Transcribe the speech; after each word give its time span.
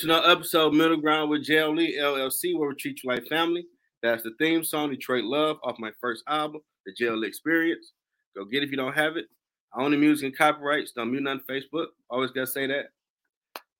To 0.00 0.06
another 0.06 0.30
episode 0.30 0.72
Middle 0.72 0.96
Ground 0.96 1.28
with 1.28 1.46
JLE 1.46 1.98
LLC, 1.98 2.58
where 2.58 2.70
we 2.70 2.74
treat 2.74 3.02
you 3.02 3.10
like 3.10 3.26
family. 3.26 3.66
That's 4.02 4.22
the 4.22 4.30
theme 4.38 4.64
song, 4.64 4.88
Detroit 4.88 5.24
Love, 5.24 5.58
off 5.62 5.78
my 5.78 5.90
first 6.00 6.24
album, 6.26 6.62
The 6.86 6.94
JLE 6.94 7.26
Experience. 7.26 7.92
Go 8.34 8.46
get 8.46 8.62
it 8.62 8.66
if 8.66 8.70
you 8.70 8.78
don't 8.78 8.94
have 8.94 9.18
it. 9.18 9.26
I 9.74 9.82
own 9.82 9.90
the 9.90 9.98
music 9.98 10.24
and 10.24 10.38
copyrights. 10.38 10.92
Don't 10.92 11.10
mute 11.10 11.26
on 11.26 11.42
Facebook. 11.46 11.88
Always 12.08 12.30
gotta 12.30 12.46
say 12.46 12.66
that. 12.68 12.86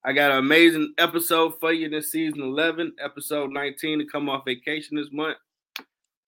I 0.05 0.13
got 0.13 0.33
an 0.33 0.37
amazing 0.37 0.93
episode 0.99 1.55
for 1.59 1.73
you 1.73 1.89
this 1.89 2.13
season 2.13 2.43
11, 2.43 2.97
episode 3.03 3.51
19 3.51 4.01
to 4.01 4.05
come 4.05 4.29
off 4.29 4.45
vacation 4.45 4.99
this 4.99 5.09
month. 5.11 5.39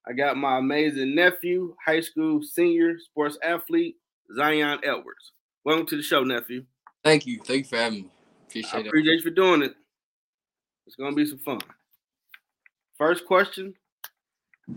I 0.08 0.14
got 0.14 0.38
my 0.38 0.56
amazing 0.56 1.14
nephew, 1.14 1.76
high 1.84 2.00
school 2.00 2.42
senior 2.42 2.98
sports 2.98 3.36
athlete, 3.42 3.96
Zion 4.34 4.80
Edwards. 4.84 5.32
Welcome 5.66 5.84
to 5.88 5.96
the 5.98 6.02
show, 6.02 6.24
nephew. 6.24 6.64
Thank 7.04 7.26
you. 7.26 7.40
Thank 7.44 7.64
you 7.64 7.64
for 7.64 7.76
having 7.76 8.04
me. 8.04 8.10
Appreciate 8.48 8.74
I 8.74 8.80
it. 8.80 8.86
appreciate 8.86 9.14
you 9.16 9.22
for 9.22 9.30
doing 9.30 9.60
it. 9.60 9.74
It's 10.86 10.96
gonna 10.96 11.14
be 11.16 11.26
some 11.26 11.38
fun. 11.38 11.60
First 12.96 13.24
question: 13.26 13.74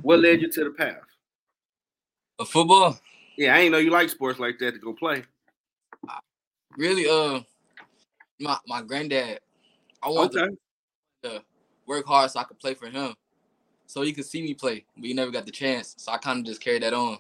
What 0.02 0.20
led 0.20 0.42
you 0.42 0.52
to 0.52 0.64
the 0.66 0.70
path? 0.72 1.02
A 2.40 2.46
football, 2.46 3.00
Yeah, 3.38 3.56
I 3.56 3.60
ain't 3.60 3.72
know 3.72 3.78
you 3.78 3.92
like 3.92 4.10
sports 4.10 4.40
like 4.40 4.60
that 4.60 4.74
to 4.74 4.80
go 4.80 4.94
play. 4.94 5.24
really. 6.78 7.08
Uh, 7.08 7.42
my 8.40 8.58
my 8.68 8.82
granddad. 8.82 9.40
I 10.04 10.10
wanted 10.10 10.42
Okay. 10.42 10.56
to 11.24 11.44
work 11.88 12.06
hard 12.06 12.30
so 12.30 12.40
I 12.40 12.44
could 12.44 12.60
play 12.60 12.74
for 12.74 12.88
him, 12.88 13.16
so 13.88 14.02
he 14.02 14.14
could 14.14 14.26
see 14.26 14.42
me 14.42 14.54
play, 14.54 14.86
but 14.96 15.06
he 15.06 15.14
never 15.14 15.32
got 15.32 15.46
the 15.46 15.52
chance. 15.52 15.96
So 15.98 16.12
I 16.12 16.18
kind 16.18 16.40
of 16.40 16.46
just 16.46 16.62
carried 16.62 16.84
that 16.84 16.94
on. 16.94 17.18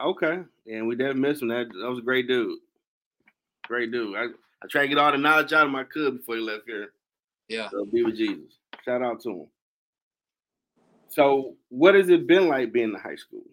Okay. 0.00 0.40
And 0.70 0.86
we 0.86 0.96
didn't 0.96 1.20
miss 1.20 1.42
him. 1.42 1.48
That 1.48 1.68
that 1.68 1.88
was 1.90 1.98
a 1.98 2.02
great 2.02 2.28
dude. 2.28 2.58
Great 3.68 3.90
dude. 3.92 4.16
I, 4.16 4.24
I 4.24 4.66
tried 4.70 4.82
to 4.82 4.88
get 4.88 4.98
all 4.98 5.12
the 5.12 5.18
knowledge 5.18 5.52
out 5.52 5.66
of 5.66 5.72
my 5.72 5.84
could 5.84 6.18
before 6.18 6.36
he 6.36 6.40
left 6.40 6.64
here. 6.66 6.92
Yeah. 7.48 7.68
So 7.70 7.84
be 7.84 8.02
with 8.02 8.16
Jesus. 8.16 8.58
Shout 8.84 9.02
out 9.02 9.20
to 9.22 9.30
him. 9.30 9.46
So 11.08 11.56
what 11.68 11.94
has 11.94 12.08
it 12.08 12.26
been 12.26 12.48
like 12.48 12.72
being 12.72 12.90
in 12.90 12.94
high 12.94 13.16
school? 13.16 13.44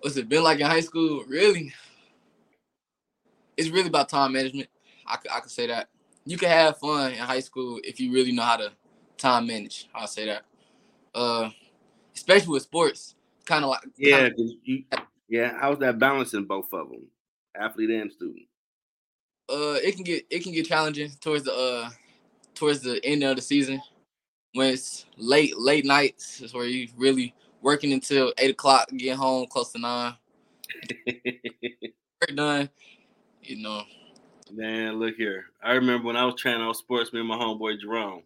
What's 0.00 0.16
it 0.16 0.28
been 0.28 0.42
like 0.42 0.60
in 0.60 0.66
high 0.66 0.80
school? 0.80 1.24
Really, 1.28 1.72
it's 3.56 3.68
really 3.68 3.88
about 3.88 4.08
time 4.08 4.32
management. 4.32 4.68
I 5.06 5.16
could 5.16 5.30
I 5.30 5.40
could 5.40 5.50
say 5.50 5.66
that. 5.66 5.88
You 6.26 6.38
can 6.38 6.48
have 6.48 6.78
fun 6.78 7.12
in 7.12 7.18
high 7.18 7.40
school 7.40 7.80
if 7.84 8.00
you 8.00 8.10
really 8.12 8.32
know 8.32 8.42
how 8.42 8.56
to 8.56 8.72
time 9.18 9.46
manage. 9.46 9.88
I'll 9.94 10.06
say 10.06 10.26
that. 10.26 10.44
Uh, 11.14 11.50
especially 12.14 12.52
with 12.52 12.62
sports, 12.62 13.14
kind 13.44 13.64
of 13.64 13.70
like 13.70 13.80
Yeah, 13.96 14.30
you, 14.64 14.84
yeah. 15.28 15.52
How's 15.60 15.78
that 15.80 15.98
balancing 15.98 16.44
both 16.44 16.72
of 16.72 16.88
them, 16.88 17.06
athlete 17.54 17.90
and 17.90 18.10
student? 18.10 18.46
uh 19.50 19.76
it 19.82 19.94
can 19.94 20.04
get 20.04 20.24
it 20.30 20.42
can 20.42 20.52
get 20.52 20.66
challenging 20.66 21.10
towards 21.20 21.44
the 21.44 21.52
uh 21.52 21.90
towards 22.54 22.80
the 22.80 23.04
end 23.04 23.22
of 23.22 23.36
the 23.36 23.42
season 23.42 23.82
when 24.52 24.72
it's 24.72 25.06
late 25.16 25.58
late 25.58 25.84
nights 25.84 26.40
is 26.40 26.54
where 26.54 26.66
you 26.66 26.88
really 26.96 27.34
working 27.60 27.92
until 27.92 28.32
eight 28.38 28.50
o'clock 28.50 28.88
get 28.96 29.16
home 29.16 29.46
close 29.46 29.72
to 29.72 29.78
nine 29.78 30.14
work 31.06 32.34
done 32.34 32.68
you 33.42 33.62
know 33.62 33.82
Man, 34.52 35.00
look 35.00 35.16
here. 35.16 35.46
I 35.62 35.72
remember 35.72 36.06
when 36.06 36.16
I 36.16 36.24
was 36.24 36.34
training 36.36 36.60
on 36.60 36.74
sports, 36.74 37.12
me 37.12 37.20
and 37.20 37.28
my 37.28 37.36
homeboy 37.36 37.80
Jerome. 37.80 38.22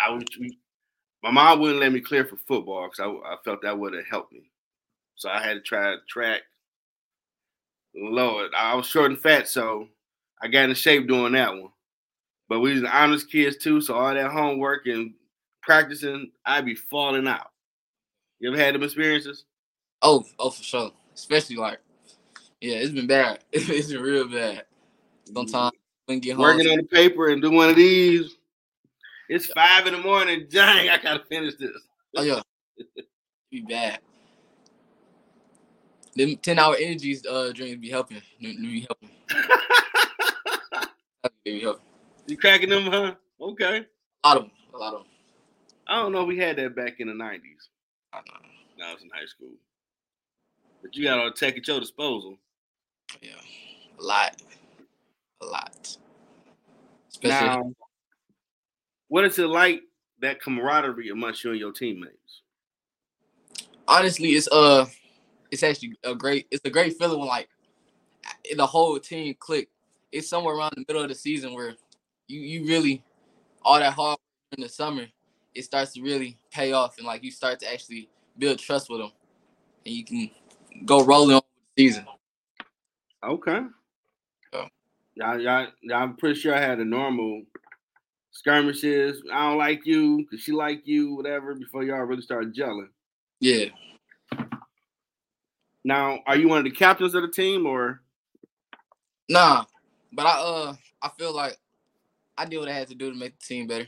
I 0.00 0.10
was 0.10 0.24
we, 0.38 0.56
my 1.22 1.30
mom 1.30 1.60
wouldn't 1.60 1.80
let 1.80 1.92
me 1.92 2.00
clear 2.00 2.24
for 2.24 2.36
football 2.36 2.88
because 2.88 3.00
I, 3.00 3.32
I 3.32 3.36
felt 3.44 3.62
that 3.62 3.78
would 3.78 3.94
have 3.94 4.06
helped 4.06 4.32
me. 4.32 4.50
So 5.16 5.28
I 5.28 5.42
had 5.42 5.54
to 5.54 5.60
try 5.60 5.96
track. 6.08 6.42
Lord, 7.94 8.52
I 8.56 8.74
was 8.74 8.86
short 8.86 9.10
and 9.10 9.20
fat, 9.20 9.48
so 9.48 9.88
I 10.40 10.48
got 10.48 10.68
in 10.68 10.74
shape 10.74 11.08
doing 11.08 11.32
that 11.32 11.52
one. 11.52 11.70
But 12.48 12.60
we 12.60 12.74
was 12.74 12.84
honest 12.90 13.30
kids 13.30 13.56
too, 13.56 13.80
so 13.80 13.94
all 13.94 14.14
that 14.14 14.30
homework 14.30 14.86
and 14.86 15.14
practicing, 15.62 16.30
I'd 16.44 16.64
be 16.64 16.74
falling 16.74 17.26
out. 17.26 17.50
You 18.38 18.52
ever 18.52 18.58
had 18.62 18.74
them 18.74 18.82
experiences? 18.82 19.44
oh 20.02 20.24
oh 20.38 20.50
for 20.50 20.62
sure 20.62 20.92
especially 21.14 21.56
like 21.56 21.78
yeah 22.60 22.76
it's 22.76 22.92
been 22.92 23.06
bad 23.06 23.40
it's 23.52 23.90
been 23.92 24.02
real 24.02 24.28
bad 24.28 24.64
sometimes 25.32 25.72
when 26.06 26.20
get 26.20 26.36
home 26.36 26.42
working 26.42 26.70
on 26.70 26.76
the 26.76 26.84
paper 26.84 27.30
and 27.30 27.42
do 27.42 27.50
one 27.50 27.68
of 27.68 27.74
these. 27.74 28.36
It's 29.28 29.46
five 29.46 29.88
in 29.88 29.92
the 29.92 30.00
morning. 30.00 30.46
Dang, 30.50 30.88
I 30.88 30.98
gotta 31.02 31.24
finish 31.24 31.56
this. 31.56 31.72
oh 32.16 32.22
yeah 32.22 32.40
be 33.50 33.62
bad 33.62 34.00
them 36.14 36.36
10 36.36 36.58
hour 36.58 36.76
energies 36.78 37.26
uh 37.26 37.50
drinks 37.52 37.78
be 37.80 37.90
helping 37.90 38.22
be 38.40 38.86
helping 38.88 39.10
be 41.44 41.60
helping 41.60 41.82
you 42.26 42.36
cracking 42.36 42.68
them, 42.68 42.84
huh? 42.84 43.14
Okay. 43.40 43.86
a 44.24 44.28
lot 44.28 44.36
of 44.36 44.42
them 44.44 44.50
a 44.74 44.76
lot 44.78 44.94
of 44.94 45.00
them 45.00 45.08
I 45.88 45.96
don't 45.96 46.12
know 46.12 46.24
we 46.24 46.38
had 46.38 46.56
that 46.56 46.74
back 46.74 47.00
in 47.00 47.08
the 47.08 47.14
nineties. 47.14 47.68
I 48.12 48.18
don't 48.18 48.26
know. 48.28 48.48
When 48.76 48.86
I 48.88 48.92
was 48.92 49.02
in 49.02 49.10
high 49.10 49.26
school. 49.26 49.52
But 50.82 50.96
you 50.96 51.04
got 51.04 51.18
all 51.18 51.26
the 51.26 51.32
tech 51.32 51.56
at 51.56 51.66
your 51.66 51.80
disposal. 51.80 52.36
Yeah, 53.20 53.30
a 53.98 54.02
lot, 54.02 54.42
a 55.40 55.46
lot. 55.46 55.96
Especially 57.08 57.46
Now, 57.46 57.72
what 59.08 59.24
is 59.24 59.38
it 59.38 59.46
like 59.46 59.82
that 60.20 60.40
camaraderie 60.40 61.10
amongst 61.10 61.44
you 61.44 61.50
and 61.52 61.60
your 61.60 61.72
teammates? 61.72 62.42
honestly, 63.88 64.30
it's 64.30 64.48
uh, 64.48 64.86
it's 65.50 65.62
actually 65.62 65.98
a 66.04 66.14
great, 66.14 66.46
it's 66.50 66.64
a 66.64 66.70
great 66.70 66.98
feeling 66.98 67.18
when 67.18 67.28
like 67.28 67.48
the 68.56 68.66
whole 68.66 68.98
team 68.98 69.34
click. 69.38 69.68
It's 70.12 70.28
somewhere 70.28 70.54
around 70.54 70.72
the 70.76 70.84
middle 70.88 71.02
of 71.02 71.08
the 71.08 71.14
season 71.14 71.52
where 71.54 71.74
you 72.28 72.40
you 72.40 72.66
really 72.66 73.02
all 73.62 73.78
that 73.78 73.92
hard 73.92 74.18
in 74.52 74.62
the 74.62 74.68
summer, 74.68 75.06
it 75.54 75.64
starts 75.64 75.92
to 75.94 76.02
really 76.02 76.38
pay 76.50 76.72
off 76.72 76.98
and 76.98 77.06
like 77.06 77.22
you 77.24 77.30
start 77.30 77.60
to 77.60 77.72
actually 77.72 78.08
build 78.38 78.58
trust 78.58 78.88
with 78.90 79.00
them, 79.00 79.12
and 79.84 79.94
you 79.94 80.04
can 80.04 80.30
go 80.84 81.04
rolling 81.04 81.36
on 81.36 81.42
the 81.76 81.82
season. 81.82 82.06
Okay. 83.24 83.60
Yeah. 84.52 84.68
Y'all, 85.14 85.40
y'all, 85.40 85.66
y'all, 85.82 86.02
I'm 86.02 86.16
pretty 86.16 86.38
sure 86.38 86.54
I 86.54 86.60
had 86.60 86.78
a 86.78 86.84
normal 86.84 87.42
skirmishes. 88.30 89.22
I 89.32 89.48
don't 89.48 89.58
like 89.58 89.86
you 89.86 90.18
because 90.18 90.44
she 90.44 90.52
like 90.52 90.86
you, 90.86 91.14
whatever, 91.14 91.54
before 91.54 91.82
y'all 91.82 92.00
really 92.00 92.22
start 92.22 92.54
gelling. 92.54 92.88
Yeah, 93.40 93.66
Now, 95.84 96.20
are 96.26 96.36
you 96.36 96.48
one 96.48 96.58
of 96.58 96.64
the 96.64 96.70
captains 96.70 97.14
of 97.14 97.22
the 97.22 97.28
team 97.28 97.66
or 97.66 98.00
nah, 99.28 99.64
but 100.12 100.26
I 100.26 100.40
uh, 100.40 100.74
I 101.02 101.10
feel 101.18 101.34
like 101.34 101.58
I 102.38 102.44
did 102.44 102.58
what 102.58 102.68
I 102.68 102.72
had 102.72 102.88
to 102.88 102.94
do 102.94 103.10
to 103.10 103.16
make 103.18 103.38
the 103.38 103.44
team 103.46 103.66
better. 103.66 103.86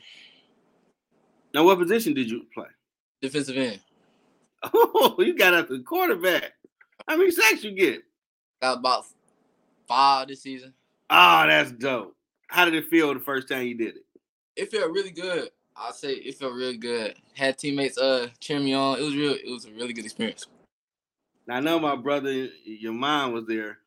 now 1.54 1.64
what 1.64 1.78
position 1.78 2.14
did 2.14 2.30
you 2.30 2.46
play? 2.54 2.66
Defensive 3.22 3.56
end. 3.56 3.80
Oh, 4.74 5.14
you 5.18 5.36
got 5.36 5.54
up 5.54 5.68
the 5.68 5.78
quarterback. 5.80 6.52
How 7.06 7.16
many 7.16 7.30
sacks 7.30 7.62
you 7.62 7.70
get? 7.70 8.02
Got 8.60 8.78
about 8.78 9.04
five 9.86 10.26
this 10.26 10.42
season. 10.42 10.74
Oh, 11.10 11.44
that's 11.46 11.70
dope. 11.70 12.16
How 12.48 12.64
did 12.64 12.74
it 12.74 12.86
feel 12.86 13.14
the 13.14 13.20
first 13.20 13.48
time 13.48 13.66
you 13.66 13.76
did 13.76 13.96
it? 13.96 14.04
It 14.56 14.70
felt 14.72 14.90
really 14.90 15.12
good. 15.12 15.50
I'll 15.76 15.92
say 15.92 16.14
it 16.14 16.34
felt 16.34 16.54
really 16.54 16.76
good. 16.76 17.14
Had 17.34 17.56
teammates 17.56 17.98
uh 17.98 18.28
cheer 18.40 18.58
me 18.58 18.74
on. 18.74 18.98
It 18.98 19.02
was 19.02 19.14
real. 19.14 19.32
It 19.34 19.48
was 19.48 19.66
a 19.66 19.70
really 19.70 19.92
good 19.92 20.04
experience. 20.04 20.46
Now 21.46 21.56
I 21.58 21.60
know 21.60 21.78
my 21.78 21.94
brother, 21.94 22.48
your 22.64 22.92
mom 22.92 23.32
was 23.32 23.46
there. 23.46 23.78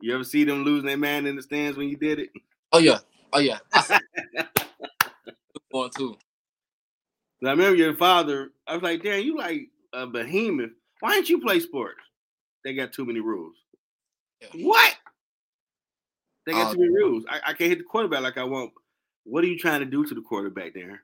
You 0.00 0.12
ever 0.12 0.24
see 0.24 0.42
them 0.42 0.64
losing 0.64 0.86
their 0.86 0.96
man 0.98 1.26
in 1.26 1.36
the 1.36 1.42
stands 1.42 1.78
when 1.78 1.88
you 1.88 1.96
did 1.96 2.18
it? 2.18 2.30
Oh 2.72 2.78
yeah. 2.78 2.98
Oh 3.32 3.38
yeah. 3.40 3.58
One 5.70 5.90
too. 5.90 6.16
I 7.44 7.50
remember 7.50 7.76
your 7.76 7.94
father. 7.94 8.50
I 8.66 8.74
was 8.74 8.82
like, 8.82 9.02
"Damn, 9.02 9.22
you 9.22 9.36
like 9.36 9.68
a 9.92 10.06
behemoth. 10.06 10.70
Why 11.00 11.12
didn't 11.14 11.28
you 11.28 11.40
play 11.40 11.60
sports? 11.60 12.00
They 12.64 12.74
got 12.74 12.92
too 12.92 13.04
many 13.04 13.20
rules." 13.20 13.54
Yeah. 14.40 14.66
What? 14.66 14.94
They 16.46 16.52
got 16.52 16.68
Uh, 16.68 16.72
too 16.74 16.80
many 16.80 16.92
rules. 16.92 17.24
I, 17.28 17.40
I 17.46 17.52
can't 17.52 17.70
hit 17.70 17.78
the 17.78 17.84
quarterback 17.84 18.22
like 18.22 18.38
I 18.38 18.44
want. 18.44 18.72
What 19.24 19.44
are 19.44 19.48
you 19.48 19.58
trying 19.58 19.80
to 19.80 19.86
do 19.86 20.04
to 20.06 20.14
the 20.14 20.20
quarterback 20.22 20.72
there? 20.74 21.02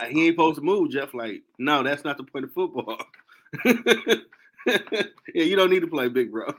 Uh, 0.00 0.06
He 0.06 0.26
ain't 0.26 0.34
supposed 0.34 0.56
to 0.56 0.62
move, 0.62 0.90
Jeff. 0.90 1.14
Like, 1.14 1.42
no, 1.58 1.82
that's 1.82 2.04
not 2.04 2.16
the 2.16 2.24
point 2.24 2.44
of 2.44 2.52
football. 2.52 2.98
yeah, 3.64 5.44
you 5.44 5.54
don't 5.56 5.70
need 5.70 5.80
to 5.80 5.86
play 5.86 6.08
big, 6.08 6.32
bro. 6.32 6.52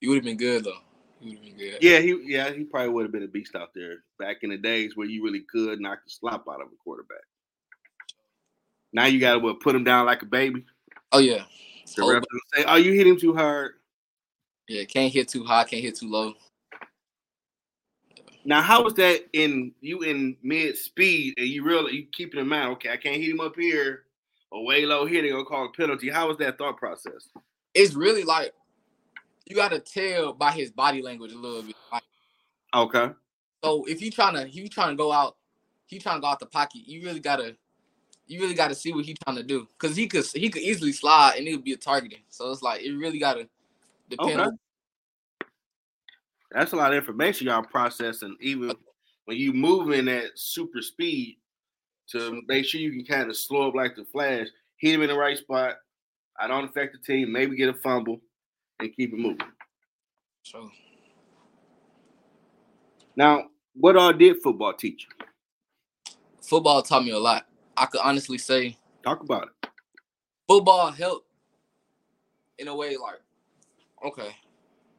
You 0.00 0.10
would 0.10 0.16
have 0.16 0.24
been 0.24 0.36
good 0.36 0.64
though. 0.64 0.80
You 1.20 1.30
would 1.30 1.38
have 1.38 1.44
been 1.44 1.56
good. 1.56 1.78
Yeah, 1.82 1.98
he 2.00 2.20
yeah, 2.24 2.52
he 2.52 2.64
probably 2.64 2.90
would 2.90 3.02
have 3.04 3.12
been 3.12 3.22
a 3.22 3.28
beast 3.28 3.54
out 3.56 3.70
there 3.74 4.04
back 4.18 4.38
in 4.42 4.50
the 4.50 4.56
days 4.58 4.96
where 4.96 5.06
you 5.06 5.24
really 5.24 5.42
could 5.50 5.80
knock 5.80 6.00
the 6.04 6.10
slop 6.10 6.46
out 6.48 6.60
of 6.60 6.68
a 6.68 6.76
quarterback. 6.82 7.22
Now 8.92 9.06
you 9.06 9.20
gotta 9.20 9.54
put 9.54 9.74
him 9.74 9.84
down 9.84 10.06
like 10.06 10.22
a 10.22 10.26
baby. 10.26 10.64
Oh 11.12 11.18
yeah. 11.18 11.44
The 11.96 12.02
Oh, 12.02 12.12
ref 12.12 12.22
say, 12.54 12.64
"Oh, 12.66 12.76
you 12.76 12.92
hit 12.92 13.06
him 13.06 13.18
too 13.18 13.34
hard." 13.34 13.72
yeah. 14.68 14.84
Can't 14.84 15.12
hit 15.12 15.28
too 15.28 15.44
high. 15.44 15.64
Can't 15.64 15.82
hit 15.82 15.96
too 15.96 16.08
low. 16.08 16.34
Now, 18.44 18.62
how 18.62 18.82
was 18.82 18.94
that 18.94 19.26
in 19.32 19.72
you 19.80 20.02
in 20.02 20.36
mid 20.42 20.76
speed 20.76 21.34
and 21.38 21.48
you 21.48 21.64
really 21.64 21.94
you 21.96 22.06
keeping 22.12 22.40
in 22.40 22.48
mind? 22.48 22.70
Okay, 22.72 22.90
I 22.90 22.96
can't 22.96 23.16
hit 23.20 23.30
him 23.30 23.40
up 23.40 23.56
here 23.56 24.04
or 24.50 24.64
way 24.64 24.86
low 24.86 25.04
here. 25.06 25.22
They 25.22 25.30
gonna 25.30 25.44
call 25.44 25.66
a 25.66 25.72
penalty. 25.72 26.08
How 26.08 26.28
was 26.28 26.36
that 26.38 26.56
thought 26.58 26.76
process? 26.76 27.28
It's 27.74 27.94
really 27.94 28.24
like 28.24 28.52
you 29.48 29.56
got 29.56 29.70
to 29.70 29.80
tell 29.80 30.32
by 30.32 30.52
his 30.52 30.70
body 30.70 31.02
language 31.02 31.32
a 31.32 31.38
little 31.38 31.62
bit. 31.62 31.76
Like 31.92 32.02
Okay. 32.74 33.10
So 33.64 33.84
if 33.84 34.00
you 34.00 34.10
trying 34.10 34.34
to 34.34 34.48
you 34.48 34.68
trying 34.68 34.90
to 34.90 34.96
go 34.96 35.12
out, 35.12 35.36
he 35.86 35.98
trying 35.98 36.16
to 36.16 36.20
go 36.20 36.26
out 36.28 36.40
the 36.40 36.46
pocket. 36.46 36.82
You 36.86 37.02
really 37.04 37.20
gotta 37.20 37.56
you 38.26 38.40
really 38.40 38.54
gotta 38.54 38.74
see 38.74 38.92
what 38.92 39.04
he 39.04 39.16
trying 39.24 39.36
to 39.36 39.42
do 39.42 39.66
because 39.78 39.96
he 39.96 40.06
could 40.06 40.24
he 40.34 40.50
could 40.50 40.62
easily 40.62 40.92
slide 40.92 41.34
and 41.38 41.46
it 41.46 41.52
would 41.52 41.64
be 41.64 41.72
a 41.72 41.76
targeting. 41.76 42.22
So 42.28 42.50
it's 42.50 42.62
like 42.62 42.82
it 42.82 42.92
really 42.92 43.18
gotta 43.18 43.48
depend. 44.08 44.40
Okay. 44.40 44.42
On, 44.42 44.58
That's 46.52 46.72
a 46.72 46.76
lot 46.76 46.92
of 46.92 46.98
information 46.98 47.46
y'all 47.46 47.62
processing, 47.62 48.36
even 48.40 48.72
when 49.24 49.36
you 49.36 49.52
moving 49.52 50.08
at 50.08 50.38
super 50.38 50.82
speed 50.82 51.38
to 52.10 52.42
make 52.48 52.64
sure 52.64 52.80
you 52.80 52.92
can 52.92 53.04
kind 53.04 53.28
of 53.28 53.36
slow 53.36 53.68
up 53.68 53.74
like 53.74 53.96
the 53.96 54.04
flash, 54.04 54.46
hit 54.76 54.94
him 54.94 55.02
in 55.02 55.08
the 55.08 55.16
right 55.16 55.36
spot. 55.36 55.76
I 56.40 56.46
don't 56.46 56.64
affect 56.64 56.92
the 56.94 56.98
team, 56.98 57.32
maybe 57.32 57.56
get 57.56 57.68
a 57.68 57.74
fumble 57.74 58.20
and 58.80 58.94
keep 58.96 59.12
it 59.12 59.18
moving. 59.18 59.38
so 60.44 60.70
Now, 63.16 63.48
what 63.74 63.96
all 63.96 64.12
did 64.12 64.40
football 64.42 64.72
teach 64.72 65.06
you? 65.08 65.26
football 66.40 66.82
taught 66.82 67.04
me 67.04 67.10
a 67.10 67.18
lot. 67.18 67.46
I 67.76 67.86
could 67.86 68.00
honestly 68.02 68.38
say 68.38 68.76
Talk 69.04 69.22
about 69.22 69.48
it. 69.62 69.70
football 70.48 70.90
helped 70.90 71.26
in 72.58 72.68
a 72.68 72.74
way 72.74 72.96
like 72.96 73.20
okay 74.04 74.34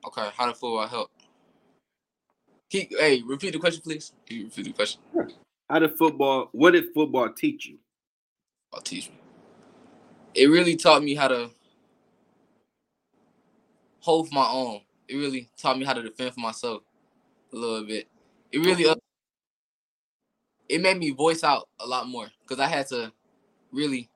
okay 0.08 0.30
how 0.38 0.46
did 0.46 0.54
football 0.56 0.88
help 0.88 1.12
Keep, 2.70 2.92
hey 3.00 3.22
repeat 3.26 3.52
the 3.54 3.60
question 3.60 3.82
please 3.82 4.14
Can 4.26 4.38
you 4.38 4.44
repeat 4.46 4.66
the 4.66 4.72
question 4.74 5.02
How 5.70 5.80
did 5.80 5.98
football, 5.98 6.50
what 6.54 6.72
did 6.72 6.94
football 6.94 7.30
teach 7.34 7.66
you? 7.66 7.80
I'll 8.74 8.82
teach 8.82 9.10
me 9.10 9.16
it 10.36 10.46
really 10.48 10.76
taught 10.76 11.04
me 11.04 11.16
how 11.16 11.28
to 11.28 11.50
hold 14.00 14.30
for 14.30 14.36
my 14.36 14.48
own. 14.50 14.82
It 15.08 15.16
really 15.16 15.50
taught 15.58 15.78
me 15.78 15.86
how 15.86 15.94
to 15.94 16.04
defend 16.04 16.34
for 16.34 16.40
myself 16.40 16.84
a 17.52 17.56
little 17.56 17.86
bit. 17.86 18.08
It 18.52 18.60
really 18.60 18.88
uh, 18.88 18.96
it 20.68 20.82
made 20.82 20.98
me 20.98 21.12
voice 21.12 21.44
out 21.44 21.68
a 21.80 21.86
lot 21.86 22.08
more 22.08 22.28
because 22.42 22.60
i 22.60 22.68
had 22.68 22.86
to 22.86 23.12
really 23.72 24.08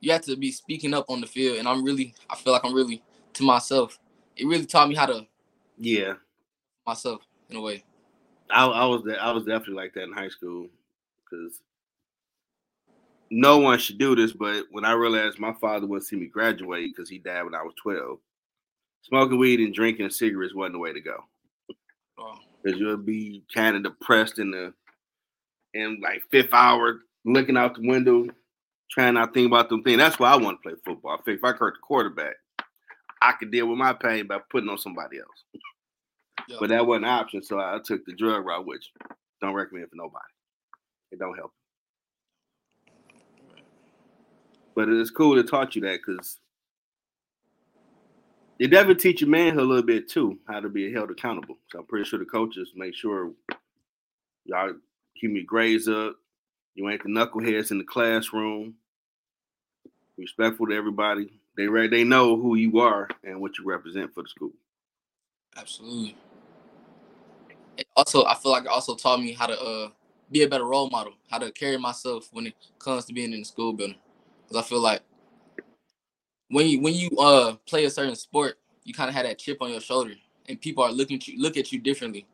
you 0.00 0.10
have 0.10 0.22
to 0.22 0.34
be 0.34 0.50
speaking 0.50 0.94
up 0.94 1.04
on 1.10 1.20
the 1.20 1.26
field 1.26 1.58
and 1.58 1.68
i'm 1.68 1.84
really 1.84 2.14
i 2.30 2.36
feel 2.36 2.54
like 2.54 2.64
i'm 2.64 2.74
really 2.74 3.02
to 3.38 3.44
myself. 3.44 3.98
It 4.36 4.46
really 4.46 4.66
taught 4.66 4.88
me 4.88 4.94
how 4.94 5.06
to 5.06 5.26
Yeah, 5.78 6.14
myself 6.86 7.22
in 7.48 7.56
a 7.56 7.60
way. 7.60 7.84
I, 8.50 8.66
I 8.66 8.84
was 8.84 9.02
I 9.20 9.30
was 9.32 9.44
definitely 9.44 9.74
like 9.74 9.94
that 9.94 10.04
in 10.04 10.12
high 10.12 10.28
school 10.28 10.68
because 11.24 11.60
no 13.30 13.58
one 13.58 13.78
should 13.78 13.98
do 13.98 14.16
this. 14.16 14.32
But 14.32 14.64
when 14.70 14.84
I 14.84 14.92
realized 14.92 15.38
my 15.38 15.52
father 15.54 15.86
wouldn't 15.86 16.06
see 16.06 16.16
me 16.16 16.26
graduate 16.26 16.94
because 16.94 17.08
he 17.08 17.18
died 17.18 17.44
when 17.44 17.54
I 17.54 17.62
was 17.62 17.74
twelve, 17.80 18.18
smoking 19.02 19.38
weed 19.38 19.60
and 19.60 19.74
drinking 19.74 20.10
cigarettes 20.10 20.54
wasn't 20.54 20.74
the 20.74 20.78
way 20.78 20.92
to 20.92 21.00
go. 21.00 21.24
Oh. 22.18 22.34
Because 22.62 22.80
you'll 22.80 22.96
be 22.96 23.44
kind 23.54 23.76
of 23.76 23.82
depressed 23.82 24.38
in 24.38 24.50
the 24.50 24.72
in 25.74 26.00
like 26.02 26.22
fifth 26.30 26.52
hour, 26.52 27.00
looking 27.24 27.56
out 27.56 27.74
the 27.74 27.86
window, 27.86 28.26
trying 28.90 29.14
not 29.14 29.26
to 29.26 29.32
think 29.32 29.46
about 29.46 29.68
them 29.68 29.82
things. 29.82 29.98
That's 29.98 30.18
why 30.18 30.32
I 30.32 30.36
want 30.36 30.58
to 30.58 30.68
play 30.68 30.78
football. 30.84 31.12
I 31.12 31.22
think 31.22 31.38
if 31.38 31.44
I 31.44 31.52
hurt 31.52 31.74
the 31.74 31.80
quarterback, 31.82 32.34
I 33.22 33.32
could 33.32 33.50
deal 33.50 33.66
with 33.66 33.78
my 33.78 33.92
pain 33.92 34.26
by 34.26 34.38
putting 34.50 34.68
on 34.68 34.78
somebody 34.78 35.18
else. 35.18 35.62
yeah. 36.48 36.56
But 36.60 36.70
that 36.70 36.86
wasn't 36.86 37.06
an 37.06 37.12
option, 37.12 37.42
so 37.42 37.58
I 37.58 37.78
took 37.84 38.04
the 38.04 38.14
drug 38.14 38.44
route, 38.44 38.66
which 38.66 38.90
don't 39.40 39.54
recommend 39.54 39.88
for 39.90 39.96
nobody. 39.96 40.24
It 41.12 41.18
don't 41.18 41.36
help. 41.36 41.52
But 44.74 44.88
it's 44.88 45.10
cool 45.10 45.34
to 45.34 45.42
taught 45.42 45.74
you 45.74 45.82
that 45.82 46.00
because 46.06 46.38
it 48.58 48.68
definitely 48.68 49.00
teach 49.00 49.20
you 49.20 49.26
manhood 49.26 49.62
a 49.62 49.66
little 49.66 49.82
bit 49.84 50.08
too, 50.08 50.38
how 50.48 50.60
to 50.60 50.68
be 50.68 50.92
held 50.92 51.10
accountable. 51.10 51.56
So 51.70 51.78
I'm 51.80 51.86
pretty 51.86 52.04
sure 52.08 52.18
the 52.18 52.24
coaches 52.24 52.72
make 52.74 52.94
sure 52.94 53.32
y'all 54.44 54.74
keep 55.20 55.30
your 55.32 55.44
grades 55.44 55.88
up. 55.88 56.16
You 56.74 56.88
ain't 56.88 57.02
the 57.02 57.08
knuckleheads 57.08 57.70
in 57.70 57.78
the 57.78 57.84
classroom. 57.84 58.74
Respectful 60.16 60.66
to 60.68 60.74
everybody. 60.74 61.30
They 61.56 61.66
they 61.88 62.04
know 62.04 62.36
who 62.36 62.54
you 62.56 62.80
are 62.80 63.08
and 63.24 63.40
what 63.40 63.58
you 63.58 63.64
represent 63.64 64.14
for 64.14 64.22
the 64.22 64.28
school. 64.28 64.52
absolutely 65.56 66.16
it 67.76 67.86
also 67.96 68.24
i 68.26 68.34
feel 68.34 68.52
like 68.52 68.64
it 68.64 68.68
also 68.68 68.94
taught 68.94 69.20
me 69.20 69.32
how 69.32 69.46
to 69.46 69.60
uh 69.60 69.88
be 70.30 70.42
a 70.42 70.48
better 70.48 70.64
role 70.64 70.90
model 70.90 71.14
how 71.30 71.38
to 71.38 71.50
carry 71.52 71.78
myself 71.78 72.28
when 72.32 72.46
it 72.46 72.54
comes 72.78 73.04
to 73.04 73.12
being 73.12 73.32
in 73.32 73.40
the 73.40 73.44
school 73.44 73.72
building 73.72 73.96
because 74.46 74.62
i 74.62 74.68
feel 74.68 74.80
like 74.80 75.00
when 76.50 76.68
you 76.68 76.80
when 76.80 76.94
you 76.94 77.10
uh 77.18 77.54
play 77.66 77.86
a 77.86 77.90
certain 77.90 78.16
sport 78.16 78.58
you 78.84 78.94
kind 78.94 79.08
of 79.10 79.14
have 79.16 79.26
that 79.26 79.38
chip 79.38 79.58
on 79.62 79.70
your 79.70 79.80
shoulder 79.80 80.14
and 80.48 80.60
people 80.60 80.84
are 80.84 80.92
looking 80.92 81.16
at 81.18 81.28
you 81.28 81.40
look 81.40 81.56
at 81.56 81.72
you 81.72 81.80
differently 81.80 82.26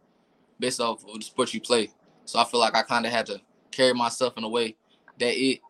based 0.61 0.81
off 0.81 1.05
of 1.09 1.15
the 1.19 1.23
sport 1.25 1.55
you 1.55 1.61
play 1.61 1.91
so 2.27 2.39
i 2.41 2.45
feel 2.45 2.61
like 2.61 2.77
i 2.77 2.83
kind 2.83 3.07
of 3.07 3.13
had 3.13 3.27
to 3.27 3.41
carry 3.73 3.95
myself 3.95 4.37
in 4.39 4.45
a 4.45 4.49
way 4.49 4.77
that 5.21 5.35
it 5.35 5.61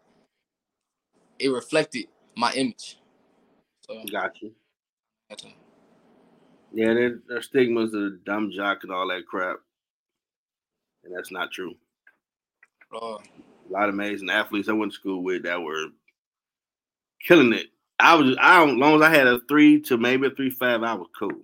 it 1.38 1.49
reflected 1.50 2.06
my 2.37 2.52
image 2.55 2.99
so 3.88 3.99
I 3.99 4.05
Got 4.11 4.43
you. 4.43 4.52
had 5.31 5.38
to 5.41 5.49
Yeah, 6.73 6.94
their, 6.94 7.20
their 7.29 7.43
stigmas 7.43 7.94
of 7.94 8.25
dumb 8.25 8.50
jock 8.55 8.85
and 8.85 8.93
all 8.93 9.08
that 9.08 9.26
crap. 9.26 9.58
And 11.05 11.17
that's 11.17 11.32
not 11.32 11.52
true. 11.52 11.75
uh, 12.94 13.19
A 13.69 13.73
lot 13.73 13.88
of 13.88 13.94
amazing 13.96 14.31
athletes 14.31 14.69
I 14.69 14.73
went 14.73 14.93
to 14.93 14.96
school 14.99 15.23
with 15.25 15.44
that 15.44 15.61
were 15.62 15.87
killing 17.26 17.52
it. 17.55 17.69
I 18.05 18.15
was 18.17 18.37
I 18.39 18.62
as 18.62 18.75
long 18.75 18.97
as 18.97 19.01
I 19.01 19.09
had 19.09 19.27
a 19.27 19.41
three 19.49 19.81
to 19.83 19.97
maybe 19.97 20.27
a 20.27 20.31
three 20.31 20.51
five, 20.51 20.83
I 20.83 20.93
was 20.93 21.09
cool. 21.19 21.41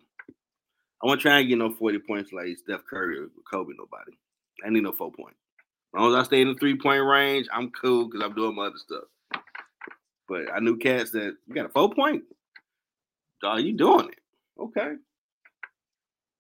I 1.03 1.07
wasn't 1.07 1.23
trying 1.23 1.45
to 1.45 1.49
get 1.49 1.57
no 1.57 1.73
40 1.73 2.01
points 2.01 2.35
like 2.35 2.59
Steph 2.59 2.85
Curry 2.85 3.19
or 3.19 3.29
Kobe, 3.51 3.73
nobody. 3.79 4.13
I 4.63 4.69
need 4.69 4.83
no 4.83 4.93
four 4.93 5.11
point. 5.11 5.35
As 5.95 5.99
long 5.99 6.15
as 6.15 6.21
I 6.21 6.23
stay 6.25 6.43
in 6.43 6.49
the 6.49 6.55
three 6.57 6.77
point 6.77 7.03
range, 7.03 7.47
I'm 7.51 7.71
cool 7.71 8.09
because 8.09 8.23
I'm 8.23 8.35
doing 8.35 8.55
my 8.55 8.67
other 8.67 8.77
stuff. 8.77 9.05
But 10.29 10.53
I 10.55 10.61
knew 10.61 10.77
cats 10.77 11.13
that 11.13 11.35
you 11.47 11.55
got 11.55 11.65
a 11.65 11.71
four 11.71 11.95
point. 11.95 12.25
Dog, 13.41 13.63
you 13.63 13.73
doing 13.73 14.11
it. 14.11 14.21
Okay. 14.61 14.97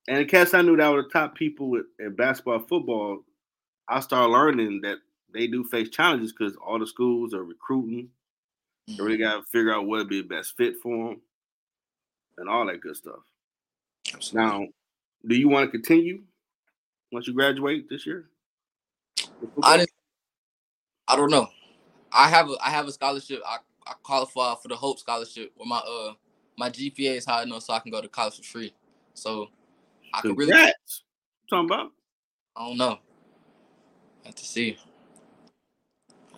And 0.07 0.19
the 0.19 0.27
cats 0.27 0.53
I 0.53 0.61
knew 0.61 0.77
that 0.77 0.93
were 0.93 1.05
the 1.05 1.09
top 1.09 1.35
people 1.35 1.71
with, 1.71 1.87
in 1.99 2.15
basketball, 2.15 2.59
football, 2.59 3.21
I 3.89 4.01
started 4.01 4.31
learning 4.31 4.83
that 4.83 4.99
they 5.33 5.47
do 5.47 5.65
face 5.65 5.89
challenges 5.89 6.35
because 6.35 6.57
all 6.57 6.79
the 6.79 6.87
schools 6.87 7.33
are 7.33 7.43
recruiting. 7.43 8.11
They 8.97 9.03
really 9.03 9.19
got 9.19 9.37
to 9.37 9.43
figure 9.51 9.73
out 9.73 9.87
what 9.87 9.99
would 9.99 10.09
be 10.09 10.23
the 10.23 10.29
best 10.29 10.57
fit 10.57 10.77
for 10.83 11.11
them 11.11 11.21
and 12.39 12.49
all 12.49 12.67
that 12.67 12.81
good 12.81 12.97
stuff. 12.97 13.21
absolutely. 14.15 14.51
Now, 14.51 14.67
do 15.27 15.37
you 15.37 15.49
want 15.49 15.67
to 15.67 15.71
continue 15.71 16.23
once 17.13 17.27
you 17.27 17.35
graduate 17.35 17.89
this 17.89 18.07
year? 18.07 18.27
Honest, 19.63 19.93
I 21.07 21.17
don't 21.17 21.31
know. 21.31 21.49
I 22.13 22.29
have 22.29 22.49
a 22.49 22.57
I 22.63 22.71
have 22.71 22.87
a 22.87 22.93
scholarship. 22.93 23.41
I, 23.47 23.59
I 23.87 23.93
qualify 24.03 24.55
for 24.61 24.69
the 24.69 24.77
Hope 24.77 24.99
Scholarship 24.99 25.53
where 25.57 25.67
my 25.67 25.79
uh 25.79 26.13
my 26.57 26.71
GPA 26.71 27.17
is 27.17 27.25
high 27.25 27.43
enough 27.43 27.63
so 27.63 27.73
I 27.73 27.79
can 27.79 27.91
go 27.91 28.01
to 28.01 28.09
college 28.09 28.37
for 28.37 28.43
free. 28.43 28.75
So 29.15 29.49
I 30.13 30.21
can 30.21 30.35
really. 30.35 30.53
Talking 31.49 31.67
about 31.67 31.93
I 32.57 32.67
don't 32.67 32.79
know. 32.79 32.99
I 34.25 34.29
have 34.29 34.35
to 34.35 34.45
see. 34.45 34.77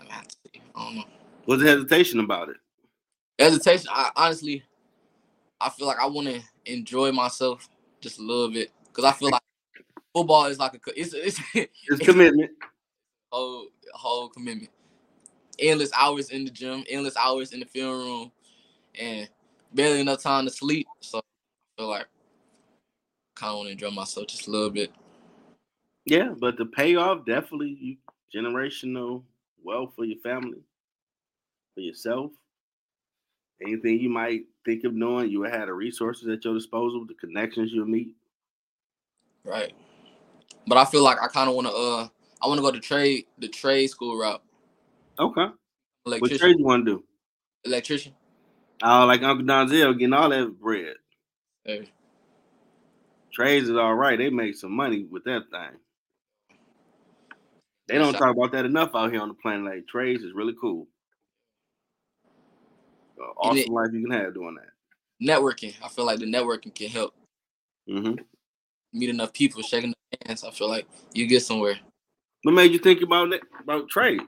I 0.00 0.12
have 0.12 0.28
to 0.28 0.36
see. 0.44 0.60
I 0.74 0.84
don't 0.84 0.96
know. 0.96 1.04
What's 1.44 1.62
the 1.62 1.68
hesitation 1.68 2.20
about 2.20 2.48
it? 2.48 2.56
Hesitation. 3.38 3.88
I 3.90 4.10
honestly 4.16 4.62
I 5.62 5.70
feel 5.70 5.86
like 5.86 5.98
I 5.98 6.06
want 6.06 6.28
to 6.28 6.40
enjoy 6.66 7.12
myself 7.12 7.68
just 8.00 8.18
a 8.18 8.22
little 8.22 8.50
bit 8.50 8.72
because 8.88 9.04
I 9.04 9.12
feel 9.12 9.30
like 9.30 9.42
football 10.12 10.46
is 10.46 10.58
like 10.58 10.74
a 10.74 10.78
co- 10.78 10.92
it's 10.96 11.14
it's 11.14 11.40
It's 11.54 12.04
commitment. 12.04 12.50
whole 13.30 13.68
whole 13.94 14.28
commitment. 14.28 14.70
Endless 15.58 15.92
hours 15.96 16.30
in 16.30 16.44
the 16.44 16.50
gym, 16.50 16.82
endless 16.88 17.16
hours 17.16 17.52
in 17.52 17.60
the 17.60 17.66
film 17.66 17.98
room, 17.98 18.32
and 18.98 19.28
barely 19.72 20.00
enough 20.00 20.22
time 20.22 20.44
to 20.46 20.50
sleep. 20.50 20.88
So 21.00 21.18
I 21.18 21.22
feel 21.78 21.88
like 21.90 22.06
kind 23.36 23.50
of 23.50 23.56
want 23.58 23.66
to 23.68 23.72
enjoy 23.72 23.90
myself 23.90 24.26
just 24.26 24.48
a 24.48 24.50
little 24.50 24.70
bit. 24.70 24.92
Yeah, 26.06 26.34
but 26.36 26.56
the 26.58 26.66
payoff 26.66 27.24
definitely 27.24 27.76
you, 27.80 27.96
generational 28.34 29.22
wealth 29.62 29.92
for 29.94 30.04
your 30.04 30.18
family, 30.18 30.58
for 31.74 31.80
yourself. 31.80 32.30
Anything 33.60 34.00
you 34.00 34.08
might 34.10 34.42
think 34.64 34.84
of 34.84 34.98
doing, 34.98 35.30
you 35.30 35.40
would 35.40 35.52
have 35.52 35.66
the 35.66 35.72
resources 35.72 36.28
at 36.28 36.44
your 36.44 36.54
disposal, 36.54 37.06
the 37.06 37.14
connections 37.14 37.72
you'll 37.72 37.86
meet. 37.86 38.14
Right. 39.44 39.72
But 40.66 40.78
I 40.78 40.84
feel 40.84 41.02
like 41.02 41.18
I 41.22 41.28
kind 41.28 41.48
of 41.48 41.54
want 41.54 41.68
to 41.68 41.72
uh 41.72 42.08
I 42.42 42.48
want 42.48 42.58
to 42.58 42.62
go 42.62 42.70
to 42.72 42.80
trade 42.80 43.26
the 43.38 43.48
trade 43.48 43.88
school 43.88 44.18
route. 44.18 44.42
Okay. 45.18 45.42
What 45.42 45.56
Electrician. 46.06 46.38
trade 46.38 46.58
you 46.58 46.64
want 46.64 46.84
to 46.86 46.92
do? 46.92 47.04
electrician. 47.64 48.12
Oh, 48.82 49.06
like 49.06 49.22
Uncle 49.22 49.46
Donzel 49.46 49.96
getting 49.96 50.12
all 50.12 50.28
that 50.30 50.58
bread. 50.60 50.94
Hey, 51.64 51.88
Trades 53.32 53.68
is 53.68 53.76
all 53.76 53.94
right. 53.94 54.18
They 54.18 54.28
make 54.28 54.56
some 54.56 54.72
money 54.72 55.06
with 55.10 55.24
that 55.24 55.42
thing. 55.50 55.78
They 57.88 57.98
don't 57.98 58.12
talk 58.12 58.34
about 58.36 58.52
that 58.52 58.64
enough 58.64 58.90
out 58.94 59.10
here 59.10 59.20
on 59.20 59.28
the 59.28 59.34
planet. 59.34 59.64
Like 59.64 59.86
trades 59.86 60.22
is 60.22 60.32
really 60.34 60.54
cool. 60.60 60.86
Awesome 63.36 63.72
life 63.72 63.90
you 63.92 64.02
can 64.02 64.10
have 64.10 64.34
doing 64.34 64.56
that. 64.56 65.26
networking. 65.26 65.74
I 65.82 65.88
feel 65.88 66.04
like 66.06 66.18
the 66.18 66.26
networking 66.26 66.74
can 66.74 66.88
help. 66.88 67.14
hmm 67.88 68.14
meet 68.92 69.08
enough 69.10 69.32
people, 69.32 69.62
shaking 69.62 69.94
hands, 70.26 70.44
I 70.44 70.50
feel 70.50 70.68
like 70.68 70.86
you 71.14 71.26
get 71.26 71.42
somewhere. 71.42 71.78
What 72.42 72.52
made 72.52 72.72
you 72.72 72.78
think 72.78 73.02
about 73.02 73.32
it, 73.32 73.40
about 73.60 73.88
trades? 73.88 74.22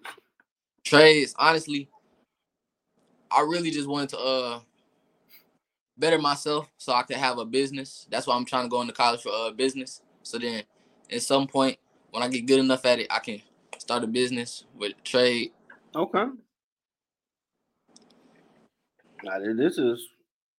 Trades, 0.85 1.35
honestly, 1.39 1.89
I 3.31 3.41
really 3.43 3.71
just 3.71 3.89
wanted 3.89 4.11
to 4.11 4.19
uh 4.19 4.61
better 5.97 6.19
myself 6.19 6.69
so 6.77 6.93
I 6.93 7.03
could 7.03 7.17
have 7.17 7.39
a 7.39 7.45
business. 7.45 8.07
That's 8.11 8.27
why 8.27 8.37
I'm 8.37 8.45
trying 8.45 8.65
to 8.65 8.69
go 8.69 8.81
into 8.81 8.93
college 8.93 9.23
for 9.23 9.31
uh 9.33 9.51
business. 9.51 10.03
So 10.23 10.39
then 10.39 10.63
at 11.11 11.23
some 11.23 11.47
point 11.47 11.79
when 12.11 12.23
I 12.23 12.29
get 12.29 12.47
good 12.47 12.61
enough 12.61 12.85
at 12.87 13.01
it, 13.01 13.09
I 13.11 13.19
can 13.19 13.43
start 13.79 14.05
a 14.05 14.07
business 14.07 14.65
with 14.77 14.93
trade. 15.05 15.53
Okay. 15.95 16.25
Now 19.25 19.39
this 19.39 19.79
is 19.79 20.07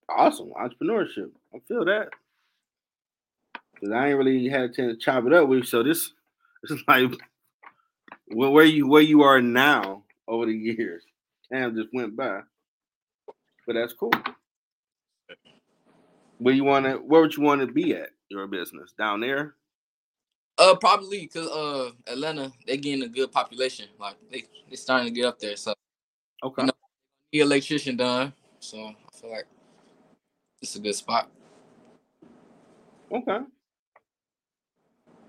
awesome 0.10 0.52
entrepreneurship. 0.60 1.30
I 1.54 1.60
feel 1.68 1.86
that 1.86 2.10
because 3.74 3.92
I 3.92 4.10
ain't 4.10 4.18
really 4.18 4.50
had 4.50 4.62
a 4.62 4.70
chance 4.70 4.94
to 4.94 4.98
chop 4.98 5.26
it 5.26 5.34
up 5.34 5.48
with. 5.48 5.60
You, 5.60 5.66
so 5.66 5.84
this, 5.84 6.12
this 6.64 6.72
is 6.72 6.84
like 6.88 7.12
where 8.28 8.66
you 8.66 8.88
where 8.88 9.02
you 9.02 9.22
are 9.22 9.42
now 9.42 10.04
over 10.28 10.48
the 10.48 10.54
years. 10.54 11.04
Time 11.52 11.76
just 11.76 11.90
went 11.94 12.16
by, 12.16 12.42
but 13.68 13.74
that's 13.74 13.94
cool. 13.94 14.12
Where 16.40 16.54
you 16.54 16.64
want 16.64 16.86
to? 16.86 16.94
Where 16.94 17.22
would 17.22 17.36
you 17.36 17.44
want 17.44 17.62
to 17.62 17.68
be 17.68 17.96
at 17.96 18.10
your 18.30 18.48
business 18.48 18.94
down 18.98 19.20
there? 19.20 19.56
Uh, 20.58 20.74
probably 20.76 21.22
because 21.22 21.48
uh 21.50 21.92
Atlanta 22.08 22.52
they 22.66 22.78
getting 22.78 23.04
a 23.04 23.08
good 23.08 23.32
population. 23.32 23.88
Like 24.00 24.16
they 24.32 24.46
they 24.70 24.76
starting 24.76 25.08
to 25.08 25.14
get 25.14 25.26
up 25.26 25.40
there. 25.40 25.56
So 25.56 25.76
okay, 26.44 26.64
you 26.64 26.68
know, 26.68 26.74
the 27.32 27.40
electrician 27.42 27.98
done. 27.98 28.34
So 28.66 28.80
I 28.80 28.96
feel 29.14 29.30
like 29.30 29.46
it's 30.60 30.76
a 30.76 30.80
good 30.80 30.96
spot. 30.96 31.30
Okay. 33.12 33.40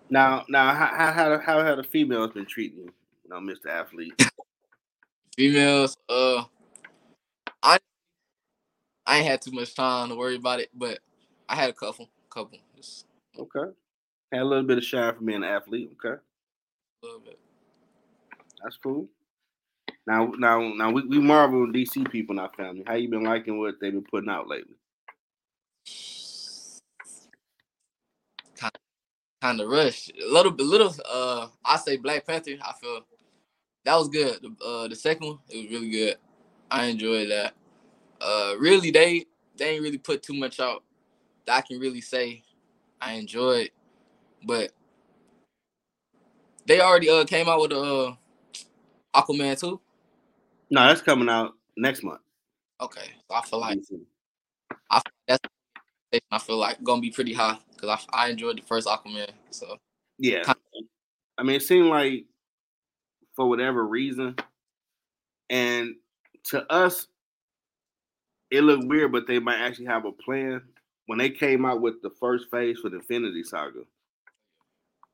Now, 0.08 0.46
now, 0.48 0.72
how 0.72 1.12
how 1.12 1.38
how 1.38 1.62
have 1.62 1.76
the 1.76 1.82
females 1.82 2.32
been 2.32 2.46
treating 2.46 2.78
you? 2.78 2.92
You 3.24 3.30
know, 3.30 3.36
Mr. 3.36 3.70
Athlete. 3.70 4.14
females, 5.36 5.98
uh, 6.08 6.44
I 7.62 7.78
I 9.04 9.18
ain't 9.18 9.26
had 9.26 9.42
too 9.42 9.52
much 9.52 9.74
time 9.74 10.08
to 10.08 10.14
worry 10.14 10.36
about 10.36 10.60
it, 10.60 10.70
but 10.74 11.00
I 11.46 11.56
had 11.56 11.68
a 11.68 11.74
couple, 11.74 12.08
couple. 12.30 12.58
Just, 12.74 13.04
okay. 13.38 13.70
Had 14.32 14.40
a 14.40 14.44
little 14.44 14.64
bit 14.64 14.78
of 14.78 14.84
shine 14.84 15.14
for 15.14 15.20
being 15.20 15.44
an 15.44 15.44
athlete. 15.44 15.90
Okay. 15.92 16.18
A 17.02 17.06
little 17.06 17.20
bit. 17.20 17.38
That's 18.62 18.78
cool. 18.78 19.06
Now, 20.06 20.32
now, 20.38 20.60
now, 20.60 20.90
we, 20.90 21.02
we 21.02 21.18
Marvel 21.18 21.66
DC 21.66 22.08
people 22.10 22.34
in 22.34 22.38
our 22.38 22.52
family. 22.56 22.84
How 22.86 22.94
you 22.94 23.08
been 23.08 23.24
liking 23.24 23.58
what 23.58 23.74
they've 23.80 23.92
been 23.92 24.04
putting 24.04 24.30
out 24.30 24.46
lately? 24.46 24.74
Kind, 29.42 29.60
of 29.60 29.68
rush. 29.68 30.08
A 30.08 30.32
little 30.32 30.52
bit, 30.52 30.64
little. 30.64 30.94
Uh, 31.08 31.48
I 31.64 31.76
say 31.76 31.96
Black 31.96 32.26
Panther. 32.26 32.56
I 32.62 32.72
feel 32.80 33.00
that 33.84 33.96
was 33.96 34.08
good. 34.08 34.40
The, 34.42 34.64
uh, 34.64 34.88
the 34.88 34.96
second 34.96 35.26
one, 35.26 35.38
it 35.48 35.56
was 35.58 35.70
really 35.70 35.90
good. 35.90 36.16
I 36.70 36.86
enjoyed 36.86 37.30
that. 37.30 37.54
Uh, 38.20 38.54
really, 38.58 38.90
they 38.90 39.26
they 39.56 39.70
ain't 39.70 39.82
really 39.82 39.98
put 39.98 40.22
too 40.22 40.34
much 40.34 40.58
out 40.58 40.82
that 41.46 41.56
I 41.56 41.60
can 41.60 41.78
really 41.78 42.00
say 42.00 42.42
I 43.00 43.12
enjoyed. 43.14 43.70
But 44.44 44.72
they 46.66 46.80
already 46.80 47.08
uh 47.08 47.24
came 47.24 47.48
out 47.48 47.60
with 47.60 47.72
uh 47.72 48.14
Aquaman 49.14 49.60
too. 49.60 49.80
No, 50.70 50.86
that's 50.86 51.02
coming 51.02 51.28
out 51.28 51.54
next 51.76 52.02
month. 52.02 52.20
Okay, 52.80 53.08
so 53.28 53.36
I 53.36 53.42
feel 53.42 53.60
like 53.60 53.78
I 54.90 55.00
that's 55.26 55.48
I 56.30 56.38
feel 56.38 56.56
like 56.56 56.82
gonna 56.82 57.00
be 57.00 57.10
pretty 57.10 57.32
high 57.32 57.58
because 57.74 58.06
I 58.12 58.26
I 58.26 58.28
enjoyed 58.28 58.58
the 58.58 58.62
first 58.62 58.86
Aquaman. 58.86 59.30
So 59.50 59.76
yeah, 60.18 60.52
I 61.38 61.42
mean 61.42 61.56
it 61.56 61.62
seemed 61.62 61.88
like 61.88 62.26
for 63.34 63.48
whatever 63.48 63.86
reason, 63.86 64.36
and 65.50 65.94
to 66.44 66.70
us 66.72 67.06
it 68.50 68.62
looked 68.62 68.86
weird, 68.86 69.12
but 69.12 69.26
they 69.26 69.38
might 69.38 69.58
actually 69.58 69.86
have 69.86 70.04
a 70.04 70.12
plan. 70.12 70.62
When 71.06 71.18
they 71.18 71.30
came 71.30 71.64
out 71.64 71.80
with 71.80 72.02
the 72.02 72.10
first 72.10 72.50
phase 72.50 72.78
for 72.80 72.88
the 72.88 72.96
Infinity 72.96 73.44
Saga, 73.44 73.80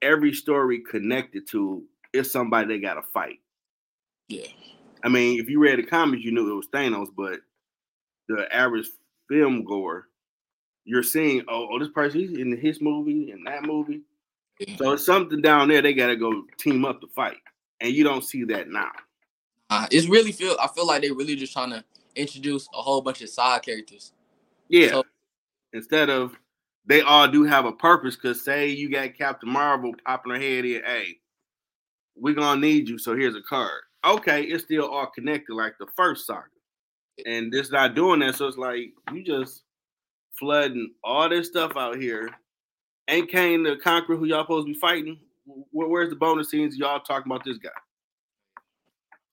every 0.00 0.32
story 0.32 0.80
connected 0.80 1.46
to 1.48 1.84
is 2.12 2.30
somebody 2.30 2.68
they 2.68 2.80
got 2.80 2.94
to 2.94 3.02
fight. 3.02 3.40
Yeah. 4.28 4.48
I 5.02 5.08
mean, 5.08 5.40
if 5.40 5.48
you 5.48 5.60
read 5.60 5.78
the 5.78 5.84
comics, 5.84 6.24
you 6.24 6.32
knew 6.32 6.50
it 6.50 6.54
was 6.54 6.68
Thanos, 6.68 7.08
but 7.16 7.40
the 8.28 8.46
average 8.54 8.88
film 9.28 9.64
goer, 9.64 10.08
you're 10.84 11.02
seeing, 11.02 11.42
oh, 11.48 11.68
oh 11.70 11.78
this 11.78 11.88
person 11.88 12.20
he's 12.20 12.38
in 12.38 12.56
his 12.56 12.80
movie 12.80 13.30
and 13.30 13.46
that 13.46 13.64
movie. 13.64 14.02
Yeah. 14.58 14.76
So 14.76 14.92
it's 14.92 15.06
something 15.06 15.40
down 15.40 15.68
there 15.68 15.82
they 15.82 15.94
got 15.94 16.08
to 16.08 16.16
go 16.16 16.44
team 16.58 16.84
up 16.84 17.00
to 17.00 17.08
fight, 17.08 17.38
and 17.80 17.92
you 17.92 18.04
don't 18.04 18.24
see 18.24 18.44
that 18.44 18.68
now. 18.68 18.92
Uh, 19.70 19.86
it's 19.90 20.06
really 20.06 20.32
feel 20.32 20.56
I 20.60 20.68
feel 20.68 20.86
like 20.86 21.02
they're 21.02 21.14
really 21.14 21.34
just 21.34 21.52
trying 21.52 21.70
to 21.70 21.82
introduce 22.14 22.68
a 22.74 22.82
whole 22.82 23.00
bunch 23.00 23.22
of 23.22 23.28
side 23.30 23.62
characters. 23.62 24.12
Yeah. 24.68 24.88
So, 24.88 25.04
Instead 25.72 26.10
of 26.10 26.36
they 26.84 27.00
all 27.00 27.28
do 27.28 27.44
have 27.44 27.64
a 27.64 27.72
purpose. 27.72 28.16
Cause 28.16 28.44
say 28.44 28.68
you 28.68 28.90
got 28.90 29.14
Captain 29.14 29.48
Marvel 29.48 29.94
popping 30.04 30.32
her 30.32 30.38
head 30.40 30.64
in, 30.64 30.82
hey, 30.84 31.18
we're 32.16 32.34
gonna 32.34 32.60
need 32.60 32.88
you. 32.88 32.98
So 32.98 33.16
here's 33.16 33.36
a 33.36 33.42
card. 33.42 33.82
Okay, 34.04 34.42
it's 34.44 34.64
still 34.64 34.88
all 34.88 35.06
connected 35.06 35.54
like 35.54 35.74
the 35.78 35.86
first 35.96 36.26
saga. 36.26 36.46
And 37.26 37.52
this 37.52 37.70
not 37.70 37.94
doing 37.94 38.20
that. 38.20 38.36
So 38.36 38.48
it's 38.48 38.56
like 38.56 38.92
you 39.12 39.22
just 39.22 39.62
flooding 40.38 40.92
all 41.04 41.28
this 41.28 41.48
stuff 41.48 41.76
out 41.76 41.96
here. 42.00 42.30
Ain't 43.08 43.30
Kang 43.30 43.62
the 43.62 43.76
Conqueror 43.76 44.16
who 44.16 44.24
y'all 44.26 44.44
supposed 44.44 44.66
to 44.66 44.72
be 44.72 44.78
fighting? 44.78 45.18
Where, 45.44 45.88
where's 45.88 46.10
the 46.10 46.16
bonus 46.16 46.50
scenes 46.50 46.76
y'all 46.76 47.00
talking 47.00 47.30
about 47.30 47.44
this 47.44 47.58
guy? 47.58 47.70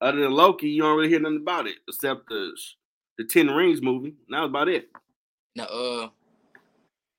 Other 0.01 0.21
than 0.21 0.31
Loki, 0.31 0.69
you 0.69 0.81
don't 0.81 0.97
really 0.97 1.09
hear 1.09 1.19
nothing 1.19 1.38
about 1.38 1.67
it 1.67 1.75
except 1.88 2.29
the 2.29 2.51
the 3.17 3.25
Ten 3.25 3.49
Rings 3.49 3.81
movie. 3.81 4.15
That 4.29 4.41
was 4.41 4.49
about 4.49 4.69
it. 4.69 4.89
Now, 5.55 5.65
uh, 5.65 6.09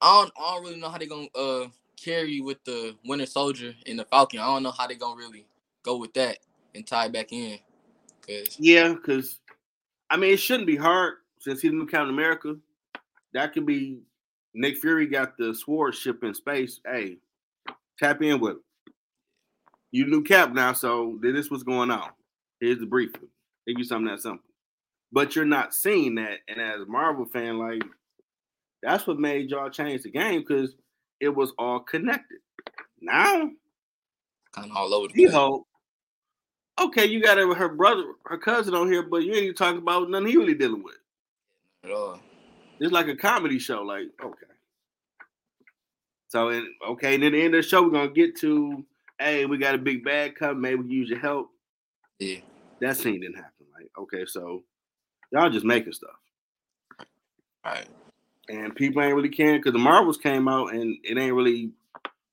I 0.01 0.23
don't, 0.23 0.33
I 0.41 0.55
don't 0.55 0.65
really 0.65 0.81
know 0.81 0.89
how 0.89 0.99
they're 0.99 1.09
gonna 1.09 1.29
uh 1.35 1.69
carry 1.97 2.41
with 2.41 2.63
the 2.65 2.97
Winter 3.05 3.27
Soldier 3.27 3.75
and 3.87 3.99
the 3.99 4.05
Falcon. 4.07 4.41
I 4.41 4.47
don't 4.47 4.63
know 4.63 4.71
how 4.71 4.87
they're 4.87 4.97
gonna 4.97 5.17
really 5.17 5.47
go 5.83 5.99
with 5.99 6.15
that 6.15 6.39
and 6.75 6.87
tie 6.87 7.07
it 7.07 7.13
back 7.13 7.33
in. 7.33 7.59
Cause 8.27 8.57
yeah, 8.59 8.95
because 8.95 9.41
I 10.09 10.17
mean 10.17 10.33
it 10.35 10.39
shouldn't 10.39 10.67
be 10.67 10.77
hard 10.77 11.15
since 11.39 11.61
he's 11.61 11.71
the 11.71 11.77
new 11.77 11.87
Captain 11.87 12.11
America. 12.11 12.57
That 13.33 13.53
could 13.53 13.67
be 13.67 14.01
Nick 14.55 14.79
Fury 14.79 15.07
got 15.07 15.37
the 15.37 15.55
sword 15.55 15.95
ship 15.95 16.23
in 16.25 16.35
space. 16.35 16.81
Hey, 16.85 17.19
tap 17.99 18.23
in 18.23 18.41
with 18.41 18.53
him. 18.53 18.63
You 19.93 20.07
new 20.07 20.23
cap 20.23 20.53
now, 20.53 20.73
so 20.73 21.19
this 21.21 21.51
what's 21.51 21.63
going 21.63 21.91
on. 21.91 22.11
Here's 22.61 22.79
the 22.79 22.87
briefing. 22.87 23.29
Give 23.67 23.79
you 23.79 23.85
something 23.85 24.11
that 24.11 24.21
simple. 24.21 24.45
But 25.13 25.35
you're 25.35 25.45
not 25.45 25.75
seeing 25.75 26.15
that, 26.17 26.39
and 26.49 26.61
as 26.61 26.83
a 26.83 26.87
Marvel 26.87 27.27
fan, 27.27 27.59
like 27.59 27.83
that's 28.83 29.07
what 29.07 29.19
made 29.19 29.51
y'all 29.51 29.71
change 29.71 30.03
the 30.03 30.11
game 30.11 30.41
because 30.47 30.75
it 31.21 31.29
was 31.29 31.53
all 31.59 31.81
connected. 31.81 32.39
Now, 33.01 33.51
kind 34.55 34.71
of 34.71 34.77
all 34.77 34.95
over 34.95 35.09
the 35.09 35.15
place. 35.15 35.35
Okay, 36.81 37.07
you 37.07 37.23
got 37.23 37.37
her 37.39 37.69
brother, 37.69 38.05
her 38.25 38.39
cousin 38.39 38.75
on 38.75 38.91
here, 38.91 39.03
but 39.03 39.19
you 39.19 39.33
ain't 39.33 39.43
even 39.43 39.55
talking 39.55 39.79
about 39.79 40.09
nothing 40.09 40.29
he 40.29 40.37
really 40.37 40.55
dealing 40.55 40.83
with. 40.83 40.97
At 41.85 41.91
all. 41.91 42.21
It's 42.79 42.93
like 42.93 43.09
a 43.09 43.17
comedy 43.17 43.59
show. 43.59 43.83
Like, 43.83 44.09
okay. 44.23 44.47
So, 46.29 46.49
and 46.49 46.67
okay, 46.89 47.15
and 47.15 47.23
then 47.23 47.33
the 47.33 47.43
end 47.43 47.55
of 47.55 47.63
the 47.63 47.69
show, 47.69 47.83
we're 47.83 47.91
gonna 47.91 48.09
get 48.09 48.37
to, 48.39 48.85
hey, 49.19 49.45
we 49.47 49.59
got 49.59 49.75
a 49.75 49.79
big 49.79 50.05
bag 50.05 50.37
coming. 50.37 50.61
Maybe 50.61 50.77
we 50.77 50.83
can 50.85 50.91
use 50.91 51.11
your 51.11 51.19
help. 51.19 51.51
Yeah. 52.19 52.39
That 52.81 52.97
scene 52.97 53.21
didn't 53.21 53.37
happen. 53.37 53.67
Like, 53.75 53.91
okay, 53.99 54.25
so 54.25 54.63
y'all 55.33 55.51
just 55.51 55.67
making 55.67 55.93
stuff. 55.93 56.17
All 57.65 57.73
right 57.73 57.89
and 58.51 58.75
people 58.75 59.03
ain't 59.03 59.15
really 59.15 59.29
caring 59.29 59.59
because 59.59 59.73
the 59.73 59.79
Marvels 59.79 60.17
came 60.17 60.49
out 60.49 60.75
and 60.75 60.97
it 61.05 61.17
ain't 61.17 61.35
really 61.35 61.71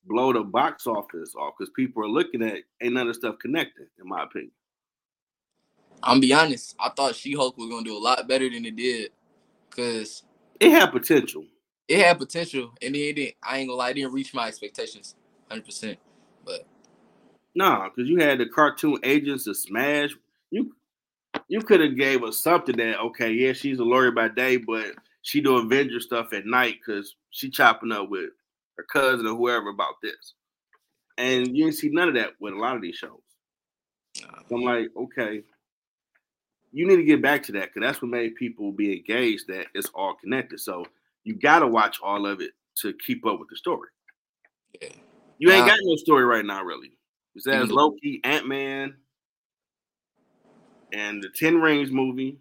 blow 0.07 0.33
the 0.33 0.41
box 0.41 0.87
office 0.87 1.35
off 1.35 1.55
because 1.57 1.71
people 1.75 2.03
are 2.03 2.09
looking 2.09 2.41
at 2.41 2.63
ain't 2.81 2.93
none 2.93 3.07
of 3.07 3.15
stuff 3.15 3.37
connected, 3.39 3.87
in 3.99 4.07
my 4.07 4.23
opinion. 4.23 4.51
I'm 6.03 6.19
be 6.19 6.33
honest, 6.33 6.75
I 6.79 6.89
thought 6.89 7.15
She 7.15 7.33
Hulk 7.33 7.57
was 7.57 7.69
gonna 7.69 7.83
do 7.83 7.97
a 7.97 7.99
lot 7.99 8.27
better 8.27 8.49
than 8.49 8.65
it 8.65 8.75
did, 8.75 9.11
cause 9.69 10.23
it 10.59 10.71
had 10.71 10.91
potential. 10.91 11.45
It 11.87 11.99
had 11.99 12.17
potential, 12.17 12.73
and 12.81 12.93
then 12.93 13.01
it 13.01 13.15
didn't. 13.15 13.35
I 13.41 13.57
ain't 13.59 13.69
gonna 13.69 13.77
lie, 13.77 13.91
it 13.91 13.95
didn't 13.95 14.13
reach 14.13 14.33
my 14.33 14.47
expectations, 14.47 15.15
hundred 15.49 15.65
percent. 15.65 15.99
But 16.45 16.65
nah, 17.55 17.89
cause 17.89 18.07
you 18.07 18.17
had 18.17 18.39
the 18.39 18.45
cartoon 18.47 18.99
agents 19.03 19.45
to 19.45 19.53
smash. 19.53 20.11
You 20.51 20.75
you 21.47 21.61
could 21.61 21.79
have 21.79 21.97
gave 21.97 22.23
us 22.23 22.37
something 22.37 22.77
that 22.77 22.99
okay, 22.99 23.31
yeah, 23.31 23.53
she's 23.53 23.79
a 23.79 23.83
lawyer 23.83 24.11
by 24.11 24.27
day, 24.29 24.57
but 24.57 24.95
she 25.21 25.41
do 25.41 25.57
Avenger 25.57 25.99
stuff 25.99 26.31
at 26.33 26.45
night 26.45 26.75
because 26.85 27.15
she 27.31 27.49
chopping 27.49 27.91
up 27.91 28.09
with 28.09 28.29
her 28.77 28.83
cousin 28.91 29.25
or 29.27 29.35
whoever 29.35 29.69
about 29.69 29.95
this. 30.01 30.33
And 31.17 31.47
you 31.57 31.65
didn't 31.65 31.77
see 31.77 31.89
none 31.89 32.07
of 32.09 32.13
that 32.15 32.31
with 32.39 32.53
a 32.53 32.57
lot 32.57 32.75
of 32.75 32.81
these 32.81 32.95
shows. 32.95 33.19
So 34.15 34.55
I'm 34.55 34.61
like, 34.63 34.89
okay, 34.95 35.41
you 36.71 36.87
need 36.87 36.97
to 36.97 37.03
get 37.03 37.21
back 37.21 37.43
to 37.43 37.51
that 37.53 37.73
because 37.73 37.81
that's 37.87 38.01
what 38.01 38.09
made 38.11 38.35
people 38.35 38.71
be 38.71 38.93
engaged 38.97 39.47
that 39.47 39.67
it's 39.73 39.89
all 39.95 40.15
connected. 40.15 40.59
So 40.59 40.85
you 41.23 41.35
got 41.35 41.59
to 41.59 41.67
watch 41.67 41.97
all 42.03 42.25
of 42.25 42.41
it 42.41 42.51
to 42.81 42.93
keep 43.05 43.25
up 43.25 43.39
with 43.39 43.49
the 43.49 43.55
story. 43.55 43.89
Yeah. 44.81 44.89
You 45.39 45.51
ain't 45.51 45.61
Nah. 45.67 45.75
got 45.75 45.79
no 45.83 45.95
story 45.97 46.25
right 46.25 46.45
now, 46.45 46.63
really. 46.63 46.91
It 47.35 47.43
says 47.43 47.55
Even 47.55 47.67
the- 47.69 47.73
Loki, 47.75 48.21
Ant 48.23 48.47
Man, 48.47 48.95
and 50.93 51.21
the 51.21 51.29
Ten 51.29 51.59
Rings 51.61 51.91
movie, 51.91 52.39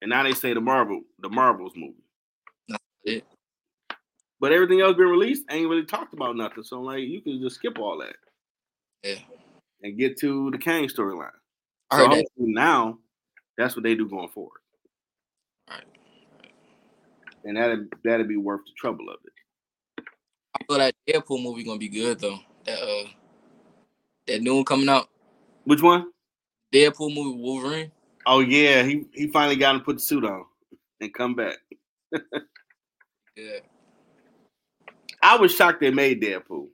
and 0.00 0.08
now 0.10 0.22
they 0.22 0.32
say 0.32 0.54
the 0.54 0.60
Marvel, 0.60 1.02
the 1.20 1.28
Marvels 1.28 1.72
movie. 1.76 2.02
That's 2.68 2.82
it. 3.04 3.24
But 4.42 4.50
everything 4.52 4.80
else 4.80 4.96
been 4.96 5.06
released 5.06 5.44
ain't 5.50 5.68
really 5.70 5.84
talked 5.84 6.14
about 6.14 6.34
nothing. 6.36 6.64
So 6.64 6.82
like 6.82 7.04
you 7.04 7.20
can 7.20 7.40
just 7.40 7.54
skip 7.56 7.78
all 7.78 7.96
that 7.98 8.16
Yeah. 9.04 9.20
and 9.84 9.96
get 9.96 10.18
to 10.18 10.50
the 10.50 10.58
Kang 10.58 10.88
storyline. 10.88 11.30
So 11.92 12.08
that. 12.08 12.26
now 12.38 12.98
that's 13.56 13.76
what 13.76 13.84
they 13.84 13.94
do 13.94 14.08
going 14.08 14.30
forward. 14.30 14.58
Right. 15.70 15.84
And 17.44 17.56
that'd 17.56 17.88
that'd 18.02 18.26
be 18.26 18.36
worth 18.36 18.62
the 18.66 18.72
trouble 18.76 19.10
of 19.10 19.18
it. 19.24 20.04
I 20.56 20.64
feel 20.64 20.78
that 20.78 20.94
Deadpool 21.08 21.40
movie 21.40 21.62
gonna 21.62 21.78
be 21.78 21.88
good 21.88 22.18
though. 22.18 22.40
That 22.64 22.82
uh, 22.82 23.08
that 24.26 24.42
new 24.42 24.56
one 24.56 24.64
coming 24.64 24.88
out. 24.88 25.08
Which 25.64 25.82
one? 25.82 26.10
Deadpool 26.74 27.14
movie 27.14 27.40
Wolverine. 27.40 27.92
Oh 28.26 28.40
yeah, 28.40 28.82
he 28.82 29.06
he 29.12 29.28
finally 29.28 29.54
got 29.54 29.74
to 29.74 29.78
put 29.78 29.98
the 29.98 30.02
suit 30.02 30.24
on 30.24 30.44
and 31.00 31.14
come 31.14 31.36
back. 31.36 31.58
Yeah. 33.34 33.60
I 35.22 35.36
was 35.36 35.54
shocked 35.54 35.80
they 35.80 35.90
made 35.90 36.20
Deadpool. 36.20 36.68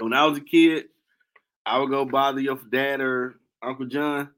When 0.00 0.12
I 0.12 0.26
was 0.26 0.38
a 0.38 0.42
kid, 0.42 0.86
I 1.64 1.78
would 1.78 1.90
go 1.90 2.04
bother 2.04 2.40
your 2.40 2.58
dad 2.70 3.00
or 3.00 3.40
Uncle 3.62 3.86
John, 3.86 4.30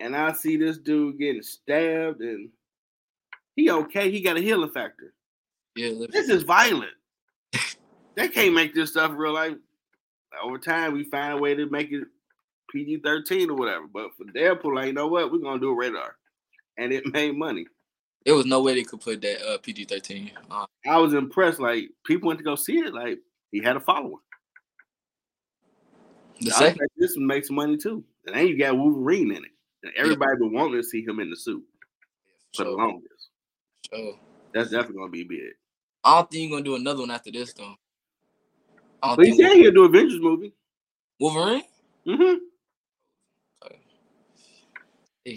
and 0.00 0.16
I 0.16 0.32
see 0.32 0.56
this 0.56 0.78
dude 0.78 1.18
getting 1.18 1.42
stabbed, 1.42 2.20
and 2.20 2.50
he 3.56 3.70
okay. 3.70 4.10
He 4.10 4.20
got 4.20 4.36
a 4.36 4.40
healing 4.40 4.70
factor. 4.70 5.12
Yeah. 5.76 5.92
This 6.10 6.28
is 6.28 6.42
violent. 6.42 6.92
they 8.14 8.28
can't 8.28 8.54
make 8.54 8.74
this 8.74 8.90
stuff 8.90 9.12
real 9.14 9.34
life. 9.34 9.56
Over 10.42 10.58
time, 10.58 10.92
we 10.92 11.04
find 11.04 11.34
a 11.34 11.40
way 11.40 11.54
to 11.54 11.68
make 11.68 11.92
it 11.92 12.04
PG 12.70 12.98
thirteen 12.98 13.50
or 13.50 13.56
whatever. 13.56 13.86
But 13.92 14.10
for 14.16 14.24
Deadpool, 14.24 14.74
like, 14.74 14.86
you 14.86 14.92
know 14.92 15.08
what? 15.08 15.32
We're 15.32 15.38
gonna 15.38 15.60
do 15.60 15.70
a 15.70 15.74
radar, 15.74 16.16
and 16.78 16.92
it 16.92 17.06
made 17.12 17.36
money. 17.36 17.66
There 18.24 18.34
was 18.34 18.46
no 18.46 18.62
way 18.62 18.74
they 18.74 18.84
could 18.84 19.00
put 19.00 19.20
that 19.22 19.42
uh, 19.46 19.58
PG 19.58 19.86
thirteen. 19.86 20.30
Uh, 20.50 20.66
I 20.86 20.98
was 20.98 21.14
impressed. 21.14 21.60
Like 21.60 21.90
people 22.04 22.28
went 22.28 22.38
to 22.38 22.44
go 22.44 22.54
see 22.54 22.78
it. 22.78 22.94
Like 22.94 23.18
he 23.50 23.62
had 23.62 23.76
a 23.76 23.80
following. 23.80 24.16
the 26.40 26.50
I 26.50 26.54
second, 26.54 26.80
like, 26.80 26.90
this 26.96 27.16
one 27.16 27.26
makes 27.26 27.50
money 27.50 27.76
too. 27.76 28.04
And 28.26 28.36
then 28.36 28.46
you 28.46 28.58
got 28.58 28.76
Wolverine 28.76 29.30
in 29.30 29.44
it. 29.44 29.50
And 29.82 29.92
everybody 29.96 30.36
been 30.38 30.52
wanting 30.52 30.80
to 30.80 30.82
see 30.82 31.04
him 31.04 31.18
in 31.20 31.30
the 31.30 31.36
suit 31.36 31.64
for 32.54 32.64
the 32.64 32.70
longest. 32.70 33.28
so, 33.92 34.18
That's 34.54 34.70
definitely 34.70 34.96
gonna 34.98 35.10
be 35.10 35.24
big. 35.24 35.52
I 36.04 36.16
don't 36.16 36.30
think 36.30 36.42
you're 36.42 36.58
gonna 36.58 36.64
do 36.64 36.76
another 36.76 37.00
one 37.00 37.10
after 37.10 37.30
this 37.32 37.52
though. 37.52 37.74
But 39.02 39.26
he 39.26 39.32
said 39.36 39.54
he'll 39.54 39.72
do 39.72 39.84
Avengers 39.84 40.20
movie. 40.20 40.52
Wolverine. 41.18 41.62
hmm 42.06 42.14
Hey, 42.14 42.38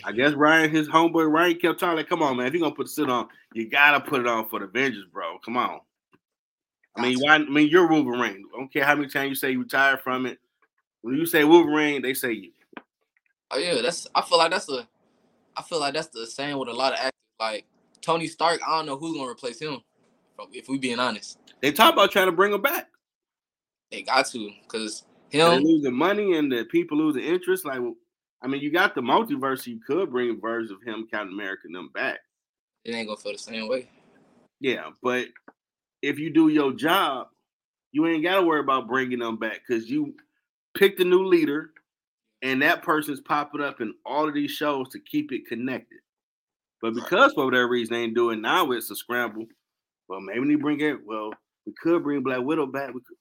I 0.03 0.11
guess 0.11 0.33
Ryan, 0.33 0.71
his 0.71 0.87
homeboy 0.89 1.31
Ryan 1.31 1.59
kept 1.59 1.79
talking 1.79 1.97
like, 1.97 2.09
come 2.09 2.23
on, 2.23 2.37
man, 2.37 2.47
if 2.47 2.53
you're 2.53 2.61
gonna 2.61 2.73
put 2.75 2.87
the 2.87 2.91
suit 2.91 3.09
on, 3.09 3.27
you 3.53 3.69
gotta 3.69 3.99
put 4.01 4.21
it 4.21 4.27
on 4.27 4.49
for 4.49 4.59
the 4.59 4.65
Avengers, 4.65 5.05
bro. 5.11 5.37
Come 5.45 5.57
on. 5.57 5.79
I 6.95 7.01
mean, 7.01 7.17
why 7.19 7.35
I 7.35 7.39
mean 7.39 7.67
you're 7.67 7.87
Wolverine. 7.87 8.45
I 8.53 8.57
don't 8.57 8.71
care 8.73 8.83
how 8.85 8.95
many 8.95 9.09
times 9.09 9.29
you 9.29 9.35
say 9.35 9.51
you 9.51 9.59
retired 9.59 10.01
from 10.01 10.25
it. 10.25 10.39
When 11.01 11.15
you 11.15 11.25
say 11.25 11.43
Wolverine, 11.43 12.01
they 12.01 12.13
say 12.13 12.31
you. 12.31 12.51
Oh 13.51 13.57
yeah, 13.59 13.79
that's. 13.81 14.07
I 14.15 14.21
feel 14.21 14.37
like 14.39 14.51
that's 14.51 14.69
a. 14.69 14.87
I 15.55 15.61
feel 15.61 15.79
like 15.79 15.93
that's 15.93 16.07
the 16.07 16.25
same 16.25 16.57
with 16.57 16.69
a 16.69 16.73
lot 16.73 16.93
of 16.93 16.99
actors. 16.99 17.11
Like 17.39 17.65
Tony 18.01 18.27
Stark, 18.27 18.61
I 18.65 18.77
don't 18.77 18.85
know 18.87 18.97
who's 18.97 19.15
gonna 19.15 19.29
replace 19.29 19.59
him. 19.59 19.81
If 20.51 20.67
we 20.67 20.77
being 20.77 20.99
honest, 20.99 21.37
They 21.61 21.71
talk 21.71 21.93
about 21.93 22.11
trying 22.11 22.25
to 22.25 22.31
bring 22.31 22.51
him 22.53 22.61
back. 22.61 22.89
they 23.91 24.01
got 24.01 24.25
to, 24.27 24.51
cause 24.67 25.03
him. 25.29 25.63
losing 25.63 25.93
money 25.93 26.37
and 26.37 26.51
the 26.51 26.65
people 26.65 26.97
losing 26.97 27.23
interest. 27.23 27.65
Like, 27.65 27.79
I 28.45 28.47
mean, 28.47 28.61
you 28.61 28.71
got 28.71 28.93
the 28.93 29.01
multiverse. 29.01 29.65
You 29.65 29.79
could 29.79 30.11
bring 30.11 30.39
versions 30.39 30.69
of 30.69 30.83
him, 30.83 31.07
Captain 31.09 31.33
America, 31.33 31.63
and 31.65 31.73
them 31.73 31.89
back. 31.95 32.19
It 32.83 32.93
ain't 32.93 33.07
gonna 33.07 33.19
feel 33.19 33.31
the 33.31 33.39
same 33.39 33.67
way. 33.67 33.89
Yeah, 34.59 34.91
but 35.01 35.29
if 36.03 36.19
you 36.19 36.29
do 36.29 36.49
your 36.49 36.71
job, 36.71 37.29
you 37.91 38.05
ain't 38.05 38.21
got 38.21 38.35
to 38.35 38.43
worry 38.43 38.59
about 38.59 38.87
bringing 38.87 39.17
them 39.17 39.37
back 39.37 39.61
because 39.67 39.89
you 39.89 40.13
picked 40.75 40.99
a 40.99 41.03
new 41.03 41.25
leader, 41.25 41.71
and 42.43 42.61
that 42.61 42.83
person's 42.83 43.19
popping 43.19 43.61
up 43.61 43.81
in 43.81 43.95
all 44.05 44.27
of 44.27 44.35
these 44.35 44.51
shows 44.51 44.89
to 44.89 44.99
keep 44.99 45.31
it 45.31 45.47
connected. 45.47 45.97
But 46.83 46.93
because 46.93 47.33
for 47.33 47.45
whatever 47.45 47.67
reason 47.67 47.95
they 47.95 48.03
ain't 48.03 48.13
doing 48.13 48.41
now, 48.41 48.69
it's 48.71 48.91
a 48.91 48.95
scramble. 48.95 49.47
Well, 50.07 50.21
maybe 50.21 50.41
we 50.41 50.55
bring 50.55 50.81
it. 50.81 50.99
Well, 51.03 51.31
we 51.65 51.73
could 51.81 52.03
bring 52.03 52.21
Black 52.21 52.41
Widow 52.41 52.67
back. 52.67 52.93
We 52.93 53.01
could. 53.01 53.17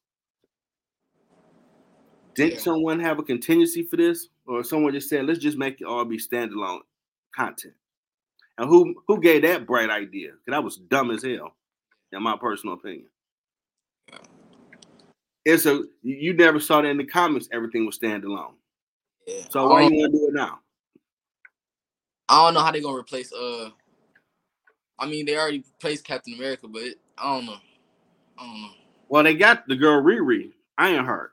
Did 2.34 2.52
Yeah. 2.52 2.58
someone 2.58 3.00
have 3.00 3.18
a 3.18 3.22
contingency 3.22 3.84
for 3.84 3.96
this, 3.96 4.28
or 4.46 4.64
someone 4.64 4.92
just 4.92 5.09
said, 5.09 5.26
"Let's 5.26 5.38
just 5.38 5.57
make 5.57 5.80
it 5.80 5.87
all 5.87 6.04
be 6.04 6.18
standalone 6.18 6.80
content"? 7.35 7.74
And 8.59 8.68
who 8.68 9.02
who 9.09 9.20
gave 9.20 9.42
that 9.42 9.66
bright 9.66 9.90
idea? 9.90 10.33
Because 10.33 10.52
that 10.52 10.64
was 10.64 10.76
dumb 10.76 11.11
as 11.11 11.24
hell, 11.24 11.54
in 12.12 12.22
my 12.22 12.37
personal 12.37 12.74
opinion. 12.74 13.09
Yeah. 14.11 14.18
It's 15.44 15.66
a 15.66 15.85
you 16.02 16.33
never 16.33 16.61
saw 16.61 16.83
that 16.83 16.88
in 16.88 16.98
the 16.98 17.07
comics. 17.07 17.48
Everything 17.52 17.87
was 17.87 17.98
standalone. 17.98 18.54
Yeah. 19.26 19.42
So 19.50 19.66
I 19.66 19.72
why 19.72 19.83
you 19.83 20.07
to 20.07 20.12
do 20.12 20.28
it 20.28 20.35
now? 20.35 20.61
I 22.28 22.44
don't 22.44 22.54
know 22.54 22.61
how 22.61 22.70
they're 22.70 22.80
gonna 22.80 22.96
replace. 22.96 23.33
Uh, 23.33 23.70
I 24.98 25.07
mean, 25.07 25.26
they 25.26 25.37
already 25.37 25.64
replaced 25.74 26.04
Captain 26.04 26.35
America, 26.35 26.68
but 26.68 26.83
it, 26.83 26.98
I 27.18 27.35
don't 27.35 27.46
know. 27.46 27.57
I 28.38 28.46
don't 28.46 28.62
know. 28.62 28.70
Well, 29.09 29.22
they 29.22 29.35
got 29.35 29.66
the 29.66 29.76
girl 29.76 30.02
Riri 30.02 30.52
Ironheart. 30.78 31.33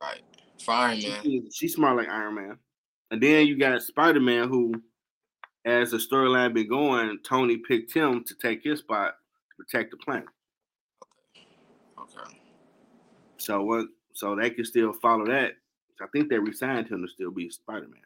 Right. 0.00 0.22
Iron 0.68 1.02
Man. 1.02 1.22
She- 1.22 1.42
She's 1.52 1.74
smart 1.74 1.96
like 1.96 2.08
Iron 2.08 2.34
Man. 2.34 2.58
And 3.10 3.22
then 3.22 3.46
you 3.46 3.58
got 3.58 3.82
Spider 3.82 4.20
Man, 4.20 4.48
who, 4.48 4.74
as 5.64 5.90
the 5.90 5.98
storyline 5.98 6.54
been 6.54 6.68
going, 6.68 7.18
Tony 7.24 7.58
picked 7.58 7.92
him 7.92 8.24
to 8.24 8.34
take 8.34 8.62
his 8.64 8.80
spot 8.80 9.14
to 9.50 9.56
protect 9.64 9.90
the 9.90 9.96
planet. 9.98 10.28
Okay. 11.98 12.38
So 13.38 13.62
what? 13.62 13.86
So 14.14 14.34
they 14.36 14.50
can 14.50 14.64
still 14.64 14.92
follow 14.92 15.26
that. 15.26 15.52
I 16.00 16.06
think 16.12 16.28
they 16.28 16.38
resigned 16.38 16.88
him 16.88 17.02
to 17.02 17.08
still 17.08 17.30
be 17.30 17.48
Spider 17.50 17.86
Man. 17.88 18.00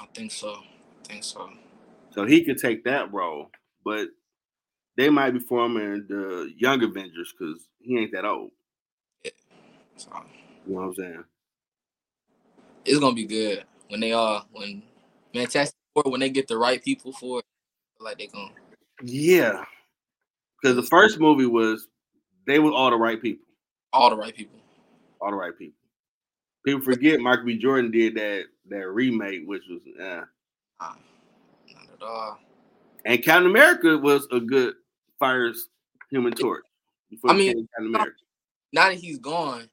I 0.00 0.06
think 0.14 0.30
so. 0.30 0.54
I 0.54 1.08
think 1.08 1.24
so. 1.24 1.50
So 2.12 2.26
he 2.26 2.44
could 2.44 2.58
take 2.58 2.84
that 2.84 3.12
role, 3.12 3.50
but 3.84 4.08
they 4.96 5.08
might 5.10 5.30
be 5.32 5.40
forming 5.40 6.06
the 6.08 6.52
Young 6.56 6.82
Avengers 6.82 7.32
because 7.36 7.66
he 7.80 7.98
ain't 7.98 8.12
that 8.12 8.24
old. 8.24 8.52
So 9.96 10.10
You 10.66 10.74
know 10.74 10.80
what 10.80 10.86
I'm 10.88 10.94
saying? 10.94 11.24
It's 12.84 12.98
gonna 12.98 13.14
be 13.14 13.26
good 13.26 13.64
when 13.88 14.00
they 14.00 14.12
are 14.12 14.44
when 14.52 14.82
Fantastic 15.34 15.76
Four 15.94 16.10
when 16.10 16.20
they 16.20 16.30
get 16.30 16.48
the 16.48 16.56
right 16.56 16.82
people 16.82 17.12
for 17.12 17.40
it. 17.40 17.44
Like 18.00 18.18
they 18.18 18.26
gonna 18.26 18.50
Yeah. 19.02 19.64
Because 20.60 20.76
the 20.76 20.82
first 20.82 21.18
movie 21.20 21.46
was 21.46 21.88
they 22.46 22.58
were 22.58 22.72
all 22.72 22.90
the 22.90 22.96
right 22.96 23.20
people. 23.20 23.46
all 23.92 24.10
the 24.10 24.16
right 24.16 24.34
people. 24.34 24.58
All 25.20 25.30
the 25.30 25.36
right 25.36 25.56
people. 25.56 25.76
People 26.64 26.80
forget 26.82 27.20
Michael 27.20 27.44
B. 27.46 27.58
Jordan 27.58 27.90
did 27.90 28.14
that 28.16 28.44
that 28.68 28.88
remake, 28.88 29.42
which 29.46 29.62
was 29.68 29.80
uh, 30.00 30.24
Nah, 30.80 30.94
not 31.74 31.94
at 31.94 32.02
all. 32.02 32.38
and 33.04 33.22
Captain 33.22 33.46
America 33.50 33.98
was 33.98 34.26
a 34.32 34.40
good 34.40 34.74
fires 35.18 35.68
human 36.10 36.32
torch. 36.32 36.64
Before 37.10 37.30
I 37.30 37.34
mean, 37.34 37.68
Captain 37.74 37.86
America. 37.94 38.16
Now 38.72 38.88
that 38.88 38.98
he's 38.98 39.18
gone, 39.18 39.68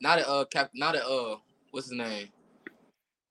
now 0.00 0.16
that 0.16 0.28
uh 0.28 0.44
Cap, 0.46 0.70
now 0.74 0.92
that 0.92 1.04
uh 1.06 1.36
what's 1.76 1.90
his 1.90 1.98
name, 1.98 2.28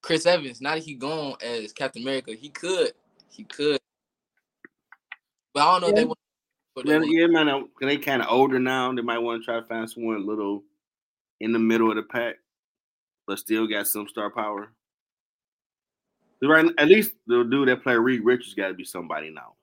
Chris 0.03 0.27
Evans. 0.27 0.61
Now 0.61 0.75
that 0.75 0.83
he 0.83 0.93
gone 0.93 1.35
as 1.41 1.73
Captain 1.73 2.03
America, 2.03 2.31
he 2.33 2.49
could, 2.49 2.91
he 3.31 3.43
could. 3.43 3.79
But 5.51 5.63
I 5.63 5.71
don't 5.71 5.81
know 5.81 5.87
if 5.87 5.93
Yeah. 5.95 6.01
they 6.01 6.05
want. 6.05 6.19
But 6.75 6.85
Yeah, 6.85 7.01
yeah, 7.03 7.27
man. 7.27 7.49
uh, 7.49 7.63
They 7.81 7.97
kind 7.97 8.21
of 8.21 8.27
older 8.29 8.59
now. 8.59 8.93
They 8.93 9.01
might 9.01 9.17
want 9.17 9.41
to 9.41 9.45
try 9.45 9.59
to 9.59 9.65
find 9.65 9.89
someone 9.89 10.17
a 10.17 10.19
little 10.19 10.63
in 11.39 11.53
the 11.53 11.59
middle 11.59 11.89
of 11.89 11.95
the 11.95 12.03
pack, 12.03 12.35
but 13.25 13.39
still 13.39 13.65
got 13.65 13.87
some 13.87 14.07
star 14.07 14.29
power. 14.29 14.71
Right, 16.41 16.69
at 16.77 16.87
least 16.87 17.13
the 17.25 17.43
dude 17.43 17.69
that 17.69 17.81
played 17.81 17.95
Reed 17.95 18.23
Richards 18.23 18.53
got 18.53 18.67
to 18.67 18.75
be 18.75 18.83
somebody 18.83 19.31
now. 19.31 19.55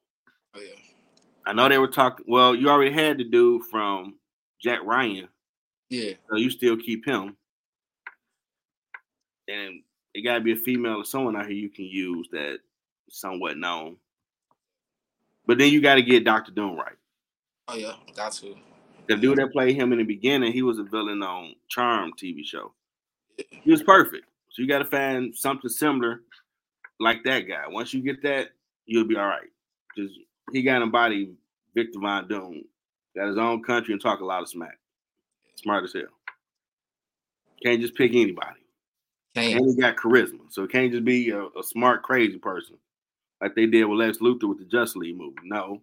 Oh, 0.54 0.60
yeah. 0.60 0.74
I 1.46 1.52
know 1.52 1.68
they 1.68 1.78
were 1.78 1.86
talking. 1.86 2.24
Well, 2.26 2.56
you 2.56 2.68
already 2.68 2.90
had 2.90 3.18
the 3.18 3.24
dude 3.24 3.66
from 3.66 4.18
Jack 4.60 4.82
Ryan, 4.82 5.28
Yeah, 5.90 6.14
so 6.28 6.36
you 6.36 6.50
still 6.50 6.76
keep 6.76 7.06
him. 7.06 7.36
And 9.48 9.83
it 10.14 10.22
got 10.22 10.35
to 10.35 10.40
be 10.40 10.52
a 10.52 10.57
female 10.57 10.96
or 10.96 11.05
someone 11.05 11.37
out 11.37 11.46
here 11.46 11.57
you 11.57 11.70
can 11.70 11.85
use 11.85 12.28
that 12.33 12.59
somewhat 13.11 13.57
known. 13.57 13.96
But 15.46 15.59
then 15.59 15.72
you 15.72 15.81
got 15.81 15.96
to 15.96 16.02
get 16.02 16.24
Doctor 16.24 16.52
Doom 16.52 16.76
right. 16.76 16.96
oh 17.68 17.76
yeah, 17.76 17.94
got 18.14 18.33
to. 18.33 18.55
The 19.09 19.16
dude 19.16 19.38
that 19.38 19.52
played 19.52 19.74
him 19.74 19.92
in 19.92 19.98
the 19.98 20.05
beginning, 20.05 20.52
he 20.52 20.62
was 20.62 20.78
a 20.78 20.85
villain 20.85 21.22
on 21.22 21.55
Charmed 21.68 22.16
TV 22.16 22.44
show. 22.44 22.72
He 23.50 23.70
was 23.70 23.83
perfect. 23.83 24.26
So 24.50 24.62
you 24.62 24.68
got 24.68 24.78
to 24.78 24.85
find 24.85 25.35
something 25.35 25.68
similar 25.68 26.20
like 27.00 27.24
that 27.24 27.40
guy. 27.40 27.64
Once 27.68 27.92
you 27.92 28.00
get 28.00 28.22
that, 28.22 28.50
you'll 28.87 29.07
be 29.07 29.16
all 29.16 29.26
right. 29.26 29.50
Just 29.96 30.14
he 30.52 30.62
got 30.62 30.83
embodied 30.83 31.35
Victor 31.74 31.98
Von 32.00 32.28
Doom, 32.28 32.62
got 33.16 33.28
his 33.28 33.38
own 33.38 33.62
country 33.62 33.92
and 33.92 34.00
talk 34.00 34.20
a 34.20 34.24
lot 34.24 34.42
of 34.42 34.48
smack. 34.48 34.78
Smart 35.57 35.85
as 35.85 35.92
hell. 35.92 36.02
Can't 37.64 37.81
just 37.81 37.94
pick 37.94 38.12
anybody. 38.12 38.62
Can't. 39.34 39.60
And 39.60 39.70
he 39.70 39.80
got 39.80 39.96
charisma. 39.96 40.40
So 40.50 40.64
it 40.64 40.72
can't 40.72 40.92
just 40.92 41.04
be 41.04 41.30
a, 41.30 41.44
a 41.44 41.62
smart, 41.62 42.02
crazy 42.02 42.38
person 42.38 42.76
like 43.40 43.54
they 43.54 43.66
did 43.66 43.84
with 43.84 43.98
Lex 43.98 44.18
Luthor 44.18 44.48
with 44.48 44.58
the 44.58 44.64
Justice 44.64 44.96
League 44.96 45.16
movie. 45.16 45.36
No. 45.44 45.80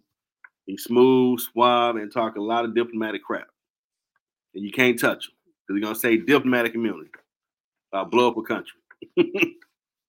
He's 0.66 0.84
smooth, 0.84 1.40
suave, 1.40 1.96
and 1.96 2.12
talk 2.12 2.36
a 2.36 2.40
lot 2.40 2.64
of 2.64 2.74
diplomatic 2.74 3.24
crap. 3.24 3.48
And 4.54 4.64
you 4.64 4.70
can't 4.70 4.98
touch 4.98 5.26
him 5.26 5.34
because 5.66 5.78
he's 5.78 5.84
gonna 5.84 5.98
say 5.98 6.16
diplomatic 6.16 6.74
immunity. 6.74 7.10
I'll 7.92 8.04
blow 8.04 8.28
up 8.28 8.36
a 8.36 8.42
country. 8.42 8.78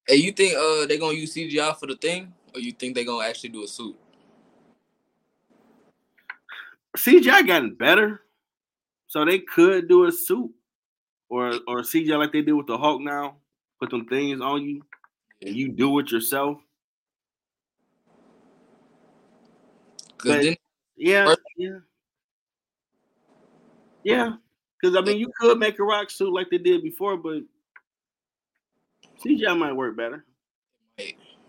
Hey, 0.08 0.16
you 0.16 0.32
think 0.32 0.56
uh 0.56 0.88
they 0.88 0.98
gonna 0.98 1.14
use 1.14 1.34
CGI 1.34 1.78
for 1.78 1.86
the 1.86 1.96
thing, 1.96 2.34
or 2.54 2.60
you 2.60 2.72
think 2.72 2.96
they're 2.96 3.06
gonna 3.06 3.26
actually 3.26 3.50
do 3.50 3.64
a 3.64 3.68
suit? 3.68 3.96
CGI 6.98 7.46
gotten 7.46 7.76
better, 7.76 8.22
so 9.08 9.24
they 9.24 9.40
could 9.40 9.88
do 9.88 10.06
a 10.06 10.12
suit 10.12 10.52
or 11.32 11.54
or 11.66 11.78
CGI 11.82 12.20
like 12.20 12.34
they 12.34 12.42
did 12.42 12.52
with 12.52 12.68
the 12.68 12.78
Hulk 12.78 13.02
now. 13.02 13.38
Put 13.80 13.90
them 13.90 14.06
things 14.06 14.42
on 14.42 14.64
you, 14.64 14.84
and 15.42 15.56
you 15.56 15.70
do 15.70 15.98
it 16.00 16.12
yourself. 16.12 16.60
But- 20.24 20.44
then 20.44 20.56
Yeah, 20.98 21.34
yeah, 21.58 21.80
yeah. 24.04 24.34
Because 24.80 24.96
I 24.98 25.02
mean, 25.02 25.18
you 25.20 25.32
could 25.40 25.58
make 25.58 25.80
a 25.80 25.84
rock 25.84 26.10
suit 26.10 26.34
like 26.34 26.50
they 26.52 26.58
did 26.58 26.84
before, 26.84 27.16
but 27.16 27.44
CGI 29.24 29.58
might 29.58 29.74
work 29.74 29.96
better. 29.96 30.26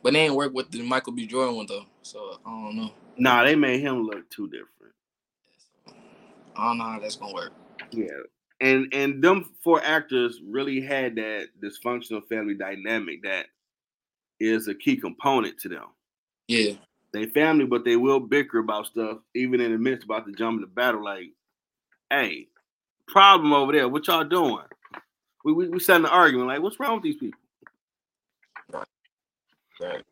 but 0.03 0.13
they 0.13 0.21
ain't 0.21 0.35
work 0.35 0.55
with 0.55 0.71
the 0.71 0.83
Michael 0.83 1.13
B. 1.13 1.27
Jordan 1.27 1.57
one 1.57 1.67
though, 1.67 1.87
so 2.03 2.39
I 2.47 2.51
don't 2.51 2.77
know. 2.77 2.91
Nah, 3.17 3.45
they 3.45 3.57
made 3.57 3.81
him 3.81 4.05
look 4.05 4.31
too 4.31 4.47
different. 4.49 4.95
I 6.55 6.69
don't 6.69 6.79
know 6.79 6.85
how 6.85 7.01
that's 7.01 7.17
gonna 7.17 7.33
work. 7.33 7.53
Yeah, 7.91 8.07
and 8.63 8.95
and 8.95 9.23
them 9.25 9.51
four 9.65 9.83
actors 9.85 10.41
really 10.47 10.81
had 10.81 11.17
that 11.17 11.49
dysfunctional 11.63 12.27
family 12.29 12.55
dynamic 12.55 13.25
that 13.25 13.47
is 14.41 14.69
a 14.69 14.75
key 14.75 14.97
component 14.97 15.59
to 15.61 15.71
them. 15.71 15.87
Yeah, 16.49 16.75
They 17.13 17.27
family, 17.27 17.67
but 17.67 17.85
they 17.85 17.97
will 17.97 18.21
bicker 18.21 18.61
about 18.61 18.87
stuff, 18.87 19.19
even 19.35 19.61
in 19.61 19.73
the 19.73 19.79
midst 19.79 20.05
about 20.05 20.27
to 20.27 20.33
jump 20.33 20.57
into 20.57 20.67
battle. 20.69 21.05
Like, 21.05 21.33
hey, 22.11 22.49
problem 23.09 23.53
over 23.55 23.73
there. 23.73 23.89
What 23.89 24.07
y'all 24.09 24.25
doing? 24.25 24.65
We 25.45 25.55
we, 25.55 25.69
we 25.71 25.81
starting 25.81 26.07
to 26.07 26.13
argument. 26.13 26.49
Like, 26.49 26.63
what's 26.63 26.81
wrong 26.81 26.95
with 26.97 27.05
these 27.05 27.17
people? 27.17 27.41
right. 29.81 30.05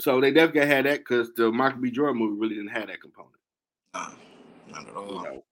So 0.00 0.20
they 0.20 0.32
definitely 0.32 0.68
had 0.68 0.86
that 0.86 1.00
because 1.00 1.32
the 1.36 1.52
Michael 1.52 1.80
B. 1.82 1.90
Jordan 1.90 2.18
movie 2.18 2.40
really 2.40 2.54
didn't 2.56 2.70
have 2.70 2.88
that 2.88 3.02
component. 3.02 3.34
Nah, 3.94 4.10
not 4.68 4.88
at 4.88 4.96
You 5.08 5.18
all. 5.18 5.22
know? 5.22 5.44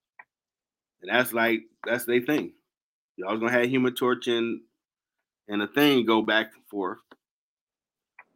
And 1.02 1.10
that's 1.10 1.32
like 1.32 1.62
that's 1.86 2.04
their 2.04 2.20
thing. 2.20 2.52
Always 3.24 3.40
gonna 3.40 3.52
have 3.52 3.66
Human 3.66 3.94
Torch 3.94 4.28
and 4.28 4.60
and 5.48 5.62
a 5.62 5.66
thing 5.66 6.04
go 6.06 6.22
back 6.22 6.52
and 6.54 6.64
forth. 6.70 6.98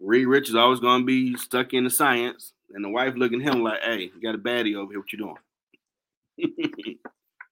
Reed 0.01 0.27
Richards 0.27 0.57
always 0.57 0.81
gonna 0.81 1.05
be 1.05 1.37
stuck 1.37 1.72
in 1.72 1.85
the 1.85 1.90
science, 1.90 2.53
and 2.75 2.85
the 2.85 2.88
wife 2.88 3.14
looking 3.16 3.40
at 3.40 3.55
him 3.55 3.62
like, 3.62 3.81
"Hey, 3.83 4.11
you 4.14 4.20
got 4.20 4.35
a 4.35 4.38
baddie 4.38 4.75
over 4.75 4.92
here. 4.92 5.01
What 5.01 5.12
you 5.12 5.18
doing?" 5.18 5.37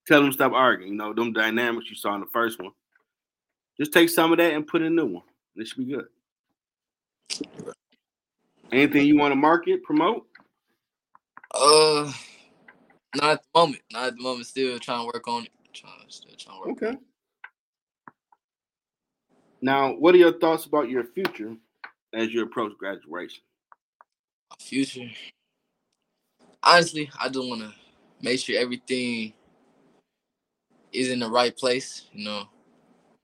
Tell 0.06 0.22
them 0.22 0.32
stop 0.32 0.52
arguing. 0.52 0.92
You 0.92 0.98
know 0.98 1.12
them 1.12 1.32
dynamics 1.32 1.88
you 1.88 1.96
saw 1.96 2.14
in 2.14 2.20
the 2.20 2.26
first 2.26 2.60
one. 2.60 2.72
Just 3.78 3.92
take 3.92 4.08
some 4.08 4.32
of 4.32 4.38
that 4.38 4.52
and 4.52 4.66
put 4.66 4.82
in 4.82 4.88
a 4.88 4.90
new 4.90 5.06
one. 5.06 5.24
This 5.54 5.68
should 5.68 5.86
be 5.86 5.94
good. 5.94 6.06
Anything 8.72 9.06
you 9.06 9.16
want 9.16 9.32
to 9.32 9.36
market, 9.36 9.82
promote? 9.82 10.26
Uh, 11.54 12.12
not 13.16 13.30
at 13.32 13.42
the 13.42 13.60
moment. 13.60 13.82
Not 13.92 14.08
at 14.08 14.16
the 14.16 14.22
moment. 14.22 14.46
Still 14.46 14.78
trying 14.78 15.00
to 15.00 15.06
work 15.06 15.26
on 15.26 15.44
it. 15.44 15.50
Trying, 15.72 15.92
still 16.08 16.34
trying 16.38 16.62
to 16.62 16.68
work. 16.68 16.82
Okay. 16.82 16.98
Now, 19.62 19.92
what 19.92 20.14
are 20.14 20.18
your 20.18 20.38
thoughts 20.38 20.64
about 20.64 20.88
your 20.88 21.04
future 21.04 21.54
as 22.14 22.32
you 22.32 22.42
approach 22.42 22.76
graduation? 22.78 23.42
My 24.50 24.56
future. 24.58 25.10
Honestly, 26.62 27.10
I 27.18 27.28
just 27.28 27.48
want 27.48 27.62
to 27.62 27.72
make 28.22 28.40
sure 28.40 28.58
everything 28.58 29.32
is 30.92 31.10
in 31.10 31.20
the 31.20 31.28
right 31.28 31.56
place. 31.56 32.06
You 32.12 32.24
know, 32.24 32.48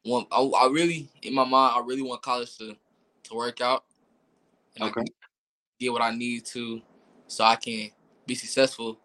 want 0.04 0.28
I, 0.30 0.40
I 0.40 0.68
really 0.68 1.08
in 1.22 1.34
my 1.34 1.44
mind 1.44 1.74
I 1.76 1.80
really 1.84 2.02
want 2.02 2.22
college 2.22 2.56
to 2.58 2.76
to 3.24 3.34
work 3.34 3.60
out. 3.60 3.84
And 4.76 4.84
Okay. 4.84 5.00
can 5.00 5.06
get 5.80 5.92
what 5.92 6.02
I 6.02 6.10
need 6.10 6.44
to, 6.46 6.82
so 7.28 7.44
I 7.44 7.56
can 7.56 7.90
be 8.26 8.34
successful 8.34 8.98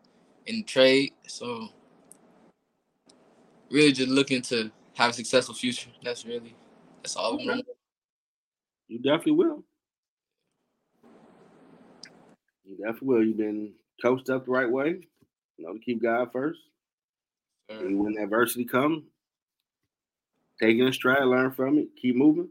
in 0.45 0.63
trade. 0.63 1.13
So, 1.27 1.69
really, 3.69 3.91
just 3.91 4.09
looking 4.09 4.41
to 4.43 4.71
have 4.93 5.11
a 5.11 5.13
successful 5.13 5.55
future. 5.55 5.89
That's 6.03 6.25
really 6.25 6.55
that's 7.03 7.15
all. 7.15 7.35
Okay. 7.35 7.43
I'm 7.49 7.55
doing. 7.55 7.63
You 8.87 8.99
definitely 8.99 9.33
will. 9.33 9.63
You 12.65 12.77
definitely 12.77 13.07
will. 13.07 13.23
You've 13.23 13.37
been 13.37 13.73
coached 14.01 14.29
up 14.29 14.45
the 14.45 14.51
right 14.51 14.69
way. 14.69 15.07
You 15.57 15.65
know, 15.65 15.73
to 15.73 15.79
keep 15.79 16.01
God 16.01 16.31
first. 16.31 16.59
And 17.69 17.99
when 17.99 18.17
adversity 18.17 18.65
comes, 18.65 19.03
take 20.59 20.77
it 20.77 20.85
in 20.85 20.91
stride, 20.91 21.23
learn 21.23 21.51
from 21.51 21.77
it, 21.77 21.87
keep 21.95 22.15
moving. 22.15 22.49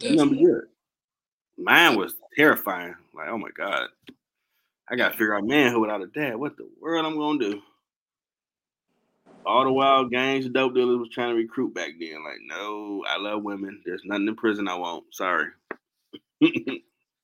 You're 0.00 0.26
be 0.26 0.44
good. 0.44 0.64
Mine 1.56 1.96
was 1.96 2.14
terrifying. 2.36 2.94
Like, 3.14 3.28
oh 3.28 3.38
my 3.38 3.50
God. 3.56 3.88
I 4.90 4.96
gotta 4.96 5.12
figure 5.12 5.36
out 5.36 5.44
manhood 5.44 5.80
without 5.82 6.02
a 6.02 6.06
dad. 6.08 6.36
What 6.36 6.56
the 6.56 6.68
world 6.80 7.06
I'm 7.06 7.16
gonna 7.16 7.38
do? 7.38 7.62
All 9.46 9.64
the 9.64 9.72
wild 9.72 10.10
gangs 10.12 10.46
of 10.46 10.52
dope 10.54 10.74
dealers 10.74 10.98
was 10.98 11.10
trying 11.10 11.30
to 11.30 11.36
recruit 11.36 11.74
back 11.74 11.90
then. 12.00 12.24
Like, 12.24 12.38
no, 12.46 13.04
I 13.08 13.18
love 13.18 13.42
women. 13.42 13.82
There's 13.86 14.02
nothing 14.04 14.28
in 14.28 14.36
prison 14.36 14.68
I 14.68 14.74
won't. 14.76 15.04
Sorry. 15.14 15.46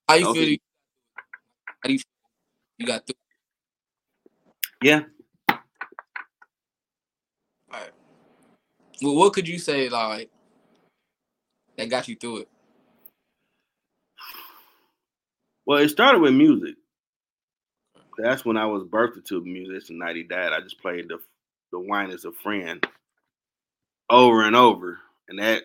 How 0.08 0.16
you 0.16 0.26
Okay. 0.30 0.56
feel? 0.56 0.58
How 1.82 1.88
do 1.88 1.92
you 1.94 1.98
feel 1.98 2.04
you 2.78 2.86
got 2.86 3.06
through? 3.06 3.14
yeah. 4.82 5.02
All 7.72 7.80
right. 7.80 7.90
Well, 9.02 9.16
what 9.16 9.32
could 9.34 9.48
you 9.48 9.58
say 9.58 9.88
like 9.88 10.30
that 11.76 11.90
got 11.90 12.08
you 12.08 12.16
through 12.16 12.38
it? 12.38 12.48
Well, 15.66 15.78
it 15.78 15.88
started 15.90 16.20
with 16.20 16.34
music. 16.34 16.76
That's 18.18 18.44
when 18.44 18.56
I 18.56 18.66
was 18.66 18.84
birthed 18.84 19.24
to 19.26 19.38
a 19.38 19.42
musician. 19.42 19.98
Night 19.98 20.16
he 20.16 20.22
died. 20.22 20.52
I 20.52 20.60
just 20.60 20.80
played 20.80 21.08
the 21.08 21.18
the 21.72 21.80
wine 21.80 22.10
as 22.10 22.24
a 22.24 22.32
friend 22.32 22.86
over 24.08 24.44
and 24.44 24.56
over, 24.56 24.98
and 25.28 25.38
that 25.38 25.64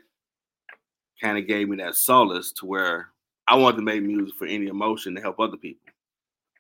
kind 1.22 1.38
of 1.38 1.48
gave 1.48 1.70
me 1.70 1.78
that 1.78 1.96
solace 1.96 2.52
to 2.54 2.66
where 2.66 3.10
I 3.48 3.56
wanted 3.56 3.78
to 3.78 3.84
make 3.84 4.02
music 4.02 4.36
for 4.38 4.48
any 4.48 4.68
emotion 4.68 5.16
to 5.16 5.22
help 5.22 5.40
other 5.40 5.58
people. 5.58 5.92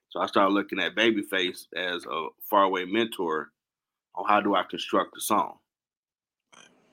So 0.09 0.19
I 0.19 0.27
started 0.27 0.53
looking 0.53 0.79
at 0.79 0.95
Babyface 0.95 1.67
as 1.75 2.05
a 2.05 2.27
faraway 2.49 2.85
mentor 2.85 3.51
on 4.15 4.27
how 4.27 4.41
do 4.41 4.55
I 4.55 4.63
construct 4.63 5.17
a 5.17 5.21
song. 5.21 5.57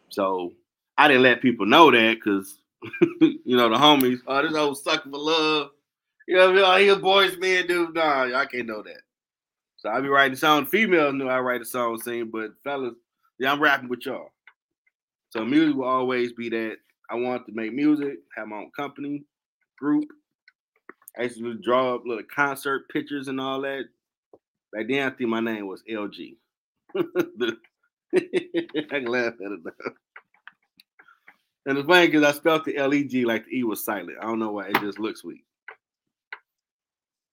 So 0.09 0.53
I 0.97 1.09
didn't 1.09 1.25
let 1.25 1.43
people 1.43 1.67
know 1.67 1.91
that 1.91 2.15
because 2.15 2.59
you 3.21 3.57
know 3.57 3.69
the 3.69 3.77
homies, 3.77 4.21
oh, 4.27 4.43
this 4.43 4.55
old 4.55 4.79
sucker 4.79 5.11
for 5.11 5.19
love. 5.19 5.71
You 6.29 6.37
know 6.37 6.51
what 6.51 6.51
I 6.51 6.57
mean? 6.57 6.64
Oh, 6.67 6.77
he 6.77 6.88
a 6.88 6.97
boys 6.97 7.38
man 7.38 7.67
dude. 7.67 7.95
Nah, 7.95 8.38
I 8.38 8.45
can't 8.45 8.67
know 8.67 8.83
that. 8.83 9.01
So 9.79 9.88
I 9.88 9.99
be 10.03 10.09
writing 10.09 10.37
songs. 10.37 10.69
Females 10.69 11.14
knew 11.14 11.27
I 11.27 11.41
write 11.41 11.62
a 11.62 11.64
song 11.64 11.99
sing, 11.99 12.29
but 12.31 12.51
fellas, 12.62 12.93
yeah, 13.38 13.51
I'm 13.51 13.62
rapping 13.62 13.88
with 13.88 14.05
y'all. 14.05 14.29
So 15.31 15.43
music 15.43 15.75
will 15.75 15.87
always 15.87 16.35
be 16.35 16.51
that. 16.51 16.77
I 17.11 17.14
want 17.14 17.47
to 17.47 17.53
make 17.53 17.73
music, 17.73 18.19
have 18.37 18.49
my 18.49 18.57
own 18.57 18.71
company, 18.77 19.25
group. 19.79 20.05
I 21.19 21.23
used 21.23 21.38
to 21.38 21.55
draw 21.55 21.95
up 21.95 22.03
little 22.05 22.25
concert 22.35 22.91
pictures 22.91 23.29
and 23.29 23.41
all 23.41 23.62
that. 23.62 23.85
Back 24.75 24.87
then, 24.87 25.11
I 25.11 25.17
think 25.17 25.31
my 25.31 25.41
name 25.41 25.67
was 25.67 25.83
LG. 25.91 26.37
I 26.95 28.21
can 28.91 29.07
laugh 29.07 29.33
at 29.43 29.53
it 29.53 29.61
now. 29.64 29.93
And 31.64 31.79
it's 31.79 31.87
funny 31.87 32.09
because 32.09 32.23
I 32.23 32.33
spelled 32.33 32.67
the 32.67 32.77
L 32.77 32.93
E 32.93 33.05
G 33.05 33.25
like 33.25 33.47
the 33.47 33.61
E 33.61 33.64
was 33.64 33.83
silent. 33.83 34.19
I 34.21 34.27
don't 34.27 34.38
know 34.38 34.53
why. 34.53 34.69
It 34.69 34.81
just 34.81 34.99
looks 34.99 35.21
sweet. 35.21 35.45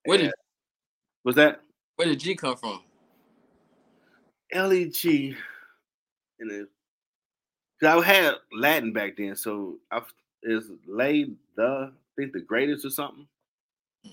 Where 0.05 0.17
did 0.17 0.31
Was 1.23 1.35
that 1.35 1.61
where 1.95 2.07
did 2.07 2.19
G 2.19 2.35
come 2.35 2.55
from? 2.55 2.81
L 4.51 4.73
E 4.73 4.89
G? 4.89 5.35
And 6.39 6.51
it, 6.51 6.67
cause 7.81 8.03
I 8.03 8.05
had 8.05 8.35
Latin 8.53 8.93
back 8.93 9.17
then, 9.17 9.35
so 9.35 9.77
I 9.91 10.01
is 10.43 10.71
lay 10.87 11.29
the 11.55 11.91
I 11.91 12.21
think 12.21 12.33
the 12.33 12.41
greatest 12.41 12.85
or 12.85 12.89
something. 12.89 13.27
Hmm. 14.03 14.11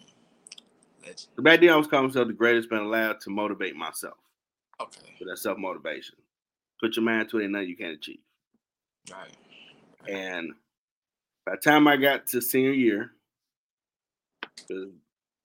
Legend. 1.03 1.29
So 1.37 1.43
back 1.43 1.61
then 1.61 1.71
I 1.71 1.77
was 1.77 1.87
calling 1.87 2.07
myself 2.07 2.29
the 2.29 2.33
greatest, 2.33 2.71
been 2.71 2.79
allowed 2.79 3.21
to 3.23 3.31
motivate 3.31 3.77
myself. 3.77 4.17
Okay. 4.81 5.15
So 5.19 5.25
that's 5.29 5.43
self 5.43 5.59
motivation. 5.59 6.17
Put 6.81 6.97
your 6.97 7.05
mind 7.05 7.29
to 7.31 7.39
it, 7.39 7.45
and 7.45 7.53
nothing 7.53 7.69
you 7.69 7.77
can't 7.77 7.95
achieve. 7.95 8.19
All 9.13 9.19
right. 9.21 10.09
And 10.09 10.53
by 11.47 11.53
the 11.53 11.59
time 11.59 11.87
I 11.87 11.97
got 11.97 12.27
to 12.29 12.41
senior 12.41 12.73
year, 12.73 13.13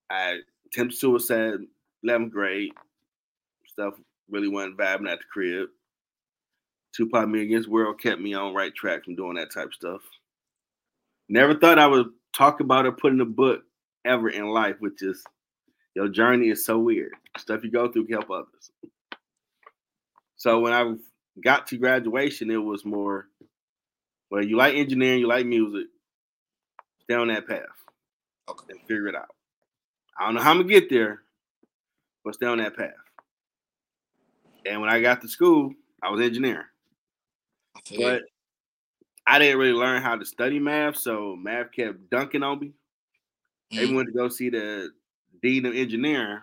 I 0.10 0.40
attempted 0.66 0.98
suicide, 0.98 1.60
11th 2.06 2.32
grade, 2.32 2.72
stuff 3.68 3.94
really 4.30 4.48
wasn't 4.48 4.78
vibing 4.78 5.10
at 5.10 5.20
the 5.20 5.26
crib. 5.32 5.70
Tupac 6.96 7.28
Me 7.28 7.44
Against 7.44 7.70
World 7.70 8.00
kept 8.02 8.20
me 8.22 8.34
on 8.34 8.54
right 8.54 8.74
track 8.74 9.04
from 9.06 9.16
doing 9.16 9.36
that 9.36 9.54
type 9.54 9.68
of 9.68 9.74
stuff. 9.74 10.02
Never 11.30 11.54
thought 11.56 11.80
I 11.80 11.88
would 11.88 12.08
talk 12.36 12.60
about 12.60 12.86
or 12.86 12.92
put 12.92 13.14
in 13.14 13.22
a 13.22 13.26
book 13.26 13.62
ever 14.06 14.30
in 14.30 14.48
life, 14.48 14.78
which 14.80 15.02
is 15.02 15.24
your 15.96 16.08
journey 16.08 16.50
is 16.50 16.66
so 16.66 16.78
weird. 16.80 17.12
Stuff 17.38 17.64
you 17.64 17.72
go 17.72 17.92
through 17.92 18.06
can 18.06 18.14
help 18.14 18.32
others. 18.32 18.72
So 20.38 20.60
when 20.60 20.74
I 20.74 20.94
got 21.44 21.68
to 21.68 21.78
graduation, 21.78 22.50
it 22.50 22.58
was 22.58 22.86
more, 22.86 23.28
well, 24.32 24.44
you 24.44 24.58
like 24.58 24.76
engineering, 24.76 25.20
you 25.20 25.28
like 25.28 25.46
music, 25.46 25.88
stay 27.04 27.16
on 27.16 27.28
that 27.28 27.48
path 27.48 27.66
Okay. 28.50 28.66
and 28.70 28.80
figure 28.82 29.08
it 29.08 29.16
out. 29.16 29.30
I 30.18 30.26
don't 30.26 30.36
know 30.36 30.42
how 30.42 30.52
I'm 30.52 30.58
gonna 30.58 30.70
get 30.70 30.90
there, 30.90 31.24
but 32.24 32.36
stay 32.36 32.46
on 32.46 32.58
that 32.60 32.76
path. 32.76 32.94
And 34.66 34.82
when 34.82 34.90
I 34.90 35.02
got 35.02 35.22
to 35.22 35.28
school, 35.28 35.74
I 36.02 36.10
was 36.12 36.22
engineering, 36.22 36.66
I 37.76 37.82
but 37.96 38.24
I 39.28 39.40
didn't 39.40 39.60
really 39.60 39.74
learn 39.74 40.02
how 40.02 40.16
to 40.16 40.26
study 40.26 40.60
math, 40.60 40.98
so 40.98 41.36
math 41.36 41.72
kept 41.72 42.10
dunking 42.10 42.44
on 42.44 42.60
me. 42.60 42.74
They 43.76 43.86
Mhm. 43.86 43.96
went 43.96 44.08
to 44.08 44.14
go 44.14 44.30
see 44.30 44.50
the 44.50 44.92
dean 45.42 45.66
of 45.66 45.76
engineering, 45.76 46.42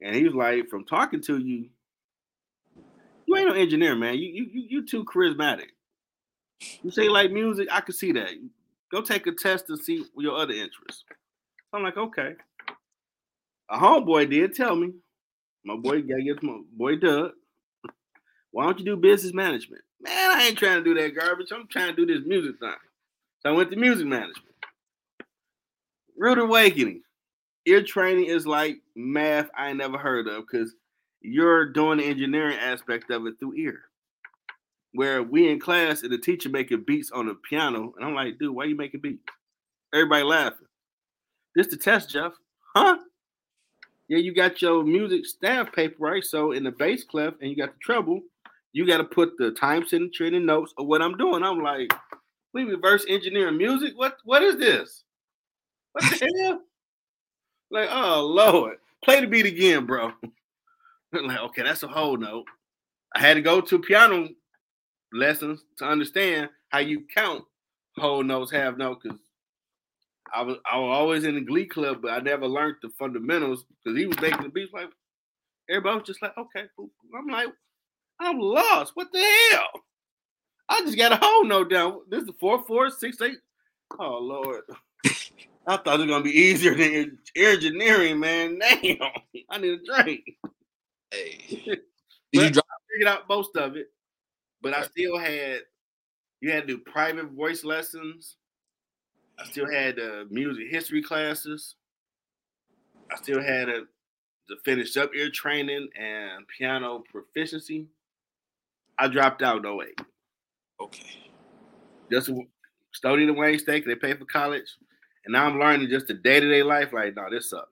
and 0.00 0.14
he 0.14 0.24
was 0.24 0.34
like, 0.34 0.68
"From 0.68 0.84
talking 0.84 1.20
to 1.22 1.38
you, 1.38 1.70
you 3.26 3.36
ain't 3.36 3.48
no 3.48 3.54
engineer, 3.54 3.94
man. 3.96 4.14
You 4.18 4.28
you 4.28 4.44
you, 4.52 4.66
you 4.70 4.86
too 4.86 5.04
charismatic. 5.04 5.70
You 6.82 6.90
say 6.90 7.08
like 7.08 7.30
music, 7.32 7.68
I 7.70 7.80
can 7.82 7.94
see 7.94 8.12
that. 8.12 8.30
Go 8.90 9.02
take 9.02 9.26
a 9.26 9.32
test 9.32 9.66
to 9.66 9.76
see 9.76 10.04
your 10.16 10.36
other 10.36 10.54
interests." 10.54 11.04
I'm 11.76 11.82
like, 11.82 11.96
"Okay." 11.96 12.34
A 13.68 13.78
homeboy 13.78 14.30
did 14.30 14.54
tell 14.54 14.76
me, 14.76 14.92
my 15.64 15.76
boy, 15.76 16.02
gotta 16.02 16.22
get 16.22 16.42
my 16.42 16.60
boy 16.72 16.96
Doug. 16.96 17.32
Why 18.52 18.64
don't 18.64 18.78
you 18.78 18.84
do 18.84 18.96
business 18.96 19.34
management? 19.34 19.82
Man, 20.00 20.30
I 20.30 20.44
ain't 20.44 20.58
trying 20.58 20.82
to 20.82 20.84
do 20.84 20.94
that 21.00 21.14
garbage. 21.14 21.48
I'm 21.52 21.66
trying 21.66 21.94
to 21.94 22.06
do 22.06 22.06
this 22.06 22.26
music 22.26 22.58
thing. 22.60 22.72
So 23.40 23.50
I 23.50 23.52
went 23.52 23.70
to 23.70 23.76
music 23.76 24.06
management. 24.06 24.54
Rude 26.16 26.38
awakening. 26.38 27.02
Ear 27.66 27.82
training 27.82 28.26
is 28.26 28.46
like 28.46 28.78
math 28.94 29.50
I 29.56 29.72
never 29.72 29.98
heard 29.98 30.28
of 30.28 30.44
because 30.46 30.74
you're 31.20 31.66
doing 31.66 31.98
the 31.98 32.04
engineering 32.04 32.56
aspect 32.58 33.10
of 33.10 33.26
it 33.26 33.34
through 33.38 33.56
ear. 33.56 33.80
Where 34.92 35.22
we 35.22 35.50
in 35.50 35.58
class 35.58 36.02
and 36.02 36.12
the 36.12 36.18
teacher 36.18 36.48
making 36.48 36.84
beats 36.86 37.10
on 37.10 37.26
the 37.26 37.34
piano, 37.34 37.92
and 37.96 38.06
I'm 38.06 38.14
like, 38.14 38.38
dude, 38.38 38.54
why 38.54 38.64
you 38.64 38.76
making 38.76 39.00
beats? 39.00 39.24
Everybody 39.92 40.22
laughing. 40.22 40.68
This 41.56 41.68
the 41.68 41.76
test, 41.78 42.10
Jeff. 42.10 42.34
Huh? 42.74 42.98
Yeah, 44.08 44.18
you 44.18 44.34
got 44.34 44.60
your 44.60 44.84
music 44.84 45.24
staff 45.24 45.72
paper, 45.72 45.96
right? 45.98 46.22
So 46.22 46.52
in 46.52 46.62
the 46.62 46.70
bass 46.70 47.02
clef 47.02 47.32
and 47.40 47.48
you 47.50 47.56
got 47.56 47.72
the 47.72 47.78
treble, 47.80 48.20
you 48.74 48.86
got 48.86 48.98
to 48.98 49.04
put 49.04 49.38
the 49.38 49.52
time 49.52 49.86
signature 49.86 50.26
in 50.26 50.34
the 50.34 50.38
notes 50.38 50.74
of 50.76 50.86
what 50.86 51.00
I'm 51.00 51.16
doing. 51.16 51.42
I'm 51.42 51.62
like, 51.62 51.90
we 52.52 52.64
reverse 52.64 53.06
engineering 53.08 53.56
music? 53.56 53.94
What 53.96 54.18
what 54.24 54.42
is 54.42 54.58
this? 54.58 55.04
What 55.92 56.04
the 56.20 56.30
hell? 56.42 56.60
Like, 57.70 57.88
oh 57.90 58.20
Lord, 58.22 58.76
play 59.02 59.22
the 59.22 59.26
beat 59.26 59.46
again, 59.46 59.86
bro. 59.86 60.12
Like, 61.12 61.40
okay, 61.40 61.62
that's 61.62 61.82
a 61.82 61.88
whole 61.88 62.18
note. 62.18 62.44
I 63.14 63.20
had 63.20 63.34
to 63.34 63.40
go 63.40 63.62
to 63.62 63.78
piano 63.78 64.28
lessons 65.14 65.64
to 65.78 65.86
understand 65.86 66.50
how 66.68 66.80
you 66.80 67.06
count 67.14 67.44
whole 67.96 68.22
notes, 68.22 68.52
half 68.52 68.76
note, 68.76 68.98
because 69.02 69.18
I 70.36 70.42
was 70.42 70.58
I 70.70 70.78
was 70.78 70.94
always 70.94 71.24
in 71.24 71.34
the 71.34 71.40
glee 71.40 71.64
club, 71.64 72.00
but 72.02 72.10
I 72.10 72.18
never 72.20 72.46
learned 72.46 72.76
the 72.82 72.90
fundamentals 72.98 73.64
because 73.82 73.98
he 73.98 74.06
was 74.06 74.20
making 74.20 74.42
the 74.42 74.50
beats 74.50 74.72
like 74.72 74.90
everybody 75.70 75.98
was 75.98 76.06
just 76.06 76.20
like, 76.20 76.36
okay. 76.36 76.64
I'm 77.16 77.26
like, 77.26 77.48
I'm 78.20 78.38
lost. 78.38 78.92
What 78.94 79.08
the 79.12 79.24
hell? 79.50 79.68
I 80.68 80.82
just 80.82 80.98
got 80.98 81.12
a 81.12 81.16
whole 81.16 81.44
note 81.46 81.70
down. 81.70 82.00
This 82.10 82.24
is 82.24 82.30
four, 82.38 82.62
four, 82.66 82.90
six, 82.90 83.18
eight. 83.22 83.38
Oh 83.98 84.18
Lord. 84.18 84.62
I 85.66 85.78
thought 85.78 86.00
it 86.00 86.02
was 86.02 86.06
gonna 86.06 86.22
be 86.22 86.38
easier 86.38 86.74
than 86.74 87.18
engineering, 87.34 88.20
man. 88.20 88.58
Damn, 88.58 88.98
I 89.50 89.58
need 89.58 89.80
a 89.80 90.02
drink. 90.02 90.24
Hey. 91.10 91.38
Did 92.32 92.42
you 92.42 92.50
drop? 92.50 92.66
Figured 92.92 93.08
out 93.08 93.28
most 93.28 93.56
of 93.56 93.76
it, 93.76 93.86
but 94.60 94.74
I 94.74 94.82
still 94.82 95.18
had 95.18 95.60
you 96.42 96.52
had 96.52 96.66
to 96.66 96.76
do 96.76 96.78
private 96.78 97.30
voice 97.30 97.64
lessons. 97.64 98.36
I 99.38 99.44
still 99.44 99.70
had 99.70 99.98
uh, 99.98 100.24
music 100.30 100.68
history 100.70 101.02
classes. 101.02 101.74
I 103.12 103.16
still 103.16 103.42
had 103.42 103.68
a, 103.68 103.80
to 103.80 104.56
finish 104.64 104.96
up 104.96 105.14
ear 105.14 105.30
training 105.30 105.88
and 105.98 106.46
piano 106.48 107.04
proficiency. 107.10 107.86
I 108.98 109.08
dropped 109.08 109.42
out 109.42 109.64
in 109.64 109.66
08. 109.66 110.00
Okay. 110.80 111.30
Just 112.10 112.30
studying 112.92 113.28
in 113.28 113.36
Wayne 113.36 113.58
State, 113.58 113.84
they 113.86 113.94
pay 113.94 114.14
for 114.14 114.24
college. 114.24 114.76
And 115.24 115.32
now 115.32 115.46
I'm 115.46 115.58
learning 115.58 115.88
just 115.88 116.06
the 116.06 116.14
day 116.14 116.40
to 116.40 116.48
day 116.48 116.62
life. 116.62 116.92
Like, 116.92 117.16
no, 117.16 117.28
this 117.30 117.50
sucks. 117.50 117.68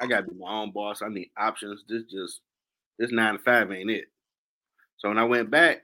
I 0.00 0.06
gotta 0.06 0.22
be 0.22 0.36
my 0.38 0.50
own 0.50 0.70
boss. 0.72 1.02
I 1.02 1.08
need 1.08 1.30
options. 1.36 1.84
This 1.88 2.04
just 2.04 2.40
this 2.98 3.12
nine 3.12 3.34
to 3.34 3.38
five 3.40 3.70
ain't 3.70 3.90
it. 3.90 4.06
So 4.98 5.08
when 5.08 5.18
I 5.18 5.24
went 5.24 5.50
back, 5.50 5.82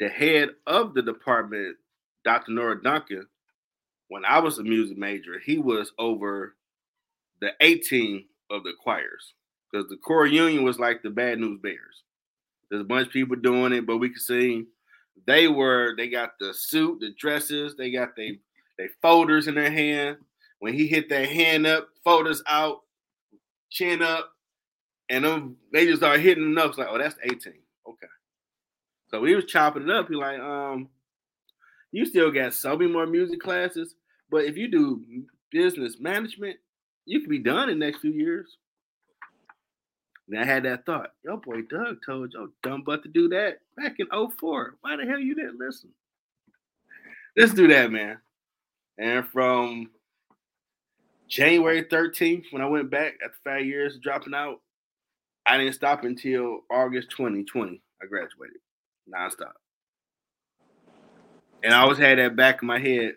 the 0.00 0.08
head 0.08 0.50
of 0.66 0.94
the 0.94 1.02
department, 1.02 1.76
Dr. 2.24 2.52
Norah 2.52 2.82
Duncan, 2.82 3.26
when 4.08 4.24
I 4.24 4.38
was 4.40 4.58
a 4.58 4.62
music 4.62 4.98
major, 4.98 5.38
he 5.38 5.58
was 5.58 5.92
over 5.98 6.56
the 7.40 7.52
18 7.60 8.24
of 8.50 8.64
the 8.64 8.72
choirs. 8.82 9.34
Because 9.70 9.88
the 9.88 9.96
core 9.96 10.26
union 10.26 10.64
was 10.64 10.78
like 10.78 11.02
the 11.02 11.10
bad 11.10 11.38
news 11.38 11.60
bears. 11.62 12.02
There's 12.70 12.82
a 12.82 12.86
bunch 12.86 13.06
of 13.08 13.12
people 13.12 13.36
doing 13.36 13.72
it, 13.72 13.86
but 13.86 13.98
we 13.98 14.08
could 14.10 14.22
see 14.22 14.64
They 15.26 15.48
were, 15.48 15.94
they 15.96 16.08
got 16.08 16.38
the 16.38 16.54
suit, 16.54 17.00
the 17.00 17.12
dresses, 17.18 17.76
they 17.76 17.90
got 17.90 18.16
they 18.16 18.38
they 18.78 18.88
folders 19.02 19.46
in 19.48 19.54
their 19.54 19.70
hand. 19.70 20.18
When 20.60 20.74
he 20.74 20.86
hit 20.86 21.08
that 21.10 21.28
hand 21.28 21.66
up, 21.66 21.88
folders 22.02 22.42
out, 22.46 22.80
chin 23.70 24.02
up, 24.02 24.32
and 25.08 25.24
them, 25.24 25.56
they 25.72 25.86
just 25.86 25.98
started 25.98 26.22
hitting 26.22 26.44
the 26.44 26.60
notes 26.60 26.78
like, 26.78 26.88
oh, 26.90 26.98
that's 26.98 27.16
18. 27.22 27.38
Okay. 27.88 28.06
So 29.10 29.24
he 29.24 29.34
was 29.34 29.44
chopping 29.44 29.84
it 29.84 29.90
up. 29.90 30.08
He 30.08 30.14
like, 30.14 30.38
um, 30.40 30.88
you 31.92 32.04
still 32.06 32.30
got 32.30 32.54
so 32.54 32.76
many 32.76 32.90
more 32.90 33.06
music 33.06 33.40
classes, 33.40 33.94
but 34.30 34.44
if 34.44 34.56
you 34.56 34.68
do 34.70 35.02
business 35.50 35.98
management, 35.98 36.56
you 37.06 37.20
can 37.20 37.30
be 37.30 37.38
done 37.38 37.68
in 37.68 37.78
the 37.78 37.86
next 37.86 38.00
few 38.00 38.12
years. 38.12 38.56
And 40.28 40.38
I 40.38 40.44
had 40.44 40.64
that 40.64 40.84
thought, 40.84 41.12
yo, 41.24 41.38
boy, 41.38 41.62
Doug 41.62 41.98
told 42.04 42.34
your 42.34 42.48
dumb 42.62 42.82
butt 42.82 43.02
to 43.02 43.08
do 43.08 43.28
that 43.30 43.60
back 43.76 43.96
in 43.98 44.06
04. 44.08 44.74
Why 44.82 44.96
the 44.96 45.06
hell 45.06 45.18
you 45.18 45.34
didn't 45.34 45.58
listen? 45.58 45.90
Let's 47.36 47.54
do 47.54 47.66
that, 47.68 47.90
man. 47.90 48.18
And 48.98 49.26
from 49.26 49.90
January 51.28 51.84
13th, 51.84 52.44
when 52.50 52.62
I 52.62 52.66
went 52.66 52.90
back 52.90 53.14
after 53.24 53.38
five 53.44 53.64
years 53.64 53.98
dropping 54.02 54.34
out, 54.34 54.60
I 55.46 55.56
didn't 55.56 55.74
stop 55.74 56.04
until 56.04 56.60
August 56.70 57.10
2020. 57.10 57.80
I 58.02 58.06
graduated 58.06 58.58
nonstop. 59.08 59.52
And 61.62 61.72
I 61.72 61.80
always 61.80 61.98
had 61.98 62.18
that 62.18 62.36
back 62.36 62.62
in 62.62 62.68
my 62.68 62.78
head. 62.78 63.14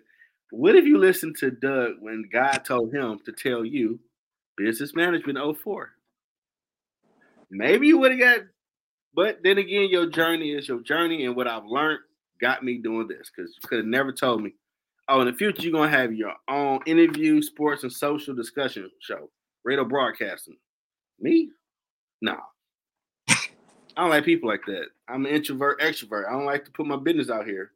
What 0.52 0.76
if 0.76 0.86
you 0.86 0.98
listened 0.98 1.38
to 1.38 1.50
Doug 1.50 1.94
when 2.02 2.26
God 2.32 2.60
told 2.66 2.94
him 2.94 3.20
to 3.26 3.32
tell 3.32 3.64
you 3.64 4.00
business 4.58 4.94
management 4.94 5.40
04? 5.58 5.92
Maybe 7.50 7.88
you 7.88 7.98
would 8.00 8.12
have 8.12 8.20
got, 8.20 8.40
but 9.16 9.40
then 9.44 9.58
again, 9.58 9.90
your 9.90 10.08
journey 10.08 10.52
is 10.52 10.68
your 10.68 10.82
journey, 10.82 11.26
and 11.26 11.36
what 11.36 11.48
I've 11.48 11.66
learned 11.66 12.00
got 12.42 12.64
me 12.64 12.80
doing 12.80 13.08
this 13.08 13.32
because 13.34 13.56
you 13.56 13.68
could 13.68 13.80
have 13.80 13.88
never 13.88 14.12
told 14.12 14.44
me, 14.44 14.54
oh, 15.08 15.22
in 15.22 15.28
the 15.28 15.34
future, 15.34 15.62
you're 15.62 15.72
going 15.72 15.90
to 15.90 15.98
have 15.98 16.14
your 16.14 16.34
own 16.50 16.80
interview, 16.86 17.42
sports, 17.42 17.84
and 17.84 17.92
social 17.92 18.36
discussion 18.36 18.90
show, 19.00 19.30
radio 19.64 19.86
broadcasting. 19.86 20.58
Me? 21.20 21.50
No. 22.22 22.38
I 23.30 24.04
don't 24.04 24.10
like 24.10 24.26
people 24.26 24.50
like 24.50 24.66
that. 24.68 24.86
I'm 25.08 25.26
an 25.26 25.32
introvert, 25.32 25.80
extrovert. 25.82 26.28
I 26.28 26.32
don't 26.32 26.46
like 26.46 26.66
to 26.66 26.72
put 26.72 26.88
my 26.88 26.96
business 26.98 27.30
out 27.30 27.46
here. 27.46 27.72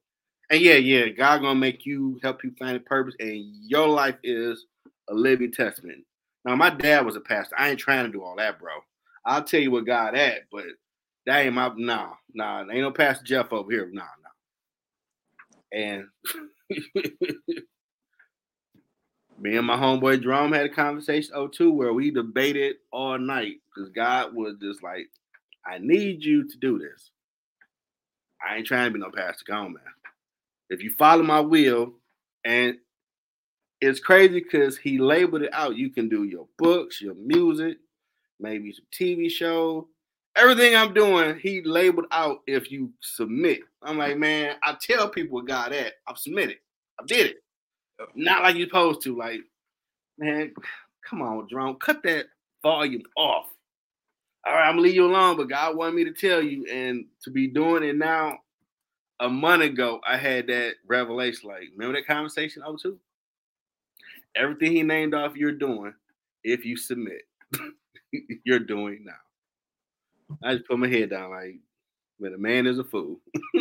And 0.52 0.62
yeah, 0.62 0.76
yeah, 0.76 1.10
God 1.10 1.42
gonna 1.42 1.56
make 1.56 1.86
you 1.86 2.20
help 2.22 2.44
you 2.44 2.54
find 2.60 2.78
a 2.78 2.80
purpose, 2.80 3.16
and 3.20 3.44
your 3.68 3.88
life 3.88 4.18
is 4.24 4.66
a 5.10 5.14
living 5.14 5.52
testament. 5.52 6.04
Now, 6.46 6.56
my 6.56 6.70
dad 6.70 7.06
was 7.06 7.16
a 7.16 7.22
pastor. 7.22 7.56
I 7.58 7.70
ain't 7.70 7.80
trying 7.80 8.06
to 8.06 8.12
do 8.12 8.24
all 8.24 8.36
that, 8.38 8.60
bro. 8.60 8.74
I'll 9.26 9.44
tell 9.44 9.60
you 9.60 9.72
what 9.72 9.88
God 9.88 10.16
at, 10.16 10.44
but 10.52 10.66
that 11.26 11.40
ain't 11.40 11.56
my 11.56 11.72
nah, 11.76 12.12
nah. 12.34 12.62
Ain't 12.62 12.82
no 12.82 12.92
Pastor 12.92 13.26
Jeff 13.26 13.52
over 13.52 13.72
here. 13.72 13.90
Nah, 13.92 14.04
nah. 14.24 15.80
And 15.80 16.06
me 19.40 19.58
and 19.58 19.66
my 19.66 19.76
homeboy 19.76 20.22
Drum 20.22 20.54
had 20.54 20.68
a 20.68 20.70
conversation 20.70 21.32
oh 21.34 21.48
two 21.48 21.72
where 21.72 21.94
we 21.94 22.12
debated 22.12 22.76
all 22.92 23.18
night 23.18 23.56
because 23.74 23.90
God 23.90 24.36
was 24.36 24.56
just 24.62 24.84
like, 24.84 25.10
I 25.66 25.80
need 25.80 26.24
you 26.24 26.48
to 26.48 26.58
do 26.58 26.78
this. 26.78 27.10
I 28.48 28.58
ain't 28.58 28.68
trying 28.68 28.90
to 28.90 28.94
be 28.94 29.00
no 29.00 29.10
pastor. 29.10 29.46
Come 29.48 29.66
on, 29.66 29.74
man. 29.74 29.84
If 30.70 30.82
you 30.82 30.94
follow 30.98 31.24
my 31.24 31.40
will, 31.40 31.94
and 32.44 32.78
it's 33.82 34.00
crazy 34.00 34.42
because 34.42 34.78
he 34.78 34.98
labeled 34.98 35.44
it 35.44 35.54
out. 35.54 35.76
You 35.76 35.90
can 35.90 36.10
do 36.10 36.24
your 36.24 36.48
books, 36.58 37.02
your 37.02 37.16
music, 37.16 37.78
maybe 38.40 38.72
some 38.72 38.86
TV 38.92 39.30
show, 39.30 39.88
everything 40.36 40.76
I'm 40.76 40.94
doing, 40.94 41.40
he 41.40 41.62
labeled 41.64 42.08
out 42.12 42.40
if 42.48 42.72
you 42.72 42.92
submit. 43.02 43.60
I'm 43.82 43.98
like, 43.98 44.18
man, 44.18 44.56
I 44.64 44.76
tell 44.80 45.10
people 45.10 45.42
God 45.42 45.72
that 45.72 45.94
I've 46.08 46.18
submitted. 46.18 46.58
I 47.00 47.04
did 47.06 47.32
it. 47.32 47.38
Not 48.16 48.44
like 48.44 48.56
you're 48.56 48.68
supposed 48.68 49.02
to. 49.04 49.18
Like, 49.18 49.42
man, 50.18 50.54
come 51.08 51.22
on, 51.22 51.48
drone, 51.50 51.76
cut 51.76 52.04
that 52.04 52.26
volume 52.62 53.04
off. 53.16 53.48
All 54.46 54.54
right, 54.54 54.68
I'm 54.68 54.74
gonna 54.74 54.82
leave 54.82 54.96
you 54.96 55.06
alone, 55.06 55.38
but 55.38 55.50
God 55.50 55.76
wanted 55.76 55.96
me 55.96 56.04
to 56.04 56.14
tell 56.14 56.42
you 56.42 56.66
and 56.72 57.06
to 57.24 57.32
be 57.32 57.48
doing 57.48 57.84
it 57.84 57.96
now. 57.96 58.38
A 59.20 59.30
month 59.30 59.64
ago, 59.64 60.02
I 60.06 60.18
had 60.18 60.48
that 60.48 60.76
revelation. 60.86 61.50
Like, 61.50 61.70
remember 61.72 61.98
that 61.98 62.08
conversation 62.08 62.62
oh 62.66 62.70
I 62.70 62.72
was 62.72 62.82
to? 62.82 63.00
Everything 64.36 64.74
he 64.74 64.84
named 64.84 65.14
off, 65.14 65.36
you're 65.36 65.52
doing 65.54 65.94
if 66.44 66.66
you 66.66 66.76
submit. 66.78 67.22
you're 68.44 68.60
doing 68.60 69.06
now. 69.06 69.14
I 70.44 70.56
just 70.56 70.68
put 70.68 70.80
my 70.80 70.88
head 70.88 71.12
down 71.12 71.30
like, 71.30 71.56
when 72.18 72.34
a 72.34 72.38
man 72.38 72.66
is 72.68 72.80
a 72.80 72.84
fool. 72.84 73.20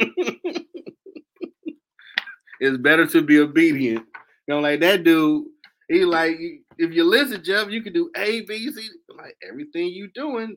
it's 2.60 2.78
better 2.78 3.06
to 3.06 3.22
be 3.22 3.38
obedient. 3.38 4.06
You 4.46 4.54
know, 4.54 4.60
like 4.60 4.80
that 4.80 5.04
dude, 5.04 5.46
he 5.88 6.04
like, 6.04 6.36
if 6.78 6.92
you 6.92 7.04
listen, 7.04 7.42
Jeff, 7.44 7.70
you 7.70 7.82
can 7.82 7.92
do 7.92 8.10
A, 8.16 8.42
B, 8.42 8.70
C, 8.72 8.88
like 9.16 9.36
everything 9.48 9.88
you 9.88 10.08
doing. 10.08 10.56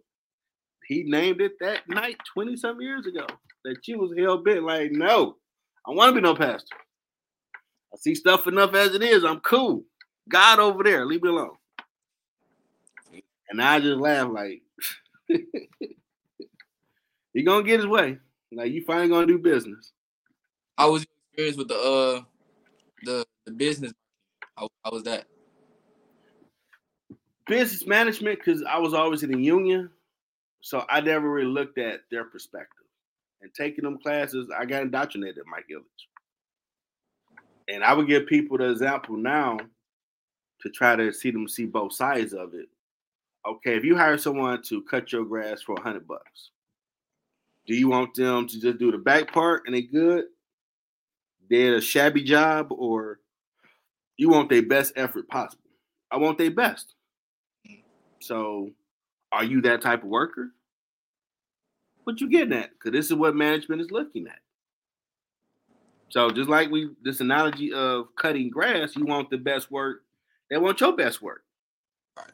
He 0.87 1.03
named 1.03 1.41
it 1.41 1.59
that 1.59 1.87
night 1.89 2.17
20 2.33 2.55
some 2.55 2.81
years 2.81 3.05
ago 3.05 3.27
that 3.65 3.87
you 3.87 3.99
was 3.99 4.13
hell 4.17 4.37
bent. 4.37 4.63
Like, 4.63 4.91
no, 4.91 5.35
I 5.85 5.91
want 5.91 6.09
to 6.09 6.15
be 6.15 6.21
no 6.21 6.33
pastor. 6.33 6.75
I 7.93 7.97
see 7.97 8.15
stuff 8.15 8.47
enough 8.47 8.73
as 8.73 8.93
it 8.93 9.03
is. 9.03 9.23
I'm 9.23 9.41
cool. 9.41 9.83
God 10.29 10.59
over 10.59 10.83
there, 10.83 11.05
leave 11.05 11.23
me 11.23 11.29
alone. 11.29 11.55
And 13.49 13.61
I 13.61 13.79
just 13.79 13.99
laugh 13.99 14.29
like, 14.31 14.61
he 17.33 17.43
gonna 17.43 17.63
get 17.63 17.79
his 17.79 17.87
way. 17.87 18.17
Like 18.51 18.71
you 18.71 18.83
finally 18.85 19.09
gonna 19.09 19.27
do 19.27 19.37
business. 19.37 19.91
I 20.77 20.85
was 20.85 21.03
experienced 21.03 21.59
with 21.59 21.67
the 21.69 21.75
uh 21.75 22.21
the 23.03 23.25
the 23.45 23.51
business? 23.51 23.93
How, 24.57 24.69
how 24.83 24.91
was 24.91 25.03
that? 25.03 25.25
Business 27.47 27.87
management, 27.87 28.39
because 28.39 28.63
I 28.63 28.77
was 28.77 28.93
always 28.93 29.23
in 29.23 29.31
the 29.31 29.41
union, 29.41 29.89
so 30.61 30.85
I 30.89 31.01
never 31.01 31.29
really 31.29 31.47
looked 31.47 31.77
at 31.77 32.01
their 32.11 32.25
perspective. 32.25 32.85
And 33.41 33.53
taking 33.53 33.83
them 33.83 33.99
classes, 33.99 34.49
I 34.57 34.65
got 34.65 34.81
indoctrinated 34.81 35.37
at 35.37 35.45
Mike 35.45 35.67
Ilitch. 35.71 36.07
And 37.67 37.83
I 37.83 37.93
would 37.93 38.07
give 38.07 38.25
people 38.27 38.57
the 38.57 38.71
example 38.71 39.15
now 39.15 39.57
to 40.61 40.69
try 40.69 40.95
to 40.95 41.11
see 41.13 41.31
them 41.31 41.47
see 41.47 41.65
both 41.65 41.93
sides 41.93 42.33
of 42.33 42.53
it. 42.53 42.67
Okay, 43.47 43.75
if 43.75 43.83
you 43.83 43.95
hire 43.95 44.17
someone 44.17 44.61
to 44.63 44.81
cut 44.83 45.11
your 45.11 45.23
grass 45.23 45.61
for 45.61 45.75
a 45.75 45.81
hundred 45.81 46.07
bucks, 46.07 46.49
do 47.65 47.75
you 47.75 47.89
want 47.89 48.15
them 48.15 48.47
to 48.47 48.59
just 48.59 48.77
do 48.77 48.91
the 48.91 48.97
back 48.97 49.31
part 49.31 49.63
and 49.65 49.75
they 49.75 49.81
good? 49.81 50.25
Did 51.49 51.75
a 51.75 51.81
shabby 51.81 52.23
job, 52.23 52.71
or 52.71 53.19
you 54.17 54.29
want 54.29 54.49
their 54.49 54.63
best 54.63 54.93
effort 54.95 55.29
possible? 55.29 55.63
I 56.11 56.17
want 56.17 56.37
their 56.37 56.51
best. 56.51 56.95
So, 58.19 58.71
are 59.31 59.43
you 59.43 59.61
that 59.61 59.81
type 59.81 60.03
of 60.03 60.09
worker? 60.09 60.51
What 62.03 62.21
you 62.21 62.29
getting 62.29 62.53
at? 62.53 62.71
Because 62.71 62.91
this 62.91 63.07
is 63.07 63.13
what 63.13 63.35
management 63.35 63.81
is 63.81 63.91
looking 63.91 64.27
at. 64.27 64.39
So, 66.09 66.29
just 66.29 66.49
like 66.49 66.71
we 66.71 66.89
this 67.03 67.19
analogy 67.19 67.73
of 67.73 68.15
cutting 68.15 68.49
grass, 68.49 68.95
you 68.95 69.05
want 69.05 69.29
the 69.29 69.37
best 69.37 69.69
work. 69.69 70.03
They 70.49 70.57
want 70.57 70.79
your 70.79 70.95
best 70.95 71.21
work. 71.21 71.43
Right. 72.15 72.31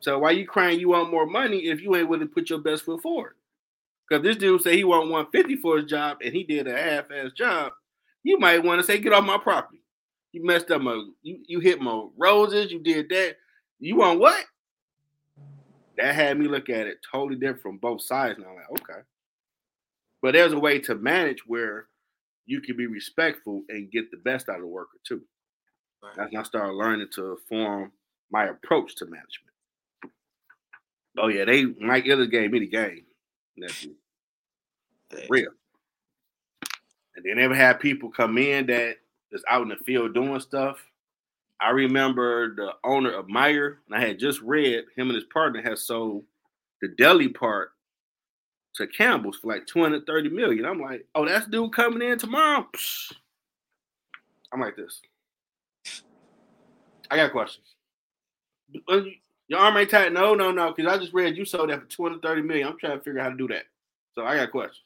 So 0.00 0.18
why 0.18 0.32
you 0.32 0.46
crying 0.46 0.80
you 0.80 0.88
want 0.90 1.10
more 1.10 1.26
money 1.26 1.66
if 1.66 1.80
you 1.80 1.94
ain't 1.94 2.08
willing 2.08 2.26
to 2.26 2.32
put 2.32 2.50
your 2.50 2.58
best 2.58 2.84
foot 2.84 3.02
forward? 3.02 3.34
Because 4.08 4.22
this 4.22 4.36
dude 4.36 4.62
say 4.62 4.76
he 4.76 4.84
want 4.84 5.10
150 5.10 5.56
for 5.56 5.78
his 5.78 5.86
job 5.86 6.18
and 6.24 6.32
he 6.32 6.44
did 6.44 6.68
a 6.68 6.76
half-ass 6.76 7.32
job, 7.32 7.72
you 8.22 8.38
might 8.38 8.62
want 8.62 8.80
to 8.80 8.86
say, 8.86 8.98
get 8.98 9.12
off 9.12 9.24
my 9.24 9.38
property. 9.38 9.82
You 10.32 10.44
messed 10.44 10.70
up 10.70 10.82
my 10.82 11.02
you, 11.22 11.38
you 11.46 11.60
hit 11.60 11.80
my 11.80 12.04
roses, 12.16 12.70
you 12.70 12.80
did 12.80 13.08
that. 13.08 13.36
You 13.78 13.96
want 13.96 14.20
what? 14.20 14.44
That 15.96 16.14
had 16.14 16.38
me 16.38 16.46
look 16.46 16.68
at 16.68 16.86
it 16.86 16.98
totally 17.10 17.36
different 17.36 17.62
from 17.62 17.78
both 17.78 18.02
sides. 18.02 18.38
Now, 18.38 18.54
like, 18.54 18.82
okay. 18.82 19.00
But 20.22 20.32
there's 20.32 20.52
a 20.52 20.58
way 20.58 20.78
to 20.80 20.94
manage 20.94 21.46
where 21.46 21.86
you 22.46 22.60
can 22.60 22.76
be 22.76 22.86
respectful 22.86 23.62
and 23.68 23.90
get 23.90 24.10
the 24.10 24.16
best 24.18 24.48
out 24.48 24.56
of 24.56 24.62
the 24.62 24.66
worker 24.66 24.98
too. 25.06 25.22
Right. 26.02 26.12
That's 26.16 26.32
when 26.32 26.40
I 26.40 26.44
started 26.44 26.74
learning 26.74 27.08
to 27.14 27.38
form 27.48 27.92
my 28.30 28.46
approach 28.46 28.94
to 28.96 29.06
management. 29.06 29.52
Oh 31.18 31.28
yeah, 31.28 31.44
they 31.44 31.64
Mike 31.64 32.04
Ilitch 32.04 32.30
gave 32.30 32.50
me 32.50 32.60
the 32.60 32.66
game 32.66 33.04
nephew. 33.56 33.94
Real. 35.28 35.50
And 37.14 37.24
they 37.24 37.32
never 37.34 37.54
had 37.54 37.80
people 37.80 38.10
come 38.10 38.36
in 38.38 38.66
that 38.66 38.96
is 39.32 39.42
out 39.48 39.62
in 39.62 39.68
the 39.68 39.76
field 39.76 40.14
doing 40.14 40.40
stuff. 40.40 40.78
I 41.60 41.70
remember 41.70 42.54
the 42.54 42.72
owner 42.84 43.12
of 43.12 43.26
Meijer, 43.26 43.76
and 43.86 43.96
I 43.96 44.06
had 44.06 44.18
just 44.18 44.40
read 44.42 44.84
him 44.96 45.08
and 45.08 45.14
his 45.14 45.24
partner 45.24 45.62
had 45.62 45.78
sold 45.78 46.24
the 46.82 46.88
deli 46.88 47.28
part 47.28 47.70
to 48.74 48.86
Campbell's 48.86 49.38
for 49.38 49.48
like 49.48 49.66
230 49.66 50.28
million. 50.28 50.66
I'm 50.66 50.80
like, 50.80 51.06
oh, 51.14 51.24
that's 51.24 51.46
dude 51.46 51.72
coming 51.72 52.06
in 52.06 52.18
tomorrow. 52.18 52.66
Psh. 52.74 53.12
I'm 54.52 54.60
like 54.60 54.76
this. 54.76 55.00
I 57.10 57.16
got 57.16 57.32
questions. 57.32 57.66
Uh, 58.88 59.00
your 59.48 59.60
arm 59.60 59.76
ain't 59.76 59.90
tight. 59.90 60.12
No, 60.12 60.34
no, 60.34 60.50
no. 60.50 60.72
Because 60.72 60.92
I 60.92 60.98
just 60.98 61.14
read 61.14 61.36
you 61.36 61.44
sold 61.44 61.70
that 61.70 61.80
for 61.80 61.86
230 61.86 62.42
million. 62.42 62.68
I'm 62.68 62.78
trying 62.78 62.98
to 62.98 63.04
figure 63.04 63.20
out 63.20 63.24
how 63.24 63.30
to 63.30 63.36
do 63.36 63.48
that. 63.48 63.64
So 64.14 64.24
I 64.24 64.36
got 64.36 64.50
questions. 64.50 64.82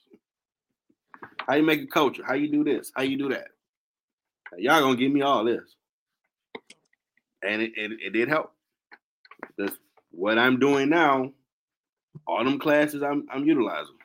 How 1.46 1.54
you 1.54 1.62
make 1.62 1.82
a 1.82 1.86
culture? 1.86 2.22
How 2.24 2.34
you 2.34 2.50
do 2.50 2.62
this? 2.62 2.92
How 2.94 3.02
you 3.02 3.16
do 3.16 3.28
that? 3.30 3.48
Y'all 4.58 4.80
gonna 4.80 4.96
give 4.96 5.12
me 5.12 5.22
all 5.22 5.44
this. 5.44 5.76
And 7.42 7.62
it, 7.62 7.72
it, 7.76 7.92
it 8.06 8.10
did 8.12 8.28
help. 8.28 8.52
Because 9.56 9.76
what 10.10 10.38
I'm 10.38 10.58
doing 10.58 10.88
now, 10.88 11.32
all 12.26 12.44
them 12.44 12.58
classes 12.58 13.02
I'm 13.02 13.26
I'm 13.32 13.44
utilizing. 13.44 13.96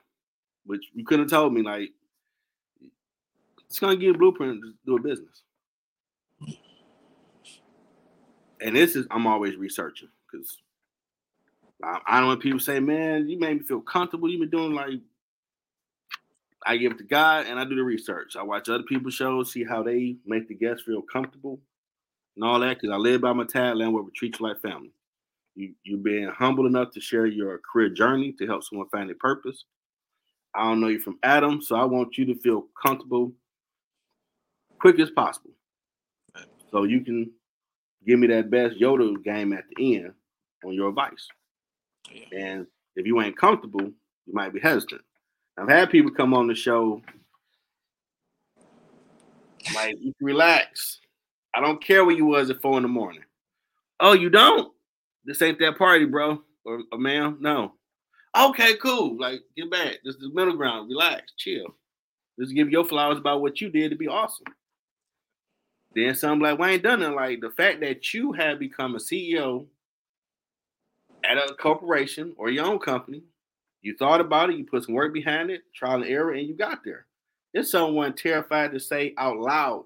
Which 0.65 0.85
you 0.93 1.05
couldn't 1.05 1.25
have 1.25 1.31
told 1.31 1.53
me 1.53 1.61
like 1.61 1.91
it's 3.67 3.79
gonna 3.79 3.95
give 3.95 4.17
blueprint 4.17 4.61
to 4.61 4.73
do 4.85 4.95
a 4.95 5.01
business. 5.01 5.43
And 8.61 8.75
this 8.75 8.95
is 8.95 9.05
I'm 9.11 9.27
always 9.27 9.57
researching 9.57 10.09
because 10.31 10.61
I, 11.83 11.99
I, 12.07 12.19
don't 12.19 12.29
want 12.29 12.41
people 12.41 12.59
say, 12.59 12.79
"Man, 12.79 13.27
you 13.27 13.37
made 13.37 13.57
me 13.57 13.63
feel 13.63 13.81
comfortable." 13.81 14.29
You've 14.29 14.39
been 14.39 14.49
doing 14.49 14.73
like 14.73 15.01
I 16.65 16.77
give 16.77 16.93
it 16.93 16.97
to 16.99 17.03
God 17.03 17.45
and 17.47 17.59
I 17.59 17.65
do 17.65 17.75
the 17.75 17.83
research. 17.83 18.35
I 18.35 18.43
watch 18.43 18.69
other 18.69 18.83
people's 18.83 19.13
shows, 19.13 19.51
see 19.51 19.63
how 19.63 19.83
they 19.83 20.15
make 20.25 20.47
the 20.47 20.55
guests 20.55 20.83
feel 20.83 21.01
comfortable 21.01 21.59
and 22.35 22.43
all 22.43 22.59
that. 22.59 22.79
Because 22.79 22.93
I 22.93 22.97
live 22.97 23.21
by 23.21 23.33
my 23.33 23.43
tagline 23.43 23.91
where 23.91 24.03
we 24.03 24.11
treat 24.11 24.39
you 24.39 24.47
like 24.47 24.61
family. 24.61 24.91
You 25.55 25.73
you 25.83 25.97
being 25.97 26.29
humble 26.29 26.67
enough 26.67 26.91
to 26.91 27.01
share 27.01 27.25
your 27.25 27.59
career 27.71 27.89
journey 27.89 28.33
to 28.33 28.45
help 28.45 28.63
someone 28.63 28.89
find 28.89 29.09
their 29.09 29.15
purpose. 29.15 29.65
I 30.53 30.63
don't 30.63 30.79
know 30.79 30.87
you 30.87 30.99
from 30.99 31.19
Adam, 31.23 31.61
so 31.61 31.75
I 31.75 31.83
want 31.83 32.17
you 32.17 32.25
to 32.25 32.35
feel 32.35 32.65
comfortable 32.81 33.31
quick 34.79 34.99
as 34.99 35.11
possible. 35.11 35.51
So 36.71 36.83
you 36.83 37.01
can 37.01 37.31
give 38.05 38.19
me 38.19 38.27
that 38.27 38.49
best 38.49 38.75
Yoda 38.75 39.21
game 39.23 39.53
at 39.53 39.63
the 39.75 39.95
end 39.95 40.13
on 40.63 40.73
your 40.73 40.89
advice. 40.89 41.27
Yeah. 42.11 42.39
And 42.39 42.67
if 42.95 43.05
you 43.05 43.21
ain't 43.21 43.37
comfortable, 43.37 43.81
you 43.81 44.33
might 44.33 44.53
be 44.53 44.59
hesitant. 44.59 45.01
I've 45.57 45.69
had 45.69 45.89
people 45.89 46.11
come 46.11 46.33
on 46.33 46.47
the 46.47 46.55
show 46.55 47.01
like 49.73 49.95
you 49.99 50.13
relax. 50.21 50.99
I 51.55 51.61
don't 51.61 51.83
care 51.83 52.03
where 52.03 52.15
you 52.15 52.25
was 52.25 52.49
at 52.49 52.61
four 52.61 52.77
in 52.77 52.83
the 52.83 52.89
morning. 52.89 53.23
Oh, 53.99 54.13
you 54.13 54.29
don't? 54.29 54.73
This 55.23 55.41
ain't 55.41 55.59
that 55.59 55.77
party, 55.77 56.05
bro. 56.05 56.41
Or, 56.65 56.81
or 56.91 56.97
ma'am, 56.97 57.37
no. 57.39 57.73
Okay, 58.37 58.75
cool. 58.77 59.17
Like, 59.17 59.41
get 59.55 59.71
back. 59.71 59.97
This 60.03 60.15
is 60.15 60.29
middle 60.33 60.57
ground. 60.57 60.89
Relax, 60.89 61.31
chill. 61.37 61.75
Just 62.39 62.53
give 62.53 62.69
your 62.69 62.83
flowers 62.83 63.17
about 63.17 63.41
what 63.41 63.61
you 63.61 63.69
did 63.69 63.91
to 63.91 63.95
be 63.95 64.07
awesome. 64.07 64.45
Then 65.95 66.13
some 66.13 66.41
like 66.41 66.59
"We 66.59 66.67
ain't 66.67 66.83
done 66.83 66.99
Dunn, 66.99 67.15
like 67.15 67.39
the 67.39 67.51
fact 67.51 67.79
that 67.79 68.13
you 68.13 68.33
have 68.33 68.59
become 68.59 68.95
a 68.95 68.99
CEO 68.99 69.65
at 71.23 71.37
a 71.37 71.53
corporation 71.53 72.33
or 72.37 72.49
your 72.49 72.65
own 72.65 72.79
company, 72.79 73.23
you 73.81 73.95
thought 73.97 74.19
about 74.19 74.49
it, 74.49 74.57
you 74.57 74.65
put 74.65 74.83
some 74.83 74.95
work 74.95 75.13
behind 75.13 75.49
it, 75.49 75.61
trial 75.73 76.01
and 76.01 76.11
error, 76.11 76.33
and 76.33 76.47
you 76.47 76.53
got 76.53 76.83
there. 76.83 77.05
There's 77.53 77.71
someone 77.71 78.13
terrified 78.13 78.73
to 78.73 78.79
say 78.79 79.13
out 79.17 79.37
loud 79.37 79.85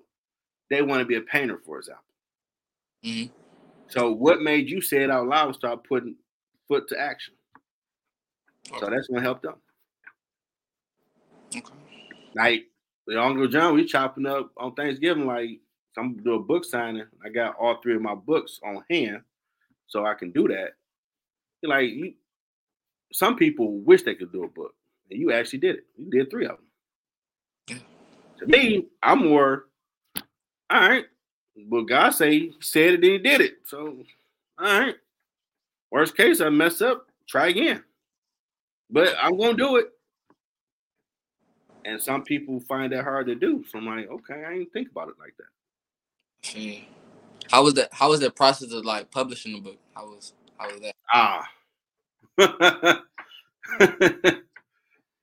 they 0.70 0.82
want 0.82 1.02
to 1.02 1.06
be 1.06 1.16
a 1.16 1.22
painter, 1.22 1.60
for 1.66 1.80
example. 1.80 2.04
Mm-hmm. 3.04 3.32
So, 3.88 4.12
what 4.12 4.42
made 4.42 4.70
you 4.70 4.82
say 4.82 5.04
it 5.04 5.10
out 5.10 5.28
loud 5.28 5.48
and 5.48 5.56
start 5.56 5.84
putting 5.84 6.16
foot 6.68 6.88
to 6.90 7.00
action? 7.00 7.34
Okay. 8.70 8.80
So 8.80 8.90
that's 8.90 9.08
gonna 9.08 9.22
help 9.22 9.42
them. 9.42 9.56
Okay. 11.56 11.74
Like 12.36 12.66
the 13.08 13.22
Uncle 13.22 13.48
John, 13.48 13.74
we 13.74 13.86
chopping 13.86 14.28
up 14.28 14.52
on 14.58 14.76
Thanksgiving 14.76 15.26
like 15.26 15.60
I'm 15.98 16.16
do 16.18 16.36
a 16.36 16.40
book 16.40 16.64
signing. 16.66 17.06
I 17.26 17.30
got 17.30 17.56
all 17.60 17.80
three 17.82 17.96
of 17.96 18.02
my 18.02 18.16
books 18.16 18.60
on 18.64 18.84
hand, 18.90 19.22
so 19.88 20.06
I 20.06 20.14
can 20.14 20.32
do 20.32 20.48
that. 20.48 20.72
Like 21.64 21.90
you, 21.90 22.14
some 23.12 23.36
people 23.36 23.80
wish 23.80 24.04
they 24.04 24.16
could 24.16 24.32
do 24.32 24.44
a 24.44 24.48
book, 24.48 24.74
and 25.10 25.20
you 25.20 25.32
actually 25.34 25.60
did 25.60 25.78
it. 25.78 25.86
You 25.98 26.10
did 26.10 26.32
three 26.32 26.46
of 26.46 26.58
them. 26.58 26.66
Yeah. 27.68 27.78
To 28.40 28.48
me, 28.48 28.88
I'm 29.04 29.28
more, 29.28 29.66
all 30.70 30.90
right. 30.90 31.06
Well, 31.68 31.84
God 31.84 32.12
say 32.12 32.32
he 32.32 32.54
said 32.60 32.94
it, 32.94 33.04
and 33.04 33.04
he 33.04 33.18
did 33.18 33.42
it. 33.42 33.58
So, 33.66 33.98
all 34.58 34.80
right. 34.80 34.96
Worst 35.92 36.16
case, 36.16 36.42
I 36.42 36.50
mess 36.50 36.82
up. 36.82 37.08
Try 37.28 37.48
again. 37.48 37.84
But 38.90 39.16
I'm 39.22 39.38
gonna 39.38 39.56
do 39.56 39.78
it. 39.78 39.92
And 41.86 42.02
some 42.02 42.24
people 42.24 42.60
find 42.62 42.92
that 42.92 43.04
hard 43.04 43.28
to 43.28 43.36
do. 43.36 43.64
So 43.70 43.80
I'm 43.80 43.86
like, 43.86 44.10
okay, 44.10 44.44
I 44.46 44.54
didn't 44.54 44.74
think 44.74 44.92
about 44.92 45.10
it 45.10 45.16
like 45.20 45.34
that. 45.38 45.46
Mm. 46.60 46.84
How 47.50 47.64
was 47.64 47.74
that? 47.76 47.90
How 47.92 48.10
was 48.10 48.20
that 48.20 48.36
process 48.36 48.72
of 48.72 48.86
like 48.86 49.12
publishing 49.12 49.54
the 49.54 49.60
book? 49.60 49.78
How 49.96 50.06
was 50.06 50.34
how 50.58 50.70
was 50.70 50.82
that? 50.82 50.96
Ah. 51.12 51.50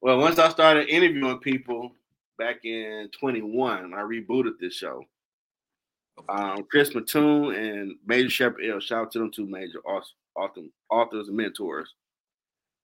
well, 0.01 0.19
once 0.19 0.39
I 0.39 0.49
started 0.51 0.89
interviewing 0.89 1.39
people 1.39 1.93
back 2.39 2.65
in 2.65 3.09
21, 3.19 3.95
I 3.95 3.99
rebooted 3.99 4.59
this 4.61 4.75
show, 4.75 5.05
um, 6.29 6.65
Chris 6.71 6.95
Mattoon 6.95 7.55
and 7.55 7.97
Major 8.07 8.31
Shepard 8.31 8.65
L. 8.65 8.81
Shout 8.81 9.07
out 9.07 9.13
to 9.13 9.19
them 9.19 9.31
two 9.31 9.47
major 9.47 9.81
authors, 9.81 10.71
authors 10.91 11.29
and 11.29 11.37
mentors. 11.37 11.95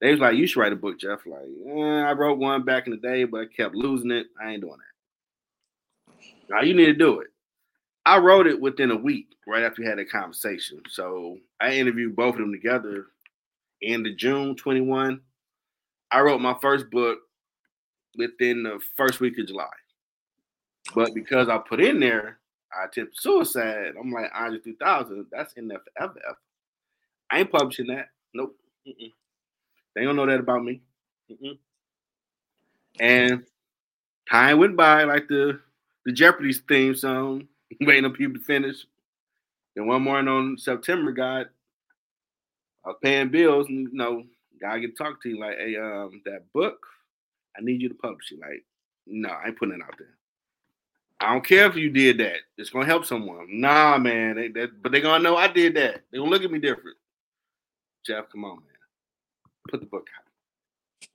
They 0.00 0.10
was 0.10 0.20
like, 0.20 0.36
"You 0.36 0.46
should 0.46 0.60
write 0.60 0.72
a 0.72 0.76
book, 0.76 0.98
Jeff." 0.98 1.20
Like, 1.26 1.48
eh, 1.66 2.02
I 2.02 2.12
wrote 2.12 2.38
one 2.38 2.64
back 2.64 2.86
in 2.86 2.92
the 2.92 2.96
day, 2.96 3.24
but 3.24 3.40
I 3.42 3.46
kept 3.46 3.74
losing 3.74 4.10
it. 4.10 4.26
I 4.40 4.50
ain't 4.50 4.62
doing 4.62 4.78
that. 4.78 6.24
Now 6.50 6.62
you 6.62 6.74
need 6.74 6.86
to 6.86 6.94
do 6.94 7.20
it. 7.20 7.28
I 8.04 8.18
wrote 8.18 8.46
it 8.46 8.60
within 8.60 8.90
a 8.90 8.96
week, 8.96 9.28
right 9.46 9.62
after 9.62 9.82
we 9.82 9.88
had 9.88 9.98
a 9.98 10.04
conversation. 10.04 10.82
So 10.88 11.38
I 11.60 11.74
interviewed 11.74 12.16
both 12.16 12.34
of 12.34 12.40
them 12.40 12.52
together 12.52 13.06
end 13.82 14.06
of 14.06 14.16
June 14.16 14.56
21. 14.56 15.20
I 16.10 16.20
wrote 16.20 16.40
my 16.40 16.56
first 16.60 16.90
book 16.90 17.18
within 18.16 18.62
the 18.62 18.78
first 18.96 19.20
week 19.20 19.38
of 19.38 19.46
July. 19.46 19.66
But 20.94 21.14
because 21.14 21.48
I 21.48 21.58
put 21.58 21.80
in 21.80 22.00
there, 22.00 22.38
I 22.78 22.84
attempted 22.84 23.18
suicide, 23.18 23.94
I'm 23.98 24.10
like, 24.10 24.30
Andre 24.34 24.60
3000, 24.60 25.26
that's 25.30 25.52
in 25.54 25.68
there 25.68 25.80
forever. 25.96 26.20
I 27.30 27.40
ain't 27.40 27.52
publishing 27.52 27.86
that. 27.88 28.08
Nope. 28.34 28.56
Mm-mm. 28.86 29.12
They 29.94 30.04
don't 30.04 30.16
know 30.16 30.26
that 30.26 30.40
about 30.40 30.64
me. 30.64 30.80
Mm-mm. 31.30 31.58
And 33.00 33.44
time 34.30 34.58
went 34.58 34.76
by 34.76 35.04
like 35.04 35.28
the 35.28 35.60
the 36.04 36.12
Jeopardy 36.12 36.52
theme 36.52 36.94
song, 36.94 37.46
waiting 37.80 38.04
on 38.04 38.12
people 38.12 38.34
to 38.34 38.44
finish. 38.44 38.84
And 39.76 39.86
one 39.86 40.02
morning 40.02 40.28
on 40.28 40.58
September, 40.58 41.12
God, 41.12 41.46
I 42.84 42.88
was 42.88 42.98
paying 43.02 43.30
bills, 43.30 43.68
and 43.68 43.88
you 43.90 43.96
know, 43.96 44.24
God 44.60 44.78
get 44.78 44.96
to 44.96 45.02
talk 45.02 45.22
to 45.22 45.28
you 45.28 45.40
like, 45.40 45.56
hey, 45.58 45.76
um, 45.76 46.20
that 46.26 46.52
book, 46.52 46.78
I 47.56 47.62
need 47.62 47.80
you 47.80 47.88
to 47.88 47.94
publish 47.94 48.32
it. 48.32 48.40
Like, 48.40 48.64
no, 49.06 49.30
I 49.30 49.48
ain't 49.48 49.58
putting 49.58 49.74
it 49.74 49.82
out 49.82 49.94
there. 49.98 50.16
I 51.22 51.32
don't 51.32 51.46
care 51.46 51.66
if 51.66 51.76
you 51.76 51.90
did 51.90 52.18
that. 52.18 52.38
It's 52.58 52.70
gonna 52.70 52.86
help 52.86 53.04
someone. 53.04 53.46
Nah, 53.48 53.98
man. 53.98 54.52
They, 54.54 54.66
but 54.66 54.92
they 54.92 55.00
gonna 55.00 55.22
know 55.22 55.36
I 55.36 55.48
did 55.48 55.74
that. 55.76 56.02
They 56.10 56.18
gonna 56.18 56.30
look 56.30 56.42
at 56.42 56.50
me 56.50 56.58
different. 56.58 56.96
Jeff, 58.04 58.28
come 58.30 58.44
on, 58.44 58.56
man 58.56 58.72
put 59.68 59.80
the 59.80 59.86
book 59.86 60.08
out. 60.16 61.08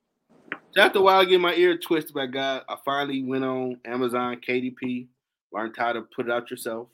After 0.77 0.99
a 0.99 1.01
while, 1.01 1.21
I 1.21 1.25
get 1.25 1.41
my 1.41 1.55
ear 1.55 1.77
twisted 1.77 2.13
by 2.13 2.27
God. 2.27 2.63
I 2.69 2.75
finally 2.85 3.23
went 3.23 3.43
on 3.43 3.79
Amazon 3.85 4.39
KDP, 4.47 5.07
learned 5.51 5.75
how 5.77 5.93
to 5.93 6.01
put 6.01 6.27
it 6.27 6.31
out 6.31 6.51
yourself, 6.51 6.87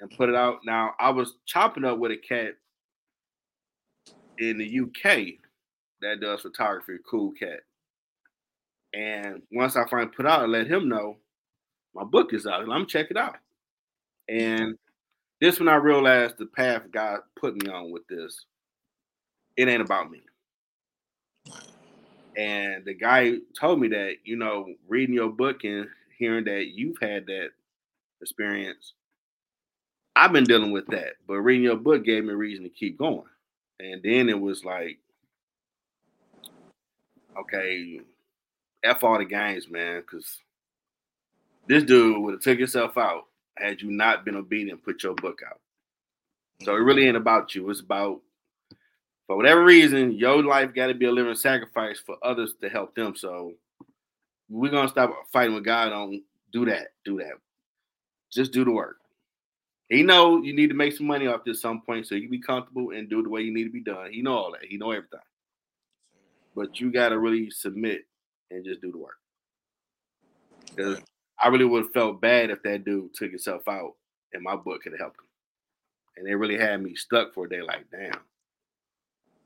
and 0.00 0.10
put 0.10 0.28
it 0.28 0.34
out. 0.34 0.60
Now 0.64 0.94
I 0.98 1.10
was 1.10 1.34
chopping 1.46 1.84
up 1.84 1.98
with 1.98 2.10
a 2.10 2.16
cat 2.16 2.54
in 4.38 4.58
the 4.58 4.80
UK 4.80 5.34
that 6.00 6.20
does 6.20 6.40
photography, 6.40 6.96
cool 7.08 7.32
cat. 7.32 7.60
And 8.92 9.42
once 9.52 9.76
I 9.76 9.88
finally 9.88 10.10
put 10.14 10.26
out, 10.26 10.42
I 10.42 10.46
let 10.46 10.66
him 10.66 10.88
know 10.88 11.18
my 11.94 12.04
book 12.04 12.32
is 12.32 12.46
out. 12.46 12.68
I'm 12.68 12.86
check 12.86 13.10
it 13.10 13.16
out. 13.16 13.36
And 14.28 14.76
this 15.40 15.58
when 15.58 15.68
I 15.68 15.76
realized 15.76 16.38
the 16.38 16.46
path 16.46 16.82
God 16.90 17.20
put 17.36 17.54
me 17.62 17.70
on 17.70 17.90
with 17.90 18.06
this. 18.08 18.44
It 19.56 19.68
ain't 19.68 19.82
about 19.82 20.10
me. 20.10 20.22
And 22.36 22.84
the 22.84 22.94
guy 22.94 23.34
told 23.58 23.80
me 23.80 23.88
that, 23.88 24.16
you 24.24 24.36
know, 24.36 24.66
reading 24.88 25.14
your 25.14 25.28
book 25.28 25.62
and 25.64 25.86
hearing 26.18 26.44
that 26.46 26.68
you've 26.74 26.98
had 27.00 27.26
that 27.26 27.50
experience, 28.20 28.94
I've 30.16 30.32
been 30.32 30.44
dealing 30.44 30.72
with 30.72 30.86
that. 30.88 31.12
But 31.28 31.40
reading 31.40 31.64
your 31.64 31.76
book 31.76 32.04
gave 32.04 32.24
me 32.24 32.32
a 32.32 32.36
reason 32.36 32.64
to 32.64 32.70
keep 32.70 32.98
going. 32.98 33.22
And 33.78 34.02
then 34.02 34.28
it 34.28 34.40
was 34.40 34.64
like, 34.64 34.98
okay, 37.38 38.00
F 38.82 39.04
all 39.04 39.18
the 39.18 39.24
games, 39.24 39.68
man, 39.68 40.00
because 40.00 40.38
this 41.66 41.84
dude 41.84 42.22
would 42.22 42.34
have 42.34 42.42
took 42.42 42.58
himself 42.58 42.96
out 42.96 43.24
had 43.56 43.80
you 43.80 43.90
not 43.90 44.24
been 44.24 44.36
obedient, 44.36 44.82
put 44.82 45.02
your 45.02 45.14
book 45.14 45.40
out. 45.48 45.60
So 46.62 46.74
it 46.74 46.80
really 46.80 47.06
ain't 47.06 47.16
about 47.16 47.54
you. 47.54 47.68
It's 47.70 47.80
about 47.80 48.20
for 49.26 49.36
whatever 49.36 49.64
reason, 49.64 50.12
your 50.12 50.42
life 50.42 50.74
got 50.74 50.88
to 50.88 50.94
be 50.94 51.06
a 51.06 51.12
living 51.12 51.34
sacrifice 51.34 51.98
for 51.98 52.16
others 52.22 52.54
to 52.60 52.68
help 52.68 52.94
them. 52.94 53.16
So 53.16 53.54
we're 54.48 54.70
gonna 54.70 54.88
stop 54.88 55.14
fighting 55.32 55.54
with 55.54 55.64
God 55.64 55.92
on 55.92 56.22
do 56.52 56.66
that, 56.66 56.88
do 57.04 57.18
that. 57.18 57.32
Just 58.30 58.52
do 58.52 58.64
the 58.64 58.70
work. 58.70 58.98
He 59.88 60.02
know 60.02 60.42
you 60.42 60.54
need 60.54 60.68
to 60.68 60.74
make 60.74 60.94
some 60.94 61.06
money 61.06 61.26
off 61.26 61.44
this 61.44 61.60
some 61.60 61.82
point 61.82 62.06
so 62.06 62.14
you 62.14 62.28
be 62.28 62.40
comfortable 62.40 62.90
and 62.90 63.08
do 63.08 63.22
the 63.22 63.28
way 63.28 63.42
you 63.42 63.52
need 63.52 63.64
to 63.64 63.70
be 63.70 63.82
done. 63.82 64.12
He 64.12 64.22
know 64.22 64.34
all 64.34 64.52
that. 64.52 64.64
He 64.64 64.76
know 64.76 64.90
everything. 64.90 65.20
But 66.54 66.80
you 66.80 66.92
gotta 66.92 67.18
really 67.18 67.50
submit 67.50 68.06
and 68.50 68.64
just 68.64 68.80
do 68.80 68.92
the 68.92 68.98
work. 68.98 69.18
I 71.44 71.48
really 71.48 71.64
would 71.66 71.84
have 71.84 71.92
felt 71.92 72.20
bad 72.20 72.50
if 72.50 72.62
that 72.62 72.84
dude 72.84 73.14
took 73.14 73.30
himself 73.30 73.68
out 73.68 73.94
and 74.32 74.42
my 74.42 74.56
book 74.56 74.82
could 74.82 74.92
have 74.92 75.00
helped 75.00 75.18
him. 75.18 75.26
And 76.16 76.28
it 76.28 76.36
really 76.36 76.58
had 76.58 76.82
me 76.82 76.94
stuck 76.94 77.34
for 77.34 77.46
a 77.46 77.48
day 77.48 77.60
like, 77.60 77.84
damn 77.90 78.20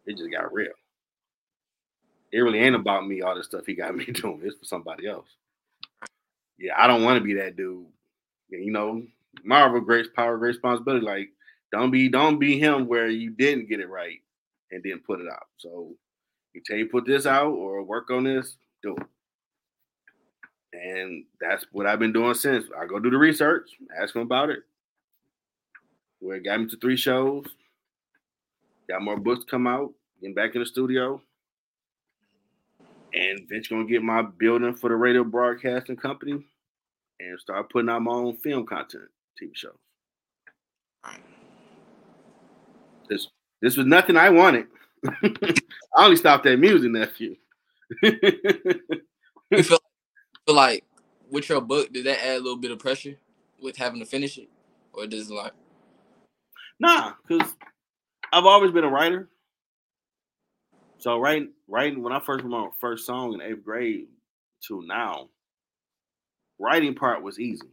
it 0.09 0.17
just 0.17 0.33
got 0.33 0.53
real. 0.53 0.73
It 2.33 2.41
really 2.41 2.59
ain't 2.59 2.75
about 2.75 3.07
me, 3.07 3.23
all 3.23 3.37
this 3.37 3.47
stuff 3.47 3.67
he 3.67 3.75
got 3.75 3.95
me 3.97 4.07
doing. 4.07 4.41
It's 4.43 4.57
for 4.57 4.65
somebody 4.65 5.07
else. 5.07 5.29
Yeah, 6.59 6.73
I 6.77 6.87
don't 6.87 7.05
want 7.05 7.19
to 7.19 7.25
be 7.25 7.35
that 7.35 7.57
dude. 7.57 7.87
You 8.49 8.73
know, 8.73 9.03
Marvel, 9.45 9.81
great 9.81 10.13
power, 10.15 10.39
great 10.39 10.49
responsibility. 10.49 11.05
Like, 11.05 11.29
don't 11.71 11.91
be, 11.91 12.09
don't 12.09 12.39
be 12.39 12.59
him 12.59 12.89
where 12.89 13.09
you 13.09 13.31
didn't 13.31 13.69
get 13.69 13.81
it 13.81 13.89
right 13.89 14.19
and 14.73 14.83
didn't 14.83 15.05
put 15.05 15.21
it 15.21 15.29
out. 15.31 15.47
So 15.59 15.95
tell 16.67 16.77
you 16.77 16.87
put 16.87 17.07
this 17.07 17.25
out 17.25 17.53
or 17.53 17.85
work 17.85 18.11
on 18.11 18.25
this, 18.25 18.57
do 18.83 18.97
it. 18.97 19.07
And 20.73 21.25
that's 21.41 21.65
what 21.73 21.87
I've 21.87 21.99
been 21.99 22.13
doing 22.13 22.35
since. 22.35 22.67
I 22.79 22.87
go 22.87 22.99
do 22.99 23.11
the 23.11 23.17
research, 23.17 23.71
ask 24.01 24.15
him 24.15 24.23
about 24.23 24.51
it. 24.51 24.61
Where 26.21 26.37
it 26.37 26.45
got 26.45 26.61
me 26.61 26.67
to 26.69 26.77
three 26.77 26.97
shows. 26.97 27.47
Got 28.89 29.03
more 29.03 29.19
books 29.19 29.45
come 29.49 29.67
out 29.67 29.93
getting 30.21 30.35
back 30.35 30.55
in 30.55 30.61
the 30.61 30.67
studio, 30.67 31.21
and 33.15 33.49
Vince 33.49 33.69
gonna 33.69 33.85
get 33.85 34.03
my 34.03 34.23
building 34.23 34.75
for 34.75 34.89
the 34.89 34.97
radio 34.97 35.25
broadcasting 35.25 35.97
company, 35.97 36.45
and 37.21 37.41
start 37.41 37.71
putting 37.71 37.89
out 37.89 38.03
my 38.03 38.13
own 38.13 38.37
film 38.37 38.67
content, 38.67 39.05
TV 39.41 39.51
shows. 39.55 39.73
This 43.09 43.29
this 43.61 43.77
was 43.77 43.87
nothing 43.87 44.17
I 44.17 44.31
wanted. 44.31 44.67
I 45.07 46.05
only 46.05 46.17
stopped 46.17 46.47
at 46.47 46.59
music, 46.59 46.91
nephew. 46.91 47.37
you 48.03 49.63
feel, 49.63 49.78
feel 50.49 50.57
like 50.57 50.85
with 51.31 51.49
your 51.51 51.61
book, 51.61 51.93
did 51.93 52.07
that 52.07 52.25
add 52.25 52.37
a 52.37 52.41
little 52.41 52.57
bit 52.57 52.71
of 52.71 52.79
pressure 52.79 53.17
with 53.61 53.77
having 53.77 54.01
to 54.01 54.07
finish 54.07 54.39
it, 54.39 54.49
or 54.95 55.07
does 55.07 55.31
it 55.31 55.35
like? 55.35 55.53
Nah, 56.81 57.13
because 57.27 57.55
I've 58.33 58.47
always 58.47 58.73
been 58.73 58.85
a 58.85 58.89
writer. 58.89 59.29
So 60.97 61.19
writing, 61.19 61.51
writing 61.69 62.03
when 62.03 62.15
I 62.15 62.21
first 62.21 62.45
wrote 62.45 62.51
my 62.51 62.69
first 62.81 63.05
song 63.05 63.35
in 63.35 63.43
eighth 63.43 63.63
grade 63.63 64.07
to 64.69 64.83
now, 64.87 65.29
writing 66.59 66.95
part 66.95 67.23
was 67.23 67.39
easy. 67.39 67.69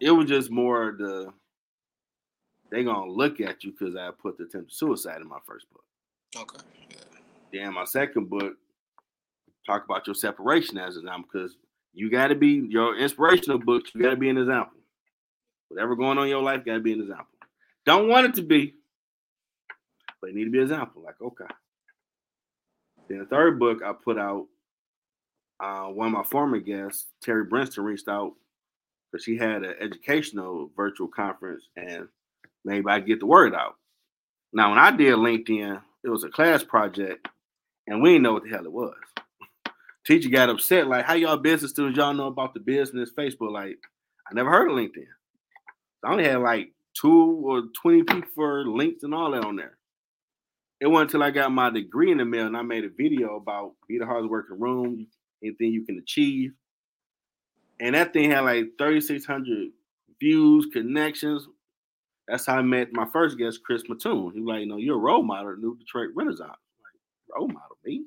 It 0.00 0.12
was 0.12 0.28
just 0.28 0.50
more 0.50 0.96
the 0.98 1.30
they 2.70 2.84
gonna 2.84 3.12
look 3.12 3.38
at 3.42 3.64
you 3.64 3.72
because 3.72 3.96
I 3.96 4.10
put 4.10 4.38
the 4.38 4.44
attempt 4.44 4.72
suicide 4.72 5.20
in 5.20 5.28
my 5.28 5.40
first 5.46 5.66
book. 5.70 5.84
Okay. 6.38 6.64
Yeah. 6.90 7.64
Then 7.64 7.74
my 7.74 7.84
second 7.84 8.30
book 8.30 8.54
talk 9.66 9.84
about 9.84 10.06
your 10.06 10.14
separation 10.14 10.78
as 10.78 10.96
an 10.96 11.02
example 11.02 11.28
because 11.32 11.56
you 11.94 12.10
got 12.10 12.28
to 12.28 12.34
be 12.34 12.66
your 12.68 12.96
inspirational 12.96 13.58
books. 13.58 13.90
You 13.94 14.02
got 14.02 14.10
to 14.10 14.16
be 14.16 14.28
an 14.28 14.38
example. 14.38 14.78
Whatever 15.68 15.96
going 15.96 16.18
on 16.18 16.24
in 16.24 16.30
your 16.30 16.42
life, 16.42 16.64
got 16.64 16.74
to 16.74 16.80
be 16.80 16.92
an 16.92 17.00
example. 17.00 17.26
Don't 17.84 18.08
want 18.08 18.26
it 18.26 18.34
to 18.34 18.42
be, 18.42 18.74
but 20.20 20.30
it 20.30 20.36
need 20.36 20.44
to 20.44 20.50
be 20.50 20.58
an 20.58 20.64
example. 20.64 21.02
Like, 21.02 21.20
okay. 21.20 21.52
Then 23.08 23.18
the 23.18 23.26
third 23.26 23.58
book 23.58 23.82
I 23.84 23.92
put 23.92 24.18
out, 24.18 24.46
uh, 25.60 25.86
one 25.86 26.08
of 26.08 26.12
my 26.12 26.24
former 26.24 26.58
guests, 26.58 27.06
Terry 27.22 27.44
Brinston, 27.46 27.84
reached 27.84 28.08
out 28.08 28.32
because 29.10 29.24
she 29.24 29.36
had 29.36 29.64
an 29.64 29.74
educational 29.80 30.70
virtual 30.76 31.08
conference 31.08 31.64
and 31.76 32.08
maybe 32.64 32.86
I 32.88 33.00
get 33.00 33.20
the 33.20 33.26
word 33.26 33.54
out. 33.54 33.76
Now, 34.52 34.70
when 34.70 34.78
I 34.78 34.90
did 34.90 35.14
LinkedIn, 35.14 35.80
it 36.04 36.08
was 36.08 36.24
a 36.24 36.28
class 36.28 36.62
project, 36.62 37.28
and 37.86 38.02
we 38.02 38.10
didn't 38.10 38.22
know 38.24 38.34
what 38.34 38.44
the 38.44 38.50
hell 38.50 38.64
it 38.64 38.72
was. 38.72 38.94
Teacher 40.06 40.28
got 40.28 40.50
upset, 40.50 40.88
like, 40.88 41.04
how 41.04 41.14
y'all 41.14 41.36
business 41.36 41.70
students, 41.70 41.96
y'all 41.96 42.12
know 42.12 42.26
about 42.26 42.54
the 42.54 42.60
business 42.60 43.10
Facebook? 43.16 43.52
Like, 43.52 43.78
I 44.28 44.34
never 44.34 44.50
heard 44.50 44.70
of 44.70 44.76
LinkedIn. 44.76 45.06
I 46.04 46.10
only 46.10 46.24
had 46.24 46.40
like 46.40 46.72
two 46.94 47.42
or 47.44 47.62
20 47.80 48.02
people 48.04 48.28
for 48.34 48.66
links 48.66 49.02
and 49.02 49.14
all 49.14 49.30
that 49.30 49.44
on 49.44 49.56
there. 49.56 49.78
It 50.80 50.88
wasn't 50.88 51.10
until 51.10 51.22
I 51.22 51.30
got 51.30 51.52
my 51.52 51.70
degree 51.70 52.10
in 52.10 52.18
the 52.18 52.24
mail 52.24 52.46
and 52.46 52.56
I 52.56 52.62
made 52.62 52.84
a 52.84 52.88
video 52.88 53.36
about 53.36 53.74
be 53.88 53.98
the 53.98 54.06
hardest 54.06 54.30
working 54.30 54.58
room, 54.58 55.06
anything 55.42 55.72
you 55.72 55.84
can 55.84 55.98
achieve. 55.98 56.52
And 57.80 57.94
that 57.94 58.12
thing 58.12 58.30
had 58.30 58.40
like 58.40 58.72
3,600 58.78 59.70
views, 60.18 60.66
connections. 60.72 61.46
That's 62.26 62.46
how 62.46 62.56
I 62.56 62.62
met 62.62 62.92
my 62.92 63.06
first 63.12 63.38
guest, 63.38 63.60
Chris 63.64 63.82
Mattoon. 63.88 64.32
He 64.34 64.40
was 64.40 64.48
like, 64.48 64.60
you 64.60 64.66
know, 64.66 64.76
you're 64.76 64.96
a 64.96 65.00
role 65.00 65.22
model 65.22 65.56
New 65.56 65.76
Detroit 65.78 66.10
Renaissance. 66.14 66.50
Like, 66.50 67.36
role 67.36 67.48
model, 67.48 67.78
me? 67.84 68.04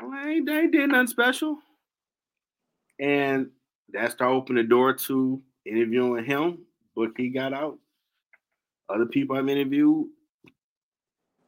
I 0.00 0.28
ain't, 0.28 0.50
I 0.50 0.60
ain't 0.60 0.72
did 0.72 0.90
nothing 0.90 1.06
special. 1.06 1.58
And 3.00 3.50
that 3.92 4.12
started 4.12 4.34
opening 4.34 4.64
the 4.64 4.68
door 4.68 4.94
to 4.94 5.42
interviewing 5.64 6.24
him. 6.24 6.58
Book 6.94 7.12
he 7.16 7.30
got 7.30 7.52
out. 7.52 7.78
Other 8.88 9.06
people 9.06 9.36
I've 9.36 9.48
interviewed 9.48 10.08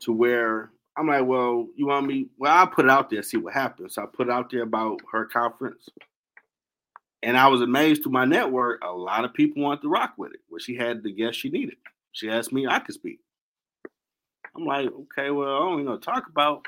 to 0.00 0.12
where 0.12 0.70
I'm 0.96 1.08
like, 1.08 1.26
well, 1.26 1.66
you 1.76 1.86
want 1.86 2.06
me? 2.06 2.28
Well, 2.38 2.52
I'll 2.52 2.66
put 2.66 2.84
it 2.84 2.90
out 2.90 3.10
there, 3.10 3.22
see 3.22 3.36
what 3.36 3.54
happens. 3.54 3.94
So 3.94 4.02
I 4.02 4.06
put 4.06 4.28
it 4.28 4.32
out 4.32 4.50
there 4.50 4.62
about 4.62 5.00
her 5.12 5.24
conference. 5.24 5.88
And 7.22 7.36
I 7.36 7.48
was 7.48 7.62
amazed 7.62 8.02
to 8.04 8.10
my 8.10 8.24
network, 8.24 8.82
a 8.84 8.92
lot 8.92 9.24
of 9.24 9.32
people 9.32 9.62
wanted 9.62 9.82
to 9.82 9.88
rock 9.88 10.14
with 10.18 10.32
it. 10.34 10.40
Well, 10.50 10.58
she 10.58 10.76
had 10.76 11.02
the 11.02 11.12
guest 11.12 11.38
she 11.38 11.48
needed. 11.48 11.76
She 12.12 12.28
asked 12.28 12.52
me 12.52 12.66
I 12.66 12.78
could 12.80 12.94
speak. 12.94 13.18
I'm 14.54 14.66
like, 14.66 14.88
okay, 14.88 15.30
well, 15.30 15.56
I 15.56 15.58
don't 15.58 15.72
even 15.80 15.86
know 15.86 15.96
talk 15.96 16.28
about 16.28 16.66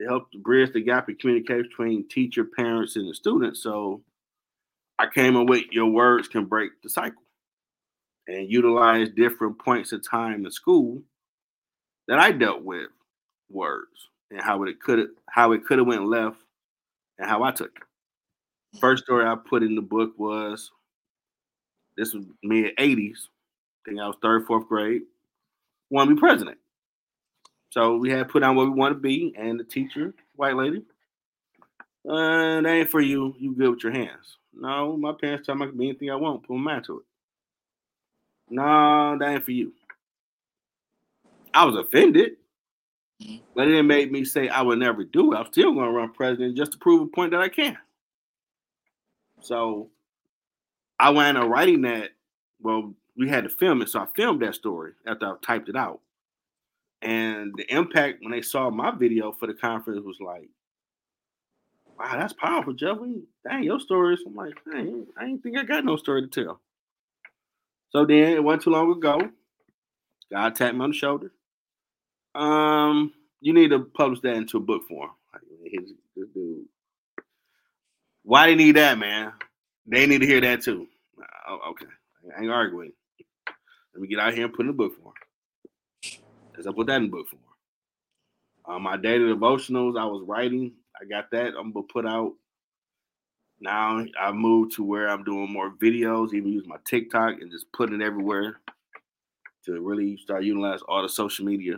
to 0.00 0.06
help 0.06 0.30
bridge 0.42 0.72
the 0.72 0.80
gap 0.80 1.08
in 1.08 1.16
communication 1.16 1.68
between 1.68 2.08
teacher, 2.08 2.44
parents, 2.44 2.96
and 2.96 3.08
the 3.08 3.14
students. 3.14 3.62
So 3.62 4.02
I 4.98 5.06
came 5.06 5.36
up 5.36 5.48
with 5.48 5.64
your 5.70 5.86
words 5.86 6.28
can 6.28 6.44
break 6.44 6.80
the 6.82 6.88
cycle 6.88 7.22
and 8.28 8.50
utilize 8.50 9.08
different 9.10 9.58
points 9.58 9.92
of 9.92 10.08
time 10.08 10.44
in 10.44 10.52
school 10.52 11.02
that 12.08 12.18
I 12.18 12.32
dealt 12.32 12.62
with 12.62 12.88
words 13.50 14.08
and 14.30 14.40
how 14.40 14.62
it 14.64 14.80
could 14.80 15.08
how 15.28 15.52
it 15.52 15.64
could 15.64 15.78
have 15.78 15.86
went 15.86 16.06
left 16.06 16.38
and 17.18 17.28
how 17.28 17.42
I 17.42 17.52
took 17.52 17.72
it. 17.76 18.78
First 18.80 19.04
story 19.04 19.26
I 19.26 19.34
put 19.34 19.62
in 19.62 19.74
the 19.74 19.82
book 19.82 20.12
was 20.18 20.70
this 21.96 22.14
was 22.14 22.24
mid 22.42 22.76
80s. 22.76 23.18
I 23.18 23.90
think 23.90 24.00
I 24.00 24.06
was 24.06 24.16
third, 24.22 24.46
fourth 24.46 24.68
grade. 24.68 25.02
Want 25.90 26.08
to 26.08 26.14
be 26.14 26.20
president. 26.20 26.58
So 27.72 27.96
we 27.96 28.10
had 28.10 28.28
put 28.28 28.42
on 28.42 28.54
what 28.54 28.66
we 28.66 28.72
want 28.72 28.94
to 28.94 29.00
be, 29.00 29.34
and 29.34 29.58
the 29.58 29.64
teacher, 29.64 30.12
white 30.36 30.56
lady, 30.56 30.82
uh, 32.06 32.60
that 32.60 32.66
ain't 32.66 32.90
for 32.90 33.00
you. 33.00 33.34
You 33.38 33.54
good 33.54 33.70
with 33.70 33.82
your 33.82 33.92
hands. 33.92 34.36
No, 34.52 34.94
my 34.98 35.12
parents 35.18 35.46
tell 35.46 35.54
me 35.54 35.64
I 35.64 35.68
can 35.68 35.78
be 35.78 35.88
anything 35.88 36.10
I 36.10 36.16
want. 36.16 36.46
Put 36.46 36.54
my 36.58 36.74
mind 36.74 36.84
to 36.84 36.98
it. 36.98 37.04
No, 38.50 39.16
that 39.18 39.26
ain't 39.26 39.42
for 39.42 39.52
you. 39.52 39.72
I 41.54 41.64
was 41.64 41.76
offended, 41.76 42.32
but 43.54 43.68
it 43.68 43.82
make 43.84 44.12
me 44.12 44.26
say 44.26 44.50
I 44.50 44.60
would 44.60 44.78
never 44.78 45.02
do 45.02 45.32
it. 45.32 45.36
I'm 45.36 45.50
still 45.50 45.72
going 45.72 45.86
to 45.86 45.92
run 45.92 46.12
president 46.12 46.58
just 46.58 46.72
to 46.72 46.78
prove 46.78 47.00
a 47.00 47.06
point 47.06 47.30
that 47.30 47.40
I 47.40 47.48
can. 47.48 47.78
So 49.40 49.88
I 51.00 51.08
wound 51.08 51.38
up 51.38 51.48
writing 51.48 51.80
that. 51.82 52.10
Well, 52.60 52.92
we 53.16 53.30
had 53.30 53.44
to 53.44 53.50
film 53.50 53.80
it, 53.80 53.88
so 53.88 54.00
I 54.00 54.06
filmed 54.14 54.42
that 54.42 54.56
story 54.56 54.92
after 55.06 55.26
I 55.26 55.34
typed 55.42 55.70
it 55.70 55.76
out. 55.76 56.00
And 57.02 57.52
the 57.56 57.64
impact 57.74 58.18
when 58.22 58.30
they 58.30 58.42
saw 58.42 58.70
my 58.70 58.92
video 58.92 59.32
for 59.32 59.46
the 59.46 59.54
conference 59.54 60.02
was 60.04 60.18
like, 60.20 60.48
wow, 61.98 62.16
that's 62.16 62.32
powerful, 62.32 62.72
Jeff. 62.72 62.98
We, 62.98 63.24
Dang, 63.44 63.64
your 63.64 63.80
stories. 63.80 64.20
I'm 64.26 64.34
like, 64.34 64.54
dang, 64.70 65.06
I 65.18 65.24
ain't 65.24 65.42
think 65.42 65.58
I 65.58 65.64
got 65.64 65.84
no 65.84 65.96
story 65.96 66.22
to 66.22 66.28
tell. 66.28 66.60
So 67.90 68.06
then 68.06 68.32
it 68.32 68.42
wasn't 68.42 68.62
too 68.62 68.70
long 68.70 68.92
ago. 68.92 69.20
God 70.30 70.54
tapped 70.54 70.74
me 70.76 70.82
on 70.82 70.90
the 70.90 70.96
shoulder. 70.96 71.32
Um, 72.34 73.12
you 73.40 73.52
need 73.52 73.68
to 73.70 73.80
publish 73.80 74.20
that 74.20 74.34
into 74.34 74.56
a 74.58 74.60
book 74.60 74.82
form. 74.88 75.10
This 76.16 76.28
dude. 76.34 76.64
Why 78.22 78.46
they 78.46 78.54
need 78.54 78.76
that, 78.76 78.98
man? 78.98 79.32
They 79.86 80.06
need 80.06 80.20
to 80.20 80.26
hear 80.26 80.40
that 80.40 80.62
too. 80.62 80.86
Okay, 81.70 81.86
I 82.36 82.42
ain't 82.42 82.50
arguing. 82.50 82.92
Let 83.94 84.00
me 84.00 84.08
get 84.08 84.20
out 84.20 84.32
here 84.32 84.44
and 84.44 84.54
put 84.54 84.62
in 84.62 84.68
the 84.68 84.72
book 84.72 84.96
form. 85.02 85.14
As 86.58 86.66
I 86.66 86.72
put 86.72 86.86
that 86.88 87.00
in 87.00 87.10
book 87.10 87.28
form. 87.28 87.42
Um, 88.66 88.82
my 88.82 88.96
daily 88.96 89.32
devotionals 89.32 89.98
I 89.98 90.04
was 90.04 90.24
writing, 90.26 90.72
I 91.00 91.04
got 91.04 91.30
that. 91.32 91.54
I'm 91.58 91.72
gonna 91.72 91.86
put 91.86 92.06
out. 92.06 92.34
Now 93.60 94.04
I've 94.20 94.34
moved 94.34 94.74
to 94.76 94.84
where 94.84 95.08
I'm 95.08 95.24
doing 95.24 95.52
more 95.52 95.70
videos, 95.70 96.34
even 96.34 96.52
use 96.52 96.66
my 96.66 96.76
TikTok 96.86 97.40
and 97.40 97.50
just 97.50 97.66
putting 97.72 98.00
it 98.00 98.04
everywhere 98.04 98.60
to 99.64 99.80
really 99.80 100.16
start 100.16 100.44
utilizing 100.44 100.86
all 100.88 101.02
the 101.02 101.08
social 101.08 101.44
media. 101.44 101.76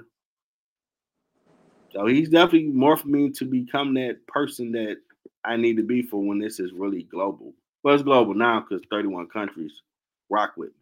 So 1.92 2.06
he's 2.06 2.28
definitely 2.28 2.70
morphed 2.70 3.04
me 3.04 3.30
to 3.30 3.44
become 3.44 3.94
that 3.94 4.26
person 4.26 4.72
that 4.72 4.96
I 5.44 5.56
need 5.56 5.76
to 5.76 5.82
be 5.82 6.02
for 6.02 6.22
when 6.22 6.38
this 6.38 6.58
is 6.58 6.72
really 6.72 7.04
global. 7.04 7.52
Well, 7.82 7.94
it's 7.94 8.02
global 8.02 8.34
now 8.34 8.60
because 8.60 8.84
31 8.90 9.28
countries 9.28 9.82
rock 10.30 10.54
with 10.56 10.70
me. 10.70 10.74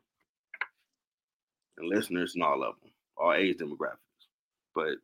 And 1.79 1.89
listeners 1.89 2.35
and 2.35 2.45
all 2.45 2.63
of 2.63 2.77
them 2.81 2.82
all 3.23 3.33
age 3.33 3.59
demographics. 3.59 3.97
But 4.75 4.95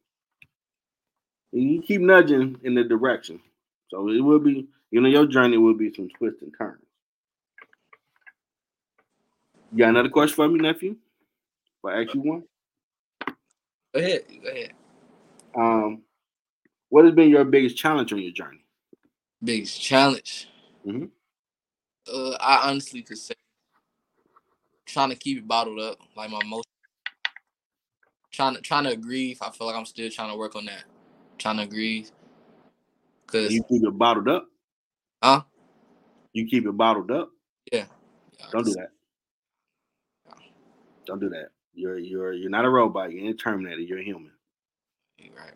you 1.53 1.83
keep 1.83 2.01
nudging 2.01 2.59
in 2.65 2.75
the 2.75 2.85
direction. 2.85 3.41
So 3.89 4.09
it 4.09 4.21
will 4.21 4.39
be, 4.39 4.67
you 4.91 5.01
know, 5.01 5.09
your 5.09 5.27
journey 5.27 5.57
will 5.57 5.75
be 5.75 5.93
some 5.95 6.09
twists 6.11 6.43
and 6.43 6.53
turns. 6.57 6.83
You 9.73 9.79
got 9.79 9.91
another 9.91 10.09
question 10.09 10.35
for 10.35 10.49
me, 10.49 10.61
nephew? 10.61 10.97
If 11.85 11.85
I 11.85 12.03
ask 12.03 12.15
you 12.15 12.21
one? 12.21 12.43
Go 13.27 14.01
ahead. 14.01 14.23
Go 14.43 14.49
ahead. 14.51 14.73
Um, 15.55 16.03
what 16.89 17.05
has 17.05 17.15
been 17.15 17.31
your 17.31 17.45
biggest 17.45 17.77
challenge 17.77 18.13
on 18.13 18.21
your 18.21 18.33
journey? 18.33 18.65
Biggest 19.43 19.81
challenge? 19.81 20.49
Mm-hmm. 20.87 21.07
Uh, 22.13 22.37
I 22.41 22.71
honestly 22.71 23.03
could 23.03 23.19
say 23.19 23.35
trying 24.87 25.11
to 25.11 25.17
keep 25.17 25.39
it 25.39 25.47
bottled 25.47 25.81
up, 25.81 25.99
like 26.17 26.31
my 26.31 26.41
most 26.47 26.67
trying 28.31 28.55
to 28.55 28.61
trying 28.61 28.85
to 28.85 28.91
agree. 28.91 29.37
I 29.41 29.51
feel 29.51 29.67
like 29.67 29.77
I'm 29.77 29.87
still 29.87 30.11
trying 30.11 30.31
to 30.31 30.37
work 30.37 30.57
on 30.57 30.67
that. 30.67 30.85
Trying 31.39 31.57
to 31.59 31.63
agree. 31.63 32.07
Cause 33.27 33.53
you 33.53 33.63
keep 33.65 33.85
it 33.85 33.99
bottled 33.99 34.29
up. 34.29 34.47
Huh? 35.23 35.43
You 36.33 36.47
keep 36.47 36.67
it 36.67 36.73
bottled 36.73 37.11
up. 37.11 37.31
Yeah. 37.73 37.85
yeah 38.39 38.47
Don't 38.53 38.65
do 38.65 38.73
that. 38.73 38.89
Yeah. 40.27 40.35
Don't 41.07 41.21
do 41.21 41.29
that. 41.31 41.49
You're 41.75 41.99
you're 41.99 42.33
you're 42.33 42.51
not 42.51 42.65
a 42.65 42.71
robot. 42.71 43.13
You 43.13 43.27
ain't 43.27 43.41
Terminator. 43.41 43.81
You're 43.81 43.99
a 43.99 44.05
human. 44.05 44.33
You're 45.19 45.35
right. 45.35 45.53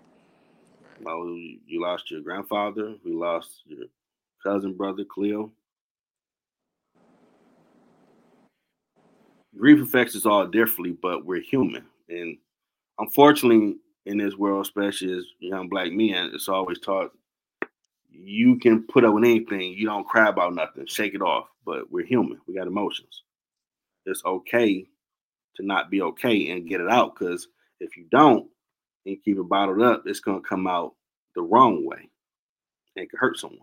right. 0.83 1.03
Well, 1.03 1.27
you 1.27 1.81
lost 1.81 2.11
your 2.11 2.21
grandfather. 2.21 2.95
We 3.05 3.13
lost 3.13 3.63
your 3.67 3.87
cousin, 4.43 4.75
brother, 4.75 5.05
Cleo. 5.05 5.51
Grief 9.57 9.83
affects 9.83 10.17
us 10.17 10.27
all 10.27 10.47
differently, 10.47 10.97
but 11.01 11.27
we're 11.27 11.41
human, 11.41 11.85
and 12.09 12.39
unfortunately, 12.99 13.77
in 14.07 14.19
this 14.19 14.35
world, 14.35 14.65
especially 14.65 15.13
as 15.13 15.25
young 15.39 15.69
black 15.69 15.93
men, 15.93 16.31
it's 16.35 16.49
always 16.49 16.81
taught 16.81 17.13
you 18.11 18.59
can 18.59 18.83
put 18.83 19.05
up 19.05 19.15
with 19.15 19.25
anything. 19.25 19.73
You 19.75 19.87
don't 19.87 20.07
cry 20.07 20.29
about 20.29 20.55
nothing. 20.55 20.87
Shake 20.87 21.15
it 21.15 21.23
off. 21.23 21.47
But 21.65 21.91
we're 21.91 22.05
human. 22.05 22.41
We 22.47 22.55
got 22.55 22.67
emotions. 22.67 23.23
It's 24.05 24.25
okay 24.25 24.87
to 25.57 25.65
not 25.65 25.91
be 25.91 26.03
okay 26.03 26.51
and 26.51 26.69
get 26.69 26.81
it 26.81 26.91
out. 26.91 27.15
Because 27.15 27.49
if 27.81 27.97
you 27.97 28.07
don't 28.11 28.49
and 29.07 29.23
keep 29.25 29.39
it 29.39 29.49
bottled 29.49 29.83
up, 29.83 30.03
it's 30.07 30.21
gonna 30.21 30.41
come 30.41 30.67
out 30.67 30.95
the 31.35 31.43
wrong 31.43 31.87
way 31.87 32.11
and 32.97 33.09
could 33.09 33.19
hurt 33.19 33.39
someone. 33.39 33.61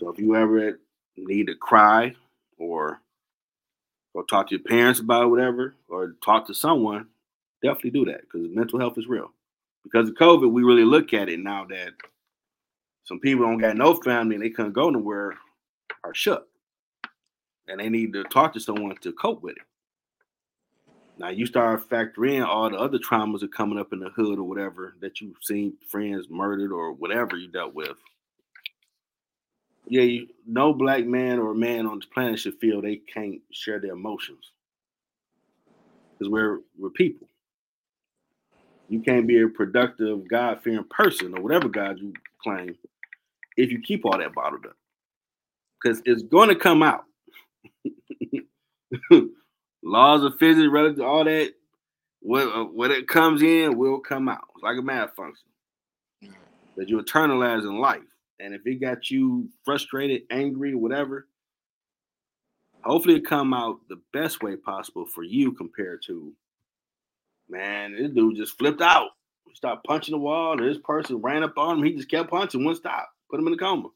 So 0.00 0.08
if 0.10 0.18
you 0.18 0.34
ever 0.34 0.80
need 1.16 1.46
to 1.46 1.54
cry 1.54 2.14
or 2.58 3.00
go 4.14 4.22
talk 4.22 4.48
to 4.48 4.56
your 4.56 4.64
parents 4.64 5.00
about 5.00 5.30
whatever, 5.30 5.74
or 5.88 6.14
talk 6.24 6.46
to 6.46 6.54
someone, 6.54 7.06
definitely 7.64 7.90
do 7.90 8.04
that 8.04 8.20
because 8.20 8.46
mental 8.50 8.78
health 8.78 8.98
is 8.98 9.08
real. 9.08 9.32
Because 9.82 10.08
of 10.08 10.14
COVID, 10.14 10.50
we 10.50 10.62
really 10.62 10.84
look 10.84 11.12
at 11.12 11.28
it 11.28 11.40
now 11.40 11.64
that 11.64 11.92
some 13.04 13.18
people 13.18 13.44
don't 13.44 13.58
got 13.58 13.76
no 13.76 13.94
family 13.94 14.36
and 14.36 14.44
they 14.44 14.50
couldn't 14.50 14.72
go 14.72 14.90
nowhere 14.90 15.34
are 16.04 16.14
shook. 16.14 16.46
And 17.66 17.80
they 17.80 17.88
need 17.88 18.12
to 18.12 18.24
talk 18.24 18.52
to 18.54 18.60
someone 18.60 18.94
to 18.96 19.12
cope 19.12 19.42
with 19.42 19.56
it. 19.56 19.62
Now 21.18 21.28
you 21.28 21.46
start 21.46 21.88
factoring 21.88 22.36
in 22.36 22.42
all 22.42 22.68
the 22.70 22.76
other 22.76 22.98
traumas 22.98 23.40
that 23.40 23.46
are 23.46 23.56
coming 23.56 23.78
up 23.78 23.92
in 23.92 24.00
the 24.00 24.10
hood 24.10 24.38
or 24.38 24.44
whatever 24.44 24.96
that 25.00 25.20
you've 25.20 25.36
seen 25.40 25.74
friends 25.88 26.26
murdered 26.28 26.72
or 26.72 26.92
whatever 26.92 27.36
you 27.36 27.48
dealt 27.48 27.74
with. 27.74 27.96
Yeah, 29.86 30.02
you, 30.02 30.28
no 30.46 30.72
black 30.72 31.04
man 31.04 31.38
or 31.38 31.54
man 31.54 31.86
on 31.86 31.98
this 31.98 32.06
planet 32.06 32.40
should 32.40 32.58
feel 32.58 32.80
they 32.80 32.96
can't 32.96 33.40
share 33.52 33.78
their 33.78 33.92
emotions 33.92 34.50
because 36.12 36.30
we're 36.30 36.60
we're 36.78 36.90
people. 36.90 37.28
You 38.88 39.00
can't 39.00 39.26
be 39.26 39.40
a 39.40 39.48
productive, 39.48 40.28
God 40.28 40.60
fearing 40.62 40.84
person 40.84 41.36
or 41.36 41.42
whatever 41.42 41.68
God 41.68 41.98
you 41.98 42.12
claim 42.42 42.76
if 43.56 43.70
you 43.70 43.80
keep 43.80 44.04
all 44.04 44.18
that 44.18 44.34
bottled 44.34 44.66
up. 44.66 44.76
Because 45.82 46.02
it's 46.04 46.22
going 46.22 46.48
to 46.48 46.54
come 46.54 46.82
out. 46.82 47.04
Laws 49.82 50.22
of 50.22 50.38
physics, 50.38 50.68
relative, 50.70 50.98
to 50.98 51.04
all 51.04 51.24
that, 51.24 51.52
what, 52.20 52.48
uh, 52.48 52.64
what 52.64 52.90
it 52.90 53.06
comes 53.06 53.42
in 53.42 53.76
will 53.76 54.00
come 54.00 54.28
out. 54.28 54.44
It's 54.54 54.62
like 54.62 54.78
a 54.78 54.82
math 54.82 55.14
function 55.14 55.48
that 56.76 56.88
you 56.88 56.98
eternalize 56.98 57.62
in 57.62 57.78
life. 57.78 58.00
And 58.40 58.54
if 58.54 58.66
it 58.66 58.80
got 58.80 59.10
you 59.10 59.48
frustrated, 59.64 60.22
angry, 60.30 60.74
whatever, 60.74 61.28
hopefully 62.82 63.16
it 63.16 63.26
come 63.26 63.54
out 63.54 63.80
the 63.88 64.00
best 64.12 64.42
way 64.42 64.56
possible 64.56 65.06
for 65.06 65.22
you 65.22 65.52
compared 65.52 66.02
to, 66.06 66.32
man, 67.48 67.96
this 67.96 68.10
dude 68.10 68.36
just 68.36 68.58
flipped 68.58 68.82
out. 68.82 69.10
He 69.46 69.54
started 69.54 69.82
punching 69.86 70.12
the 70.12 70.18
wall. 70.18 70.56
This 70.56 70.78
person 70.78 71.22
ran 71.22 71.42
up 71.42 71.56
on 71.58 71.78
him. 71.78 71.84
He 71.84 71.94
just 71.94 72.10
kept 72.10 72.30
punching, 72.30 72.64
wouldn't 72.64 72.78
stop. 72.78 73.08
Put 73.30 73.40
him 73.40 73.46
in 73.46 73.54
a 73.54 73.56
coma. 73.56 73.88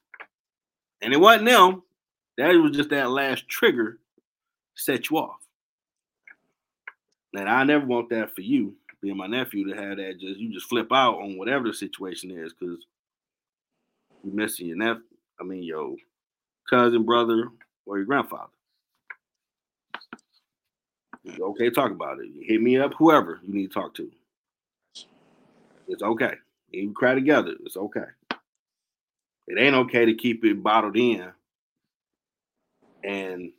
And 1.02 1.12
it 1.12 1.20
wasn't 1.20 1.46
them. 1.46 1.82
That 2.36 2.54
was 2.54 2.76
just 2.76 2.90
that 2.90 3.10
last 3.10 3.48
trigger 3.48 3.98
set 4.74 5.10
you 5.10 5.18
off. 5.18 5.38
And 7.34 7.48
I 7.48 7.64
never 7.64 7.84
want 7.84 8.10
that 8.10 8.34
for 8.34 8.40
you, 8.40 8.74
being 9.02 9.16
my 9.16 9.26
nephew, 9.26 9.68
to 9.68 9.80
have 9.80 9.98
that 9.98 10.18
just 10.20 10.38
you 10.38 10.52
just 10.52 10.68
flip 10.68 10.92
out 10.92 11.18
on 11.20 11.36
whatever 11.36 11.68
the 11.68 11.74
situation 11.74 12.30
is, 12.30 12.52
because 12.52 12.86
you're 14.24 14.34
missing 14.34 14.66
your 14.66 14.76
nephew. 14.76 15.02
I 15.40 15.44
mean 15.44 15.62
your 15.62 15.94
cousin, 16.68 17.04
brother, 17.04 17.48
or 17.86 17.98
your 17.98 18.06
grandfather. 18.06 18.50
Okay, 21.40 21.70
talk 21.70 21.90
about 21.90 22.18
it. 22.20 22.30
Hit 22.42 22.60
me 22.62 22.78
up, 22.78 22.92
whoever 22.98 23.40
you 23.42 23.54
need 23.54 23.68
to 23.68 23.74
talk 23.74 23.94
to. 23.94 24.10
It's 25.88 26.02
okay. 26.02 26.34
You 26.70 26.92
cry 26.92 27.14
together. 27.14 27.54
It's 27.64 27.76
okay. 27.76 28.04
It 29.46 29.58
ain't 29.58 29.74
okay 29.76 30.04
to 30.04 30.14
keep 30.14 30.44
it 30.44 30.62
bottled 30.62 30.96
in 30.96 31.30
and 33.02 33.52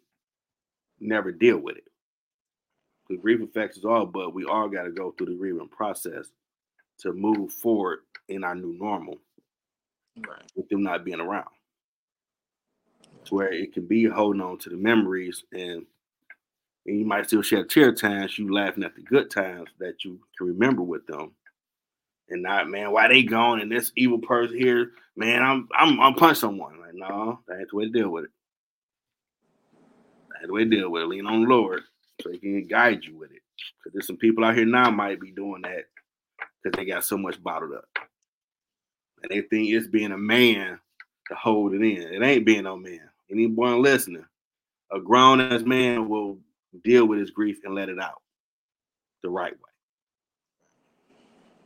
never 1.00 1.32
deal 1.32 1.58
with 1.58 1.78
it. 1.78 1.86
The 3.10 3.18
grief 3.18 3.42
affects 3.42 3.78
us 3.80 3.86
all, 3.86 4.06
but 4.06 4.34
we 4.34 4.46
all 4.46 4.70
got 4.70 4.84
to 4.84 4.92
go 4.92 5.12
through 5.12 5.28
the 5.28 5.34
grieving 5.36 5.68
process 5.68 6.28
to 7.00 7.14
move 7.14 7.52
forward 7.52 8.00
in 8.28 8.44
our 8.44 8.56
new 8.56 8.74
normal 8.78 9.18
Right. 10.28 10.44
with 10.56 10.68
them 10.70 10.84
not 10.84 11.06
being 11.06 11.22
around. 11.22 11.48
To 13.26 13.36
where 13.36 13.54
it 13.54 13.74
can 13.74 13.86
be 13.86 14.06
holding 14.06 14.42
on 14.42 14.58
to 14.60 14.70
the 14.70 14.76
memories 14.78 15.44
and 15.54 15.86
and 16.86 17.00
you 17.00 17.06
might 17.06 17.28
still 17.28 17.42
share 17.42 17.64
tear 17.64 17.94
times, 17.94 18.38
you 18.38 18.54
laughing 18.54 18.84
at 18.84 18.96
the 18.96 19.02
good 19.02 19.30
times 19.30 19.70
that 19.80 20.04
you 20.04 20.20
can 20.38 20.48
remember 20.48 20.82
with 20.82 21.06
them. 21.08 21.32
And 22.30 22.44
not, 22.44 22.70
man, 22.70 22.92
why 22.92 23.08
they 23.08 23.24
gone 23.24 23.60
and 23.60 23.72
this 23.72 23.92
evil 23.96 24.20
person 24.20 24.58
here, 24.58 24.92
man, 25.16 25.42
I'm 25.42 25.68
I'm 25.78 26.00
I'm 26.00 26.14
punch 26.14 26.38
someone. 26.38 26.80
Like, 26.80 26.94
no, 26.94 27.40
that's 27.48 27.72
the 27.72 27.76
way 27.76 27.86
to 27.86 27.92
deal 27.92 28.10
with 28.10 28.26
it. 28.26 28.32
That's 30.32 30.48
the 30.48 30.54
way 30.54 30.64
to 30.64 30.70
deal 30.70 30.90
with 30.90 31.04
it. 31.04 31.08
Lean 31.08 31.26
on 31.26 31.44
the 31.44 31.50
Lord 31.50 31.82
so 32.22 32.32
he 32.32 32.38
can 32.38 32.68
guide 32.68 33.04
you 33.04 33.18
with 33.18 33.32
it. 33.32 33.42
Because 33.78 33.94
there's 33.94 34.08
some 34.08 34.18
people 34.18 34.44
out 34.44 34.56
here 34.56 34.66
now 34.66 34.92
might 34.92 35.20
be 35.20 35.32
doing 35.32 35.64
that 35.64 35.86
because 36.64 36.78
they 36.78 36.86
got 36.86 37.04
so 37.04 37.18
much 37.18 37.42
bottled 37.42 37.74
up. 37.74 37.86
And 39.24 39.32
they 39.32 39.42
think 39.42 39.70
it's 39.70 39.88
being 39.88 40.12
a 40.12 40.18
man 40.18 40.80
to 41.30 41.36
hold 41.36 41.74
it 41.74 41.82
in. 41.82 42.14
It 42.14 42.24
ain't 42.24 42.46
being 42.46 42.64
no 42.64 42.78
man. 42.78 43.10
Anyone 43.32 43.82
listening, 43.82 44.26
a 44.92 45.00
grown 45.00 45.42
ass 45.42 45.62
man 45.62 46.10
will 46.10 46.38
deal 46.78 47.06
with 47.08 47.20
his 47.20 47.32
grief 47.32 47.60
and 47.64 47.76
let 47.76 47.90
it 47.90 48.00
out 48.00 48.22
the 49.24 49.30
right 49.30 49.54
way. 49.54 49.72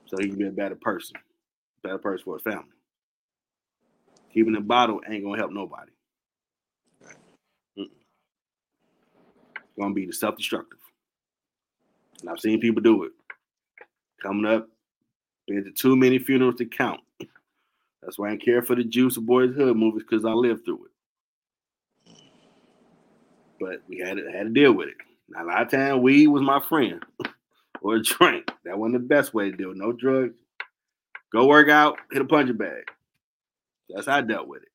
So 0.05 0.17
he 0.19 0.29
can 0.29 0.37
be 0.37 0.47
a 0.47 0.51
better 0.51 0.75
person, 0.75 1.17
better 1.83 1.97
person 1.97 2.23
for 2.23 2.35
his 2.37 2.43
family. 2.43 2.65
Keeping 4.33 4.55
it 4.55 4.67
bottled 4.67 5.03
ain't 5.09 5.23
gonna 5.23 5.37
help 5.37 5.51
nobody. 5.51 5.91
Mm-mm. 7.77 7.87
Gonna 9.79 9.93
be 9.93 10.05
the 10.05 10.13
self-destructive. 10.13 10.79
And 12.21 12.29
I've 12.29 12.39
seen 12.39 12.59
people 12.59 12.81
do 12.81 13.03
it. 13.03 13.11
Coming 14.21 14.45
up, 14.45 14.67
been 15.47 15.65
to 15.65 15.71
too 15.71 15.95
many 15.95 16.19
funerals 16.19 16.55
to 16.55 16.65
count. 16.65 17.01
That's 18.01 18.17
why 18.17 18.31
I 18.31 18.37
care 18.37 18.61
for 18.61 18.75
the 18.75 18.83
Juice 18.83 19.17
of 19.17 19.25
Boys 19.25 19.53
Hood 19.55 19.77
movies 19.77 20.03
because 20.09 20.25
I 20.25 20.31
lived 20.31 20.65
through 20.65 20.85
it. 20.85 20.91
But 23.63 23.81
we 23.87 23.99
had 23.99 24.17
to, 24.17 24.29
had 24.29 24.43
to 24.43 24.49
deal 24.49 24.73
with 24.73 24.89
it. 24.89 24.95
Now, 25.29 25.45
a 25.45 25.47
lot 25.47 25.61
of 25.61 25.71
time, 25.71 26.01
weed 26.01 26.27
was 26.27 26.41
my 26.41 26.59
friend 26.59 27.01
or 27.81 27.95
a 27.95 28.03
drink. 28.03 28.51
That 28.65 28.77
wasn't 28.77 29.01
the 29.01 29.07
best 29.07 29.33
way 29.33 29.49
to 29.49 29.55
deal. 29.55 29.73
No 29.73 29.93
drugs. 29.93 30.35
Go 31.31 31.47
work 31.47 31.69
out, 31.69 31.97
hit 32.11 32.21
a 32.21 32.25
punching 32.25 32.57
bag. 32.57 32.91
That's 33.89 34.07
how 34.07 34.17
I 34.17 34.21
dealt 34.21 34.49
with 34.49 34.63
it. 34.63 34.67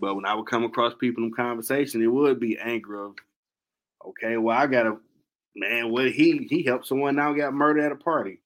But 0.00 0.14
when 0.14 0.26
I 0.26 0.34
would 0.34 0.46
come 0.46 0.62
across 0.62 0.94
people 0.94 1.24
in 1.24 1.32
conversation, 1.32 2.02
it 2.02 2.06
would 2.06 2.38
be 2.38 2.56
anger 2.56 3.04
of, 3.04 3.14
okay, 4.06 4.36
well, 4.36 4.56
I 4.56 4.68
got 4.68 4.86
a 4.86 4.96
man, 5.56 5.90
what 5.90 6.12
he 6.12 6.46
he 6.48 6.62
helped 6.62 6.86
someone 6.86 7.16
now 7.16 7.32
got 7.32 7.52
murdered 7.52 7.84
at 7.84 7.92
a 7.92 7.96
party. 7.96 8.40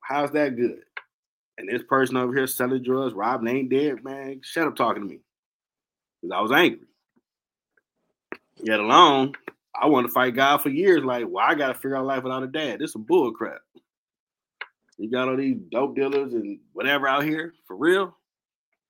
How's 0.00 0.30
that 0.30 0.56
good? 0.56 0.82
And 1.58 1.68
this 1.68 1.82
person 1.82 2.16
over 2.16 2.32
here 2.32 2.46
selling 2.46 2.84
drugs, 2.84 3.14
Rob 3.14 3.46
ain't 3.48 3.68
dead, 3.68 4.04
man. 4.04 4.42
Shut 4.44 4.68
up 4.68 4.76
talking 4.76 5.02
to 5.02 5.08
me. 5.08 5.18
Because 6.22 6.36
I 6.36 6.40
was 6.40 6.52
angry. 6.52 6.86
Yet 8.62 8.80
alone, 8.80 9.32
I 9.80 9.86
wanted 9.86 10.08
to 10.08 10.14
fight 10.14 10.34
God 10.34 10.58
for 10.58 10.70
years. 10.70 11.04
Like, 11.04 11.26
well, 11.28 11.44
I 11.46 11.54
gotta 11.54 11.74
figure 11.74 11.96
out 11.96 12.06
life 12.06 12.22
without 12.22 12.42
a 12.42 12.46
dad. 12.46 12.80
This 12.80 12.92
some 12.92 13.02
bull 13.02 13.32
crap. 13.32 13.60
You 14.98 15.10
got 15.10 15.28
all 15.28 15.36
these 15.36 15.56
dope 15.70 15.94
dealers 15.94 16.32
and 16.32 16.58
whatever 16.72 17.06
out 17.06 17.24
here 17.24 17.52
for 17.66 17.76
real. 17.76 18.16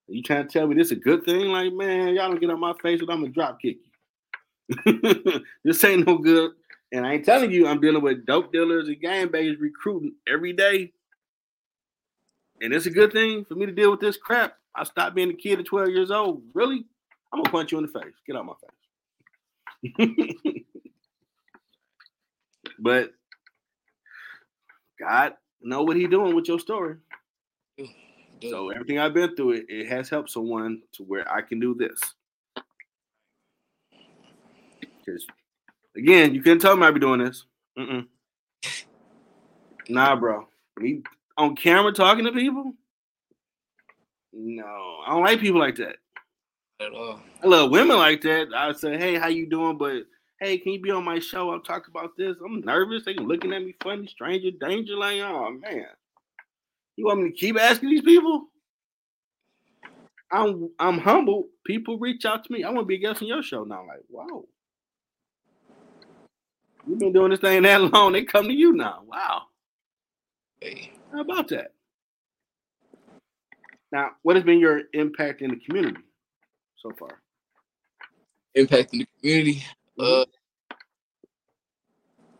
You 0.08 0.22
trying 0.22 0.46
to 0.46 0.52
tell 0.52 0.68
me 0.68 0.76
this 0.76 0.86
is 0.86 0.92
a 0.92 1.00
good 1.00 1.24
thing? 1.24 1.46
Like, 1.46 1.72
man, 1.72 2.14
y'all 2.14 2.30
don't 2.30 2.40
get 2.40 2.50
on 2.50 2.60
my 2.60 2.74
face 2.80 3.00
and 3.00 3.10
I'm 3.10 3.20
gonna 3.20 3.32
drop 3.32 3.60
kick 3.60 3.78
you. 3.82 5.40
this 5.64 5.82
ain't 5.84 6.06
no 6.06 6.18
good. 6.18 6.52
And 6.92 7.04
I 7.04 7.14
ain't 7.14 7.24
telling 7.24 7.50
you 7.50 7.66
I'm 7.66 7.80
dealing 7.80 8.02
with 8.02 8.24
dope 8.24 8.52
dealers 8.52 8.86
and 8.86 9.00
gang 9.00 9.28
bangers 9.28 9.58
recruiting 9.58 10.14
every 10.28 10.52
day. 10.52 10.92
And 12.60 12.72
it's 12.72 12.86
a 12.86 12.90
good 12.90 13.12
thing 13.12 13.44
for 13.44 13.54
me 13.54 13.66
to 13.66 13.72
deal 13.72 13.90
with 13.90 14.00
this 14.00 14.16
crap. 14.16 14.56
I 14.74 14.84
stopped 14.84 15.16
being 15.16 15.30
a 15.30 15.34
kid 15.34 15.58
at 15.58 15.66
12 15.66 15.88
years 15.88 16.10
old. 16.10 16.42
Really? 16.54 16.84
I'm 17.32 17.42
gonna 17.42 17.50
punch 17.50 17.72
you 17.72 17.78
in 17.78 17.86
the 17.86 18.00
face. 18.00 18.14
Get 18.26 18.36
out 18.36 18.46
my 18.46 18.52
face. 18.52 18.85
but 22.78 23.10
God 24.98 25.34
know 25.62 25.82
what 25.82 25.96
he 25.96 26.06
doing 26.06 26.34
with 26.34 26.48
your 26.48 26.58
story. 26.58 26.96
So 28.42 28.70
everything 28.70 28.98
I've 28.98 29.14
been 29.14 29.34
through, 29.34 29.52
it, 29.52 29.66
it 29.68 29.88
has 29.88 30.10
helped 30.10 30.30
someone 30.30 30.82
to 30.92 31.02
where 31.02 31.30
I 31.30 31.40
can 31.40 31.58
do 31.58 31.74
this. 31.74 31.98
Because 34.80 35.26
again, 35.96 36.34
you 36.34 36.42
couldn't 36.42 36.60
tell 36.60 36.76
me 36.76 36.86
I'd 36.86 36.94
be 36.94 37.00
doing 37.00 37.24
this. 37.24 37.44
Mm-mm. 37.78 38.06
Nah, 39.88 40.16
bro. 40.16 40.48
Me 40.78 41.02
on 41.38 41.56
camera 41.56 41.92
talking 41.92 42.24
to 42.24 42.32
people? 42.32 42.72
No, 44.32 44.98
I 45.06 45.10
don't 45.10 45.22
like 45.22 45.40
people 45.40 45.60
like 45.60 45.76
that. 45.76 45.96
At 46.78 46.92
all. 46.92 47.20
I 47.42 47.46
love 47.46 47.70
women 47.70 47.96
like 47.96 48.20
that. 48.22 48.48
I 48.54 48.72
say, 48.72 48.98
hey, 48.98 49.14
how 49.16 49.28
you 49.28 49.48
doing? 49.48 49.78
But 49.78 50.02
hey, 50.40 50.58
can 50.58 50.72
you 50.72 50.80
be 50.82 50.90
on 50.90 51.04
my 51.04 51.18
show? 51.18 51.50
I'm 51.50 51.62
talking 51.62 51.90
about 51.94 52.16
this. 52.18 52.36
I'm 52.44 52.60
nervous. 52.60 53.04
They 53.04 53.14
looking 53.14 53.52
at 53.54 53.62
me 53.62 53.74
funny, 53.82 54.06
stranger 54.06 54.50
danger. 54.50 54.96
Like, 54.96 55.20
oh 55.22 55.50
man. 55.52 55.86
You 56.96 57.06
want 57.06 57.22
me 57.22 57.30
to 57.30 57.36
keep 57.36 57.58
asking 57.58 57.90
these 57.90 58.02
people? 58.02 58.48
I'm 60.30 60.70
I'm 60.78 60.98
humble. 60.98 61.48
People 61.64 61.98
reach 61.98 62.24
out 62.26 62.44
to 62.44 62.52
me. 62.52 62.62
I 62.62 62.70
want 62.70 62.80
to 62.80 62.86
be 62.86 62.96
a 62.96 62.98
guest 62.98 63.22
on 63.22 63.28
your 63.28 63.42
show 63.42 63.64
now. 63.64 63.86
Like, 63.86 64.02
wow. 64.10 64.44
You've 66.86 66.98
been 66.98 67.12
doing 67.12 67.30
this 67.30 67.40
thing 67.40 67.62
that 67.62 67.80
long. 67.92 68.12
They 68.12 68.24
come 68.24 68.46
to 68.48 68.52
you 68.52 68.72
now. 68.72 69.02
Wow. 69.06 69.42
Hey. 70.60 70.92
How 71.12 71.20
about 71.20 71.48
that? 71.48 71.72
Now, 73.92 74.10
what 74.22 74.36
has 74.36 74.44
been 74.44 74.58
your 74.58 74.82
impact 74.92 75.40
in 75.40 75.50
the 75.50 75.56
community 75.56 76.00
so 76.76 76.90
far? 76.98 77.20
Impacting 78.56 79.00
the 79.00 79.08
community. 79.20 79.64
Mhm. 79.98 80.22
Uh 80.22 80.26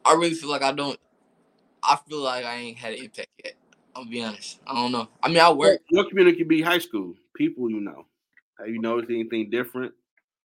I 0.05 0.15
really 0.15 0.35
feel 0.35 0.51
like 0.51 0.63
I 0.63 0.73
don't 0.73 0.99
I 1.83 1.97
feel 2.09 2.21
like 2.21 2.45
I 2.45 2.57
ain't 2.57 2.79
had 2.79 2.95
an 2.95 3.05
impact 3.05 3.29
yet. 3.45 3.55
I'm 3.95 4.03
gonna 4.05 4.11
be 4.11 4.23
honest. 4.23 4.61
I 4.67 4.75
don't 4.75 4.93
know. 4.93 5.09
I 5.23 5.29
mean 5.29 5.39
I 5.39 5.51
work 5.53 5.81
Your 5.91 6.09
community 6.09 6.39
could 6.39 6.49
be 6.49 6.63
high 6.63 6.79
school, 6.79 7.15
people 7.37 7.71
you 7.71 7.81
know. 7.81 8.07
Have 8.59 8.69
you 8.69 8.81
noticed 8.81 9.11
anything 9.11 9.51
different 9.51 9.93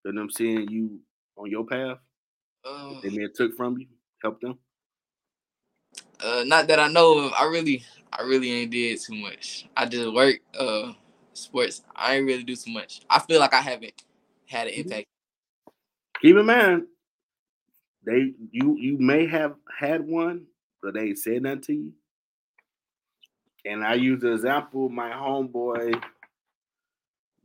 than 0.05 0.17
them 0.17 0.31
seeing 0.31 0.69
you 0.71 1.01
on 1.37 1.51
your 1.51 1.65
path? 1.67 1.99
uh, 2.65 2.95
They 3.03 3.11
may 3.11 3.23
have 3.23 3.35
took 3.35 3.57
from 3.57 3.79
you, 3.79 3.87
help 4.23 4.41
them. 4.41 4.59
uh 6.25 6.45
not 6.47 6.67
that 6.69 6.81
I 6.81 6.89
know 6.89 7.19
of. 7.19 7.33
I 7.33 7.45
really 7.45 7.85
I 8.13 8.23
really 8.23 8.51
ain't 8.53 8.71
did 8.71 9.01
too 9.01 9.15
much. 9.15 9.67
I 9.77 9.87
just 9.87 10.13
work 10.13 10.37
uh 10.59 10.93
sports. 11.41 11.83
I 11.97 12.17
ain't 12.17 12.27
really 12.27 12.45
do 12.45 12.57
too 12.57 12.73
much. 12.73 13.03
I 13.11 13.19
feel 13.21 13.41
like 13.41 13.55
I 13.55 13.61
haven't 13.61 14.03
had 14.47 14.67
an 14.69 14.75
Mhm. 14.75 14.79
impact. 14.85 15.07
Keep 16.21 16.37
in 16.37 16.47
mind, 16.47 16.87
they 18.05 18.35
you 18.51 18.77
you 18.79 18.99
may 18.99 19.27
have 19.27 19.57
had 19.79 20.07
one, 20.07 20.47
but 20.83 20.95
they 20.95 21.09
ain't 21.09 21.19
said 21.19 21.43
nothing 21.43 21.61
to 21.63 21.73
you. 21.75 21.95
And 23.65 23.85
I 23.85 23.95
use 23.95 24.21
the 24.21 24.33
example 24.33 24.89
my 24.89 25.11
homeboy 25.11 26.03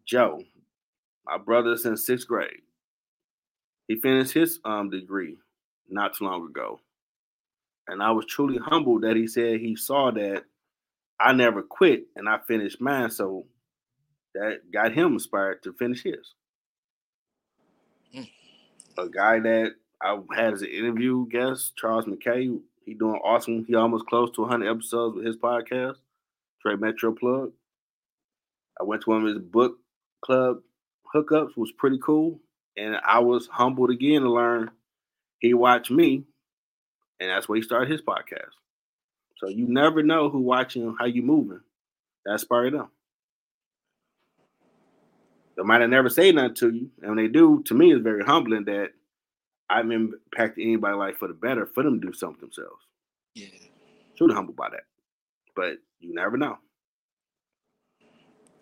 Joe, 0.05 0.43
my 1.25 1.37
brother 1.37 1.75
since 1.77 2.05
sixth 2.05 2.27
grade. 2.27 2.61
He 3.87 3.95
finished 3.99 4.33
his 4.33 4.59
um 4.65 4.89
degree 4.89 5.37
not 5.89 6.15
too 6.15 6.25
long 6.25 6.47
ago. 6.47 6.79
And 7.87 8.01
I 8.01 8.11
was 8.11 8.25
truly 8.25 8.57
humbled 8.57 9.03
that 9.03 9.15
he 9.15 9.27
said 9.27 9.59
he 9.59 9.75
saw 9.75 10.11
that 10.11 10.45
I 11.19 11.33
never 11.33 11.61
quit 11.61 12.07
and 12.15 12.27
I 12.27 12.39
finished 12.39 12.81
mine. 12.81 13.09
So 13.11 13.45
that 14.35 14.71
got 14.71 14.93
him 14.93 15.13
inspired 15.13 15.63
to 15.63 15.73
finish 15.73 16.03
his. 16.03 16.33
Mm. 18.15 18.29
A 18.97 19.09
guy 19.09 19.39
that 19.39 19.71
I 20.01 20.19
had 20.35 20.53
as 20.53 20.61
an 20.61 20.69
interview 20.69 21.27
guest, 21.27 21.75
Charles 21.75 22.05
McKay, 22.05 22.59
he 22.85 22.93
doing 22.93 23.19
awesome. 23.23 23.65
He 23.65 23.75
almost 23.75 24.05
close 24.05 24.29
to 24.31 24.41
100 24.41 24.69
episodes 24.69 25.15
with 25.15 25.25
his 25.25 25.37
podcast, 25.37 25.95
Trey 26.61 26.75
Metro 26.75 27.13
Plug. 27.13 27.51
I 28.79 28.83
went 28.83 29.03
to 29.03 29.09
one 29.09 29.21
of 29.25 29.27
his 29.27 29.39
book 29.39 29.77
club 30.23 30.57
hookups, 31.13 31.55
was 31.55 31.71
pretty 31.71 31.99
cool. 32.03 32.39
And 32.77 32.97
I 33.05 33.19
was 33.19 33.47
humbled 33.47 33.89
again 33.89 34.21
to 34.21 34.31
learn 34.31 34.69
he 35.39 35.53
watched 35.53 35.91
me, 35.91 36.23
and 37.19 37.29
that's 37.29 37.47
where 37.47 37.55
he 37.55 37.61
started 37.61 37.89
his 37.89 38.01
podcast. 38.01 38.51
So 39.37 39.47
you 39.47 39.67
never 39.67 40.03
know 40.03 40.29
who 40.29 40.39
watching 40.39 40.95
how 40.99 41.05
you 41.05 41.21
moving. 41.21 41.61
That's 42.25 42.43
part 42.43 42.67
of 42.67 42.73
them. 42.73 42.91
They 45.55 45.63
might 45.63 45.81
have 45.81 45.89
never 45.89 46.09
say 46.09 46.31
nothing 46.31 46.55
to 46.55 46.69
you, 46.71 46.89
and 47.01 47.15
when 47.15 47.17
they 47.17 47.27
do, 47.27 47.63
to 47.65 47.73
me, 47.73 47.93
it's 47.93 48.03
very 48.03 48.23
humbling 48.23 48.65
that 48.65 48.89
I've 49.69 49.89
impacted 49.89 50.63
anybody's 50.63 50.97
life 50.97 51.17
for 51.17 51.27
the 51.27 51.33
better 51.33 51.65
for 51.65 51.83
them 51.83 51.99
to 52.01 52.07
do 52.07 52.13
something 52.13 52.41
themselves. 52.41 52.81
Yeah. 53.35 53.47
Truly 54.17 54.35
humble 54.35 54.53
by 54.53 54.69
that, 54.69 54.83
but 55.55 55.77
you 55.99 56.13
never 56.13 56.37
know. 56.37 56.57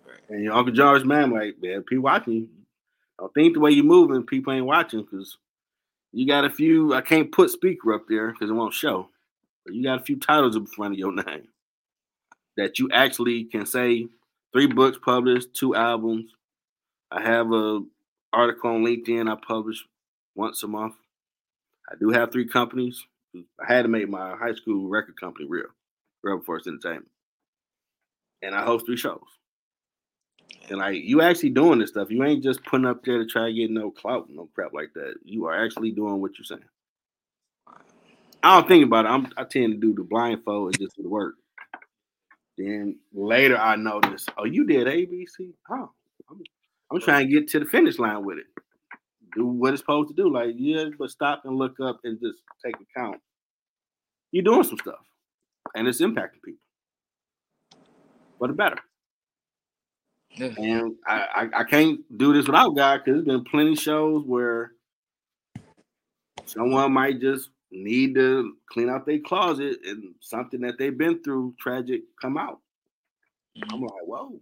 Right. 0.07 0.19
And 0.29 0.43
your 0.43 0.53
Uncle 0.53 0.73
George, 0.73 1.03
man, 1.03 1.31
like 1.31 1.55
man, 1.61 1.83
people 1.83 2.03
watching 2.03 2.33
you. 2.33 2.49
Don't 3.19 3.33
think 3.33 3.53
the 3.53 3.59
way 3.59 3.71
you're 3.71 3.85
moving, 3.85 4.23
people 4.23 4.53
ain't 4.53 4.65
watching 4.65 5.01
because 5.01 5.37
you 6.11 6.27
got 6.27 6.45
a 6.45 6.49
few. 6.49 6.93
I 6.93 7.01
can't 7.01 7.31
put 7.31 7.51
speaker 7.51 7.93
up 7.93 8.05
there 8.07 8.31
because 8.31 8.49
it 8.49 8.53
won't 8.53 8.73
show. 8.73 9.09
But 9.65 9.75
you 9.75 9.83
got 9.83 10.01
a 10.01 10.03
few 10.03 10.17
titles 10.19 10.55
in 10.55 10.65
front 10.65 10.93
of 10.93 10.99
your 10.99 11.13
name 11.25 11.47
that 12.57 12.79
you 12.79 12.89
actually 12.91 13.45
can 13.45 13.65
say 13.65 14.07
three 14.51 14.67
books 14.67 14.97
published, 15.03 15.53
two 15.53 15.75
albums. 15.75 16.31
I 17.13 17.21
have 17.21 17.51
a 17.53 17.81
article 18.33 18.71
on 18.71 18.83
LinkedIn 18.83 19.31
I 19.31 19.37
publish 19.45 19.85
once 20.33 20.63
a 20.63 20.67
month. 20.67 20.95
I 21.89 21.95
do 21.99 22.09
have 22.09 22.31
three 22.31 22.47
companies. 22.47 23.05
I 23.35 23.71
had 23.71 23.83
to 23.83 23.87
make 23.87 24.09
my 24.09 24.35
high 24.35 24.55
school 24.55 24.89
record 24.89 25.19
company 25.19 25.45
real, 25.47 25.67
Real 26.23 26.41
Force 26.41 26.65
Entertainment, 26.65 27.09
and 28.41 28.55
I 28.55 28.63
host 28.63 28.87
three 28.87 28.97
shows. 28.97 29.21
And 30.69 30.79
like 30.79 31.03
you 31.03 31.21
actually 31.21 31.49
doing 31.51 31.79
this 31.79 31.91
stuff. 31.91 32.09
You 32.09 32.23
ain't 32.23 32.43
just 32.43 32.63
putting 32.63 32.87
up 32.87 33.03
there 33.03 33.19
to 33.19 33.25
try 33.25 33.47
to 33.47 33.53
get 33.53 33.69
no 33.69 33.91
clout, 33.91 34.29
no 34.29 34.49
crap 34.55 34.73
like 34.73 34.93
that. 34.95 35.15
You 35.23 35.45
are 35.45 35.63
actually 35.65 35.91
doing 35.91 36.19
what 36.19 36.31
you're 36.37 36.45
saying. 36.45 36.61
I 38.41 38.59
don't 38.59 38.67
think 38.67 38.85
about 38.85 39.05
it. 39.05 39.09
I'm, 39.09 39.27
I 39.37 39.43
tend 39.43 39.73
to 39.73 39.79
do 39.79 39.93
the 39.93 40.03
blindfold 40.03 40.69
and 40.69 40.79
just 40.79 40.95
do 40.95 41.03
the 41.03 41.09
work. 41.09 41.35
Then 42.57 42.97
later 43.13 43.57
I 43.57 43.75
notice, 43.75 44.25
oh, 44.37 44.45
you 44.45 44.65
did 44.65 44.87
ABC. 44.87 45.53
Oh, 45.69 45.91
I'm, 46.93 47.01
trying 47.01 47.27
to 47.27 47.33
get 47.33 47.47
to 47.49 47.59
the 47.59 47.65
finish 47.65 47.99
line 47.99 48.23
with 48.23 48.37
it. 48.37 48.45
Do 49.35 49.45
what 49.45 49.73
it's 49.73 49.81
supposed 49.81 50.09
to 50.09 50.15
do. 50.15 50.31
Like, 50.31 50.55
yeah, 50.55 50.85
but 50.97 51.09
stop 51.09 51.43
and 51.45 51.57
look 51.57 51.79
up 51.81 51.99
and 52.03 52.19
just 52.19 52.39
take 52.63 52.75
account. 52.79 53.19
You're 54.31 54.43
doing 54.43 54.63
some 54.63 54.77
stuff, 54.77 55.05
and 55.75 55.87
it's 55.87 56.01
impacting 56.01 56.41
people 56.43 56.59
for 58.37 58.47
the 58.47 58.53
better. 58.53 58.77
Yeah. 60.35 60.53
And 60.57 60.95
I, 61.05 61.49
I, 61.53 61.59
I 61.59 61.63
can't 61.63 61.99
do 62.17 62.33
this 62.33 62.47
without 62.47 62.75
God 62.75 63.01
because 63.03 63.23
there's 63.23 63.37
been 63.37 63.45
plenty 63.45 63.73
of 63.73 63.79
shows 63.79 64.23
where 64.25 64.71
someone 66.45 66.91
might 66.91 67.21
just 67.21 67.49
need 67.71 68.15
to 68.15 68.55
clean 68.69 68.89
out 68.89 69.05
their 69.05 69.19
closet 69.19 69.77
and 69.85 70.15
something 70.19 70.61
that 70.61 70.77
they've 70.77 70.97
been 70.97 71.21
through 71.23 71.55
tragic 71.59 72.01
come 72.21 72.37
out. 72.37 72.59
I'm 73.61 73.69
mm-hmm. 73.69 73.83
like, 73.83 74.05
whoa. 74.05 74.39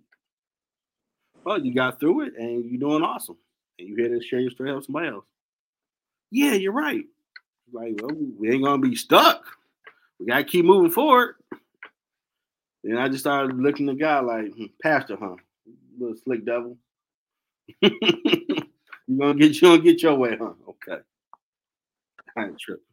Well, 1.44 1.64
you 1.64 1.74
got 1.74 2.00
through 2.00 2.22
it 2.22 2.34
and 2.38 2.66
you're 2.66 2.80
doing 2.80 3.04
awesome. 3.04 3.38
And 3.80 3.88
you 3.88 3.96
here 3.96 4.10
to 4.10 4.24
share 4.24 4.40
your 4.40 4.52
story 4.52 4.74
with 4.74 4.86
somebody 4.86 5.10
else. 5.10 5.26
Yeah, 6.30 6.54
you're 6.54 6.72
right. 6.72 7.06
Like, 7.74 7.96
well, 8.02 8.16
we 8.38 8.52
ain't 8.52 8.64
gonna 8.64 8.82
be 8.82 8.96
stuck. 8.96 9.46
We 10.20 10.28
gotta 10.28 10.44
keep 10.44 10.66
moving 10.66 10.92
forward. 10.92 11.36
And 12.84 13.00
I 13.00 13.08
just 13.08 13.22
started 13.22 13.58
looking 13.58 13.90
at 13.90 13.98
the 13.98 14.02
guy 14.02 14.20
like, 14.20 14.54
hmm, 14.54 14.66
Pastor, 14.82 15.18
huh? 15.20 15.36
Little 16.00 16.16
slick 16.24 16.46
devil. 16.46 16.78
you 17.82 19.20
gonna 19.20 19.36
get 19.36 19.56
you 19.56 19.62
gonna 19.62 19.82
get 19.82 20.02
your 20.02 20.16
way, 20.16 20.38
huh? 20.40 20.54
Okay. 20.68 21.02
I 22.38 22.46
ain't 22.46 22.60
tripping. 22.60 22.84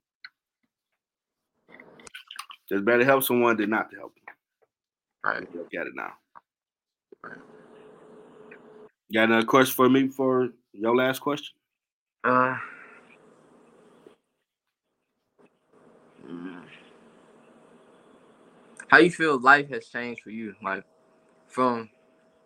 It's 2.71 2.83
better 2.83 3.05
help 3.05 3.25
someone 3.25 3.57
than 3.57 3.71
not 3.71 3.91
to 3.91 3.97
help 3.97 4.15
them. 4.15 4.35
Right. 5.25 5.55
Look 5.55 5.75
at 5.75 5.87
it 5.87 5.95
now. 5.95 6.13
Got 9.13 9.25
another 9.31 9.47
question 9.47 9.75
for 9.75 9.89
me 9.89 10.09
for 10.09 10.51
your 10.73 10.95
last 10.95 11.21
question? 11.21 11.55
Uh. 12.25 12.57
How 18.89 18.99
you 18.99 19.11
feel 19.11 19.39
life 19.39 19.69
has 19.71 19.87
changed 19.87 20.23
for 20.23 20.31
you, 20.31 20.55
like 20.63 20.85
from 21.47 21.91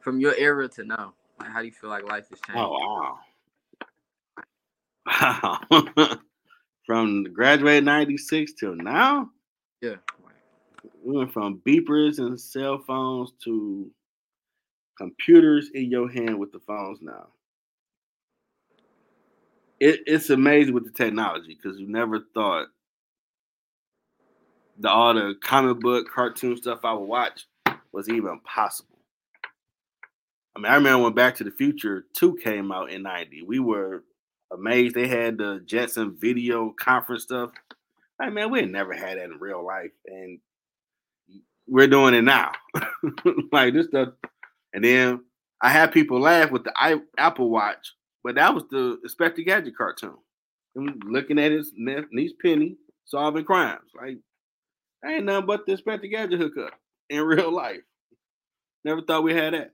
from 0.00 0.20
your 0.20 0.34
era 0.36 0.68
to 0.68 0.84
now? 0.84 1.14
Like, 1.40 1.50
how 1.50 1.60
do 1.60 1.66
you 1.66 1.72
feel 1.72 1.90
like 1.90 2.04
life 2.04 2.28
has 2.30 2.40
changed? 2.40 2.58
Oh 2.58 3.18
wow. 5.06 5.60
Wow. 5.70 6.18
from 6.86 7.24
graduated 7.24 7.84
96 7.84 8.52
till 8.54 8.74
now, 8.74 9.30
Yeah. 9.80 9.96
we 11.04 11.16
went 11.16 11.32
from 11.32 11.60
beepers 11.66 12.18
and 12.18 12.40
cell 12.40 12.78
phones 12.78 13.32
to 13.44 13.90
computers 14.96 15.70
in 15.74 15.90
your 15.90 16.10
hand 16.10 16.38
with 16.38 16.52
the 16.52 16.60
phones 16.60 17.00
now. 17.00 17.28
It, 19.80 20.00
it's 20.06 20.30
amazing 20.30 20.74
with 20.74 20.84
the 20.84 20.92
technology 20.92 21.58
because 21.60 21.78
you 21.78 21.88
never 21.88 22.20
thought 22.34 22.68
the 24.78 24.88
all 24.88 25.14
the 25.14 25.34
comic 25.42 25.80
book 25.80 26.06
cartoon 26.12 26.56
stuff 26.56 26.80
I 26.84 26.92
would 26.92 27.04
watch 27.06 27.46
was 27.92 28.08
even 28.08 28.40
possible. 28.40 28.98
I 30.54 30.60
mean, 30.60 30.70
I 30.70 30.74
remember 30.74 31.04
when 31.04 31.14
Back 31.14 31.36
to 31.36 31.44
the 31.44 31.50
Future 31.50 32.04
2 32.14 32.36
came 32.42 32.72
out 32.72 32.90
in 32.90 33.02
90. 33.02 33.42
We 33.42 33.58
were 33.58 34.04
amazed 34.52 34.94
they 34.94 35.08
had 35.08 35.38
the 35.38 35.62
Jetson 35.64 36.16
video 36.18 36.74
conference 36.78 37.22
stuff. 37.22 37.50
Like, 38.18 38.32
man, 38.32 38.50
we 38.50 38.62
never 38.62 38.92
had 38.92 39.18
that 39.18 39.24
in 39.24 39.38
real 39.38 39.64
life. 39.64 39.92
And 40.06 40.38
we're 41.66 41.86
doing 41.86 42.14
it 42.14 42.22
now. 42.22 42.52
like 43.52 43.72
this 43.72 43.86
stuff. 43.86 44.10
And 44.74 44.84
then 44.84 45.24
I 45.62 45.70
had 45.70 45.92
people 45.92 46.20
laugh 46.20 46.50
with 46.50 46.64
the 46.64 46.72
I, 46.76 47.00
Apple 47.18 47.50
Watch, 47.50 47.92
but 48.24 48.34
that 48.36 48.54
was 48.54 48.64
the 48.70 48.98
Inspector 49.02 49.42
Gadget 49.42 49.76
cartoon. 49.76 50.16
Him 50.74 50.98
looking 51.04 51.38
at 51.38 51.52
his 51.52 51.72
niece 51.76 52.32
Penny 52.40 52.76
solving 53.04 53.44
crimes. 53.44 53.90
Like, 53.94 54.18
I 55.04 55.14
ain't 55.14 55.24
nothing 55.24 55.46
but 55.46 55.66
the 55.66 55.72
Inspector 55.72 56.06
Gadget 56.06 56.40
hookup 56.40 56.72
in 57.10 57.20
real 57.22 57.52
life. 57.52 57.82
Never 58.84 59.02
thought 59.02 59.22
we 59.22 59.34
had 59.34 59.54
that. 59.54 59.72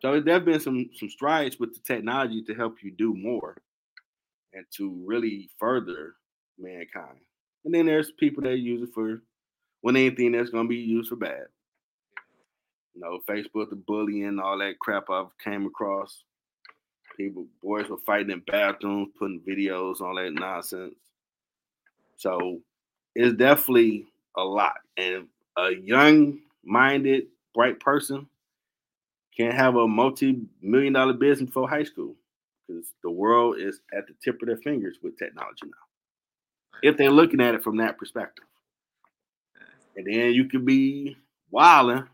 So 0.00 0.20
there've 0.20 0.44
been 0.44 0.60
some 0.60 0.90
some 0.94 1.08
strides 1.08 1.58
with 1.58 1.74
the 1.74 1.80
technology 1.80 2.42
to 2.44 2.54
help 2.54 2.76
you 2.82 2.92
do 2.92 3.14
more 3.14 3.56
and 4.52 4.64
to 4.76 5.02
really 5.04 5.50
further 5.58 6.14
mankind. 6.58 7.18
And 7.64 7.74
then 7.74 7.86
there's 7.86 8.12
people 8.12 8.44
that 8.44 8.58
use 8.58 8.82
it 8.82 8.94
for 8.94 9.22
when 9.80 9.96
anything 9.96 10.32
that's 10.32 10.50
gonna 10.50 10.68
be 10.68 10.76
used 10.76 11.08
for 11.08 11.16
bad. 11.16 11.46
You 12.98 13.04
know, 13.04 13.20
Facebook, 13.28 13.70
the 13.70 13.76
bullying, 13.76 14.40
all 14.40 14.58
that 14.58 14.80
crap 14.80 15.08
I've 15.08 15.26
came 15.38 15.66
across. 15.66 16.24
People, 17.16 17.46
boys 17.62 17.88
were 17.88 17.96
fighting 17.98 18.32
in 18.32 18.40
bathrooms, 18.40 19.10
putting 19.16 19.40
videos, 19.40 20.00
all 20.00 20.16
that 20.16 20.32
nonsense. 20.32 20.96
So 22.16 22.58
it's 23.14 23.36
definitely 23.36 24.06
a 24.36 24.42
lot. 24.42 24.78
And 24.96 25.28
a 25.56 25.70
young-minded, 25.74 27.26
bright 27.54 27.78
person 27.78 28.26
can't 29.36 29.54
have 29.54 29.76
a 29.76 29.86
multi-million 29.86 30.94
dollar 30.94 31.12
business 31.12 31.46
before 31.46 31.68
high 31.68 31.84
school 31.84 32.16
because 32.66 32.86
the 33.04 33.10
world 33.12 33.58
is 33.60 33.80
at 33.96 34.08
the 34.08 34.14
tip 34.24 34.42
of 34.42 34.48
their 34.48 34.56
fingers 34.56 34.96
with 35.04 35.16
technology 35.16 35.66
now. 35.66 36.82
If 36.82 36.96
they're 36.96 37.12
looking 37.12 37.40
at 37.40 37.54
it 37.54 37.62
from 37.62 37.76
that 37.76 37.96
perspective. 37.96 38.44
And 39.94 40.04
then 40.04 40.32
you 40.32 40.46
could 40.46 40.64
be 40.64 41.16
wilding, 41.52 42.08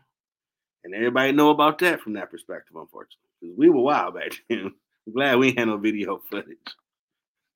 and 0.85 0.93
everybody 0.93 1.31
know 1.31 1.49
about 1.49 1.79
that 1.79 1.99
from 1.99 2.13
that 2.13 2.29
perspective, 2.29 2.75
unfortunately. 2.75 3.17
Because 3.41 3.57
we 3.57 3.69
were 3.69 3.81
wild 3.81 4.13
back 4.13 4.31
then. 4.49 4.71
I'm 5.07 5.13
glad 5.13 5.39
we 5.39 5.53
had 5.53 5.67
no 5.67 5.77
video 5.77 6.21
footage. 6.29 6.57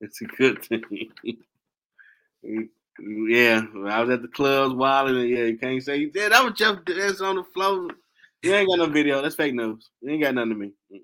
it's 0.00 0.20
a 0.22 0.24
good 0.24 0.64
thing. 0.64 1.12
Yeah, 3.00 3.62
I 3.86 4.00
was 4.00 4.10
at 4.10 4.22
the 4.22 4.28
clubs 4.28 4.74
wilding. 4.74 5.28
Yeah, 5.28 5.44
you 5.44 5.56
can't 5.56 5.80
say 5.80 6.10
yeah, 6.12 6.30
that 6.30 6.42
was 6.44 6.54
Jeff 6.54 6.78
That's 6.84 7.20
on 7.20 7.36
the 7.36 7.44
floor. 7.44 7.90
You 8.42 8.52
ain't 8.52 8.68
got 8.68 8.78
no 8.78 8.86
video. 8.86 9.22
That's 9.22 9.36
fake 9.36 9.54
news. 9.54 9.88
You 10.00 10.10
ain't 10.10 10.22
got 10.24 10.34
nothing 10.34 10.50
to 10.50 10.56
me. 10.56 10.72
Mm-mm. 10.92 10.98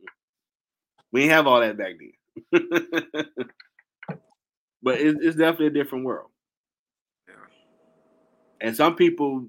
We 1.13 1.23
ain't 1.23 1.31
have 1.31 1.47
all 1.47 1.61
that 1.61 1.77
back 1.77 1.93
then. 2.01 2.63
but 4.83 5.01
it, 5.01 5.19
it's 5.21 5.37
definitely 5.37 5.69
a 5.69 5.71
different 5.71 6.05
world. 6.05 6.31
Yeah. 7.29 7.35
And 8.61 8.75
some 8.75 8.97
people 8.97 9.47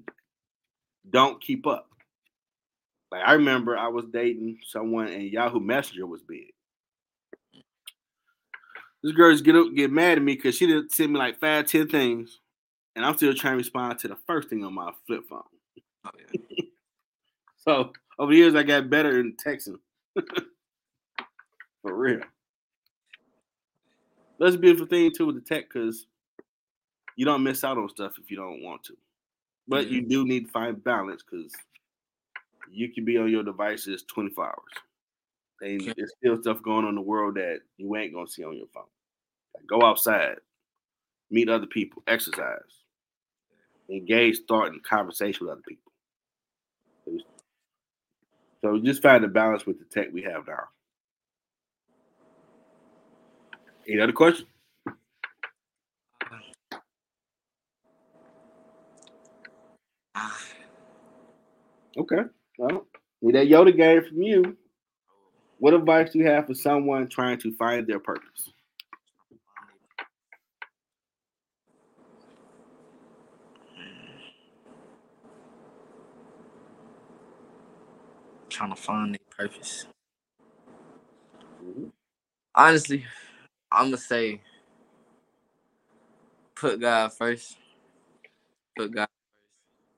don't 1.10 1.40
keep 1.40 1.66
up. 1.66 1.88
Like 3.10 3.22
I 3.24 3.34
remember 3.34 3.76
I 3.76 3.88
was 3.88 4.04
dating 4.12 4.58
someone 4.66 5.08
and 5.08 5.22
Yahoo 5.22 5.60
Messenger 5.60 6.06
was 6.06 6.22
big. 6.22 6.52
This 9.02 9.12
girl 9.12 9.30
just 9.30 9.44
get 9.44 9.54
up, 9.54 9.68
get 9.74 9.92
mad 9.92 10.18
at 10.18 10.24
me 10.24 10.34
because 10.34 10.56
she 10.56 10.66
didn't 10.66 10.92
send 10.92 11.12
me 11.12 11.18
like 11.18 11.38
five, 11.38 11.66
ten 11.66 11.88
things, 11.88 12.40
and 12.96 13.04
I'm 13.04 13.16
still 13.16 13.34
trying 13.34 13.52
to 13.52 13.58
respond 13.58 13.98
to 14.00 14.08
the 14.08 14.16
first 14.26 14.48
thing 14.48 14.64
on 14.64 14.74
my 14.74 14.90
flip 15.06 15.22
phone. 15.28 15.42
Oh, 16.04 16.10
yeah. 16.18 16.40
So 17.58 17.90
over 18.18 18.30
the 18.30 18.38
years, 18.38 18.54
I 18.54 18.62
got 18.62 18.88
better 18.88 19.18
in 19.18 19.34
texting. 19.44 19.78
For 21.82 21.94
real. 21.94 22.20
That's 24.38 24.54
a 24.54 24.58
beautiful 24.58 24.86
thing 24.86 25.10
too 25.10 25.26
with 25.26 25.34
the 25.34 25.40
tech 25.40 25.64
because 25.68 26.06
you 27.16 27.24
don't 27.24 27.42
miss 27.42 27.64
out 27.64 27.78
on 27.78 27.88
stuff 27.88 28.12
if 28.22 28.30
you 28.30 28.36
don't 28.36 28.62
want 28.62 28.84
to. 28.84 28.96
But 29.68 29.88
you 29.88 30.00
mm-hmm. 30.00 30.10
do 30.10 30.24
need 30.24 30.46
to 30.46 30.50
find 30.52 30.82
balance 30.82 31.22
because 31.28 31.52
you 32.70 32.92
can 32.92 33.04
be 33.04 33.18
on 33.18 33.30
your 33.30 33.42
devices 33.42 34.04
24 34.08 34.46
hours. 34.46 34.56
And 35.60 35.82
Yeah. 35.82 35.94
there's 35.96 36.12
still 36.18 36.40
stuff 36.40 36.62
going 36.62 36.84
on 36.84 36.90
in 36.90 36.94
the 36.96 37.00
world 37.00 37.36
that 37.36 37.60
you 37.76 37.94
ain't 37.96 38.12
gonna 38.12 38.28
see 38.28 38.44
on 38.44 38.56
your 38.56 38.66
phone. 38.68 38.84
Like 39.54 39.66
go 39.66 39.82
outside, 39.82 40.38
meet 41.30 41.48
other 41.48 41.66
people, 41.66 42.02
exercise, 42.06 42.84
engage 43.88 44.36
start 44.36 44.72
and 44.72 44.82
conversation 44.82 45.46
with 45.46 45.52
other 45.52 45.62
people. 45.66 45.92
So 48.62 48.78
just 48.78 49.02
find 49.02 49.24
a 49.24 49.28
balance 49.28 49.64
with 49.64 49.78
the 49.78 49.84
tech 49.84 50.08
we 50.12 50.22
have 50.22 50.46
now. 50.46 50.68
Any 53.88 54.00
other 54.00 54.12
question? 54.12 54.46
Okay. 61.98 62.22
Well, 62.58 62.86
with 63.22 63.34
that 63.34 63.48
Yoda 63.48 63.76
game 63.76 64.04
from 64.04 64.22
you, 64.22 64.56
what 65.58 65.74
advice 65.74 66.12
do 66.12 66.20
you 66.20 66.26
have 66.26 66.46
for 66.46 66.54
someone 66.54 67.08
trying 67.08 67.38
to 67.40 67.52
find 67.56 67.86
their 67.86 68.00
purpose? 68.00 68.50
trying 78.50 78.70
to 78.74 78.80
find 78.80 79.14
their 79.14 79.20
purpose. 79.48 79.86
Mhm. 81.62 81.92
Honestly, 82.54 83.06
I'm 83.72 83.86
gonna 83.86 83.98
say 83.98 84.42
put 86.54 86.80
God 86.80 87.12
first. 87.14 87.56
Put 88.76 88.92
God. 88.92 89.08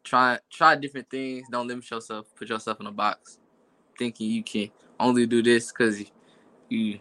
Try 0.09 0.39
try 0.51 0.75
different 0.75 1.11
things. 1.11 1.47
Don't 1.51 1.69
limit 1.69 1.91
yourself. 1.91 2.27
Put 2.35 2.49
yourself 2.49 2.81
in 2.81 2.87
a 2.87 2.91
box, 2.91 3.37
thinking 3.99 4.31
you 4.31 4.43
can 4.43 4.71
only 4.99 5.27
do 5.27 5.43
this 5.43 5.71
because 5.71 6.03
you 6.71 6.99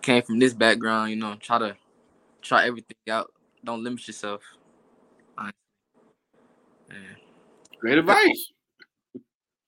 came 0.00 0.22
from 0.22 0.38
this 0.38 0.54
background. 0.54 1.10
You 1.10 1.16
know, 1.16 1.34
try 1.38 1.58
to 1.58 1.76
try 2.40 2.66
everything 2.66 2.96
out. 3.10 3.30
Don't 3.62 3.84
limit 3.84 4.06
yourself. 4.06 4.40
Great 7.78 7.98
advice. 7.98 8.52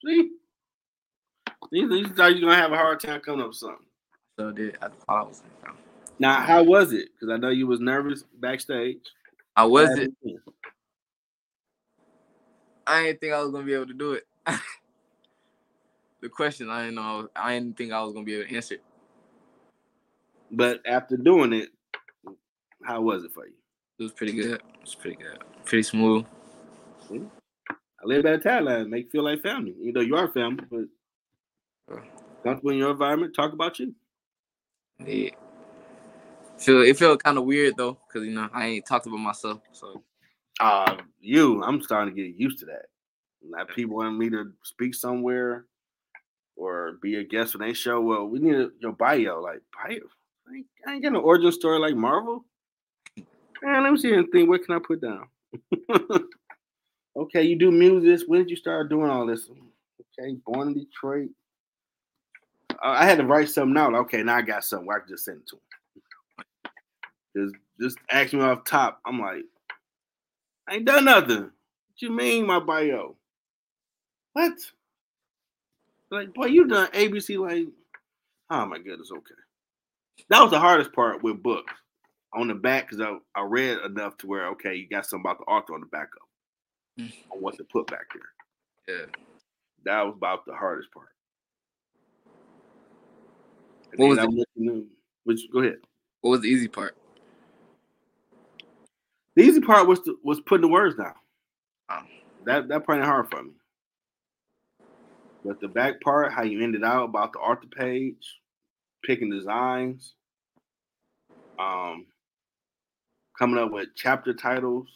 See? 0.02 0.30
These, 1.70 1.90
these 1.90 2.08
thought 2.08 2.34
you're 2.34 2.48
gonna 2.48 2.54
have 2.54 2.72
a 2.72 2.76
hard 2.76 3.00
time 3.00 3.20
coming 3.20 3.42
up 3.42 3.48
with 3.48 3.56
something. 3.56 3.84
So 4.38 4.50
did 4.50 4.78
I 4.80 4.88
thought 4.88 4.96
I 5.08 5.22
was. 5.24 5.42
Now, 6.18 6.40
how 6.40 6.62
was 6.62 6.94
it? 6.94 7.10
Because 7.12 7.34
I 7.34 7.36
know 7.36 7.50
you 7.50 7.66
was 7.66 7.80
nervous 7.80 8.24
backstage. 8.40 8.96
I 9.56 9.66
was 9.66 9.90
it. 9.98 10.10
I 12.86 13.04
didn't 13.04 13.20
think 13.20 13.32
I 13.32 13.42
was 13.42 13.50
gonna 13.50 13.64
be 13.64 13.74
able 13.74 13.86
to 13.86 13.94
do 13.94 14.12
it. 14.12 14.26
the 16.20 16.28
question 16.28 16.70
I 16.70 16.82
didn't 16.82 16.96
know. 16.96 17.28
I 17.34 17.54
didn't 17.54 17.76
think 17.76 17.92
I 17.92 18.02
was 18.02 18.12
gonna 18.12 18.24
be 18.24 18.34
able 18.34 18.48
to 18.48 18.54
answer. 18.54 18.74
it. 18.74 18.82
But 20.50 20.80
after 20.86 21.16
doing 21.16 21.52
it, 21.52 21.70
how 22.84 23.00
was 23.00 23.24
it 23.24 23.32
for 23.32 23.46
you? 23.46 23.54
It 23.98 24.02
was 24.02 24.12
pretty 24.12 24.32
good. 24.32 24.60
It 24.60 24.80
was 24.80 24.94
pretty 24.94 25.16
good. 25.16 25.38
Pretty 25.64 25.82
smooth. 25.82 26.24
I 27.10 28.04
live 28.04 28.22
that 28.24 28.42
tagline, 28.42 28.88
make 28.88 29.06
you 29.06 29.10
feel 29.10 29.24
like 29.24 29.42
family. 29.42 29.74
You 29.80 29.92
know, 29.92 30.00
you 30.00 30.16
are 30.16 30.28
family, 30.28 30.64
but 30.70 31.98
comfortable 32.44 32.70
in 32.70 32.78
your 32.78 32.90
environment, 32.92 33.34
talk 33.34 33.52
about 33.52 33.78
you. 33.78 33.94
Yeah. 35.04 35.30
Feel 36.58 36.82
it 36.82 36.96
felt 36.96 37.22
kind 37.22 37.38
of 37.38 37.44
weird 37.44 37.76
though, 37.76 37.98
cause 38.12 38.24
you 38.24 38.32
know 38.32 38.48
I 38.52 38.66
ain't 38.66 38.86
talked 38.86 39.06
about 39.06 39.18
myself. 39.18 39.60
So 39.72 40.02
Uh, 40.60 40.96
you, 41.20 41.62
I'm 41.62 41.82
starting 41.82 42.14
to 42.14 42.22
get 42.22 42.38
used 42.38 42.58
to 42.60 42.66
that. 42.66 42.86
Like 43.48 43.68
people 43.74 43.96
want 43.96 44.18
me 44.18 44.30
to 44.30 44.52
speak 44.62 44.94
somewhere 44.94 45.66
or 46.56 46.98
be 47.02 47.16
a 47.16 47.24
guest 47.24 47.54
when 47.54 47.66
they 47.66 47.74
show. 47.74 48.00
Well, 48.00 48.26
we 48.26 48.38
need 48.38 48.54
a, 48.54 48.70
your 48.80 48.92
bio. 48.92 49.40
Like 49.40 49.60
bio, 49.72 49.98
I 50.48 50.54
ain't, 50.56 50.66
I 50.86 50.92
ain't 50.94 51.02
got 51.02 51.12
no 51.12 51.20
origin 51.20 51.52
story 51.52 51.78
like 51.78 51.94
Marvel. 51.94 52.44
Man, 53.62 53.82
let 53.82 53.92
me 53.92 53.98
see 53.98 54.12
anything. 54.12 54.48
What 54.48 54.64
can 54.64 54.74
I 54.74 54.78
put 54.78 55.00
down? 55.00 55.28
okay, 57.16 57.42
you 57.42 57.58
do 57.58 57.70
music. 57.70 58.26
When 58.28 58.40
did 58.40 58.50
you 58.50 58.56
start 58.56 58.90
doing 58.90 59.10
all 59.10 59.26
this? 59.26 59.48
Okay, 60.18 60.36
born 60.46 60.68
in 60.68 60.74
Detroit. 60.74 61.30
Uh, 62.72 62.88
I 62.88 63.04
had 63.04 63.18
to 63.18 63.24
write 63.24 63.48
something 63.48 63.76
out. 63.76 63.94
Okay, 63.94 64.22
now 64.22 64.36
I 64.36 64.42
got 64.42 64.64
something 64.64 64.86
where 64.86 64.98
I 64.98 65.00
can 65.00 65.08
just 65.08 65.24
send 65.24 65.38
it 65.38 65.48
to 65.48 65.56
him. 65.56 65.62
Just, 67.36 67.54
just 67.80 67.98
ask 68.10 68.32
me 68.32 68.40
off 68.40 68.64
top. 68.64 69.00
I'm 69.06 69.20
like, 69.20 69.44
I 70.68 70.74
ain't 70.76 70.84
done 70.84 71.04
nothing. 71.04 71.42
What 71.42 71.50
you 72.02 72.10
mean, 72.10 72.46
my 72.46 72.58
bio? 72.60 73.16
What? 74.32 74.52
Like, 76.10 76.34
boy, 76.34 76.46
you 76.46 76.66
done 76.66 76.88
ABC 76.92 77.38
like, 77.38 77.66
oh 78.50 78.66
my 78.66 78.78
goodness, 78.78 79.10
okay. 79.12 79.34
That 80.30 80.42
was 80.42 80.50
the 80.50 80.60
hardest 80.60 80.92
part 80.92 81.22
with 81.22 81.42
books. 81.42 81.72
On 82.34 82.48
the 82.48 82.54
back, 82.54 82.88
because 82.90 83.00
I, 83.00 83.16
I 83.40 83.44
read 83.44 83.78
enough 83.78 84.18
to 84.18 84.26
where, 84.26 84.48
okay, 84.48 84.74
you 84.74 84.88
got 84.88 85.06
something 85.06 85.24
about 85.24 85.38
the 85.38 85.44
author 85.44 85.74
on 85.74 85.80
the 85.80 85.86
back 85.86 86.08
of 86.20 86.22
Mm. 86.98 87.12
on 87.30 87.38
what 87.42 87.54
to 87.58 87.64
put 87.64 87.86
back 87.88 88.06
there. 88.14 88.96
yeah. 89.00 89.04
That 89.84 90.02
was 90.06 90.14
about 90.16 90.46
the 90.46 90.54
hardest 90.54 90.90
part. 90.92 91.08
And 93.92 94.00
What 94.00 94.08
was 94.08 94.18
the- 94.18 94.86
Which 95.24 95.40
go 95.52 95.58
ahead. 95.60 95.80
What 96.22 96.30
was 96.30 96.40
the 96.40 96.48
easy 96.48 96.68
part? 96.68 96.96
The 99.36 99.42
easy 99.42 99.60
part 99.60 99.86
was 99.86 100.00
to, 100.00 100.18
was 100.24 100.40
putting 100.40 100.62
the 100.62 100.68
words 100.68 100.96
down. 100.96 101.14
Oh. 101.90 102.00
That 102.46 102.68
that 102.68 102.86
part 102.86 102.98
ain't 102.98 103.06
hard 103.06 103.30
for 103.30 103.42
me. 103.42 103.50
But 105.44 105.60
the 105.60 105.68
back 105.68 106.00
part, 106.00 106.32
how 106.32 106.42
you 106.42 106.62
ended 106.62 106.82
out 106.82 107.04
about 107.04 107.32
the 107.32 107.38
author 107.38 107.68
page, 107.68 108.40
picking 109.04 109.30
designs, 109.30 110.14
um, 111.58 112.06
coming 113.38 113.58
up 113.58 113.70
with 113.70 113.88
chapter 113.94 114.34
titles 114.34 114.88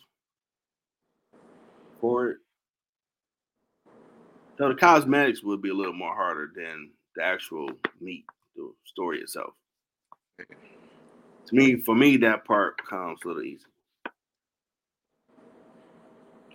for 2.01 2.31
it. 2.31 2.37
So 4.59 4.69
the 4.69 4.75
cosmetics 4.75 5.43
would 5.45 5.63
be 5.63 5.71
a 5.71 5.75
little 5.75 5.93
more 5.93 6.15
harder 6.15 6.51
than 6.55 6.91
the 7.15 7.23
actual 7.25 7.71
meat, 8.01 8.25
the 8.57 8.73
story 8.85 9.21
itself. 9.21 9.53
To 10.39 11.55
me, 11.55 11.81
for 11.83 11.95
me, 11.95 12.17
that 12.19 12.45
part 12.45 12.75
comes 12.89 13.21
a 13.25 13.29
little 13.29 13.43
easy. 13.43 13.65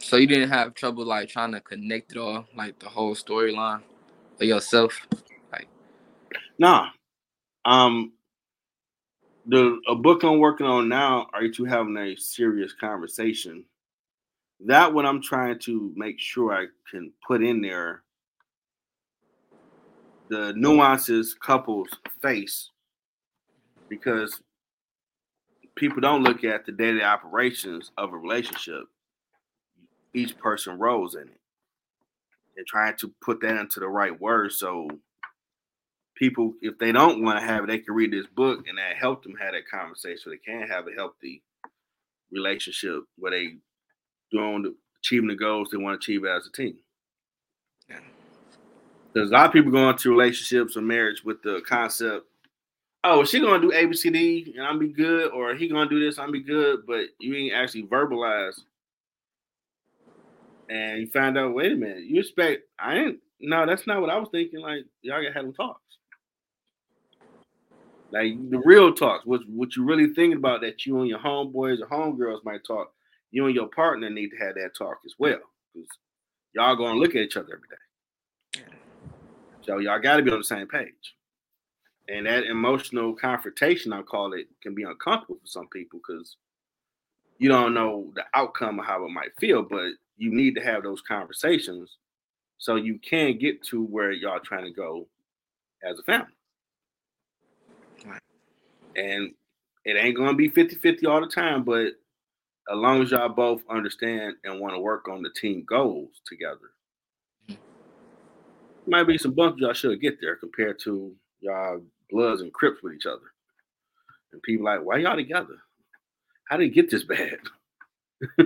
So 0.05 0.17
you 0.17 0.27
didn't 0.27 0.49
have 0.49 0.75
trouble 0.75 1.03
like 1.03 1.29
trying 1.29 1.51
to 1.53 1.61
connect 1.61 2.11
it 2.11 2.19
all, 2.19 2.45
like 2.55 2.77
the 2.77 2.87
whole 2.87 3.15
storyline 3.15 3.81
for 4.37 4.43
yourself. 4.43 4.95
Like 5.51 5.67
Nah. 6.59 6.89
Um 7.65 8.13
the 9.47 9.79
a 9.87 9.95
book 9.95 10.21
I'm 10.21 10.37
working 10.37 10.67
on 10.67 10.87
now, 10.87 11.25
are 11.33 11.43
you 11.43 11.65
having 11.65 11.97
a 11.97 12.15
serious 12.17 12.71
conversation? 12.71 13.65
That 14.63 14.93
one 14.93 15.07
I'm 15.07 15.23
trying 15.23 15.57
to 15.61 15.91
make 15.95 16.19
sure 16.19 16.53
I 16.53 16.67
can 16.91 17.11
put 17.27 17.43
in 17.43 17.59
there 17.59 18.03
the 20.29 20.53
nuances 20.55 21.33
couples 21.33 21.89
face 22.21 22.69
because 23.89 24.39
people 25.73 25.99
don't 25.99 26.21
look 26.21 26.43
at 26.43 26.63
the 26.67 26.71
daily 26.71 27.01
operations 27.01 27.91
of 27.97 28.13
a 28.13 28.17
relationship. 28.17 28.83
Each 30.15 30.37
person 30.37 30.79
roles 30.79 31.15
in 31.15 31.23
it. 31.23 31.39
They're 32.55 32.65
trying 32.67 32.95
to 32.97 33.13
put 33.21 33.41
that 33.41 33.59
into 33.59 33.79
the 33.79 33.87
right 33.87 34.19
words 34.19 34.57
so 34.57 34.87
people, 36.15 36.53
if 36.61 36.77
they 36.77 36.91
don't 36.91 37.21
want 37.21 37.39
to 37.39 37.45
have 37.45 37.63
it, 37.63 37.67
they 37.67 37.79
can 37.79 37.93
read 37.93 38.11
this 38.11 38.27
book 38.27 38.65
and 38.67 38.77
that 38.77 38.95
help 38.95 39.23
them 39.23 39.35
have 39.41 39.51
that 39.51 39.67
conversation. 39.69 40.17
So 40.23 40.29
they 40.29 40.37
can 40.37 40.67
have 40.67 40.87
a 40.87 40.95
healthy 40.95 41.43
relationship 42.31 43.03
where 43.17 43.31
they 43.31 43.55
doing 44.31 44.63
the 44.63 44.75
achieving 44.99 45.27
the 45.27 45.35
goals 45.35 45.69
they 45.69 45.77
want 45.77 45.99
to 45.99 46.03
achieve 46.03 46.25
as 46.25 46.47
a 46.47 46.51
team. 46.51 46.77
Yeah. 47.89 47.99
There's 49.13 49.29
a 49.29 49.33
lot 49.33 49.45
of 49.47 49.53
people 49.53 49.71
going 49.71 49.97
to 49.97 50.09
relationships 50.09 50.75
or 50.75 50.81
marriage 50.81 51.23
with 51.23 51.41
the 51.43 51.61
concept, 51.67 52.25
oh, 53.03 53.21
is 53.21 53.29
she 53.29 53.39
gonna 53.39 53.61
do 53.61 53.71
ABCD 53.71 54.55
and 54.55 54.65
I'm 54.65 54.79
be 54.79 54.87
good, 54.87 55.31
or 55.31 55.53
he 55.53 55.67
gonna 55.67 55.89
do 55.89 56.03
this, 56.03 56.17
I'm 56.17 56.31
be 56.31 56.41
good, 56.41 56.85
but 56.87 57.05
you 57.19 57.35
ain't 57.35 57.53
actually 57.53 57.83
verbalize. 57.83 58.59
And 60.69 61.01
you 61.01 61.07
find 61.07 61.37
out, 61.37 61.53
wait 61.53 61.73
a 61.73 61.75
minute, 61.75 62.03
you 62.05 62.19
expect 62.19 62.63
I 62.79 62.95
ain't 62.95 63.19
no, 63.39 63.65
that's 63.65 63.85
not 63.85 64.01
what 64.01 64.09
I 64.09 64.17
was 64.17 64.29
thinking. 64.31 64.61
Like 64.61 64.85
y'all 65.01 65.21
gotta 65.21 65.33
have 65.33 65.43
them 65.43 65.53
talks. 65.53 65.81
Like 68.11 68.49
the 68.49 68.61
real 68.63 68.93
talks, 68.93 69.25
what 69.25 69.41
what 69.47 69.75
you 69.75 69.83
really 69.83 70.13
thinking 70.13 70.37
about 70.37 70.61
that 70.61 70.85
you 70.85 70.99
and 70.99 71.09
your 71.09 71.19
homeboys 71.19 71.81
or 71.81 71.87
homegirls 71.87 72.43
might 72.43 72.63
talk. 72.65 72.91
You 73.31 73.45
and 73.45 73.55
your 73.55 73.67
partner 73.67 74.09
need 74.09 74.29
to 74.29 74.37
have 74.37 74.55
that 74.55 74.71
talk 74.77 74.99
as 75.05 75.13
well. 75.19 75.39
Because 75.73 75.89
y'all 76.53 76.75
gonna 76.75 76.99
look 76.99 77.11
at 77.11 77.21
each 77.21 77.37
other 77.37 77.53
every 77.53 77.67
day. 77.67 78.63
So 79.61 79.79
y'all 79.79 79.99
gotta 79.99 80.23
be 80.23 80.31
on 80.31 80.39
the 80.39 80.43
same 80.43 80.67
page. 80.67 81.15
And 82.07 82.27
that 82.27 82.45
emotional 82.45 83.15
confrontation, 83.15 83.91
I 83.91 84.03
call 84.03 84.33
it, 84.33 84.47
can 84.61 84.75
be 84.75 84.83
uncomfortable 84.83 85.39
for 85.41 85.47
some 85.47 85.67
people 85.69 85.99
because 85.99 86.37
you 87.39 87.49
don't 87.49 87.73
know 87.73 88.11
the 88.15 88.23
outcome 88.33 88.79
of 88.79 88.85
how 88.85 89.03
it 89.05 89.09
might 89.09 89.35
feel, 89.39 89.63
but 89.63 89.91
you 90.17 90.33
need 90.33 90.55
to 90.55 90.61
have 90.61 90.83
those 90.83 91.01
conversations 91.01 91.97
so 92.57 92.75
you 92.75 92.99
can 92.99 93.37
get 93.37 93.61
to 93.63 93.83
where 93.83 94.11
y'all 94.11 94.39
trying 94.39 94.63
to 94.63 94.71
go 94.71 95.07
as 95.83 95.99
a 95.99 96.03
family. 96.03 96.27
And 98.95 99.33
it 99.83 99.97
ain't 99.97 100.15
gonna 100.15 100.33
be 100.33 100.49
50-50 100.49 101.05
all 101.05 101.21
the 101.21 101.27
time, 101.27 101.63
but 101.63 101.87
as 102.71 102.75
long 102.75 103.01
as 103.01 103.11
y'all 103.11 103.29
both 103.29 103.61
understand 103.69 104.35
and 104.43 104.59
want 104.59 104.73
to 104.73 104.79
work 104.79 105.07
on 105.07 105.21
the 105.21 105.29
team 105.29 105.65
goals 105.67 106.09
together, 106.25 106.71
mm-hmm. 107.49 107.61
might 108.87 109.03
be 109.03 109.17
some 109.17 109.33
bumps 109.33 109.59
y'all 109.59 109.73
should 109.73 110.01
get 110.01 110.19
there 110.21 110.35
compared 110.37 110.79
to 110.79 111.13
y'all 111.41 111.81
bloods 112.09 112.41
and 112.41 112.53
crips 112.53 112.81
with 112.81 112.93
each 112.93 113.05
other. 113.05 113.31
And 114.31 114.41
people 114.41 114.65
like, 114.65 114.81
why 114.81 114.97
y'all 114.97 115.15
together? 115.15 115.57
How 116.47 116.57
did 116.57 116.67
it 116.67 116.75
get 116.75 116.89
this 116.89 117.03
bad? 117.03 117.37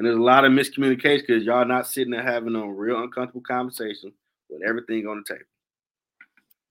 and 0.00 0.06
there's 0.06 0.16
a 0.16 0.22
lot 0.22 0.46
of 0.46 0.52
miscommunication 0.52 1.26
because 1.26 1.44
y'all 1.44 1.66
not 1.66 1.86
sitting 1.86 2.10
there 2.10 2.22
having 2.22 2.56
a 2.56 2.66
real 2.66 3.02
uncomfortable 3.02 3.42
conversation 3.42 4.10
with 4.48 4.62
everything 4.66 5.06
on 5.06 5.18
the 5.18 5.34
table 5.34 5.44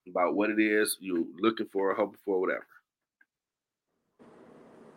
about 0.09 0.34
what 0.34 0.49
it 0.49 0.59
is 0.59 0.97
you're 0.99 1.23
looking 1.39 1.67
for, 1.67 1.93
hoping 1.93 2.17
for, 2.25 2.41
whatever. 2.41 2.65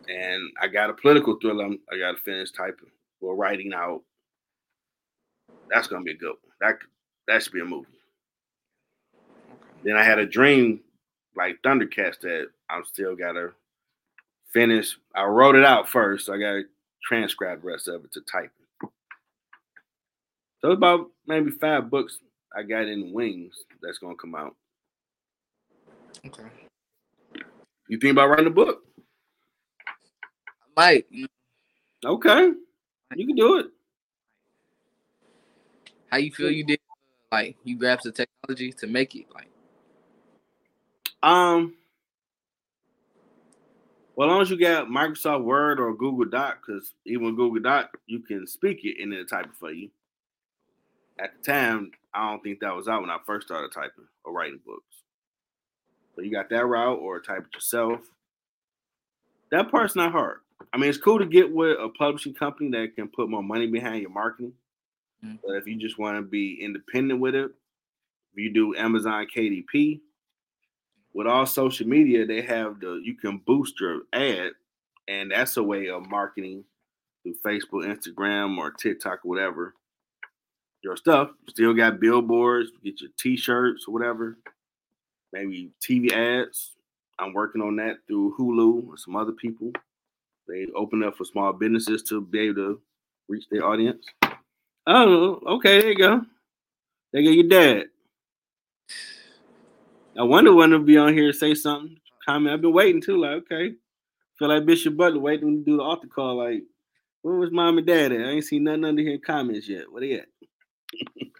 And 0.09 0.51
I 0.59 0.65
got 0.65 0.89
a 0.89 0.93
political 0.93 1.37
thriller 1.39 1.63
I'm, 1.63 1.79
i 1.91 1.99
got 1.99 2.13
to 2.13 2.23
finish 2.23 2.49
typing 2.49 2.89
or 3.21 3.35
writing 3.35 3.71
out. 3.71 4.01
That's 5.69 5.87
gonna 5.87 6.03
be 6.03 6.13
a 6.13 6.17
good 6.17 6.29
one. 6.29 6.53
That 6.59 6.79
that 7.27 7.43
should 7.43 7.53
be 7.53 7.61
a 7.61 7.65
movie. 7.65 7.85
Then 9.83 9.95
I 9.95 10.03
had 10.03 10.17
a 10.17 10.25
dream 10.25 10.79
like 11.35 11.61
Thundercats 11.63 12.19
that 12.21 12.47
I'm 12.67 12.83
still 12.83 13.15
gotta 13.15 13.51
finish. 14.51 14.97
I 15.13 15.25
wrote 15.25 15.55
it 15.55 15.65
out 15.65 15.87
first. 15.87 16.25
So 16.25 16.33
I 16.33 16.39
gotta 16.39 16.63
transcribe 17.03 17.61
the 17.61 17.67
rest 17.67 17.87
of 17.87 18.05
it 18.05 18.11
to 18.13 18.21
type 18.21 18.51
it. 18.59 18.89
So 20.61 20.71
about 20.71 21.11
maybe 21.27 21.51
five 21.51 21.89
books 21.89 22.19
I 22.55 22.63
got 22.63 22.87
in 22.87 23.11
wings 23.11 23.53
that's 23.81 23.97
gonna 23.97 24.15
come 24.15 24.35
out. 24.35 24.55
Okay. 26.25 26.43
You 27.87 27.97
think 27.97 28.13
about 28.13 28.29
writing 28.29 28.47
a 28.47 28.51
book? 28.51 28.83
Mike. 30.75 31.07
Okay. 32.05 32.51
You 33.15 33.27
can 33.27 33.35
do 33.35 33.57
it. 33.59 33.67
How 36.09 36.17
you 36.17 36.31
feel 36.31 36.49
you 36.51 36.63
did 36.63 36.79
like 37.31 37.57
you 37.63 37.77
grabbed 37.77 38.03
the 38.03 38.11
technology 38.11 38.71
to 38.73 38.87
make 38.87 39.15
it 39.15 39.25
like 39.33 39.49
um 41.23 41.73
well, 44.15 44.29
as 44.29 44.31
long 44.31 44.41
as 44.41 44.49
you 44.51 44.59
got 44.59 44.87
Microsoft 44.87 45.43
Word 45.43 45.79
or 45.79 45.95
Google 45.95 46.25
Doc, 46.25 46.59
because 46.65 46.93
even 47.05 47.35
Google 47.35 47.61
Doc, 47.61 47.97
you 48.05 48.19
can 48.19 48.45
speak 48.45 48.81
it 48.83 49.01
and 49.01 49.11
then 49.11 49.25
type 49.25 49.45
it 49.45 49.55
for 49.59 49.71
you. 49.71 49.89
At 51.19 51.31
the 51.37 51.51
time, 51.51 51.91
I 52.13 52.29
don't 52.29 52.43
think 52.43 52.59
that 52.59 52.75
was 52.75 52.87
out 52.87 53.01
when 53.01 53.09
I 53.09 53.17
first 53.25 53.47
started 53.47 53.71
typing 53.71 54.05
or 54.23 54.33
writing 54.33 54.59
books. 54.65 54.83
So 56.15 56.21
you 56.21 56.31
got 56.31 56.49
that 56.49 56.65
route 56.65 56.99
or 56.99 57.19
type 57.19 57.45
it 57.45 57.55
yourself. 57.55 58.01
That 59.51 59.71
part's 59.71 59.95
not 59.95 60.11
hard. 60.11 60.39
I 60.71 60.77
mean, 60.77 60.89
it's 60.89 60.97
cool 60.97 61.19
to 61.19 61.25
get 61.25 61.51
with 61.51 61.77
a 61.79 61.89
publishing 61.89 62.33
company 62.33 62.69
that 62.71 62.95
can 62.95 63.07
put 63.07 63.29
more 63.29 63.43
money 63.43 63.67
behind 63.67 64.01
your 64.01 64.11
marketing. 64.11 64.53
Mm-hmm. 65.25 65.35
But 65.45 65.55
if 65.55 65.67
you 65.67 65.75
just 65.75 65.97
want 65.97 66.17
to 66.17 66.21
be 66.21 66.59
independent 66.61 67.19
with 67.19 67.35
it, 67.35 67.51
if 68.35 68.43
you 68.43 68.53
do 68.53 68.75
Amazon 68.75 69.27
KDP, 69.35 69.99
with 71.13 71.27
all 71.27 71.45
social 71.45 71.87
media, 71.87 72.25
they 72.25 72.41
have 72.41 72.79
the 72.79 73.01
you 73.03 73.15
can 73.15 73.37
boost 73.45 73.79
your 73.79 74.01
ad, 74.13 74.51
and 75.07 75.31
that's 75.31 75.57
a 75.57 75.63
way 75.63 75.89
of 75.89 76.09
marketing 76.09 76.63
through 77.23 77.35
Facebook, 77.45 77.85
Instagram, 77.85 78.57
or 78.57 78.71
TikTok, 78.71 79.19
or 79.23 79.29
whatever. 79.29 79.75
Your 80.83 80.97
stuff 80.97 81.29
still 81.47 81.73
got 81.73 81.99
billboards, 81.99 82.71
get 82.83 82.99
your 82.99 83.11
T-shirts 83.17 83.85
or 83.87 83.93
whatever. 83.93 84.37
Maybe 85.31 85.71
TV 85.81 86.11
ads. 86.11 86.71
I'm 87.19 87.31
working 87.33 87.61
on 87.61 87.75
that 87.77 87.97
through 88.07 88.35
Hulu 88.37 88.89
and 88.89 88.99
some 88.99 89.15
other 89.15 89.31
people. 89.31 89.71
They 90.47 90.67
open 90.75 91.03
up 91.03 91.15
for 91.15 91.23
small 91.23 91.53
businesses 91.53 92.03
to 92.03 92.19
be 92.19 92.39
able 92.39 92.55
to 92.55 92.81
reach 93.29 93.45
their 93.49 93.65
audience. 93.65 94.05
Oh, 94.85 95.39
okay, 95.45 95.79
there 95.79 95.89
you 95.91 95.97
go. 95.97 96.21
There 97.13 97.21
you 97.21 97.43
go, 97.43 97.55
your 97.55 97.75
dad. 97.75 97.85
I 100.17 100.23
wonder 100.23 100.53
when 100.53 100.69
they'll 100.69 100.79
be 100.79 100.97
on 100.97 101.13
here 101.13 101.31
to 101.31 101.37
say 101.37 101.55
something. 101.55 101.97
Comment. 102.25 102.53
I've 102.53 102.61
been 102.61 102.73
waiting 102.73 103.01
too. 103.01 103.17
Like, 103.17 103.43
okay. 103.51 103.73
Feel 104.37 104.49
like 104.49 104.65
Bishop 104.65 104.95
Butler 104.95 105.19
waiting 105.19 105.59
to 105.59 105.71
do 105.71 105.77
the 105.77 105.83
altar 105.83 106.07
call. 106.07 106.37
Like, 106.37 106.63
where 107.21 107.35
was 107.35 107.51
mom 107.51 107.77
and 107.77 107.87
dad 107.87 108.11
at? 108.11 108.21
I 108.21 108.31
ain't 108.31 108.45
seen 108.45 108.63
nothing 108.63 108.85
under 108.85 109.01
here 109.01 109.13
in 109.13 109.21
comments 109.21 109.67
yet. 109.67 109.91
Where 109.91 110.01
they 110.01 110.13
at? 110.13 110.27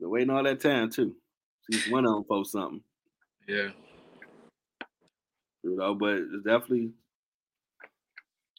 been 0.00 0.10
waiting 0.10 0.30
all 0.30 0.42
that 0.42 0.60
time 0.60 0.90
too. 0.90 1.14
See 1.70 1.92
one 1.92 2.06
of 2.06 2.14
them 2.14 2.24
post 2.24 2.52
something. 2.52 2.82
Yeah. 3.46 3.68
You 5.62 5.76
know, 5.76 5.94
but 5.94 6.14
it's 6.14 6.44
definitely 6.44 6.92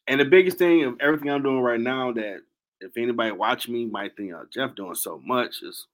and 0.08 0.20
the 0.20 0.26
biggest 0.26 0.58
thing 0.58 0.84
of 0.84 0.98
everything 1.00 1.30
I'm 1.30 1.44
doing 1.44 1.62
right 1.62 1.80
now 1.80 2.12
that 2.14 2.42
if 2.80 2.98
anybody 2.98 3.32
watch 3.32 3.68
me 3.68 3.86
might 3.86 4.16
think, 4.16 4.34
oh, 4.34 4.46
Jeff 4.52 4.76
doing 4.76 4.96
so 4.96 5.22
much 5.24 5.62
is 5.62 5.88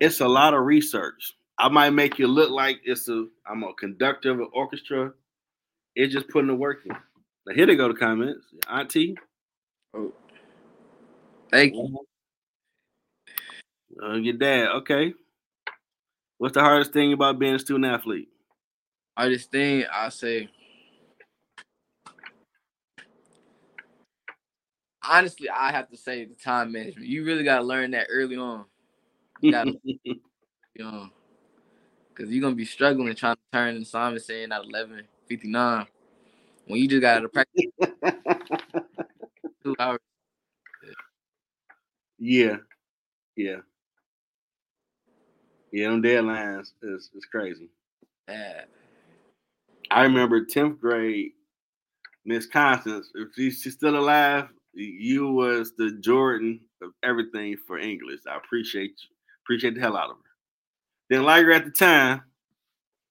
it's 0.00 0.20
a 0.20 0.28
lot 0.28 0.54
of 0.54 0.64
research. 0.64 1.34
I 1.58 1.68
might 1.68 1.90
make 1.90 2.18
you 2.18 2.26
look 2.26 2.50
like 2.50 2.80
it's 2.84 3.08
a 3.08 3.26
I'm 3.48 3.62
a 3.62 3.72
conductor 3.74 4.30
of 4.30 4.40
an 4.40 4.48
orchestra. 4.52 5.12
It's 5.94 6.12
just 6.12 6.28
putting 6.28 6.48
the 6.48 6.54
work 6.54 6.80
in. 6.84 6.92
Now 7.46 7.54
here 7.54 7.66
they 7.66 7.76
go 7.76 7.88
to 7.88 7.94
comments. 7.94 8.44
Auntie. 8.70 9.16
Oh. 9.94 10.12
Thank 11.50 11.74
you. 11.74 11.98
Uh, 14.02 14.14
your 14.14 14.34
dad, 14.34 14.68
okay. 14.68 15.14
What's 16.38 16.54
the 16.54 16.60
hardest 16.60 16.92
thing 16.92 17.14
about 17.14 17.38
being 17.38 17.54
a 17.54 17.58
student 17.58 17.86
athlete? 17.86 18.28
Hardest 19.16 19.50
thing 19.50 19.84
I 19.90 20.10
say. 20.10 20.50
Honestly, 25.08 25.48
I 25.48 25.70
have 25.70 25.88
to 25.90 25.96
say 25.96 26.24
the 26.24 26.34
time 26.34 26.72
management. 26.72 27.06
You 27.06 27.24
really 27.24 27.44
gotta 27.44 27.62
learn 27.64 27.92
that 27.92 28.08
early 28.10 28.36
on. 28.36 28.66
You 29.40 29.52
gotta, 29.52 29.74
you 29.84 30.20
know, 30.78 31.10
because 32.08 32.30
you're 32.30 32.42
gonna 32.42 32.54
be 32.54 32.64
struggling 32.64 33.14
trying 33.14 33.36
to 33.36 33.40
turn 33.52 33.76
and 33.76 33.86
Simon 33.86 34.18
saying 34.20 34.52
at 34.52 34.62
11:59 34.62 35.86
when 36.66 36.80
you 36.80 36.88
just 36.88 37.02
got 37.02 37.20
to 37.20 37.28
practice 37.28 37.66
two 39.62 39.76
hours. 39.78 40.00
Yeah, 42.18 42.56
yeah, 43.36 43.56
yeah. 45.70 45.90
Them 45.90 46.02
deadlines 46.02 46.72
is 46.82 47.10
is 47.14 47.24
crazy. 47.30 47.68
Yeah. 48.28 48.62
I 49.90 50.02
remember 50.02 50.44
10th 50.44 50.80
grade, 50.80 51.32
Miss 52.24 52.46
Constance. 52.46 53.10
If 53.14 53.28
she, 53.36 53.50
she's 53.50 53.74
still 53.74 53.96
alive, 53.96 54.48
you 54.74 55.30
was 55.30 55.74
the 55.76 55.92
Jordan 56.00 56.60
of 56.82 56.90
everything 57.04 57.56
for 57.66 57.78
English. 57.78 58.20
I 58.28 58.36
appreciate 58.36 58.94
you. 59.02 59.15
Appreciate 59.46 59.76
the 59.76 59.80
hell 59.80 59.96
out 59.96 60.10
of 60.10 60.16
her. 60.16 60.22
Didn't 61.08 61.24
like 61.24 61.44
her 61.44 61.52
at 61.52 61.64
the 61.64 61.70
time, 61.70 62.22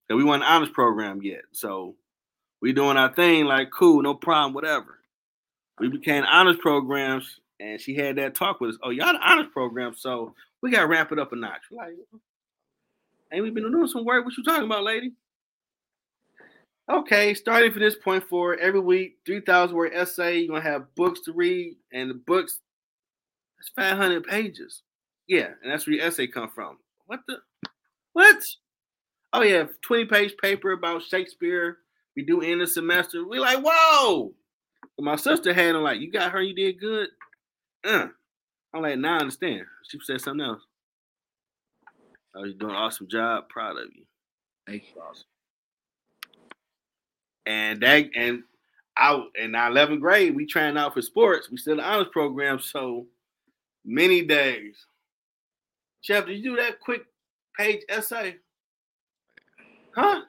and 0.09 0.17
we 0.17 0.25
weren't 0.25 0.43
honors 0.43 0.69
program 0.69 1.21
yet. 1.21 1.43
So 1.53 1.95
we 2.61 2.73
doing 2.73 2.97
our 2.97 3.13
thing, 3.13 3.45
like 3.45 3.69
cool, 3.71 4.01
no 4.01 4.13
problem, 4.13 4.53
whatever. 4.53 4.99
We 5.79 5.87
became 5.87 6.25
honors 6.25 6.57
programs, 6.57 7.39
and 7.59 7.79
she 7.79 7.95
had 7.95 8.17
that 8.17 8.35
talk 8.35 8.59
with 8.59 8.71
us. 8.71 8.77
Oh, 8.83 8.89
y'all 8.89 9.13
the 9.13 9.19
honors 9.19 9.47
program, 9.53 9.95
so 9.95 10.35
we 10.61 10.71
gotta 10.71 10.87
ramp 10.87 11.13
it 11.13 11.19
up 11.19 11.31
a 11.31 11.37
notch. 11.37 11.61
We're 11.71 11.85
like, 11.85 11.95
ain't 13.31 13.43
we 13.43 13.49
been 13.49 13.71
doing 13.71 13.87
some 13.87 14.03
work? 14.03 14.25
What 14.25 14.35
you 14.35 14.43
talking 14.43 14.65
about, 14.65 14.83
lady? 14.83 15.13
Okay, 16.91 17.33
starting 17.33 17.71
from 17.71 17.81
this 17.81 17.95
point 17.95 18.27
forward, 18.29 18.59
every 18.59 18.79
week, 18.79 19.17
3,000 19.25 19.75
word 19.75 19.93
essay. 19.95 20.39
You're 20.39 20.49
going 20.49 20.61
to 20.61 20.69
have 20.69 20.93
books 20.93 21.21
to 21.21 21.33
read, 21.33 21.77
and 21.91 22.11
the 22.11 22.13
books, 22.13 22.59
that's 23.57 23.69
500 23.75 24.23
pages. 24.23 24.83
Yeah, 25.27 25.49
and 25.63 25.71
that's 25.71 25.87
where 25.87 25.95
your 25.95 26.05
essay 26.05 26.27
come 26.27 26.49
from. 26.49 26.77
What 27.07 27.21
the? 27.27 27.37
What? 28.13 28.41
Oh, 29.33 29.41
yeah, 29.41 29.65
20 29.81 30.05
page 30.05 30.35
paper 30.41 30.71
about 30.71 31.03
Shakespeare. 31.03 31.79
We 32.15 32.23
do 32.23 32.41
end 32.41 32.61
the 32.61 32.67
semester. 32.67 33.27
We 33.27 33.39
like, 33.39 33.59
whoa. 33.61 34.33
My 34.99 35.17
sister 35.17 35.53
had 35.53 35.75
them 35.75 35.83
like, 35.83 35.99
you 35.99 36.09
got 36.11 36.31
her, 36.31 36.41
you 36.41 36.55
did 36.55 36.79
good. 36.79 37.09
Uh. 37.83 38.07
I'm 38.73 38.81
like, 38.81 38.97
now 38.97 39.15
I 39.15 39.19
understand. 39.19 39.65
She 39.89 39.99
said 40.03 40.19
something 40.19 40.45
else. 40.45 40.61
Oh, 42.35 42.43
you're 42.43 42.55
doing 42.55 42.71
an 42.71 42.77
awesome 42.77 43.07
job. 43.07 43.47
Proud 43.47 43.77
of 43.77 43.87
you. 43.95 44.03
Thank 44.67 44.83
you. 44.93 45.01
Awesome. 45.01 45.23
And 47.45 47.81
that 47.81 48.09
and 48.15 48.43
out 48.97 49.27
in 49.35 49.55
our 49.55 49.71
11th 49.71 50.01
grade, 50.01 50.35
we 50.35 50.45
trying 50.45 50.77
out 50.77 50.93
for 50.93 51.01
sports. 51.01 51.49
We 51.49 51.55
still 51.55 51.73
in 51.73 51.77
the 51.77 51.85
honors 51.85 52.07
program, 52.11 52.59
so 52.59 53.05
many 53.85 54.23
days. 54.23 54.85
Chef, 56.05 56.27
did 56.27 56.37
you 56.37 56.43
do 56.51 56.55
that 56.57 56.79
quick 56.79 57.01
page 57.57 57.81
essay? 57.89 58.35
Huh? 59.95 60.21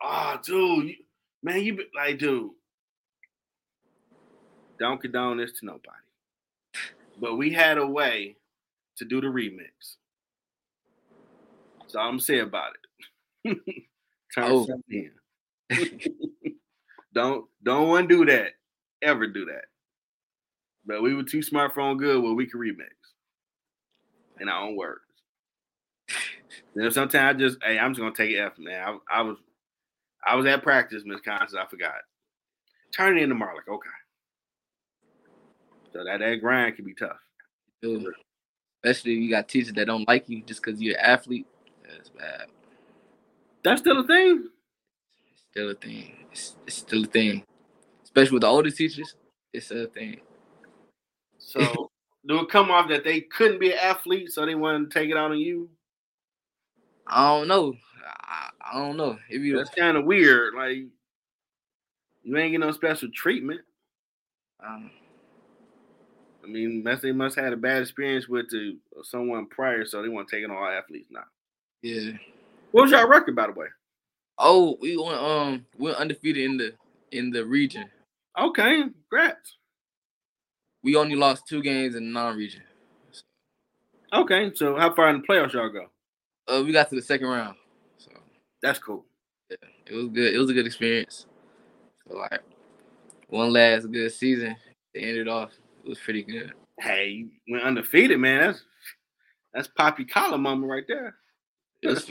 Oh, 0.00 0.38
dude, 0.44 0.86
you, 0.90 0.94
man, 1.42 1.60
you 1.60 1.74
be, 1.76 1.84
like, 1.92 2.18
dude, 2.20 2.52
don't 4.78 5.00
condone 5.00 5.38
this 5.38 5.50
to 5.58 5.66
nobody. 5.66 5.88
But 7.20 7.34
we 7.34 7.52
had 7.52 7.78
a 7.78 7.86
way 7.86 8.36
to 8.98 9.04
do 9.04 9.20
the 9.20 9.26
remix. 9.26 9.96
That's 11.80 11.96
all 11.96 12.02
I'm 12.04 12.10
gonna 12.12 12.20
say 12.20 12.38
about 12.38 12.70
it. 13.44 13.58
Turn 14.32 14.44
Oh. 14.46 14.66
something 14.66 15.10
in. 15.70 16.00
don't 17.12 17.44
don't 17.64 17.88
want 17.88 18.08
to 18.08 18.16
do 18.24 18.24
that. 18.26 18.52
Ever 19.02 19.26
do 19.26 19.46
that. 19.46 19.64
But 20.86 21.02
we 21.02 21.12
were 21.12 21.24
too 21.24 21.42
smart 21.42 21.74
for 21.74 21.80
on 21.80 21.96
good 21.96 22.22
where 22.22 22.34
we 22.34 22.46
could 22.46 22.60
remix 22.60 22.99
in 24.40 24.48
our 24.48 24.66
own 24.66 24.76
words. 24.76 25.00
Then 26.74 26.90
sometimes 26.90 27.36
I 27.36 27.38
just, 27.38 27.58
hey, 27.62 27.78
I'm 27.78 27.92
just 27.92 28.00
gonna 28.00 28.14
take 28.14 28.30
it 28.30 28.38
F, 28.38 28.58
man. 28.58 28.82
I, 28.82 29.18
I 29.18 29.22
was, 29.22 29.36
I 30.26 30.36
was 30.36 30.46
at 30.46 30.62
practice, 30.62 31.02
Miss 31.04 31.20
Constance. 31.20 31.54
I 31.54 31.68
forgot. 31.68 31.94
Turn 32.96 33.16
it 33.16 33.22
in 33.22 33.28
tomorrow. 33.28 33.54
Like, 33.54 33.68
okay. 33.68 33.88
So 35.92 36.04
that 36.04 36.18
that 36.18 36.36
grind 36.36 36.76
can 36.76 36.84
be 36.84 36.94
tough. 36.94 37.16
Dude, 37.82 38.06
especially 38.82 39.14
if 39.14 39.20
you 39.20 39.30
got 39.30 39.48
teachers 39.48 39.72
that 39.74 39.86
don't 39.86 40.06
like 40.06 40.28
you 40.28 40.42
just 40.42 40.62
because 40.62 40.80
you're 40.80 40.96
an 40.96 41.04
athlete. 41.04 41.46
That's 41.88 42.08
bad. 42.10 42.46
That's 43.62 43.80
still 43.80 44.00
a 44.00 44.06
thing. 44.06 44.48
It's 45.32 45.42
still 45.50 45.70
a 45.70 45.74
thing. 45.74 46.16
It's, 46.30 46.56
it's 46.66 46.76
still 46.76 47.04
a 47.04 47.06
thing. 47.06 47.44
Especially 48.04 48.34
with 48.34 48.42
the 48.42 48.48
older 48.48 48.70
teachers, 48.70 49.14
it's 49.52 49.70
a 49.70 49.86
thing. 49.86 50.20
So 51.38 51.89
do 52.26 52.40
it 52.40 52.50
come 52.50 52.70
off 52.70 52.88
that 52.88 53.04
they 53.04 53.20
couldn't 53.20 53.60
be 53.60 53.72
an 53.72 53.78
athlete, 53.78 54.32
so 54.32 54.44
they 54.44 54.54
wanted 54.54 54.90
to 54.90 54.98
take 54.98 55.10
it 55.10 55.16
out 55.16 55.30
on 55.30 55.38
you? 55.38 55.70
I 57.06 57.28
don't 57.28 57.48
know. 57.48 57.74
I, 58.06 58.50
I 58.72 58.78
don't 58.78 58.96
know. 58.96 59.18
If 59.28 59.42
you 59.42 59.56
That's 59.56 59.70
kind 59.70 59.96
of 59.96 60.04
weird. 60.04 60.54
Like 60.54 60.78
you 62.22 62.36
ain't 62.36 62.52
get 62.52 62.60
no 62.60 62.70
special 62.72 63.08
treatment. 63.14 63.60
um, 64.64 64.90
I 66.42 66.46
mean, 66.46 66.84
they 66.84 67.12
must 67.12 67.36
have 67.36 67.44
had 67.44 67.52
a 67.52 67.56
bad 67.56 67.82
experience 67.82 68.28
with 68.28 68.48
the, 68.50 68.78
someone 69.02 69.46
prior, 69.46 69.84
so 69.84 70.02
they 70.02 70.08
want 70.08 70.28
to 70.28 70.36
take 70.36 70.44
it 70.44 70.50
on 70.50 70.56
all 70.56 70.66
athletes 70.66 71.10
now. 71.10 71.24
yeah. 71.82 72.12
What 72.72 72.82
was 72.82 72.90
your 72.92 73.08
record, 73.08 73.34
by 73.34 73.46
the 73.46 73.52
way? 73.52 73.66
Oh, 74.38 74.78
we 74.80 74.96
went 74.96 75.18
um 75.18 75.66
we 75.76 75.86
went 75.86 75.98
undefeated 75.98 76.44
in 76.44 76.56
the 76.56 76.72
in 77.12 77.30
the 77.30 77.44
region. 77.44 77.86
Okay, 78.38 78.82
congrats. 78.82 79.56
We 80.82 80.96
only 80.96 81.14
lost 81.14 81.46
two 81.46 81.62
games 81.62 81.94
in 81.94 82.04
the 82.04 82.10
non-region. 82.10 82.62
Okay, 84.12 84.50
so 84.54 84.76
how 84.76 84.92
far 84.94 85.10
in 85.10 85.20
the 85.20 85.26
playoffs 85.26 85.52
y'all 85.52 85.68
go? 85.68 85.86
Uh, 86.48 86.62
we 86.64 86.72
got 86.72 86.88
to 86.88 86.96
the 86.96 87.02
second 87.02 87.28
round, 87.28 87.56
so 87.96 88.10
That's 88.60 88.78
cool. 88.78 89.04
yeah, 89.50 89.56
it 89.86 89.94
was 89.94 90.08
good. 90.08 90.34
It 90.34 90.38
was 90.38 90.50
a 90.50 90.54
good 90.54 90.66
experience. 90.66 91.26
So 92.08 92.16
like 92.16 92.42
one 93.28 93.52
last 93.52 93.90
good 93.92 94.10
season 94.12 94.56
to 94.94 95.00
end 95.00 95.16
it 95.16 95.28
off. 95.28 95.52
It 95.84 95.88
was 95.88 95.98
pretty 95.98 96.24
good. 96.24 96.52
Hey, 96.80 97.28
you 97.46 97.54
went 97.54 97.64
undefeated, 97.64 98.18
man. 98.18 98.40
That's 98.40 98.64
that's 99.54 99.68
Poppy 99.68 100.04
collar 100.04 100.38
moment 100.38 100.70
right 100.70 100.84
there. 100.88 101.16
It 101.82 101.88
was 101.88 102.10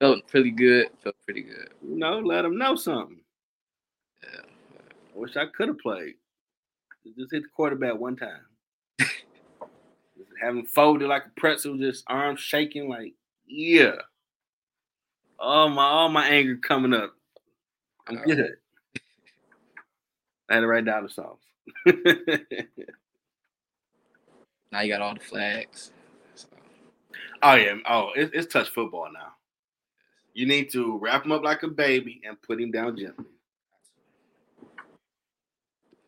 felt 0.00 0.26
pretty 0.28 0.50
good. 0.50 0.88
Felt 1.02 1.16
pretty 1.24 1.42
good. 1.42 1.70
You 1.82 1.96
know, 1.96 2.20
let 2.20 2.42
them 2.42 2.56
know 2.56 2.76
something. 2.76 3.20
Yeah. 4.22 4.40
I 5.14 5.18
wish 5.18 5.36
I 5.36 5.46
could 5.46 5.68
have 5.68 5.78
played. 5.78 6.14
Just 7.14 7.32
hit 7.32 7.42
the 7.42 7.48
quarterback 7.48 7.96
one 7.96 8.16
time. 8.16 8.40
Just 8.98 9.12
Having 10.40 10.66
folded 10.66 11.08
like 11.08 11.26
a 11.26 11.40
pretzel, 11.40 11.76
just 11.76 12.04
arms 12.08 12.40
shaking, 12.40 12.88
like 12.88 13.14
yeah. 13.46 13.96
All 15.38 15.68
my 15.68 15.84
all 15.84 16.08
my 16.08 16.26
anger 16.26 16.56
coming 16.56 16.94
up. 16.94 17.14
I'm 18.08 18.18
All 18.18 18.24
good. 18.24 18.56
I 20.48 20.54
had 20.54 20.60
to 20.60 20.66
write 20.66 20.84
down 20.84 21.02
the 21.02 21.08
songs. 21.08 21.40
Now 24.72 24.80
you 24.80 24.92
got 24.92 25.00
all 25.00 25.14
the 25.14 25.20
flags. 25.20 25.92
So, 26.34 26.48
oh 27.42 27.54
yeah. 27.54 27.76
Oh, 27.88 28.10
it, 28.14 28.30
it's 28.34 28.52
touch 28.52 28.68
football 28.68 29.08
now. 29.12 29.32
You 30.34 30.46
need 30.46 30.70
to 30.72 30.98
wrap 30.98 31.24
him 31.24 31.32
up 31.32 31.42
like 31.42 31.62
a 31.62 31.68
baby 31.68 32.20
and 32.26 32.40
put 32.42 32.60
him 32.60 32.70
down 32.70 32.96
gently. 32.96 33.24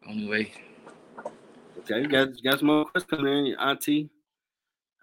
only 0.08 0.28
way. 0.28 0.52
Okay, 1.90 2.02
you 2.02 2.08
got, 2.08 2.36
you 2.36 2.50
got 2.50 2.58
some 2.58 2.68
more 2.68 2.84
questions 2.84 3.10
coming 3.10 3.32
in. 3.32 3.46
Your 3.46 3.60
auntie, 3.60 4.10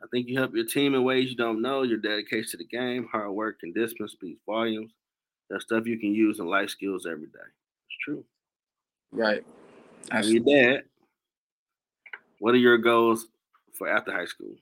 I 0.03 0.07
think 0.11 0.27
you 0.27 0.37
help 0.37 0.53
your 0.53 0.65
team 0.65 0.93
in 0.93 1.03
ways 1.03 1.31
you 1.31 1.35
don't 1.35 1.61
know. 1.61 1.81
Your 1.81 1.97
dedication 1.97 2.51
to 2.51 2.57
the 2.57 2.65
game, 2.65 3.07
hard 3.11 3.31
work, 3.31 3.57
and 3.63 3.73
discipline 3.73 4.09
speaks 4.09 4.39
volumes. 4.45 4.91
That's 5.49 5.63
stuff 5.63 5.87
you 5.87 5.97
can 5.97 6.13
use 6.13 6.39
in 6.39 6.45
life 6.45 6.69
skills 6.69 7.07
every 7.07 7.25
day. 7.25 7.39
It's 7.89 7.97
true. 8.03 8.23
Right. 9.11 9.43
And 10.11 10.25
your 10.25 10.43
dad, 10.43 10.83
what 12.39 12.53
are 12.53 12.59
your 12.59 12.77
goals 12.77 13.29
for 13.73 13.89
after 13.89 14.11
high 14.11 14.25
school? 14.25 14.55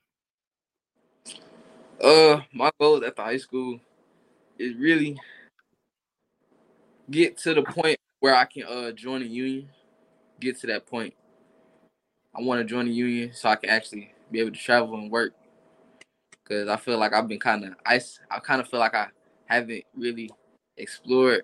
Uh, 2.02 2.42
my 2.54 2.72
goals 2.80 3.04
after 3.04 3.22
high 3.22 3.38
school 3.38 3.80
is 4.58 4.76
really 4.78 5.20
get 7.10 7.38
to 7.40 7.54
the 7.54 7.64
point 7.64 7.98
where 8.22 8.36
I 8.36 8.46
can 8.46 8.64
uh 8.64 8.92
join 8.92 9.22
a 9.22 9.26
union. 9.26 9.68
Get 10.40 10.60
to 10.62 10.68
that 10.68 10.86
point. 10.86 11.14
I 12.36 12.42
want 12.42 12.60
to 12.60 12.66
join 12.66 12.88
a 12.88 12.92
union 12.92 13.32
so 13.34 13.50
I 13.50 13.56
can 13.56 13.70
actually 13.70 14.14
be 14.32 14.40
able 14.40 14.52
to 14.52 14.60
travel 14.60 14.96
and 14.96 15.12
work. 15.12 15.34
Cause 16.46 16.68
I 16.68 16.76
feel 16.78 16.98
like 16.98 17.14
I've 17.14 17.28
been 17.28 17.40
kind 17.40 17.64
of 17.64 17.74
I 17.86 18.02
I 18.30 18.40
kind 18.40 18.60
of 18.60 18.68
feel 18.68 18.80
like 18.80 18.96
I 18.96 19.08
haven't 19.46 19.84
really 19.96 20.30
explored. 20.78 21.44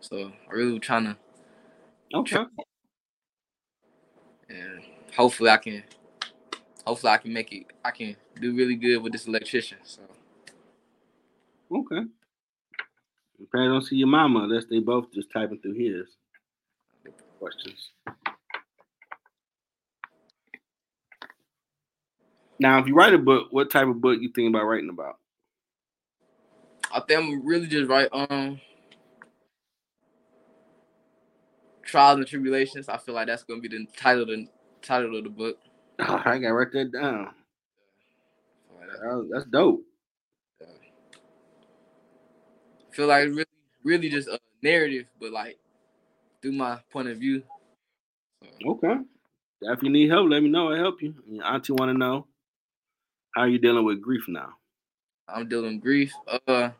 So 0.00 0.32
I 0.48 0.54
really 0.54 0.78
trying 0.78 1.04
to 1.04 1.16
Okay. 2.14 2.36
and 4.48 4.80
hopefully 5.16 5.50
I 5.50 5.56
can 5.56 5.82
hopefully 6.86 7.12
I 7.12 7.18
can 7.18 7.32
make 7.32 7.52
it 7.52 7.66
I 7.84 7.90
can 7.90 8.16
do 8.40 8.54
really 8.54 8.76
good 8.76 8.98
with 9.02 9.12
this 9.12 9.26
electrician. 9.26 9.78
So 9.82 10.02
Okay. 11.72 12.02
You 13.38 13.46
probably 13.50 13.68
don't 13.68 13.82
see 13.82 13.96
your 13.96 14.08
mama 14.08 14.40
unless 14.40 14.66
they 14.66 14.80
both 14.80 15.12
just 15.14 15.32
typing 15.32 15.58
through 15.60 15.74
his 15.74 16.08
questions. 17.38 17.90
Now, 22.60 22.78
if 22.78 22.86
you 22.86 22.94
write 22.94 23.14
a 23.14 23.18
book, 23.18 23.48
what 23.50 23.70
type 23.70 23.88
of 23.88 24.00
book 24.02 24.18
you 24.20 24.30
think 24.34 24.50
about 24.54 24.64
writing 24.64 24.90
about? 24.90 25.16
I 26.92 27.00
think 27.00 27.20
I'm 27.20 27.46
really 27.46 27.66
just 27.66 27.88
write 27.88 28.08
um 28.12 28.60
trials 31.82 32.18
and 32.18 32.26
tribulations. 32.26 32.88
I 32.90 32.98
feel 32.98 33.14
like 33.14 33.28
that's 33.28 33.44
gonna 33.44 33.60
be 33.62 33.68
the 33.68 33.86
title 33.96 34.26
the 34.26 34.46
title 34.82 35.16
of 35.16 35.24
the 35.24 35.30
book. 35.30 35.56
Oh, 36.00 36.04
I 36.24 36.38
gotta 36.38 36.52
write 36.52 36.72
that 36.72 36.92
down. 36.92 37.30
So 38.68 38.74
like 38.78 38.88
that- 38.88 39.00
That- 39.00 39.28
That's 39.32 39.46
dope. 39.46 39.82
I 40.62 40.66
feel 42.94 43.06
like 43.06 43.28
really 43.28 43.44
really 43.84 44.10
just 44.10 44.28
a 44.28 44.38
narrative, 44.62 45.06
but 45.18 45.32
like 45.32 45.56
through 46.42 46.52
my 46.52 46.78
point 46.90 47.08
of 47.08 47.16
view. 47.16 47.42
So, 48.42 48.48
Okay. 48.72 48.96
If 49.62 49.82
you 49.82 49.90
need 49.90 50.10
help, 50.10 50.30
let 50.30 50.42
me 50.42 50.48
know. 50.48 50.70
I'll 50.70 50.76
help 50.76 51.02
you. 51.02 51.14
Your 51.30 51.44
auntie 51.44 51.72
want 51.72 51.90
to 51.90 51.98
know 51.98 52.26
how 53.34 53.42
are 53.42 53.48
you 53.48 53.58
dealing 53.58 53.84
with 53.84 54.02
grief 54.02 54.24
now. 54.28 54.50
I'm 55.28 55.48
dealing 55.48 55.74
with 55.74 55.82
grief. 55.82 56.12
Uh, 56.26 56.38
a 56.48 56.74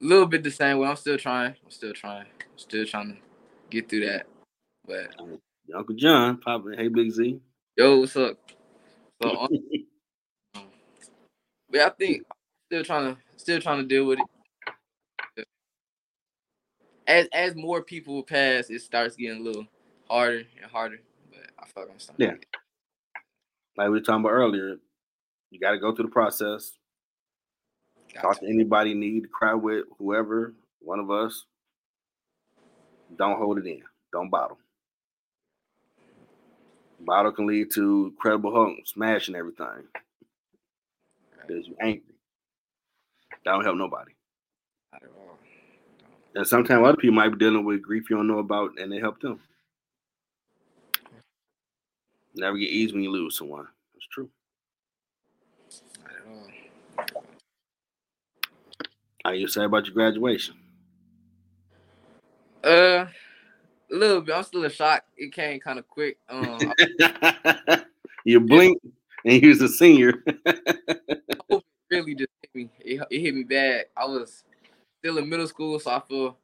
little 0.00 0.26
bit 0.26 0.42
the 0.42 0.50
same 0.50 0.78
way. 0.78 0.88
I'm 0.88 0.96
still 0.96 1.18
trying. 1.18 1.54
I'm 1.64 1.70
still 1.70 1.92
trying. 1.92 2.26
I'm 2.26 2.58
still 2.58 2.86
trying 2.86 3.14
to 3.14 3.18
get 3.70 3.88
through 3.88 4.06
that. 4.06 4.26
But 4.86 5.14
Uncle 5.74 5.94
John, 5.94 6.38
probably. 6.38 6.76
Hey, 6.76 6.88
Big 6.88 7.10
Z. 7.10 7.40
yo, 7.76 8.00
what's 8.00 8.16
up? 8.16 8.38
So, 9.22 9.38
um, 10.54 10.64
but 11.70 11.80
I 11.80 11.88
think 11.90 12.22
still 12.66 12.84
trying 12.84 13.14
to 13.14 13.20
still 13.36 13.60
trying 13.60 13.78
to 13.78 13.86
deal 13.86 14.06
with 14.06 14.18
it. 15.36 15.46
as 17.06 17.28
as 17.32 17.54
more 17.54 17.82
people 17.82 18.22
pass, 18.22 18.70
it 18.70 18.80
starts 18.80 19.16
getting 19.16 19.40
a 19.40 19.42
little 19.42 19.66
harder 20.08 20.42
and 20.60 20.70
harder. 20.70 21.00
But 21.30 21.50
I 21.58 21.66
feel 21.66 21.82
like 21.84 21.92
I'm 21.92 21.98
starting. 21.98 22.26
Yeah. 22.26 22.34
Like 23.76 23.86
we 23.86 23.90
were 23.90 24.00
talking 24.00 24.20
about 24.20 24.30
earlier, 24.30 24.76
you 25.54 25.60
got 25.60 25.72
to 25.72 25.78
go 25.78 25.94
through 25.94 26.06
the 26.06 26.12
process. 26.12 26.72
Talk 28.20 28.40
to 28.40 28.46
anybody 28.48 28.90
you 28.90 28.96
need 28.96 29.22
to 29.22 29.28
cry 29.28 29.54
with, 29.54 29.86
whoever, 29.98 30.54
one 30.80 31.00
of 31.00 31.10
us. 31.10 31.44
Don't 33.16 33.38
hold 33.38 33.58
it 33.58 33.66
in. 33.66 33.82
Don't 34.12 34.30
bottle. 34.30 34.58
Bottle 37.00 37.32
can 37.32 37.46
lead 37.46 37.70
to 37.72 38.06
Incredible 38.14 38.54
Hulk, 38.54 38.78
smashing 38.86 39.36
everything. 39.36 39.84
Because 41.46 41.66
you 41.68 41.76
angry. 41.80 42.02
That 43.44 43.52
don't 43.52 43.64
help 43.64 43.76
nobody. 43.76 44.12
Not 44.92 45.02
at 45.04 45.10
all. 45.16 45.38
And 46.34 46.46
sometimes 46.46 46.86
other 46.86 46.96
people 46.98 47.16
might 47.16 47.30
be 47.30 47.38
dealing 47.38 47.64
with 47.64 47.82
grief 47.82 48.10
you 48.10 48.16
don't 48.16 48.28
know 48.28 48.38
about 48.40 48.72
and 48.78 48.92
they 48.92 48.98
help 49.00 49.20
them. 49.20 49.40
Never 52.34 52.58
get 52.58 52.70
easy 52.70 52.92
when 52.94 53.04
you 53.04 53.12
lose 53.12 53.38
someone. 53.38 53.66
That's 53.94 54.06
true. 54.12 54.30
Not 56.00 56.10
at 56.12 56.26
all. 56.28 56.48
How 59.24 59.30
you 59.30 59.48
say 59.48 59.64
about 59.64 59.86
your 59.86 59.94
graduation? 59.94 60.56
Uh, 62.62 63.06
a 63.90 63.94
little 63.94 64.20
bit. 64.20 64.34
I'm 64.34 64.42
still 64.42 64.64
in 64.64 64.70
shock. 64.70 65.04
It 65.16 65.32
came 65.32 65.60
kind 65.60 65.78
of 65.78 65.88
quick. 65.88 66.18
Um, 66.28 66.72
you 68.24 68.40
blink 68.40 68.80
and 69.24 69.42
you 69.42 69.48
was 69.48 69.62
a 69.62 69.68
senior. 69.68 70.22
really 71.90 72.14
just 72.14 72.30
hit 72.42 72.54
me. 72.54 72.70
It, 72.80 73.02
it 73.10 73.20
hit 73.20 73.34
me 73.34 73.44
bad. 73.44 73.86
I 73.96 74.04
was 74.04 74.44
still 75.00 75.18
in 75.18 75.28
middle 75.28 75.46
school, 75.46 75.78
so 75.78 75.90
I 75.90 76.00
feel 76.00 76.36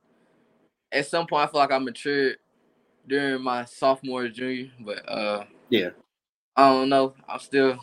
at 0.90 1.06
some 1.06 1.26
point 1.26 1.48
I 1.48 1.52
feel 1.52 1.60
like 1.60 1.72
I 1.72 1.78
matured 1.78 2.36
during 3.06 3.42
my 3.42 3.64
sophomore 3.66 4.28
junior. 4.28 4.70
But 4.80 5.06
uh, 5.08 5.44
Yeah. 5.68 5.90
I 6.56 6.70
don't 6.70 6.88
know. 6.88 7.14
I'm 7.28 7.40
still. 7.40 7.78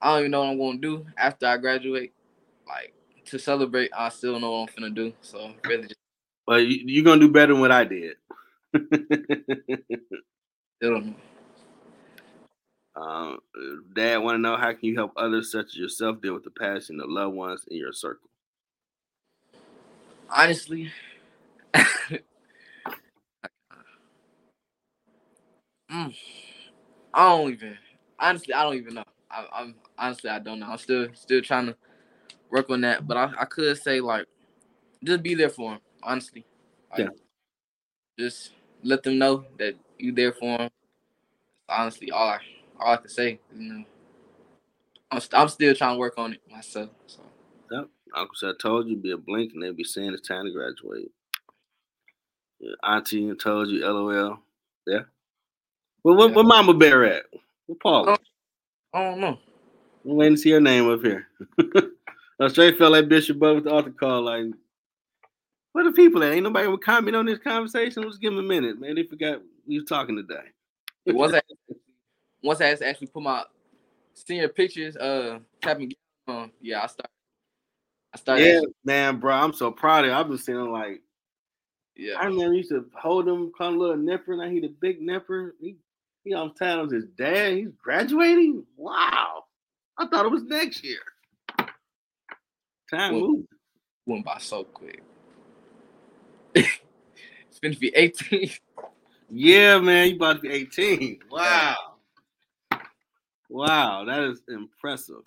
I 0.00 0.10
don't 0.10 0.20
even 0.20 0.30
know 0.30 0.40
what 0.40 0.50
I'm 0.50 0.58
gonna 0.58 0.78
do 0.78 1.06
after 1.16 1.46
I 1.46 1.56
graduate. 1.56 2.12
Like 2.66 2.94
to 3.26 3.38
celebrate, 3.38 3.90
I 3.96 4.08
still 4.10 4.38
know 4.40 4.50
what 4.52 4.70
I'm 4.70 4.84
finna 4.84 4.94
do. 4.94 5.12
So 5.22 5.52
really, 5.64 5.84
just 5.84 6.00
But 6.46 6.66
you, 6.66 6.82
you're 6.86 7.04
gonna 7.04 7.20
do 7.20 7.30
better 7.32 7.52
than 7.52 7.60
what 7.60 7.72
I 7.72 7.84
did. 7.84 8.16
still 10.76 10.94
don't 10.94 11.06
know. 11.06 11.14
um, 12.96 13.38
Dad, 13.94 14.18
want 14.18 14.36
to 14.36 14.38
know 14.38 14.56
how 14.56 14.72
can 14.72 14.84
you 14.84 14.94
help 14.96 15.12
others 15.16 15.50
such 15.50 15.66
as 15.68 15.76
yourself 15.76 16.20
deal 16.20 16.34
with 16.34 16.44
the 16.44 16.50
passing 16.50 17.00
of 17.00 17.08
loved 17.10 17.34
ones 17.34 17.64
in 17.70 17.76
your 17.78 17.92
circle? 17.92 18.28
honestly, 20.30 20.92
Mm. 25.90 26.14
I 27.14 27.28
don't 27.28 27.52
even. 27.52 27.78
Honestly, 28.18 28.52
I 28.52 28.62
don't 28.64 28.76
even 28.76 28.94
know. 28.94 29.04
I, 29.30 29.46
I'm 29.52 29.74
honestly, 29.98 30.30
I 30.30 30.38
don't 30.40 30.58
know. 30.58 30.66
I'm 30.66 30.78
still 30.78 31.08
still 31.14 31.40
trying 31.42 31.66
to 31.66 31.76
work 32.50 32.70
on 32.70 32.80
that. 32.82 33.06
But 33.06 33.16
I, 33.16 33.32
I 33.40 33.44
could 33.46 33.76
say 33.78 34.00
like, 34.00 34.26
just 35.04 35.22
be 35.22 35.34
there 35.34 35.50
for 35.50 35.72
him. 35.74 35.80
Honestly, 36.02 36.44
Like, 36.92 37.00
Yeah. 37.00 37.08
Just 38.18 38.52
let 38.82 39.02
them 39.02 39.18
know 39.18 39.44
that 39.58 39.74
you 39.98 40.12
there 40.12 40.32
for 40.32 40.58
them. 40.58 40.70
Honestly, 41.68 42.10
all 42.10 42.28
I 42.28 42.40
all 42.80 42.94
I 42.94 42.96
can 42.98 43.08
say. 43.08 43.40
You 43.54 43.72
know, 43.72 43.84
I'm 45.10 45.20
st- 45.20 45.40
I'm 45.40 45.48
still 45.48 45.74
trying 45.74 45.94
to 45.96 45.98
work 45.98 46.14
on 46.18 46.34
it 46.34 46.40
myself. 46.50 46.90
So 47.06 47.22
Yep. 47.70 47.88
Uncle 48.14 48.34
said, 48.36 48.50
I 48.50 48.52
told 48.62 48.88
you, 48.88 48.96
be 48.96 49.10
a 49.10 49.16
blink, 49.16 49.52
and 49.52 49.62
they'll 49.62 49.72
be 49.72 49.84
saying 49.84 50.12
it's 50.14 50.26
time 50.26 50.44
to 50.46 50.52
graduate. 50.52 51.10
Yeah, 52.60 52.72
auntie 52.84 53.34
told 53.34 53.68
you, 53.68 53.84
LOL. 53.84 54.38
Yeah. 54.86 55.00
Well, 56.04 56.16
what, 56.16 56.30
Yeah. 56.30 56.36
what 56.36 56.46
Mama 56.46 56.74
Bear 56.74 57.04
at? 57.04 57.24
What 57.66 57.80
Paula? 57.80 58.16
Oh, 58.94 58.98
I 58.98 59.02
don't 59.04 59.20
know. 59.20 59.38
I'm 60.04 60.16
waiting 60.16 60.36
to 60.36 60.40
see 60.40 60.50
her 60.52 60.60
name 60.60 60.88
up 60.88 61.02
here. 61.02 61.28
I 62.38 62.48
straight 62.48 62.76
felt 62.76 62.92
like 62.92 63.08
Bishop 63.08 63.38
Bud 63.38 63.54
with 63.54 63.64
the 63.64 63.70
altar 63.70 63.90
call. 63.90 64.22
Like, 64.22 64.46
where 65.72 65.84
the 65.84 65.92
people 65.92 66.22
at? 66.22 66.32
Ain't 66.32 66.44
nobody 66.44 66.68
would 66.68 66.82
comment 66.82 67.16
on 67.16 67.26
this 67.26 67.38
conversation. 67.38 68.02
Let's 68.02 68.18
give 68.18 68.34
them 68.34 68.44
a 68.44 68.48
minute, 68.48 68.80
man. 68.80 68.94
They 68.94 69.04
forgot 69.04 69.40
we 69.66 69.78
was 69.78 69.88
talking 69.88 70.16
today. 70.16 70.48
once 71.06 71.34
I 71.34 71.40
once 72.42 72.60
I 72.60 72.70
actually 72.70 73.08
put 73.08 73.22
my 73.22 73.44
senior 74.14 74.48
pictures, 74.48 74.96
uh, 74.96 75.38
tapping 75.62 75.92
on, 76.28 76.50
yeah, 76.60 76.82
I 76.82 76.86
start. 76.86 77.10
I 78.14 78.18
started. 78.18 78.44
Yeah, 78.44 78.56
actually- 78.56 78.74
man, 78.84 79.18
bro. 79.18 79.34
I'm 79.34 79.52
so 79.52 79.70
proud 79.70 80.04
of 80.04 80.10
you. 80.10 80.16
I've 80.16 80.28
been 80.28 80.38
seeing 80.38 80.70
like 80.70 81.00
yeah. 81.96 82.14
I 82.18 82.26
remember 82.26 82.54
used 82.54 82.70
to 82.70 82.84
hold 82.94 83.26
him, 83.26 83.50
call 83.56 83.68
him 83.68 83.78
little 83.78 83.96
nipper. 83.96 84.36
Now 84.36 84.50
he 84.50 84.60
the 84.60 84.74
big 84.80 85.00
nipper. 85.00 85.54
He 85.60 85.76
he 86.24 86.34
on 86.34 86.54
town 86.54 86.82
with 86.82 86.92
his 86.92 87.06
dad. 87.16 87.54
He's 87.54 87.70
graduating. 87.82 88.64
Wow. 88.76 89.44
I 89.98 90.06
thought 90.06 90.26
it 90.26 90.32
was 90.32 90.42
next 90.42 90.84
year. 90.84 90.98
Time 92.90 93.14
Well- 93.14 93.28
moved. 93.28 93.48
went 94.06 94.24
by 94.24 94.38
so 94.38 94.64
quick. 94.64 95.02
it's 96.54 97.58
been 97.60 97.72
to 97.72 97.78
be 97.78 97.92
18. 97.94 98.50
Yeah, 99.30 99.78
man, 99.80 100.10
you 100.10 100.16
about 100.16 100.36
to 100.36 100.42
be 100.42 100.50
18. 100.50 101.18
Wow. 101.30 101.76
Wow, 103.48 104.04
that 104.04 104.20
is 104.24 104.40
impressive. 104.48 105.22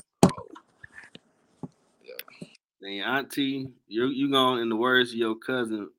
And 2.82 2.96
your 2.96 3.08
auntie, 3.08 3.68
you 3.90 4.08
you 4.08 4.32
going 4.32 4.62
in 4.62 4.70
the 4.70 4.76
words 4.76 5.12
of 5.12 5.18
your 5.18 5.36
cousin, 5.36 5.90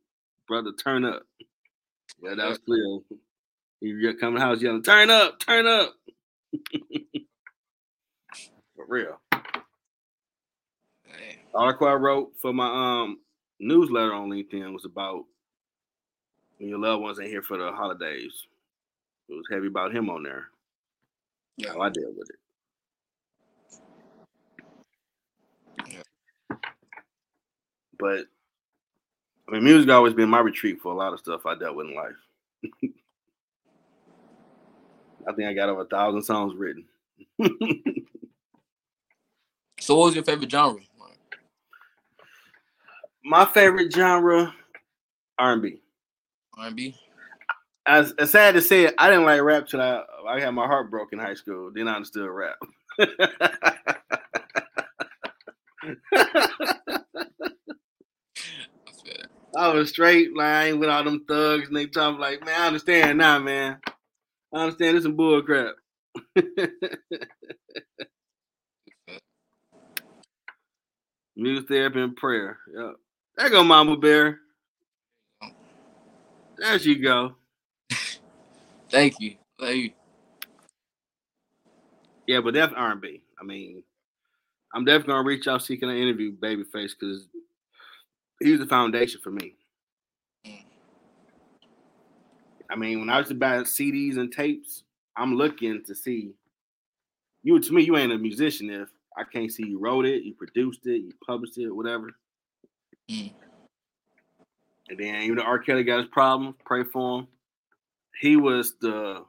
brother, 0.48 0.72
turn 0.72 1.04
up. 1.04 1.24
Yeah, 2.22 2.34
that 2.34 2.48
was 2.48 2.58
clear. 2.58 3.00
You 3.82 4.14
come 4.14 4.32
to 4.34 4.38
the 4.38 4.44
house 4.44 4.62
yelling, 4.62 4.82
turn 4.82 5.10
up, 5.10 5.38
turn 5.40 5.66
up. 5.66 5.94
For 8.76 8.86
real. 8.88 9.20
Man, 11.54 11.62
article 11.62 11.88
I 11.88 11.94
wrote 11.94 12.32
for 12.40 12.52
my 12.52 13.02
um 13.02 13.20
newsletter 13.58 14.12
on 14.12 14.30
LinkedIn 14.30 14.72
was 14.72 14.84
about 14.84 15.24
when 16.58 16.68
your 16.68 16.78
loved 16.78 17.02
ones 17.02 17.18
ain't 17.20 17.30
here 17.30 17.42
for 17.42 17.56
the 17.56 17.72
holidays. 17.72 18.46
It 19.28 19.34
was 19.34 19.46
heavy 19.50 19.66
about 19.68 19.94
him 19.94 20.10
on 20.10 20.22
there. 20.22 20.48
Yeah. 21.56 21.72
How 21.72 21.80
I 21.80 21.90
deal 21.90 22.12
with 22.16 22.30
it. 22.30 22.36
But 27.98 28.26
I 29.48 29.52
mean, 29.52 29.64
music 29.64 29.90
always 29.90 30.14
been 30.14 30.30
my 30.30 30.40
retreat 30.40 30.80
for 30.80 30.92
a 30.92 30.96
lot 30.96 31.12
of 31.12 31.18
stuff 31.18 31.44
I 31.44 31.54
dealt 31.54 31.76
with 31.76 31.88
in 31.88 31.94
life. 31.94 32.16
I 35.28 35.32
think 35.34 35.48
I 35.48 35.52
got 35.52 35.68
over 35.68 35.82
a 35.82 35.86
thousand 35.86 36.22
songs 36.22 36.54
written. 36.56 36.86
So, 39.80 39.96
what 39.96 40.06
was 40.06 40.14
your 40.14 40.24
favorite 40.24 40.50
genre? 40.50 40.80
My 43.24 43.44
favorite 43.44 43.92
genre, 43.92 44.54
R&B. 45.38 45.80
R&B. 46.58 46.94
as, 47.86 48.12
as 48.12 48.30
sad 48.30 48.54
to 48.54 48.60
say 48.60 48.90
I 48.98 49.08
didn't 49.10 49.24
like 49.24 49.40
rap 49.42 49.66
till 49.66 49.80
I 49.80 50.02
I 50.28 50.40
had 50.40 50.50
my 50.50 50.66
heart 50.66 50.90
broke 50.90 51.12
in 51.12 51.18
high 51.18 51.34
school. 51.34 51.70
Then 51.74 51.88
I 51.88 51.94
understood 51.94 52.28
rap. 52.28 52.56
I 59.56 59.68
was 59.68 59.88
straight 59.88 60.36
line 60.36 60.78
with 60.78 60.88
all 60.88 61.02
them 61.02 61.24
thugs, 61.26 61.68
and 61.68 61.76
they 61.76 61.86
talk 61.86 62.18
like, 62.18 62.44
man, 62.44 62.60
I 62.60 62.66
understand 62.68 63.18
now, 63.18 63.38
man. 63.38 63.80
I 64.54 64.58
understand 64.58 64.96
this 64.96 65.04
some 65.04 65.16
bull 65.16 65.42
crap. 65.42 65.74
Music 71.36 71.68
therapy 71.68 72.00
and 72.00 72.16
prayer. 72.16 72.58
Yep. 72.74 72.94
There 73.40 73.48
go 73.48 73.64
Mama 73.64 73.96
Bear. 73.96 74.38
There 76.58 76.78
she 76.78 76.94
go. 76.96 77.36
Thank 78.90 79.18
you. 79.18 79.36
Thank 79.58 79.76
you. 79.76 79.90
Yeah, 82.26 82.40
but 82.42 82.52
that's 82.52 82.74
R&B. 82.76 83.22
I 83.40 83.44
mean, 83.44 83.82
I'm 84.74 84.84
definitely 84.84 85.12
gonna 85.12 85.26
reach 85.26 85.48
out 85.48 85.62
seeking 85.62 85.88
an 85.88 85.96
interview, 85.96 86.36
Babyface, 86.36 86.90
because 87.00 87.28
he's 88.42 88.58
the 88.58 88.66
foundation 88.66 89.22
for 89.24 89.30
me. 89.30 89.54
I 92.68 92.76
mean, 92.76 93.00
when 93.00 93.08
I 93.08 93.20
was 93.20 93.28
to 93.28 93.34
buy 93.34 93.56
CDs 93.60 94.18
and 94.18 94.30
tapes, 94.30 94.82
I'm 95.16 95.34
looking 95.34 95.82
to 95.86 95.94
see 95.94 96.34
you. 97.42 97.58
To 97.58 97.72
me, 97.72 97.84
you 97.84 97.96
ain't 97.96 98.12
a 98.12 98.18
musician 98.18 98.68
if 98.68 98.90
I 99.16 99.24
can't 99.24 99.50
see 99.50 99.64
you 99.66 99.78
wrote 99.78 100.04
it, 100.04 100.24
you 100.24 100.34
produced 100.34 100.84
it, 100.84 100.98
you 100.98 101.12
published 101.26 101.56
it, 101.56 101.70
whatever. 101.70 102.10
And 104.88 104.98
then 104.98 105.22
even 105.22 105.36
though 105.36 105.42
R. 105.44 105.58
Kelly 105.58 105.84
got 105.84 105.98
his 105.98 106.08
problems, 106.08 106.56
pray 106.64 106.84
for 106.84 107.20
him. 107.20 107.28
He 108.20 108.36
was 108.36 108.74
the 108.80 109.24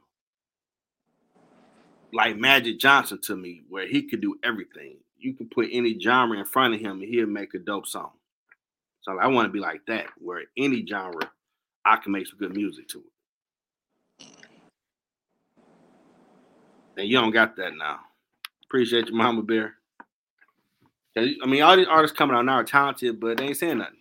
like 2.12 2.36
Magic 2.36 2.78
Johnson 2.78 3.18
to 3.22 3.36
me, 3.36 3.62
where 3.68 3.86
he 3.86 4.02
could 4.02 4.20
do 4.20 4.38
everything. 4.44 4.96
You 5.18 5.34
could 5.34 5.50
put 5.50 5.68
any 5.72 5.98
genre 5.98 6.38
in 6.38 6.44
front 6.44 6.74
of 6.74 6.80
him 6.80 7.00
and 7.00 7.08
he'll 7.08 7.26
make 7.26 7.54
a 7.54 7.58
dope 7.58 7.86
song. 7.86 8.10
So 9.00 9.18
I 9.18 9.26
want 9.28 9.46
to 9.46 9.52
be 9.52 9.60
like 9.60 9.80
that, 9.86 10.06
where 10.18 10.42
any 10.56 10.84
genre, 10.86 11.30
I 11.84 11.96
can 11.96 12.12
make 12.12 12.26
some 12.26 12.38
good 12.38 12.54
music 12.54 12.88
to 12.88 12.98
it. 12.98 14.26
And 16.98 17.08
you 17.08 17.18
don't 17.18 17.30
got 17.30 17.56
that 17.56 17.74
now. 17.74 18.00
Appreciate 18.64 19.08
you, 19.08 19.14
Mama 19.14 19.42
Bear. 19.42 19.74
I 21.16 21.46
mean, 21.46 21.62
all 21.62 21.76
these 21.76 21.86
artists 21.88 22.16
coming 22.16 22.36
out 22.36 22.44
now 22.44 22.54
are 22.54 22.64
talented, 22.64 23.20
but 23.20 23.36
they 23.36 23.44
ain't 23.44 23.56
saying 23.56 23.78
nothing. 23.78 23.96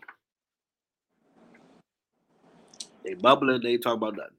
They 3.04 3.16
bubble 3.16 3.50
it, 3.50 3.64
they 3.64 3.78
talk 3.78 3.96
about 3.96 4.16
nothing. 4.16 4.32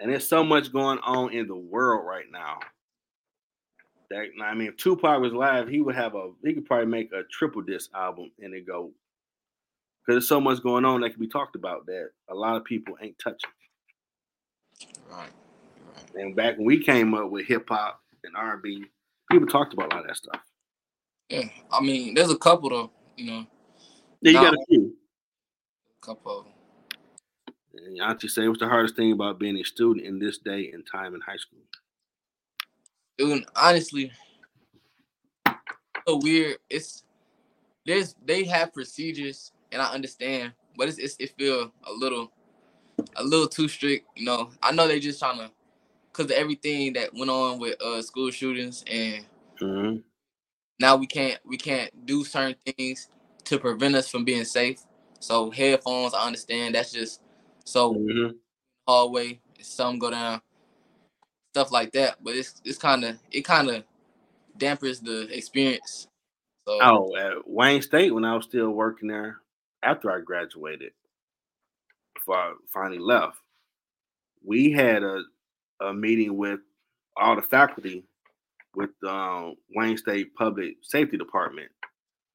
And 0.00 0.12
there's 0.12 0.28
so 0.28 0.44
much 0.44 0.72
going 0.72 0.98
on 1.00 1.32
in 1.32 1.48
the 1.48 1.56
world 1.56 2.06
right 2.06 2.26
now. 2.30 2.60
That 4.10 4.26
I 4.42 4.54
mean, 4.54 4.68
if 4.68 4.76
Tupac 4.76 5.20
was 5.20 5.32
live, 5.32 5.68
he 5.68 5.80
would 5.80 5.96
have 5.96 6.14
a 6.14 6.30
he 6.44 6.54
could 6.54 6.66
probably 6.66 6.86
make 6.86 7.12
a 7.12 7.24
triple 7.30 7.62
disc 7.62 7.90
album 7.94 8.30
and 8.38 8.54
it 8.54 8.66
go 8.66 8.92
because 10.00 10.22
there's 10.22 10.28
so 10.28 10.40
much 10.40 10.62
going 10.62 10.86
on 10.86 11.02
that 11.02 11.10
can 11.10 11.20
be 11.20 11.28
talked 11.28 11.56
about 11.56 11.84
that 11.86 12.10
a 12.30 12.34
lot 12.34 12.56
of 12.56 12.64
people 12.64 12.96
ain't 13.02 13.18
touching. 13.18 13.50
Right. 15.10 15.28
right. 15.94 16.14
And 16.14 16.34
back 16.34 16.56
when 16.56 16.66
we 16.66 16.82
came 16.82 17.12
up 17.12 17.30
with 17.30 17.46
hip 17.46 17.68
hop 17.68 18.00
and 18.24 18.34
R 18.34 18.54
and 18.54 18.62
B, 18.62 18.86
people 19.30 19.46
talked 19.46 19.74
about 19.74 19.92
a 19.92 19.96
lot 19.96 20.04
of 20.04 20.06
that 20.06 20.16
stuff. 20.16 20.40
Yeah, 21.28 21.44
I 21.70 21.80
mean, 21.80 22.14
there's 22.14 22.30
a 22.30 22.38
couple 22.38 22.70
though, 22.70 22.90
you 23.16 23.30
know. 23.30 23.46
Yeah, 24.22 24.32
you 24.32 24.38
got 24.38 24.54
a 24.54 24.64
few. 24.68 24.96
A 26.02 26.06
couple 26.06 26.38
of 26.38 26.44
them. 26.44 26.54
And 27.86 28.00
Auntie 28.00 28.28
say, 28.28 28.48
what's 28.48 28.60
the 28.60 28.68
hardest 28.68 28.96
thing 28.96 29.12
about 29.12 29.38
being 29.38 29.56
a 29.56 29.62
student 29.62 30.06
in 30.06 30.18
this 30.18 30.38
day 30.38 30.70
and 30.72 30.86
time 30.90 31.14
in 31.14 31.20
high 31.20 31.36
school? 31.36 31.60
Dude, 33.18 33.44
honestly, 33.54 34.12
so 36.08 36.16
weird. 36.22 36.58
It's 36.70 37.04
there's 37.84 38.14
they 38.24 38.44
have 38.44 38.72
procedures, 38.72 39.52
and 39.72 39.82
I 39.82 39.92
understand, 39.92 40.52
but 40.76 40.88
it's, 40.88 40.98
it's 40.98 41.16
it 41.18 41.34
feel 41.36 41.72
a 41.84 41.92
little 41.92 42.32
a 43.16 43.22
little 43.22 43.48
too 43.48 43.68
strict. 43.68 44.06
You 44.16 44.24
know, 44.24 44.50
I 44.62 44.72
know 44.72 44.88
they 44.88 45.00
just 45.00 45.18
trying 45.18 45.38
to 45.38 45.50
because 46.12 46.26
of 46.26 46.32
everything 46.32 46.94
that 46.94 47.12
went 47.12 47.30
on 47.30 47.58
with 47.58 47.80
uh 47.82 48.00
school 48.02 48.30
shootings, 48.30 48.84
and 48.90 49.24
mm-hmm. 49.60 49.96
Now 50.80 50.96
we 50.96 51.06
can't 51.06 51.38
we 51.44 51.56
can't 51.56 51.90
do 52.06 52.24
certain 52.24 52.56
things 52.64 53.08
to 53.44 53.58
prevent 53.58 53.94
us 53.94 54.08
from 54.08 54.24
being 54.24 54.44
safe. 54.44 54.80
So 55.20 55.50
headphones, 55.50 56.14
I 56.14 56.26
understand 56.26 56.74
that's 56.74 56.92
just 56.92 57.22
so 57.64 57.94
mm-hmm. 57.94 58.36
hallway, 58.86 59.40
some 59.60 59.98
go 59.98 60.10
down, 60.10 60.40
stuff 61.52 61.72
like 61.72 61.92
that. 61.92 62.16
But 62.22 62.36
it's 62.36 62.60
it's 62.64 62.78
kind 62.78 63.04
of 63.04 63.18
it 63.30 63.44
kind 63.44 63.68
of 63.70 63.84
dampers 64.56 65.00
the 65.00 65.28
experience. 65.36 66.08
So, 66.66 66.78
oh, 66.82 67.16
at 67.16 67.48
Wayne 67.48 67.82
State 67.82 68.14
when 68.14 68.24
I 68.24 68.34
was 68.34 68.44
still 68.44 68.70
working 68.70 69.08
there 69.08 69.38
after 69.82 70.10
I 70.10 70.20
graduated, 70.20 70.92
before 72.14 72.36
I 72.36 72.52
finally 72.72 72.98
left, 72.98 73.38
we 74.44 74.70
had 74.70 75.02
a 75.02 75.22
a 75.80 75.94
meeting 75.94 76.36
with 76.36 76.60
all 77.16 77.36
the 77.36 77.42
faculty 77.42 78.04
with 78.78 78.90
um, 79.04 79.56
Wayne 79.74 79.98
State 79.98 80.36
Public 80.36 80.76
Safety 80.82 81.16
Department, 81.16 81.68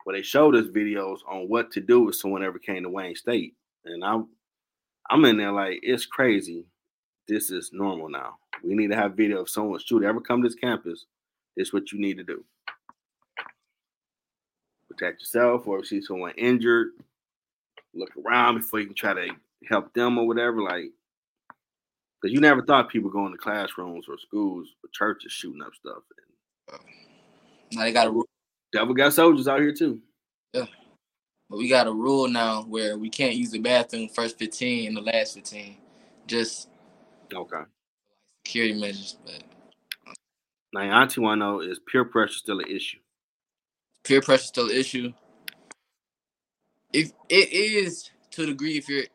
where 0.04 0.14
they 0.14 0.22
showed 0.22 0.56
us 0.56 0.66
videos 0.66 1.20
on 1.26 1.48
what 1.48 1.72
to 1.72 1.80
do 1.80 2.10
if 2.10 2.16
someone 2.16 2.44
ever 2.44 2.60
came 2.60 2.84
to 2.84 2.90
Wayne 2.90 3.16
State. 3.16 3.56
And 3.86 4.04
I 4.04 4.20
I'm 5.10 5.24
in 5.24 5.38
there 5.38 5.54
like 5.54 5.80
it's 5.82 6.06
crazy. 6.06 6.66
This 7.30 7.50
is 7.50 7.72
normal 7.72 8.10
now. 8.10 8.40
We 8.62 8.76
need 8.76 8.92
to 8.92 8.96
have 8.98 9.16
video 9.16 9.40
of 9.40 9.50
someone 9.50 9.80
shoot 9.80 10.04
ever 10.04 10.20
come 10.20 10.44
to 10.44 10.50
this 10.50 10.56
campus. 10.56 11.06
This 11.56 11.70
is 11.70 11.74
what 11.74 11.94
you 11.94 12.00
need 12.00 12.18
to 12.18 12.24
do. 12.26 12.44
Protect 14.90 15.22
yourself, 15.22 15.66
or 15.66 15.80
if 15.80 15.92
you 15.92 16.02
see 16.02 16.06
someone 16.06 16.34
injured, 16.38 16.90
look 17.94 18.10
around 18.18 18.56
before 18.56 18.82
you 18.82 18.88
can 18.88 18.96
try 18.96 19.14
to 19.14 19.30
help 19.70 19.94
them 19.94 20.18
or 20.18 20.28
whatever. 20.28 20.62
Like, 20.62 20.92
because 22.22 22.34
you 22.34 22.42
never 22.42 22.62
thought 22.62 22.90
people 22.90 23.10
going 23.10 23.32
to 23.32 23.38
classrooms 23.38 24.08
or 24.10 24.18
schools 24.18 24.68
or 24.84 24.90
churches 24.92 25.32
shooting 25.32 25.62
up 25.62 25.74
stuff. 25.74 26.04
Now 27.74 27.84
they 27.84 27.92
got 27.92 28.08
a 28.08 28.12
rule. 28.12 28.28
devil 28.72 28.94
got 28.94 29.14
soldiers 29.14 29.48
out 29.48 29.62
here 29.62 29.74
too. 29.74 30.00
Yeah. 30.54 30.66
But 31.50 31.58
we 31.58 31.68
got 31.68 31.88
a 31.88 31.94
rule 31.94 32.28
now 32.28 32.64
where 32.64 32.98
we 32.98 33.10
can't 33.10 33.36
use 33.36 33.52
the 33.52 33.60
bathroom 33.60 34.10
first 34.10 34.38
15 34.38 34.88
and 34.88 34.98
the 34.98 35.02
last 35.02 35.36
15. 35.36 35.78
Just 36.28 36.70
okay. 37.34 37.62
Security 38.46 38.80
measures, 38.80 39.18
but 39.26 39.44
uh, 40.08 40.14
now 40.74 41.02
auntie 41.02 41.22
want 41.22 41.40
to 41.40 41.46
know 41.46 41.60
is 41.62 41.80
peer 41.80 42.06
pressure 42.06 42.34
still 42.34 42.60
an 42.60 42.68
issue? 42.68 43.00
Peer 44.04 44.22
pressure 44.22 44.46
still 44.46 44.70
an 44.70 44.76
issue. 44.76 45.14
If 46.92 47.12
it 47.30 47.52
is 47.54 48.12
to 48.32 48.44
a 48.44 48.46
degree, 48.48 48.78
if 48.78 48.88
you're, 48.88 49.06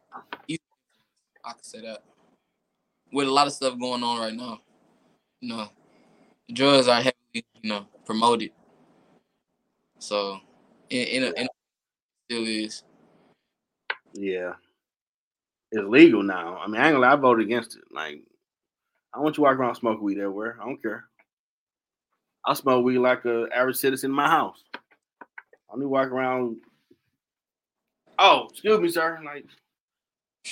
I 1.45 1.53
can 1.53 1.63
say 1.63 1.81
that. 1.83 2.03
With 3.13 3.29
a 3.29 3.31
lot 3.31 3.47
of 3.47 3.53
stuff 3.53 3.79
going 3.79 4.03
on 4.03 4.21
right 4.21 4.35
now, 4.35 4.61
you 5.41 5.49
know, 5.49 5.69
drugs 6.53 6.89
are 6.89 7.03
you 7.63 7.71
know, 7.71 7.87
promoted. 8.05 8.51
So, 9.99 10.41
in 10.91 11.07
in 11.09 11.23
a, 11.25 11.27
in 11.41 11.47
a 11.47 11.49
still 12.29 12.47
is. 12.47 12.83
Yeah. 14.13 14.55
It's 15.71 15.87
legal 15.87 16.23
now. 16.23 16.59
I 16.59 16.67
mean, 16.67 16.81
I 16.81 16.87
ain't 16.87 16.95
gonna 16.95 17.07
lie, 17.07 17.13
I 17.13 17.17
voted 17.17 17.47
against 17.47 17.77
it. 17.77 17.85
Like, 17.91 18.23
I 19.13 19.21
want 19.21 19.37
you 19.37 19.43
walk 19.43 19.57
around 19.57 19.75
smoking 19.75 20.05
weed 20.05 20.19
everywhere. 20.19 20.59
I 20.61 20.65
don't 20.65 20.81
care. 20.81 21.05
I 22.45 22.55
smoke 22.55 22.85
weed 22.85 22.99
like 22.99 23.25
a 23.25 23.49
average 23.55 23.77
citizen 23.77 24.11
in 24.11 24.17
my 24.17 24.29
house. 24.29 24.63
I 24.75 24.79
only 25.75 25.87
walk 25.87 26.09
around. 26.09 26.59
Oh, 28.19 28.49
excuse 28.51 28.81
me, 28.81 28.89
sir. 28.89 29.21
Like, 29.25 29.47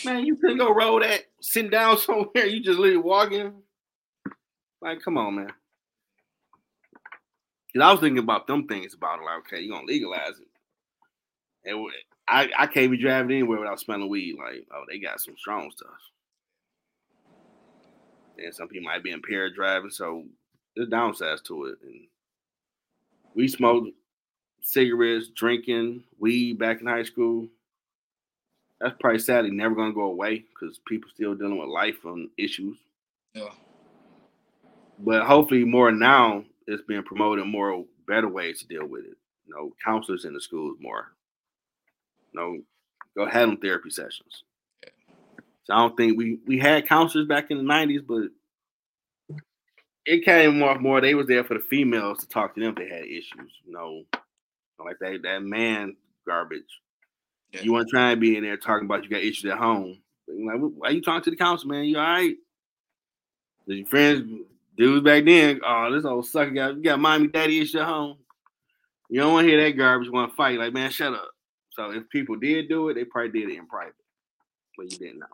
man, 0.04 0.24
you 0.24 0.36
couldn't 0.36 0.58
go 0.58 0.72
roll 0.72 1.00
that 1.00 1.22
sitting 1.40 1.70
down 1.70 1.98
somewhere. 1.98 2.46
You 2.46 2.62
just 2.62 2.78
literally 2.78 3.02
walking. 3.02 3.54
Like, 4.82 5.00
come 5.00 5.16
on, 5.16 5.36
man. 5.36 5.52
Cause 7.76 7.84
I 7.84 7.92
was 7.92 8.00
thinking 8.00 8.22
about 8.22 8.46
them 8.46 8.66
things 8.66 8.94
about 8.94 9.18
it. 9.18 9.24
Like, 9.26 9.38
okay, 9.40 9.60
you're 9.60 9.74
gonna 9.76 9.86
legalize 9.86 10.40
it. 10.40 10.48
And 11.70 11.86
I, 12.26 12.48
I 12.56 12.66
can't 12.66 12.90
be 12.90 12.96
driving 12.96 13.32
anywhere 13.32 13.58
without 13.58 13.80
smelling 13.80 14.08
weed. 14.08 14.36
Like, 14.38 14.66
oh, 14.72 14.84
they 14.88 14.98
got 14.98 15.20
some 15.20 15.36
strong 15.36 15.70
stuff. 15.70 15.90
And 18.38 18.54
some 18.54 18.68
people 18.68 18.86
might 18.86 19.02
be 19.02 19.10
impaired 19.10 19.54
driving, 19.54 19.90
so 19.90 20.24
there's 20.74 20.88
downsides 20.88 21.42
to 21.44 21.66
it. 21.66 21.78
And 21.82 22.06
we 23.34 23.46
smoked 23.46 23.90
cigarettes, 24.62 25.28
drinking 25.36 26.02
weed 26.18 26.58
back 26.58 26.80
in 26.80 26.86
high 26.86 27.02
school. 27.02 27.46
That's 28.80 28.96
probably 28.98 29.18
sadly 29.18 29.50
never 29.50 29.74
gonna 29.74 29.92
go 29.92 30.04
away 30.04 30.46
because 30.48 30.80
people 30.86 31.10
still 31.10 31.34
dealing 31.34 31.58
with 31.58 31.68
life 31.68 32.06
and 32.06 32.30
issues. 32.38 32.78
Yeah. 33.34 33.50
But 34.98 35.26
hopefully 35.26 35.64
more 35.64 35.92
now 35.92 36.42
it's 36.66 36.82
being 36.86 37.02
promoted 37.02 37.46
more 37.46 37.84
better 38.06 38.28
ways 38.28 38.60
to 38.60 38.66
deal 38.66 38.86
with 38.86 39.04
it. 39.04 39.16
You 39.46 39.54
know, 39.54 39.72
counselors 39.84 40.24
in 40.24 40.34
the 40.34 40.40
schools 40.40 40.76
more 40.80 41.12
know, 42.36 42.60
go 43.16 43.26
have 43.26 43.48
them 43.48 43.56
therapy 43.56 43.90
sessions. 43.90 44.44
So 45.64 45.74
I 45.74 45.78
don't 45.78 45.96
think 45.96 46.16
we 46.16 46.38
we 46.46 46.58
had 46.60 46.86
counselors 46.86 47.26
back 47.26 47.50
in 47.50 47.56
the 47.56 47.64
nineties, 47.64 48.02
but 48.06 48.28
it 50.04 50.24
came 50.24 50.60
more 50.60 50.78
more. 50.78 51.00
They 51.00 51.14
was 51.14 51.26
there 51.26 51.42
for 51.42 51.54
the 51.54 51.64
females 51.68 52.20
to 52.20 52.28
talk 52.28 52.54
to 52.54 52.60
them 52.60 52.70
if 52.70 52.76
they 52.76 52.88
had 52.88 53.04
issues. 53.04 53.52
You 53.64 53.72
know, 53.72 54.02
like 54.78 54.98
that 55.00 55.22
that 55.24 55.42
man 55.42 55.96
garbage. 56.26 56.62
Yeah. 57.52 57.62
You 57.62 57.72
want 57.72 57.88
to 57.88 57.90
try 57.90 58.12
and 58.12 58.20
be 58.20 58.36
in 58.36 58.44
there 58.44 58.56
talking 58.56 58.84
about 58.84 59.02
you 59.02 59.10
got 59.10 59.22
issues 59.22 59.50
at 59.50 59.58
home. 59.58 59.98
Like, 60.28 60.58
why 60.60 60.88
are 60.88 60.92
you 60.92 61.00
talking 61.00 61.22
to 61.22 61.30
the 61.30 61.36
council, 61.36 61.68
man? 61.68 61.84
You 61.84 61.98
all 61.98 62.04
right? 62.04 62.36
Your 63.66 63.86
friends, 63.86 64.42
dudes 64.76 65.04
back 65.04 65.24
then, 65.24 65.60
oh, 65.66 65.92
this 65.92 66.04
old 66.04 66.26
sucker 66.26 66.50
got 66.50 66.76
you 66.76 66.82
got 66.82 67.00
mommy, 67.00 67.28
daddy 67.28 67.58
issues 67.58 67.76
at 67.76 67.86
home. 67.86 68.16
You 69.08 69.20
don't 69.20 69.32
want 69.32 69.44
to 69.46 69.50
hear 69.50 69.62
that 69.62 69.76
garbage. 69.76 70.10
Want 70.10 70.30
to 70.30 70.36
fight? 70.36 70.58
Like, 70.58 70.72
man, 70.72 70.90
shut 70.90 71.14
up. 71.14 71.30
So 71.70 71.90
if 71.90 72.08
people 72.08 72.36
did 72.36 72.68
do 72.68 72.88
it, 72.88 72.94
they 72.94 73.04
probably 73.04 73.40
did 73.40 73.50
it 73.50 73.58
in 73.58 73.66
private, 73.66 73.94
but 74.76 74.90
you 74.90 74.98
didn't 74.98 75.20
know. 75.20 75.26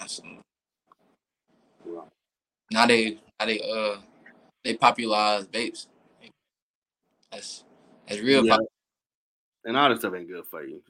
Absolutely. 0.00 0.42
Now 2.72 2.86
they 2.86 3.20
now 3.38 3.46
they 3.46 3.60
uh 3.60 4.00
they 4.64 4.74
popularize 4.74 5.46
vapes. 5.46 5.86
That's 7.32 7.64
that's 8.06 8.20
real. 8.20 8.44
Yeah. 8.44 8.58
And 9.64 9.76
all 9.76 9.88
this 9.90 10.00
stuff 10.00 10.14
ain't 10.14 10.28
good 10.28 10.46
for 10.46 10.64
you. 10.64 10.82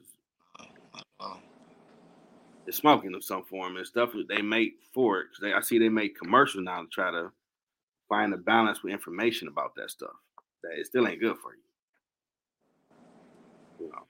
Uh, 0.58 1.00
uh, 1.20 1.36
it's 2.66 2.76
smoking 2.76 3.14
of 3.14 3.24
some 3.24 3.44
form 3.44 3.76
and 3.76 3.86
stuff 3.86 4.10
they 4.28 4.42
make 4.42 4.74
for 4.92 5.20
it. 5.20 5.26
They, 5.40 5.52
I 5.52 5.60
see 5.60 5.78
they 5.78 5.88
make 5.88 6.18
commercials 6.18 6.64
now 6.64 6.82
to 6.82 6.88
try 6.88 7.10
to 7.10 7.32
find 8.10 8.34
a 8.34 8.36
balance 8.36 8.82
with 8.82 8.92
information 8.92 9.48
about 9.48 9.74
that 9.76 9.90
stuff. 9.90 10.12
That 10.62 10.78
it 10.78 10.86
still 10.86 11.08
ain't 11.08 11.20
good 11.20 11.38
for 11.38 11.54
you. 11.54 11.62
You 13.80 13.92
know. 13.92 14.04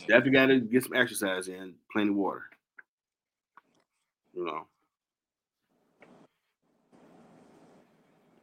Definitely 0.00 0.32
got 0.32 0.46
to 0.46 0.60
get 0.60 0.84
some 0.84 0.94
exercise 0.94 1.48
in, 1.48 1.72
plenty 1.90 2.10
of 2.10 2.16
water. 2.16 2.42
You 4.34 4.44
know. 4.44 4.66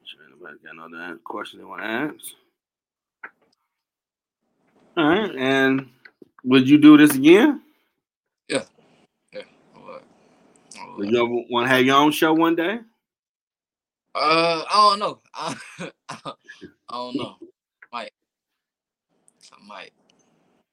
Sure 0.06 0.22
anybody 0.28 0.58
got 0.64 0.74
another 0.74 1.20
question 1.24 1.60
they 1.60 1.66
want 1.66 1.82
to 1.82 1.88
ask? 1.88 2.34
All 4.98 5.08
right, 5.08 5.36
and 5.36 5.90
Would 6.44 6.68
you 6.68 6.78
do 6.78 6.98
this 6.98 7.16
again? 7.16 7.62
Yeah. 8.50 8.64
Yeah. 9.32 9.44
Would. 10.98 11.10
You 11.10 11.24
ever 11.24 11.46
want 11.50 11.68
to 11.68 11.74
have 11.74 11.86
your 11.86 11.96
own 11.96 12.12
show 12.12 12.34
one 12.34 12.56
day? 12.56 12.80
Uh, 14.16 14.64
I 14.70 14.90
don't 14.90 15.00
know. 15.00 15.20
I, 15.34 15.56
I 16.10 16.34
don't 16.92 17.16
know. 17.16 17.36
Might. 17.92 18.12
I 19.52 19.68
might. 19.68 19.94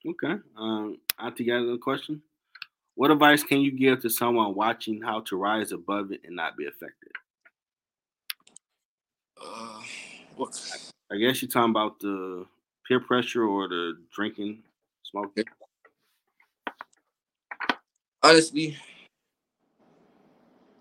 Okay. 0.06 0.40
Um, 0.56 0.98
I 1.18 1.30
got 1.30 1.38
another 1.38 1.78
question. 1.78 2.22
What 2.94 3.10
advice 3.10 3.42
can 3.42 3.60
you 3.60 3.72
give 3.72 4.00
to 4.00 4.10
someone 4.10 4.54
watching 4.54 5.00
how 5.00 5.20
to 5.20 5.36
rise 5.36 5.72
above 5.72 6.12
it 6.12 6.20
and 6.24 6.36
not 6.36 6.56
be 6.56 6.66
affected? 6.66 7.12
Uh, 9.42 9.80
what? 10.36 10.90
I 11.10 11.16
guess 11.16 11.40
you're 11.40 11.50
talking 11.50 11.70
about 11.70 11.98
the 11.98 12.44
peer 12.86 13.00
pressure 13.00 13.44
or 13.44 13.68
the 13.68 13.98
drinking, 14.14 14.62
smoking. 15.02 15.44
Honestly, 18.22 18.76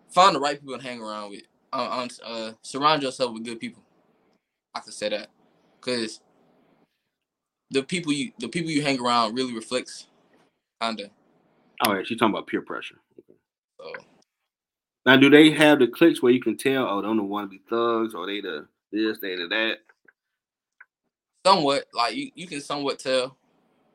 find 0.10 0.36
the 0.36 0.40
right 0.40 0.60
people 0.60 0.78
to 0.78 0.84
hang 0.84 1.02
around 1.02 1.32
with. 1.32 1.44
Uh, 1.74 1.90
honest- 1.92 2.22
uh, 2.26 2.54
surround 2.64 3.04
yourself 3.04 3.34
with 3.34 3.44
good 3.46 3.60
people. 3.60 3.84
I 4.76 4.82
can 4.82 4.92
say 4.92 5.10
that, 5.10 5.30
cause 5.82 6.22
the 7.72 7.84
people 7.84 8.14
you 8.14 8.32
the 8.40 8.50
people 8.50 8.72
you 8.72 8.82
hang 8.84 9.00
around 9.00 9.36
really 9.36 9.54
reflects, 9.54 10.08
kinda. 10.82 11.12
Oh, 11.86 11.94
yeah, 11.96 12.04
she's 12.06 12.18
talking 12.20 12.34
about 12.36 12.48
peer 12.48 12.62
pressure. 12.62 13.00
So 13.80 13.94
Now, 15.06 15.18
do 15.18 15.30
they 15.30 15.52
have 15.52 15.80
the 15.80 15.88
clicks 15.88 16.22
where 16.24 16.32
you 16.34 16.42
can 16.42 16.58
tell, 16.58 16.88
oh, 16.90 17.02
they 17.02 17.08
don't 17.08 17.30
want 17.30 17.46
to 17.46 17.50
be 17.58 17.64
thugs, 17.70 18.16
or 18.16 18.28
they 18.28 18.42
the 18.42 18.68
this, 18.92 19.20
they 19.20 19.36
the 19.36 19.48
that? 19.50 19.80
somewhat 21.46 21.86
like 21.94 22.16
you, 22.16 22.32
you 22.36 22.48
can 22.48 22.62
somewhat 22.62 23.00
tell, 23.00 23.38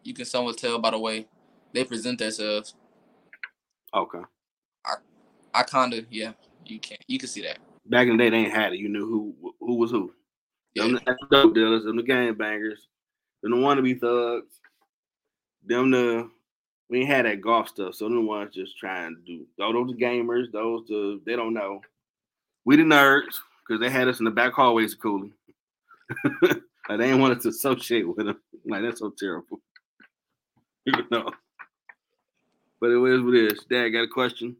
you 0.05 0.15
can 0.15 0.25
somewhat 0.25 0.59
tell 0.59 0.79
by 0.81 0.91
the 0.91 0.99
way 0.99 1.27
they 1.73 1.85
present 1.85 2.19
themselves. 2.19 2.75
Okay. 3.95 4.21
I, 4.87 4.95
I 5.55 5.63
kinda 5.65 6.05
yeah, 6.11 6.33
you 6.67 6.79
can't. 6.79 7.01
you 7.09 7.19
can 7.19 7.29
see 7.29 7.43
that. 7.43 7.59
Back 7.87 8.09
in 8.09 8.17
the 8.17 8.25
day, 8.25 8.31
they 8.31 8.37
ain't 8.39 8.53
had 8.53 8.73
it. 8.73 8.79
You 8.79 8.89
knew 8.89 9.07
who 9.07 9.55
who 9.61 9.75
was 9.77 9.91
who. 9.91 10.13
Yeah. 10.75 10.85
Them 10.85 11.01
the 11.05 11.17
dope 11.31 11.55
dealers, 11.55 11.85
them 11.85 11.97
the 11.97 12.03
gang 12.03 12.35
bangers, 12.35 12.89
them 13.43 13.53
the 13.53 13.59
wannabe 13.59 14.01
thugs, 14.01 14.61
them 15.65 15.91
the 15.91 16.31
we 16.91 17.01
ain't 17.01 17.09
had 17.09 17.27
that 17.27 17.41
golf 17.41 17.69
stuff, 17.69 17.95
so 17.95 18.05
them 18.05 18.17
the 18.17 18.21
ones 18.23 18.55
just 18.55 18.79
trying 18.79 19.17
to 19.17 19.23
do. 19.23 19.47
Those 19.59 19.89
the 19.89 19.95
gamers, 19.95 20.53
those 20.53 20.87
the 20.87 21.21
they 21.25 21.37
don't 21.37 21.55
know. 21.55 21.81
We 22.65 22.77
the 22.77 22.83
nerds 22.83 23.39
because 23.67 23.81
they 23.81 23.91
had 23.91 24.09
us 24.09 24.19
in 24.19 24.25
the 24.25 24.31
back 24.31 24.53
hallways 24.53 24.95
of 24.95 25.01
Cooley. 25.01 25.33
like 26.43 26.61
they 26.89 26.97
didn't 26.97 27.21
want 27.21 27.37
us 27.37 27.43
to 27.45 27.49
associate 27.51 28.07
with 28.07 28.27
them. 28.27 28.41
Like 28.67 28.83
that's 28.83 29.01
so 29.01 29.13
terrible. 29.19 29.61
you 30.85 30.93
know. 31.11 31.31
But 32.81 32.91
it 32.91 32.99
is 32.99 33.23
what 33.23 33.35
it 33.35 33.53
is. 33.53 33.65
Dad, 33.71 33.89
got 33.91 34.05
a 34.05 34.09
question. 34.09 34.57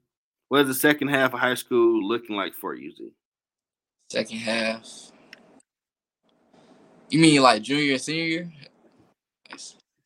What 0.55 0.61
is 0.61 0.69
the 0.69 0.75
second 0.75 1.09
half 1.09 1.35
of 1.35 1.41
high 1.41 1.55
school 1.57 2.01
looking 2.07 2.37
like 2.37 2.55
for 2.55 2.77
you, 2.77 2.95
Z? 2.95 3.11
Second 4.09 4.37
half. 4.39 5.11
You 7.11 7.19
mean 7.19 7.43
like 7.43 7.61
junior 7.63 7.95
and 7.95 8.01
senior 8.01 8.23
year? 8.23 8.53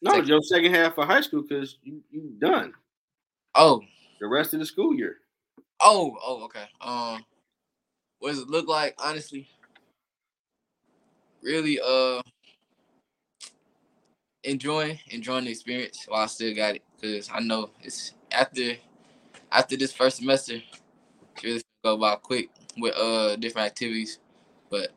No, 0.01 0.13
Second- 0.13 0.29
your 0.29 0.41
second 0.41 0.75
half 0.75 0.97
of 0.97 1.07
high 1.07 1.21
school 1.21 1.43
because 1.43 1.77
you 1.83 2.03
you 2.11 2.31
done 2.39 2.73
Oh, 3.55 3.83
the 4.21 4.27
rest 4.27 4.55
of 4.55 4.61
the 4.61 4.65
school 4.65 4.95
year. 4.95 5.19
oh, 5.81 6.17
oh, 6.25 6.45
okay. 6.45 6.65
Um, 6.81 7.27
what 8.19 8.31
does 8.31 8.39
it 8.39 8.49
look 8.49 8.69
like? 8.69 8.95
Honestly, 8.97 9.51
really, 11.43 11.79
uh, 11.79 12.23
enjoying 14.45 14.99
enjoying 15.11 15.45
the 15.45 15.51
experience 15.51 16.07
while 16.09 16.23
I 16.23 16.27
still 16.27 16.55
got 16.55 16.77
it 16.77 16.83
because 16.99 17.29
I 17.31 17.41
know 17.41 17.69
it's 17.83 18.15
after 18.33 18.79
after 19.53 19.77
this 19.77 19.93
first 19.93 20.19
semester, 20.19 20.61
it's 21.37 21.45
really 21.45 21.63
go 21.85 21.97
by 21.97 22.17
quick 22.17 22.51
with 22.79 22.95
uh 22.97 23.37
different 23.37 23.67
activities, 23.67 24.19
but 24.71 24.91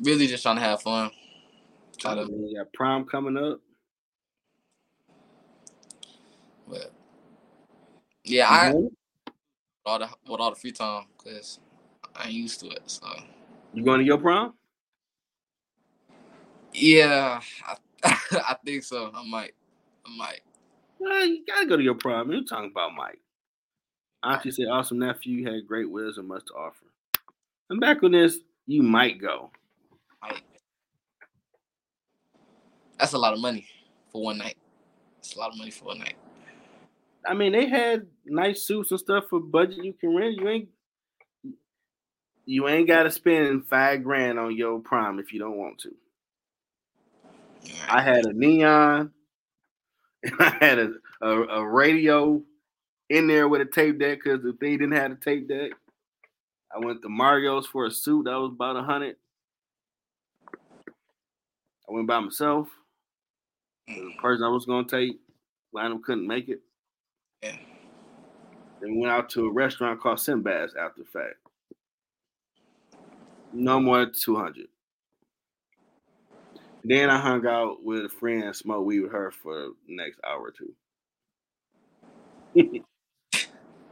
really 0.00 0.26
just 0.26 0.42
trying 0.42 0.56
to 0.56 0.62
have 0.62 0.82
fun. 0.82 1.10
Try 1.98 2.14
to, 2.14 2.22
You 2.22 2.56
got 2.56 2.72
prom 2.72 3.04
coming 3.04 3.36
up. 3.36 3.60
but 6.68 6.92
yeah, 8.24 8.48
I 8.50 8.72
Mhm. 8.72 8.90
all 9.84 9.98
the 9.98 10.08
with 10.28 10.40
all 10.40 10.50
the 10.50 10.56
free 10.56 10.72
time 10.72 11.06
because 11.16 11.58
I 12.14 12.24
ain't 12.24 12.34
used 12.34 12.60
to 12.60 12.68
it. 12.68 12.82
So 12.86 13.06
You 13.72 13.84
going 13.84 14.00
to 14.00 14.06
your 14.06 14.18
prom? 14.18 14.54
yeah, 16.72 17.40
I, 17.66 17.76
I 18.32 18.56
think 18.64 18.84
so. 18.84 19.10
I 19.14 19.24
might, 19.28 19.52
I 20.06 20.16
might. 20.16 20.40
Well, 20.98 21.26
you 21.26 21.44
gotta 21.44 21.66
go 21.66 21.76
to 21.76 21.82
your 21.82 21.94
prom. 21.94 22.30
You're 22.30 22.44
talking 22.44 22.70
about 22.70 22.94
Mike. 22.94 23.20
Auntie 24.24 24.50
said, 24.50 24.66
"Awesome 24.68 24.98
nephew, 24.98 25.38
you 25.38 25.50
had 25.50 25.66
great 25.66 25.90
wisdom, 25.90 26.28
much 26.28 26.46
to 26.46 26.54
offer." 26.54 26.86
And 27.70 27.80
back 27.80 28.02
on 28.02 28.12
this, 28.12 28.38
you 28.66 28.82
might 28.82 29.20
go. 29.20 29.50
That's 32.98 33.14
a 33.14 33.18
lot 33.18 33.32
of 33.32 33.40
money 33.40 33.66
for 34.12 34.22
one 34.22 34.38
night. 34.38 34.56
It's 35.18 35.34
a 35.34 35.38
lot 35.38 35.50
of 35.50 35.58
money 35.58 35.70
for 35.70 35.86
one 35.86 35.98
night. 35.98 36.14
I 37.26 37.34
mean, 37.34 37.52
they 37.52 37.66
had 37.66 38.06
nice 38.24 38.62
suits 38.66 38.90
and 38.90 39.00
stuff 39.00 39.24
for 39.30 39.40
budget 39.40 39.84
you 39.84 39.92
can 39.92 40.14
rent. 40.14 40.36
You 40.36 40.48
ain't 40.48 40.68
you 42.44 42.68
ain't 42.68 42.88
got 42.88 43.04
to 43.04 43.10
spend 43.10 43.66
five 43.66 44.02
grand 44.02 44.38
on 44.38 44.56
your 44.56 44.80
prom 44.80 45.18
if 45.18 45.32
you 45.32 45.38
don't 45.38 45.56
want 45.56 45.78
to. 45.80 45.94
I 47.88 48.02
had 48.02 48.26
a 48.26 48.32
neon, 48.32 49.12
and 50.22 50.34
I 50.40 50.56
had 50.60 50.78
a, 50.78 50.92
a, 51.20 51.28
a 51.28 51.66
radio 51.66 52.42
in 53.08 53.26
there 53.26 53.48
with 53.48 53.60
a 53.60 53.66
tape 53.66 53.98
deck 53.98 54.20
because 54.22 54.44
if 54.44 54.58
they 54.58 54.72
didn't 54.72 54.92
have 54.92 55.12
a 55.12 55.16
tape 55.16 55.48
deck. 55.48 55.72
I 56.74 56.78
went 56.78 57.02
to 57.02 57.08
Mario's 57.08 57.66
for 57.66 57.86
a 57.86 57.90
suit 57.90 58.24
that 58.24 58.38
was 58.38 58.52
about 58.52 58.76
a 58.76 58.82
hundred. 58.82 59.16
I 60.54 61.92
went 61.92 62.06
by 62.06 62.20
myself. 62.20 62.68
The 63.86 63.94
mm. 63.94 64.16
person 64.18 64.44
I 64.44 64.48
was 64.48 64.64
gonna 64.64 64.88
take, 64.88 65.18
Lionel 65.72 65.98
couldn't 65.98 66.26
make 66.26 66.48
it. 66.48 66.60
Yeah. 67.42 67.56
Then 68.80 68.98
went 68.98 69.12
out 69.12 69.28
to 69.30 69.46
a 69.46 69.52
restaurant 69.52 70.00
called 70.00 70.18
Sindbad's 70.18 70.74
after 70.74 71.02
the 71.02 71.08
fact. 71.08 71.36
No 73.52 73.78
more 73.78 74.06
than 74.06 74.14
200. 74.14 74.66
Then 76.84 77.10
I 77.10 77.18
hung 77.20 77.46
out 77.46 77.84
with 77.84 78.06
a 78.06 78.08
friend 78.08 78.44
and 78.44 78.56
smoked 78.56 78.86
weed 78.86 79.00
with 79.00 79.12
her 79.12 79.30
for 79.30 79.54
the 79.54 79.74
next 79.88 80.18
hour 80.26 80.40
or 80.40 80.52
two. 80.52 80.74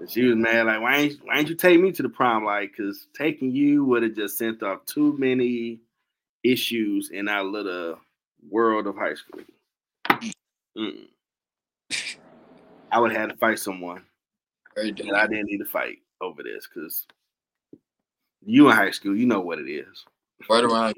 and 0.01 0.11
she 0.11 0.23
was 0.23 0.37
mad, 0.37 0.67
like, 0.67 0.81
why 0.81 0.97
ain't, 0.97 1.19
why 1.25 1.39
ain't 1.39 1.49
you 1.49 1.55
take 1.55 1.79
me 1.81 1.93
to 1.93 2.03
the 2.03 2.09
prom? 2.09 2.45
Like, 2.45 2.73
because 2.77 3.07
taking 3.17 3.53
you 3.53 3.85
would 3.85 4.03
have 4.03 4.15
just 4.15 4.39
sent 4.39 4.63
off 4.63 4.85
too 4.87 5.15
many 5.19 5.81
issues 6.43 7.11
in 7.11 7.29
our 7.29 7.45
little 7.45 7.99
world 8.49 8.87
of 8.87 8.97
high 8.97 9.15
school. 9.15 9.41
Mm-mm. 10.77 11.07
I 12.91 12.99
would 12.99 13.13
have 13.13 13.21
had 13.21 13.31
to 13.31 13.37
fight 13.37 13.59
someone. 13.59 14.05
And. 14.77 15.13
I 15.15 15.27
didn't 15.27 15.47
need 15.47 15.59
to 15.59 15.65
fight 15.65 15.99
over 16.21 16.43
this 16.43 16.67
because 16.73 17.07
you 18.45 18.71
in 18.71 18.77
high 18.77 18.91
school, 18.91 19.17
you 19.17 19.27
know 19.27 19.41
what 19.41 19.59
it 19.59 19.71
is. 19.71 20.05
Right 20.49 20.65
around. 20.65 20.95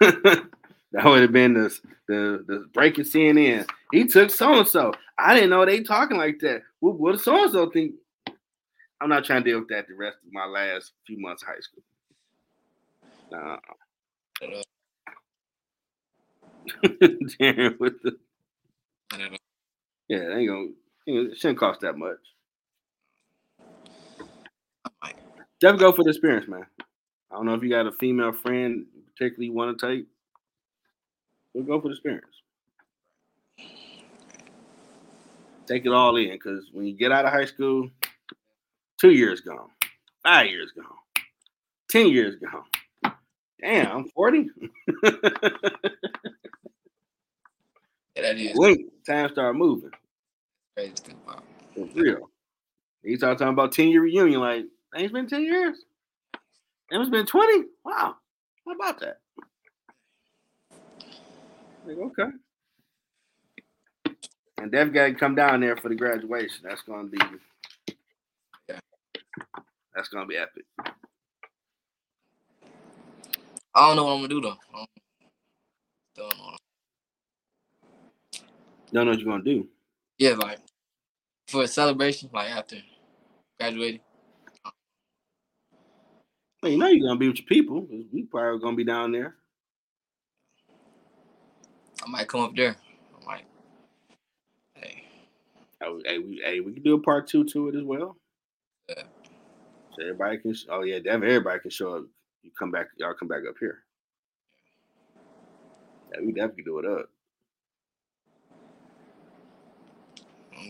that 0.00 1.04
would 1.04 1.22
have 1.22 1.32
been 1.32 1.54
the 1.54 1.78
the 2.08 2.44
the 2.46 2.66
breaking 2.74 3.04
CNN. 3.04 3.66
He 3.92 4.04
took 4.06 4.30
so 4.30 4.58
and 4.58 4.68
so. 4.68 4.92
I 5.16 5.34
didn't 5.34 5.50
know 5.50 5.64
they 5.64 5.82
talking 5.82 6.18
like 6.18 6.40
that. 6.40 6.62
What, 6.80 6.98
what 6.98 7.12
does 7.12 7.24
so 7.24 7.44
and 7.44 7.52
so 7.52 7.70
think? 7.70 7.94
I'm 9.02 9.08
not 9.08 9.24
trying 9.24 9.42
to 9.42 9.50
deal 9.50 9.58
with 9.58 9.68
that 9.70 9.88
the 9.88 9.94
rest 9.94 10.18
of 10.24 10.32
my 10.32 10.46
last 10.46 10.92
few 11.04 11.18
months 11.18 11.42
of 11.42 11.48
high 11.48 11.60
school. 11.60 11.82
Nah. 13.32 13.56
With 17.80 18.02
the 18.02 18.16
yeah, 20.08 20.36
ain't 20.36 20.48
gonna 20.48 20.68
it 21.06 21.36
shouldn't 21.36 21.58
cost 21.58 21.80
that 21.80 21.98
much. 21.98 22.18
Definitely 25.60 25.80
go 25.80 25.92
for 25.92 26.04
the 26.04 26.10
experience, 26.10 26.46
man. 26.46 26.66
I 27.30 27.34
don't 27.34 27.46
know 27.46 27.54
if 27.54 27.62
you 27.64 27.70
got 27.70 27.86
a 27.88 27.92
female 27.92 28.32
friend 28.32 28.86
particularly 29.16 29.46
you 29.46 29.52
want 29.52 29.78
to 29.78 29.86
take. 29.86 30.06
We'll 31.54 31.64
go 31.64 31.80
for 31.80 31.88
the 31.88 31.94
experience. 31.94 32.26
Take 35.66 35.86
it 35.86 35.92
all 35.92 36.16
in, 36.16 36.30
because 36.30 36.68
when 36.72 36.86
you 36.86 36.94
get 36.94 37.12
out 37.12 37.24
of 37.24 37.32
high 37.32 37.44
school, 37.44 37.90
two 39.02 39.10
years 39.10 39.40
gone, 39.40 39.68
five 40.22 40.46
years 40.46 40.70
gone, 40.76 40.86
ten 41.90 42.06
years 42.08 42.36
gone. 42.36 43.14
Damn, 43.60 43.96
I'm 43.96 44.08
40. 44.10 44.48
Yeah, 48.14 48.22
that 48.24 48.36
is 48.36 48.52
Blink, 48.52 48.82
time 49.06 49.30
start 49.30 49.56
moving. 49.56 49.90
crazy 50.76 50.92
to. 50.92 51.14
For 51.74 51.86
real. 51.94 52.30
You 53.02 53.16
start 53.16 53.38
talking 53.38 53.54
about 53.54 53.72
10 53.72 53.88
year 53.88 54.02
reunion, 54.02 54.38
like, 54.38 54.66
ain't 54.94 55.04
it's 55.04 55.12
been 55.12 55.26
10 55.26 55.44
years? 55.44 55.78
It's 56.90 57.08
been 57.08 57.24
20? 57.24 57.64
Wow. 57.86 58.16
How 58.66 58.72
about 58.74 59.00
that? 59.00 59.20
Like, 61.86 61.96
okay. 61.96 62.28
And 64.58 64.70
Def 64.70 64.92
got 64.92 65.06
to 65.06 65.14
come 65.14 65.34
down 65.34 65.60
there 65.60 65.78
for 65.78 65.88
the 65.88 65.94
graduation. 65.94 66.64
That's 66.64 66.82
gonna 66.82 67.08
be. 67.08 67.18
That's 69.94 70.08
gonna 70.08 70.26
be 70.26 70.36
epic. 70.36 70.64
I 73.74 73.86
don't 73.88 73.96
know 73.96 74.04
what 74.04 74.12
I'm 74.12 74.18
gonna 74.18 74.28
do 74.28 74.40
though. 74.40 74.56
I 74.74 74.86
don't, 76.16 76.38
know. 76.38 76.56
Don't 78.92 79.04
know 79.06 79.10
what 79.12 79.20
you're 79.20 79.30
gonna 79.30 79.44
do. 79.44 79.68
Yeah, 80.18 80.32
like 80.32 80.58
for 81.48 81.64
a 81.64 81.68
celebration, 81.68 82.30
like 82.32 82.50
after 82.50 82.76
graduating. 83.58 84.00
Well, 86.62 86.72
you 86.72 86.78
know 86.78 86.88
you're 86.88 87.06
gonna 87.08 87.18
be 87.18 87.28
with 87.28 87.38
your 87.38 87.46
people. 87.46 87.86
We 88.12 88.24
probably 88.24 88.60
gonna 88.60 88.76
be 88.76 88.84
down 88.84 89.12
there. 89.12 89.36
I 92.04 92.08
might 92.08 92.28
come 92.28 92.42
up 92.42 92.56
there. 92.56 92.76
I 93.22 93.24
might. 93.26 93.44
Hey, 94.74 95.04
Hey, 95.80 96.18
we, 96.18 96.42
hey, 96.44 96.60
we 96.60 96.72
can 96.72 96.82
do 96.82 96.94
a 96.94 97.00
part 97.00 97.28
two 97.28 97.44
to 97.44 97.68
it 97.68 97.76
as 97.76 97.84
well. 97.84 98.16
Everybody 100.02 100.38
can. 100.38 100.54
Oh 100.70 100.82
yeah, 100.82 100.98
Def, 100.98 101.14
everybody 101.14 101.60
can 101.60 101.70
show 101.70 101.96
up. 101.96 102.04
You 102.42 102.50
come 102.58 102.70
back. 102.70 102.88
Y'all 102.98 103.14
come 103.14 103.28
back 103.28 103.42
up 103.48 103.54
here. 103.58 103.78
Yeah, 106.12 106.20
we 106.24 106.32
definitely 106.32 106.64
do 106.64 106.78
it 106.80 106.86
up. 106.86 107.08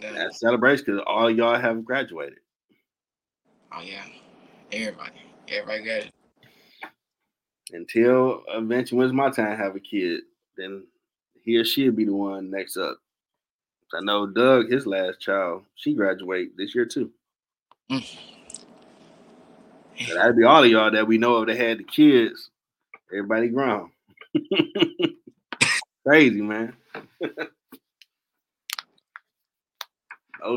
That 0.03 0.35
celebration 0.35 0.85
because 0.85 1.03
all 1.07 1.31
y'all 1.31 1.59
have 1.59 1.85
graduated. 1.85 2.39
Oh 3.75 3.83
yeah, 3.83 4.05
everybody, 4.71 5.11
everybody 5.49 5.85
got 5.85 6.07
it. 6.07 6.13
Until 7.73 8.43
eventually, 8.49 8.99
when's 8.99 9.13
my 9.13 9.31
time 9.31 9.57
to 9.57 9.57
have 9.57 9.77
a 9.77 9.81
kid? 9.81 10.23
Then 10.57 10.85
he 11.43 11.57
or 11.57 11.65
she'll 11.65 11.93
be 11.93 12.05
the 12.05 12.13
one 12.13 12.51
next 12.51 12.77
up. 12.77 12.99
I 13.95 14.01
know 14.01 14.27
Doug, 14.27 14.71
his 14.71 14.87
last 14.87 15.21
child, 15.21 15.65
she 15.75 15.95
graduate 15.95 16.57
this 16.57 16.75
year 16.75 16.87
too. 16.87 17.11
Mm. 17.91 18.17
So 20.01 20.15
that'd 20.15 20.37
be 20.37 20.45
all 20.45 20.65
of 20.65 20.71
y'all 20.71 20.91
that 20.91 21.07
we 21.07 21.19
know 21.19 21.37
of 21.37 21.47
that 21.47 21.57
had 21.57 21.79
the 21.79 21.85
kids. 21.85 22.51
Everybody 23.11 23.49
grown. 23.49 23.91
Crazy, 26.07 26.41
man. 26.43 26.75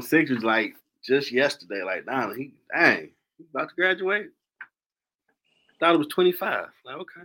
06 0.02 0.32
was 0.32 0.44
like 0.44 0.76
just 1.04 1.32
yesterday. 1.32 1.84
Like, 1.84 2.06
nah, 2.06 2.34
he 2.34 2.54
dang, 2.74 3.10
he 3.38 3.46
about 3.54 3.70
to 3.70 3.76
graduate. 3.76 4.30
Thought 5.80 5.96
it 5.96 6.00
was 6.00 6.08
25. 6.08 6.68
Like, 6.86 6.96
okay. 6.96 7.22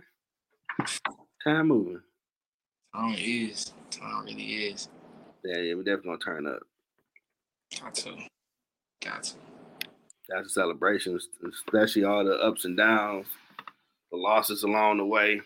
Time 1.43 1.67
moving. 1.67 2.01
Time 2.93 3.15
is. 3.17 3.73
Time 3.89 4.25
really 4.25 4.43
is. 4.43 4.89
Yeah, 5.43 5.57
yeah, 5.57 5.73
we 5.75 5.83
definitely 5.83 6.09
gonna 6.09 6.19
turn 6.19 6.47
up. 6.47 6.61
Got 7.79 7.95
to. 7.95 8.15
Got 9.01 9.23
to. 9.23 9.33
That's 10.33 10.47
a 10.47 10.51
celebration, 10.51 11.19
especially 11.49 12.03
all 12.03 12.23
the 12.23 12.35
ups 12.35 12.65
and 12.65 12.77
downs, 12.77 13.27
the 14.11 14.17
losses 14.17 14.63
along 14.63 14.97
the 14.97 15.05
way. 15.05 15.41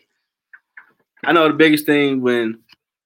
I 1.24 1.34
know 1.34 1.48
the 1.48 1.54
biggest 1.54 1.86
thing 1.86 2.22
when 2.22 2.60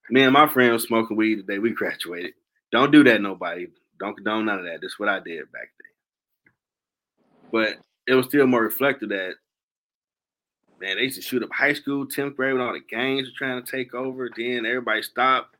me 0.09 0.23
and 0.23 0.33
my 0.33 0.47
friend 0.47 0.73
was 0.73 0.83
smoking 0.83 1.15
weed 1.15 1.39
the 1.39 1.43
day 1.43 1.59
we 1.59 1.71
graduated. 1.71 2.33
Don't 2.71 2.91
do 2.91 3.03
that, 3.05 3.21
nobody. 3.21 3.67
Don't 3.99 4.15
condone 4.15 4.45
none 4.45 4.59
of 4.59 4.65
that. 4.65 4.79
That's 4.81 4.99
what 4.99 5.09
I 5.09 5.19
did 5.19 5.51
back 5.51 5.69
then. 5.79 6.53
But 7.51 7.77
it 8.07 8.15
was 8.15 8.25
still 8.25 8.47
more 8.47 8.63
reflective 8.63 9.09
that 9.09 9.35
man, 10.79 10.97
they 10.97 11.03
used 11.03 11.17
to 11.17 11.21
shoot 11.21 11.43
up 11.43 11.51
high 11.51 11.73
school, 11.73 12.05
10th 12.05 12.35
grade 12.35 12.53
when 12.53 12.61
all 12.61 12.73
the 12.73 12.79
gangs 12.89 13.27
were 13.27 13.37
trying 13.37 13.63
to 13.63 13.71
take 13.71 13.93
over. 13.93 14.29
Then 14.35 14.65
everybody 14.65 15.01
stopped. 15.01 15.55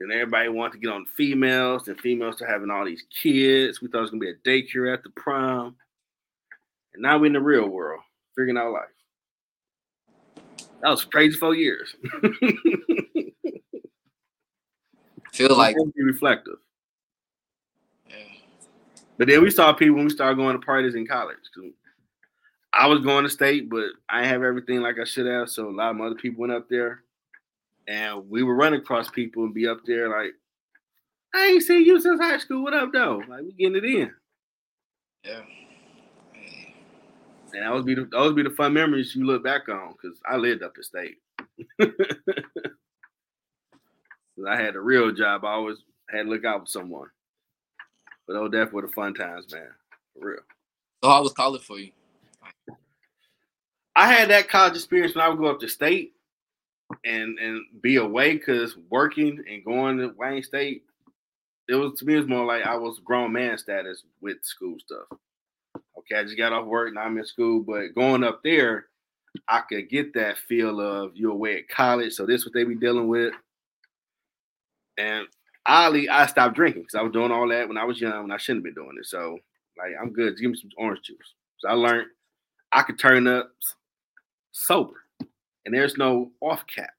Then 0.00 0.10
everybody 0.12 0.48
wanted 0.48 0.72
to 0.72 0.78
get 0.78 0.92
on 0.92 1.06
females, 1.06 1.88
and 1.88 2.00
females 2.00 2.42
are 2.42 2.46
having 2.46 2.70
all 2.70 2.84
these 2.84 3.04
kids. 3.22 3.80
We 3.80 3.88
thought 3.88 3.98
it 3.98 4.02
was 4.02 4.10
gonna 4.10 4.20
be 4.20 4.30
a 4.30 4.34
daycare 4.34 4.92
at 4.92 5.02
the 5.02 5.10
prom. 5.10 5.76
And 6.94 7.02
now 7.02 7.18
we're 7.18 7.26
in 7.26 7.32
the 7.32 7.40
real 7.40 7.68
world, 7.68 8.00
figuring 8.36 8.56
out 8.56 8.72
life. 8.72 8.88
That 10.82 10.90
was 10.90 11.04
crazy 11.04 11.36
four 11.38 11.54
years. 11.54 11.94
Feel 15.32 15.56
like 15.56 15.76
be 15.96 16.02
reflective. 16.04 16.58
yeah, 18.08 18.16
But 19.16 19.28
then 19.28 19.42
we 19.42 19.50
saw 19.50 19.72
people 19.72 19.96
when 19.96 20.04
we 20.04 20.10
started 20.10 20.36
going 20.36 20.60
to 20.60 20.64
parties 20.64 20.94
in 20.94 21.06
college. 21.06 21.38
I 22.74 22.86
was 22.86 23.00
going 23.00 23.24
to 23.24 23.30
state, 23.30 23.70
but 23.70 23.86
I 24.08 24.20
didn't 24.20 24.32
have 24.32 24.42
everything 24.42 24.80
like 24.80 24.98
I 25.00 25.04
should 25.04 25.26
have. 25.26 25.48
So 25.48 25.70
a 25.70 25.72
lot 25.72 25.94
of 25.94 26.00
other 26.00 26.16
people 26.16 26.42
went 26.42 26.52
up 26.52 26.68
there, 26.68 27.03
and 27.86 28.28
we 28.28 28.42
were 28.42 28.54
running 28.54 28.80
across 28.80 29.10
people 29.10 29.44
and 29.44 29.54
be 29.54 29.66
up 29.66 29.80
there 29.84 30.08
like, 30.08 30.32
"I 31.34 31.46
ain't 31.46 31.62
seen 31.62 31.84
you 31.84 32.00
since 32.00 32.20
high 32.20 32.38
school. 32.38 32.62
What 32.62 32.74
up, 32.74 32.92
though? 32.92 33.22
Like 33.28 33.42
we 33.42 33.52
getting 33.52 33.76
it 33.76 33.84
in." 33.84 34.14
yeah. 35.24 35.40
And 37.52 37.62
that 37.62 37.72
would 37.72 37.86
be 37.86 37.94
the, 37.94 38.08
those 38.10 38.34
be 38.34 38.42
the 38.42 38.50
fun 38.50 38.72
memories 38.72 39.14
you 39.14 39.24
look 39.24 39.44
back 39.44 39.68
on 39.68 39.92
because 39.92 40.18
I 40.26 40.36
lived 40.36 40.64
up 40.64 40.74
the 40.74 40.82
state. 40.82 41.18
I 44.48 44.60
had 44.60 44.74
a 44.74 44.80
real 44.80 45.12
job. 45.12 45.44
I 45.44 45.52
always 45.52 45.78
had 46.10 46.24
to 46.24 46.30
look 46.30 46.44
out 46.44 46.62
for 46.62 46.66
someone. 46.66 47.08
But 48.26 48.34
those 48.34 48.50
definitely 48.50 48.74
were 48.74 48.88
the 48.88 48.92
fun 48.92 49.14
times, 49.14 49.52
man. 49.52 49.68
For 50.14 50.28
real. 50.28 50.40
So 51.02 51.10
how 51.10 51.22
was 51.22 51.32
college 51.32 51.62
for 51.62 51.78
you? 51.78 51.92
I 53.94 54.12
had 54.12 54.30
that 54.30 54.48
college 54.48 54.74
experience 54.74 55.14
when 55.14 55.24
I 55.24 55.28
would 55.28 55.38
go 55.38 55.46
up 55.46 55.60
to 55.60 55.68
state 55.68 56.12
and 57.04 57.38
and 57.38 57.62
be 57.80 57.96
away 57.96 58.34
because 58.34 58.76
working 58.90 59.42
and 59.50 59.64
going 59.64 59.98
to 59.98 60.14
Wayne 60.16 60.42
State, 60.42 60.84
it 61.68 61.74
was 61.74 61.98
to 61.98 62.04
me 62.04 62.14
it 62.14 62.18
was 62.18 62.28
more 62.28 62.44
like 62.44 62.64
I 62.64 62.76
was 62.76 63.00
grown 63.04 63.32
man 63.32 63.58
status 63.58 64.04
with 64.20 64.38
school 64.42 64.76
stuff. 64.78 65.18
Okay, 65.98 66.18
I 66.18 66.24
just 66.24 66.36
got 66.36 66.52
off 66.52 66.66
work 66.66 66.88
and 66.88 66.98
I'm 66.98 67.16
in 67.18 67.24
school, 67.24 67.60
but 67.60 67.94
going 67.94 68.24
up 68.24 68.42
there, 68.42 68.86
I 69.48 69.60
could 69.60 69.88
get 69.88 70.12
that 70.14 70.38
feel 70.38 70.80
of 70.80 71.16
you're 71.16 71.32
away 71.32 71.58
at 71.58 71.68
college, 71.68 72.12
so 72.12 72.26
this 72.26 72.40
is 72.40 72.46
what 72.46 72.54
they 72.54 72.64
be 72.64 72.74
dealing 72.74 73.08
with. 73.08 73.32
And 74.98 75.26
oddly, 75.66 76.08
I 76.08 76.26
stopped 76.26 76.54
drinking 76.54 76.82
because 76.82 76.94
I 76.94 77.02
was 77.02 77.12
doing 77.12 77.32
all 77.32 77.48
that 77.48 77.66
when 77.66 77.78
I 77.78 77.84
was 77.84 78.00
young 78.00 78.24
and 78.24 78.32
I 78.32 78.36
shouldn't 78.36 78.64
have 78.64 78.74
been 78.74 78.84
doing 78.84 78.96
it. 78.98 79.06
So 79.06 79.38
like 79.78 79.92
I'm 80.00 80.12
good. 80.12 80.32
Just 80.32 80.42
give 80.42 80.50
me 80.50 80.58
some 80.60 80.70
orange 80.76 81.02
juice. 81.02 81.34
So 81.58 81.68
I 81.68 81.72
learned 81.72 82.06
I 82.72 82.82
could 82.82 82.98
turn 82.98 83.26
up 83.26 83.50
sober, 84.52 85.03
and 85.64 85.74
there's 85.74 85.96
no 85.96 86.30
off 86.40 86.66
cap. 86.66 86.90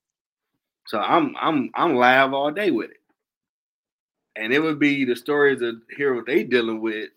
So 0.87 0.99
I'm 0.99 1.35
I'm 1.39 1.71
I'm 1.73 1.95
live 1.95 2.33
all 2.33 2.51
day 2.51 2.71
with 2.71 2.91
it, 2.91 3.01
and 4.35 4.53
it 4.53 4.59
would 4.59 4.79
be 4.79 5.05
the 5.05 5.15
stories 5.15 5.61
of 5.61 5.75
hear 5.95 6.13
what 6.13 6.25
they 6.25 6.43
dealing 6.43 6.81
with, 6.81 7.09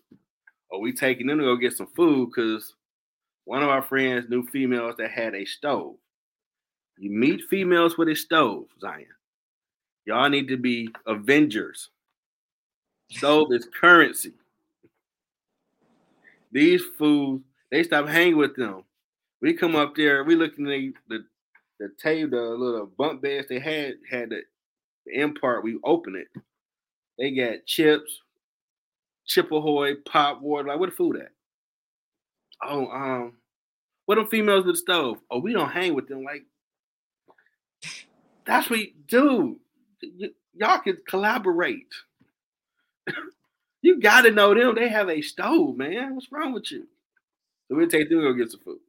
or 0.69 0.81
we 0.81 0.93
taking 0.93 1.27
them 1.27 1.37
to 1.37 1.43
go 1.43 1.55
get 1.55 1.77
some 1.77 1.87
food 1.95 2.29
because 2.29 2.73
one 3.45 3.63
of 3.63 3.69
our 3.69 3.81
friends 3.81 4.29
knew 4.29 4.45
females 4.47 4.95
that 4.97 5.11
had 5.11 5.35
a 5.35 5.45
stove. 5.45 5.95
You 6.97 7.11
meet 7.11 7.43
females 7.49 7.97
with 7.97 8.09
a 8.09 8.15
stove, 8.15 8.65
Zion. 8.81 9.05
Y'all 10.05 10.29
need 10.29 10.47
to 10.49 10.57
be 10.57 10.89
Avengers. 11.05 11.89
Stove 13.11 13.53
is 13.53 13.67
currency. 13.79 14.33
These 16.51 16.83
fools, 16.97 17.41
they 17.71 17.83
stop 17.83 18.07
hanging 18.07 18.37
with 18.37 18.55
them. 18.55 18.83
We 19.41 19.53
come 19.53 19.75
up 19.75 19.95
there, 19.95 20.23
we 20.23 20.35
looking 20.35 20.65
at 20.65 20.69
the 20.69 20.93
the, 21.07 21.25
the 21.79 21.89
table, 22.01 22.31
the 22.31 22.63
little 22.65 22.87
bunk 22.87 23.21
beds 23.21 23.47
they 23.49 23.59
had 23.59 23.95
had 24.09 24.29
the, 24.31 24.41
the 25.05 25.15
end 25.15 25.39
part. 25.41 25.63
We 25.63 25.79
open 25.83 26.15
it. 26.15 26.27
They 27.19 27.31
got 27.31 27.65
chips, 27.65 28.21
chip 29.25 29.51
ahoy, 29.51 29.95
pop 30.05 30.41
water. 30.41 30.67
Like 30.69 30.79
where 30.79 30.89
the 30.89 30.95
food 30.95 31.17
at? 31.17 31.31
Oh, 32.63 32.87
um, 32.87 33.33
what 34.05 34.15
them 34.15 34.27
females 34.27 34.65
with 34.65 34.75
the 34.75 34.79
stove? 34.79 35.17
Oh, 35.31 35.39
we 35.39 35.53
don't 35.53 35.69
hang 35.71 35.95
with 35.95 36.07
them. 36.07 36.23
Like 36.23 36.43
that's 38.45 38.69
what, 38.69 38.79
you, 38.79 38.91
dude. 39.07 39.57
y- 40.19 40.29
y'all 40.55 40.79
can 40.79 40.97
collaborate. 41.07 41.87
you 43.81 43.99
got 44.01 44.21
to 44.23 44.31
know 44.31 44.53
them. 44.53 44.75
They 44.75 44.89
have 44.89 45.09
a 45.09 45.21
stove, 45.21 45.77
man. 45.77 46.15
What's 46.15 46.31
wrong 46.31 46.53
with 46.53 46.71
you? 46.71 46.87
So 47.67 47.75
we'll 47.77 47.89
take 47.89 48.09
them 48.09 48.21
go 48.21 48.33
get 48.33 48.51
some 48.51 48.61
food. 48.61 48.79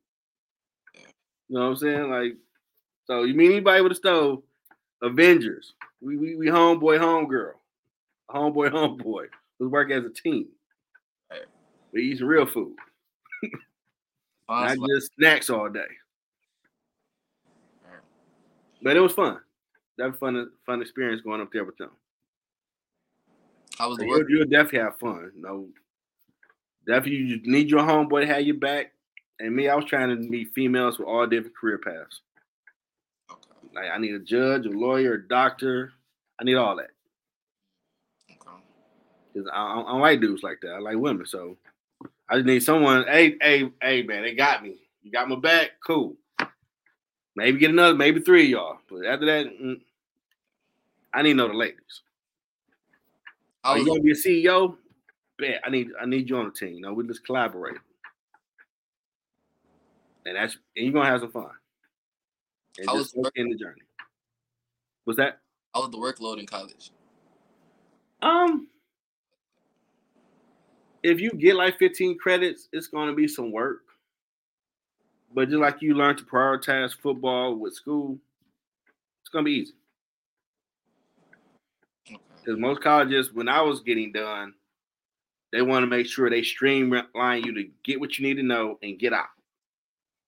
You 1.49 1.59
know 1.59 1.63
what 1.65 1.71
I'm 1.71 1.77
saying? 1.77 2.11
Like, 2.11 2.37
so 3.11 3.25
you 3.25 3.35
mean 3.35 3.51
anybody 3.51 3.83
with 3.83 3.91
a 3.91 3.97
stove? 3.97 4.41
Avengers. 5.03 5.75
We 6.01 6.17
we, 6.17 6.37
we 6.37 6.47
homeboy, 6.47 7.01
homegirl, 7.01 7.55
homeboy, 8.31 8.71
homeboy. 8.71 9.27
Let's 9.59 9.73
work 9.73 9.91
as 9.91 10.05
a 10.05 10.11
team. 10.11 10.47
Right. 11.29 11.41
We 11.93 12.03
eat 12.03 12.19
some 12.19 12.29
real 12.29 12.47
food, 12.47 12.77
not 14.49 14.77
just 14.89 15.13
snacks 15.17 15.51
all 15.51 15.69
day. 15.69 15.81
Right. 17.85 18.01
But 18.81 18.97
it 18.97 19.01
was 19.01 19.13
fun. 19.13 19.41
That 19.99 20.11
was 20.11 20.17
fun, 20.19 20.49
fun 20.65 20.81
experience 20.81 21.21
going 21.21 21.41
up 21.41 21.53
there 21.53 21.65
with 21.65 21.79
them. 21.79 21.91
I 23.81 23.89
was 23.89 23.99
So 23.99 24.05
the 24.05 24.09
you'll, 24.09 24.31
you'll 24.31 24.47
definitely 24.47 24.79
have 24.79 24.99
fun. 25.01 25.33
No, 25.35 25.67
definitely 26.87 27.17
you 27.17 27.41
need 27.43 27.71
your 27.71 27.81
homeboy 27.81 28.21
to 28.21 28.27
have 28.29 28.43
your 28.43 28.55
back. 28.55 28.93
And 29.41 29.57
me, 29.57 29.69
I 29.69 29.75
was 29.75 29.85
trying 29.87 30.11
to 30.11 30.17
meet 30.17 30.55
females 30.55 31.01
with 31.01 31.09
all 31.09 31.27
different 31.27 31.57
career 31.57 31.79
paths. 31.79 32.21
Like 33.75 33.91
I 33.93 33.99
need 33.99 34.15
a 34.15 34.19
judge, 34.19 34.67
a 34.67 34.71
lawyer, 34.71 35.15
a 35.15 35.29
doctor. 35.29 35.93
I 36.41 36.45
need 36.45 36.57
all 36.57 36.77
that. 36.77 36.91
Cause 39.35 39.45
I, 39.53 39.59
I, 39.59 39.81
I 39.81 39.97
like 39.99 40.21
dudes 40.21 40.43
like 40.43 40.59
that. 40.63 40.73
I 40.73 40.79
like 40.79 40.97
women, 40.97 41.25
so 41.25 41.57
I 42.29 42.37
just 42.37 42.47
need 42.47 42.63
someone. 42.63 43.05
Hey, 43.07 43.37
hey, 43.41 43.71
hey, 43.81 44.03
man, 44.03 44.23
they 44.23 44.35
got 44.35 44.63
me. 44.63 44.77
You 45.03 45.13
got 45.13 45.29
my 45.29 45.37
back. 45.37 45.71
Cool. 45.87 46.17
Maybe 47.37 47.59
get 47.59 47.71
another, 47.71 47.95
maybe 47.95 48.21
three 48.21 48.45
of 48.45 48.51
y'all. 48.51 48.79
But 48.91 49.07
after 49.07 49.27
that, 49.27 49.47
mm, 49.47 49.81
I 51.15 51.23
need 51.23 51.31
to 51.31 51.37
know 51.37 51.49
the 51.49 51.55
ladies. 51.55 52.03
I 53.63 53.71
Are 53.71 53.79
you 53.79 53.87
gonna 53.87 54.01
be 54.01 54.11
a 54.11 54.15
CEO? 54.15 54.77
Bet 55.39 55.61
I 55.65 55.71
need 55.71 55.91
I 56.01 56.07
need 56.07 56.29
you 56.29 56.37
on 56.37 56.47
the 56.47 56.53
team. 56.53 56.75
You 56.75 56.81
know, 56.81 56.93
we 56.93 57.07
just 57.07 57.25
collaborate. 57.25 57.77
And 60.27 60.37
that's 60.37 60.57
and 60.77 60.85
you're 60.85 60.93
gonna 60.93 61.09
have 61.09 61.21
some 61.21 61.31
fun. 61.31 61.51
And 62.81 62.89
I 62.89 62.95
just 62.95 63.15
was 63.17 63.25
work 63.25 63.33
in 63.37 63.51
the 63.51 63.57
journey. 63.57 63.83
Was 65.07 65.17
that? 65.17 65.41
I 65.75 65.79
was 65.79 65.91
the 65.91 65.99
workload 65.99 66.39
in 66.39 66.47
college. 66.47 66.91
Um 68.23 68.67
if 71.03 71.21
you 71.21 71.31
get 71.31 71.57
like 71.57 71.79
15 71.79 72.19
credits, 72.19 72.69
it's 72.73 72.87
gonna 72.87 73.15
be 73.15 73.29
some 73.29 73.53
work. 73.53 73.83
But 75.33 75.49
just 75.49 75.61
like 75.61 75.81
you 75.81 75.95
learn 75.95 76.17
to 76.17 76.25
prioritize 76.25 76.95
football 76.95 77.55
with 77.55 77.75
school, 77.75 78.19
it's 79.23 79.31
gonna 79.31 79.45
be 79.45 79.53
easy. 79.53 79.75
Because 82.07 82.59
most 82.59 82.81
colleges, 82.81 83.33
when 83.33 83.49
I 83.49 83.61
was 83.61 83.81
getting 83.81 84.13
done, 84.13 84.55
they 85.53 85.63
want 85.63 85.83
to 85.83 85.87
make 85.87 86.07
sure 86.07 86.31
they 86.31 86.43
streamline 86.43 87.43
you 87.45 87.55
to 87.55 87.69
get 87.85 88.01
what 88.01 88.19
you 88.19 88.27
need 88.27 88.37
to 88.37 88.43
know 88.43 88.79
and 88.83 88.99
get 88.99 89.13
out. 89.13 89.29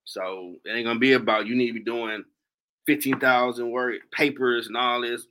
So 0.04 0.56
it 0.64 0.70
ain't 0.70 0.86
gonna 0.86 0.98
be 0.98 1.12
about 1.12 1.46
you 1.46 1.54
need 1.54 1.68
to 1.68 1.74
be 1.74 1.80
doing 1.80 2.24
fifteen 2.86 3.18
thousand 3.18 3.70
word 3.70 4.00
papers 4.10 4.66
and 4.66 4.76
all 4.76 5.00
this. 5.00 5.22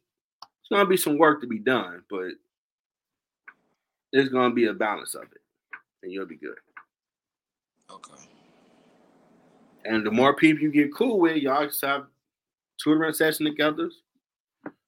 It's 0.42 0.70
gonna 0.72 0.88
be 0.88 0.98
some 0.98 1.18
work 1.18 1.42
to 1.42 1.48
be 1.48 1.60
done, 1.60 2.04
but 2.10 2.32
there's 4.14 4.30
gonna 4.30 4.54
be 4.54 4.66
a 4.66 4.74
balance 4.74 5.16
of 5.16 5.24
it, 5.24 5.42
and 6.04 6.12
you'll 6.12 6.26
be 6.26 6.38
good. 6.38 6.58
Okay. 7.90 8.14
And 9.86 10.06
the 10.06 10.12
more 10.12 10.36
people 10.36 10.64
you 10.64 10.72
get 10.72 10.94
cool 10.94 11.20
with, 11.20 11.38
y'all 11.38 11.66
just 11.66 11.82
have 11.82 12.06
tutoring 12.82 13.14
session 13.14 13.46
together, 13.46 13.90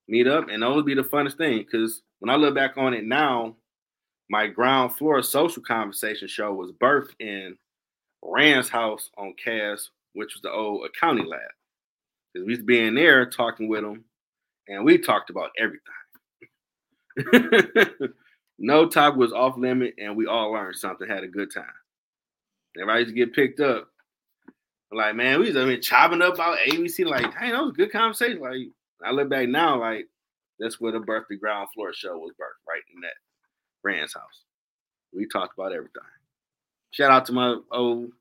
meet 0.07 0.27
up, 0.27 0.49
and 0.49 0.61
those 0.61 0.83
be 0.83 0.93
the 0.93 1.03
funnest 1.03 1.37
thing. 1.37 1.59
Because 1.59 2.01
when 2.19 2.29
I 2.29 2.35
look 2.35 2.55
back 2.55 2.77
on 2.77 2.93
it 2.93 3.03
now, 3.03 3.55
my 4.29 4.47
ground 4.47 4.95
floor 4.95 5.21
social 5.21 5.63
conversation 5.63 6.27
show 6.27 6.53
was 6.53 6.71
birthed 6.71 7.19
in 7.19 7.57
Rand's 8.23 8.69
house 8.69 9.09
on 9.17 9.33
Cass, 9.33 9.89
which 10.13 10.33
was 10.33 10.41
the 10.41 10.51
old 10.51 10.85
accounting 10.85 11.25
lab. 11.25 11.41
Because 12.33 12.45
we 12.45 12.51
used 12.53 12.61
to 12.61 12.65
be 12.65 12.89
there 12.89 13.25
talking 13.29 13.67
with 13.67 13.83
them, 13.83 14.03
and 14.67 14.83
we 14.83 14.97
talked 14.97 15.29
about 15.29 15.51
everything. 15.57 15.79
no 18.59 18.87
talk 18.87 19.15
was 19.15 19.33
off 19.33 19.57
limit, 19.57 19.93
and 19.97 20.15
we 20.15 20.25
all 20.25 20.51
learned 20.51 20.75
something, 20.75 21.07
had 21.07 21.23
a 21.23 21.27
good 21.27 21.53
time. 21.53 21.65
Everybody 22.75 22.99
used 23.01 23.15
to 23.15 23.15
get 23.15 23.33
picked 23.35 23.59
up. 23.59 23.87
Like, 24.91 25.15
man, 25.15 25.39
we 25.39 25.47
was 25.47 25.57
I 25.57 25.65
mean, 25.65 25.81
chopping 25.81 26.21
up 26.21 26.35
about 26.35 26.59
ABC. 26.59 27.05
Like, 27.05 27.33
hey, 27.35 27.51
that 27.51 27.61
was 27.61 27.71
a 27.71 27.77
good 27.77 27.91
conversation. 27.91 28.39
Like, 28.39 28.67
I 29.03 29.11
look 29.11 29.29
back 29.29 29.47
now, 29.49 29.79
like, 29.79 30.07
that's 30.59 30.79
where 30.79 30.91
the 30.91 30.99
birthday 30.99 31.35
ground 31.35 31.67
floor 31.73 31.93
show 31.93 32.17
was 32.17 32.31
birthed, 32.33 32.67
right 32.67 32.81
in 32.93 33.01
that 33.01 33.13
Rand's 33.83 34.13
house. 34.13 34.43
We 35.13 35.27
talked 35.27 35.57
about 35.57 35.73
everything. 35.73 36.03
Shout 36.91 37.11
out 37.11 37.25
to 37.25 37.33
my 37.33 37.57
old, 37.71 38.11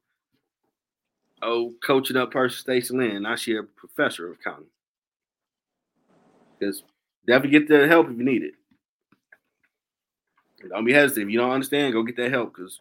old 1.43 1.75
coaching 1.85 2.17
up 2.17 2.31
person, 2.31 2.59
Stacey 2.59 2.97
Lynn. 2.97 3.23
Now 3.23 3.37
she 3.37 3.57
a 3.57 3.63
professor 3.63 4.27
of 4.27 4.39
accounting. 4.39 4.67
Because 6.59 6.83
definitely 7.27 7.59
get 7.59 7.69
the 7.69 7.89
help 7.89 8.09
if 8.09 8.17
you 8.17 8.25
need 8.25 8.43
it. 8.43 8.55
Don't 10.69 10.85
be 10.85 10.93
hesitant. 10.93 11.27
If 11.27 11.33
you 11.33 11.39
don't 11.39 11.51
understand, 11.51 11.93
go 11.93 12.03
get 12.03 12.17
that 12.17 12.31
help 12.31 12.55
because 12.55 12.81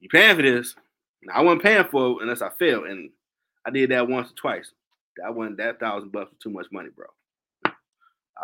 you 0.00 0.08
paying 0.08 0.36
for 0.36 0.42
this. 0.42 0.74
Now, 1.22 1.34
I 1.34 1.42
wasn't 1.42 1.62
paying 1.62 1.84
for 1.90 2.10
it 2.10 2.22
unless 2.22 2.42
I 2.42 2.50
failed, 2.50 2.86
and 2.86 3.10
I 3.66 3.70
did 3.70 3.90
that 3.90 4.08
once 4.08 4.30
or 4.30 4.34
twice. 4.34 4.70
That 5.16 5.34
wasn't 5.34 5.56
that 5.56 5.80
thousand 5.80 6.12
bucks 6.12 6.30
was 6.30 6.38
too 6.42 6.50
much 6.50 6.66
money, 6.70 6.90
bro. 6.94 7.06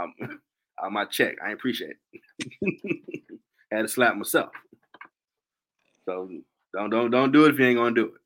Um, 0.01 0.14
on 0.82 0.93
my 0.93 1.05
check, 1.05 1.36
I 1.44 1.51
appreciate 1.52 1.97
it. 2.12 3.22
Had 3.70 3.82
to 3.82 3.89
slap 3.89 4.16
myself. 4.16 4.51
So 6.06 6.28
don't 6.74 6.90
don't 6.90 7.10
don't 7.10 7.32
do 7.32 7.44
it 7.44 7.51
if 7.52 7.59
you 7.59 7.66
ain't 7.66 7.78
gonna 7.78 7.94
do 7.94 8.06
it. 8.06 8.22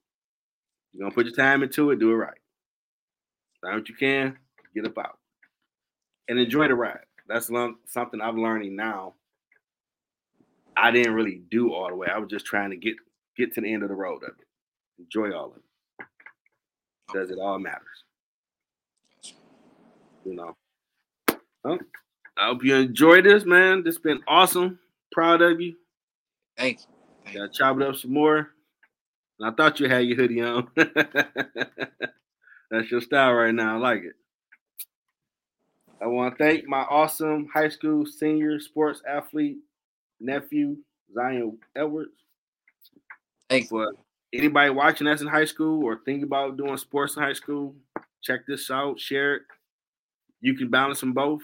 You're 0.96 1.04
gonna 1.04 1.14
put 1.14 1.26
your 1.26 1.34
time 1.34 1.62
into 1.62 1.90
it, 1.90 1.98
do 1.98 2.10
it 2.10 2.14
right. 2.14 2.38
Find 3.60 3.74
what 3.74 3.88
you 3.88 3.94
can, 3.94 4.38
get 4.74 4.86
up 4.86 4.96
out, 4.96 5.18
and 6.28 6.38
enjoy 6.38 6.68
the 6.68 6.74
ride. 6.74 7.00
That's 7.28 7.50
something 7.86 8.20
I'm 8.22 8.40
learning 8.40 8.76
now. 8.76 9.12
I 10.74 10.90
didn't 10.90 11.12
really 11.12 11.42
do 11.50 11.74
all 11.74 11.88
the 11.88 11.96
way. 11.96 12.08
I 12.08 12.18
was 12.18 12.30
just 12.30 12.46
trying 12.46 12.70
to 12.70 12.76
get 12.76 12.96
get 13.36 13.52
to 13.54 13.60
the 13.60 13.70
end 13.70 13.82
of 13.82 13.90
the 13.90 13.94
road 13.94 14.22
of 14.22 14.30
it. 14.30 14.46
Enjoy 14.98 15.36
all 15.36 15.50
of 15.50 15.56
it. 15.56 16.06
Because 17.06 17.30
it 17.30 17.38
all 17.38 17.58
matters. 17.58 18.04
You 20.24 20.34
know. 20.34 20.56
Well, 21.62 21.78
I 22.38 22.46
hope 22.46 22.64
you 22.64 22.74
enjoyed 22.74 23.24
this, 23.26 23.44
man. 23.44 23.82
This 23.84 23.96
has 23.96 24.02
been 24.02 24.22
awesome. 24.26 24.78
Proud 25.12 25.42
of 25.42 25.60
you. 25.60 25.76
Thank 26.56 26.80
you. 26.80 26.86
Thank 27.24 27.34
you. 27.34 27.40
Gotta 27.40 27.52
chop 27.52 27.76
it 27.76 27.82
up 27.82 27.96
some 27.96 28.14
more. 28.14 28.50
I 29.42 29.50
thought 29.50 29.80
you 29.80 29.88
had 29.88 30.06
your 30.06 30.16
hoodie 30.16 30.42
on. 30.42 30.68
That's 32.70 32.90
your 32.90 33.00
style 33.00 33.34
right 33.34 33.54
now. 33.54 33.76
I 33.76 33.78
like 33.78 34.02
it. 34.02 34.14
I 36.00 36.06
want 36.06 36.36
to 36.36 36.44
thank 36.44 36.66
my 36.66 36.80
awesome 36.82 37.48
high 37.52 37.68
school 37.68 38.04
senior 38.06 38.60
sports 38.60 39.02
athlete 39.08 39.58
nephew, 40.20 40.76
Zion 41.14 41.58
Edwards. 41.74 42.10
Thank 43.48 43.64
you. 43.64 43.68
For 43.68 43.92
anybody 44.32 44.70
watching 44.70 45.06
us 45.06 45.20
in 45.20 45.26
high 45.26 45.44
school 45.44 45.84
or 45.84 46.00
thinking 46.04 46.24
about 46.24 46.56
doing 46.56 46.76
sports 46.76 47.16
in 47.16 47.22
high 47.22 47.32
school, 47.32 47.74
check 48.22 48.40
this 48.46 48.70
out, 48.70 48.98
share 48.98 49.36
it. 49.36 49.42
You 50.40 50.54
can 50.54 50.68
balance 50.68 51.00
them 51.00 51.12
both, 51.12 51.42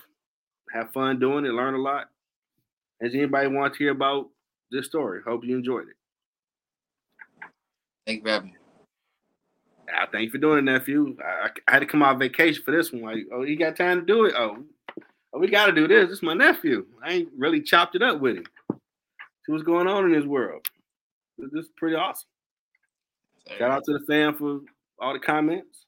have 0.73 0.93
fun 0.93 1.19
doing 1.19 1.45
it, 1.45 1.53
learn 1.53 1.75
a 1.75 1.79
lot. 1.79 2.09
Has 3.01 3.15
anybody 3.15 3.49
want 3.49 3.75
to 3.75 3.79
hear 3.79 3.91
about 3.91 4.29
this 4.71 4.87
story? 4.87 5.21
Hope 5.27 5.45
you 5.45 5.57
enjoyed 5.57 5.89
it. 5.89 5.97
Thank 8.07 8.19
you 8.19 8.25
for 8.25 8.31
having 8.31 8.51
me. 8.51 8.57
I 9.95 10.07
thank 10.07 10.25
you 10.25 10.31
for 10.31 10.39
doing 10.39 10.59
it, 10.59 10.63
nephew. 10.63 11.17
I, 11.23 11.49
I 11.69 11.73
had 11.73 11.81
to 11.81 11.87
come 11.87 12.03
out 12.03 12.19
vacation 12.19 12.63
for 12.65 12.71
this 12.71 12.93
one. 12.93 13.03
Like, 13.03 13.27
oh, 13.33 13.43
he 13.43 13.57
got 13.57 13.77
time 13.77 14.01
to 14.01 14.07
do 14.07 14.25
it. 14.25 14.35
Oh, 14.37 14.65
oh 15.33 15.39
we 15.39 15.49
got 15.49 15.67
to 15.67 15.73
do 15.73 15.87
this. 15.87 16.09
This 16.09 16.19
is 16.19 16.23
my 16.23 16.35
nephew. 16.35 16.87
I 17.03 17.13
ain't 17.13 17.29
really 17.37 17.61
chopped 17.61 17.95
it 17.95 18.03
up 18.03 18.21
with 18.21 18.37
him. 18.37 18.45
See 18.71 19.53
what's 19.53 19.65
going 19.65 19.89
on 19.89 20.05
in 20.07 20.13
his 20.13 20.27
world. 20.27 20.67
This 21.37 21.51
this 21.53 21.65
is 21.65 21.71
pretty 21.77 21.97
awesome. 21.97 22.29
Shout 23.59 23.71
out 23.71 23.85
to 23.85 23.93
the 23.93 24.05
fam 24.07 24.35
for 24.35 24.61
all 25.01 25.13
the 25.13 25.19
comments. 25.19 25.87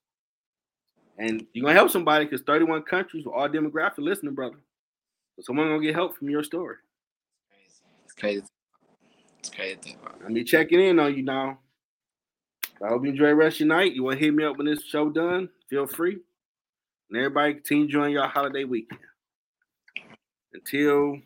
And 1.19 1.47
you're 1.53 1.63
gonna 1.63 1.75
help 1.75 1.91
somebody 1.91 2.25
because 2.25 2.43
31 2.43 2.83
countries 2.83 3.25
with 3.25 3.35
all 3.35 3.49
demographic 3.49 3.99
listening, 3.99 4.35
brother. 4.35 4.57
So 5.37 5.43
someone 5.43 5.69
gonna 5.69 5.83
get 5.83 5.95
help 5.95 6.17
from 6.17 6.29
your 6.29 6.43
story. 6.43 6.77
It's 8.05 8.13
crazy. 8.13 8.43
It's 9.39 9.51
crazy. 9.51 9.77
to 9.77 9.83
think 9.83 9.99
about. 10.03 10.21
I 10.25 10.29
mean, 10.29 10.45
checking 10.45 10.81
in 10.81 10.99
on 10.99 11.15
you 11.15 11.23
now. 11.23 11.59
I 12.83 12.89
hope 12.89 13.05
you 13.05 13.11
enjoy 13.11 13.27
the 13.29 13.35
rest 13.35 13.57
of 13.57 13.67
your 13.67 13.77
night. 13.77 13.93
You 13.95 14.03
want 14.05 14.19
to 14.19 14.25
hit 14.25 14.35
me 14.35 14.45
up 14.45 14.57
when 14.57 14.67
this 14.67 14.85
show 14.85 15.09
done? 15.09 15.49
Feel 15.71 15.87
free. 15.87 16.19
And 17.11 17.19
everybody 17.19 17.55
continue 17.55 17.85
enjoying 17.85 18.13
your 18.13 18.27
holiday 18.27 18.65
weekend. 18.65 19.01
Until 20.53 21.19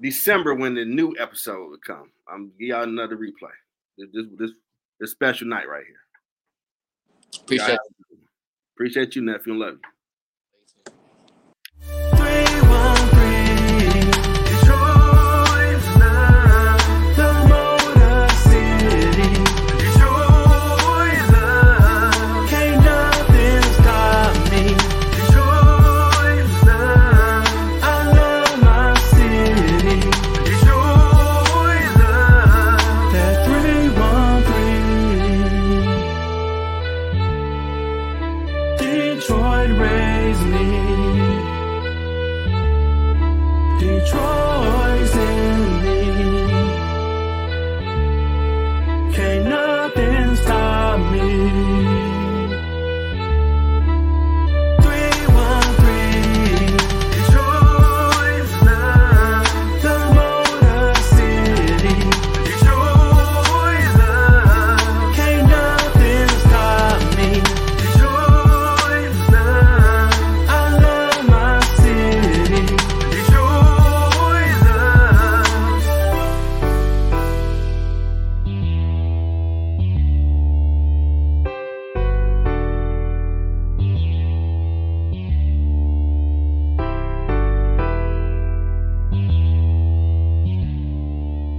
December 0.00 0.54
when 0.54 0.74
the 0.74 0.84
new 0.84 1.14
episode 1.18 1.70
will 1.70 1.78
come. 1.84 2.10
I'm 2.28 2.52
give 2.58 2.68
y'all 2.68 2.82
another 2.84 3.16
replay. 3.16 3.50
This 3.98 4.08
this 4.12 4.26
this, 4.38 4.50
this 5.00 5.10
special 5.10 5.46
night 5.48 5.68
right 5.68 5.84
here. 5.86 7.40
Appreciate 7.42 7.68
Y'all- 7.68 7.78
Appreciate 8.74 9.14
you, 9.14 9.22
nephew, 9.22 9.54
love 9.54 9.74
you. 9.74 9.91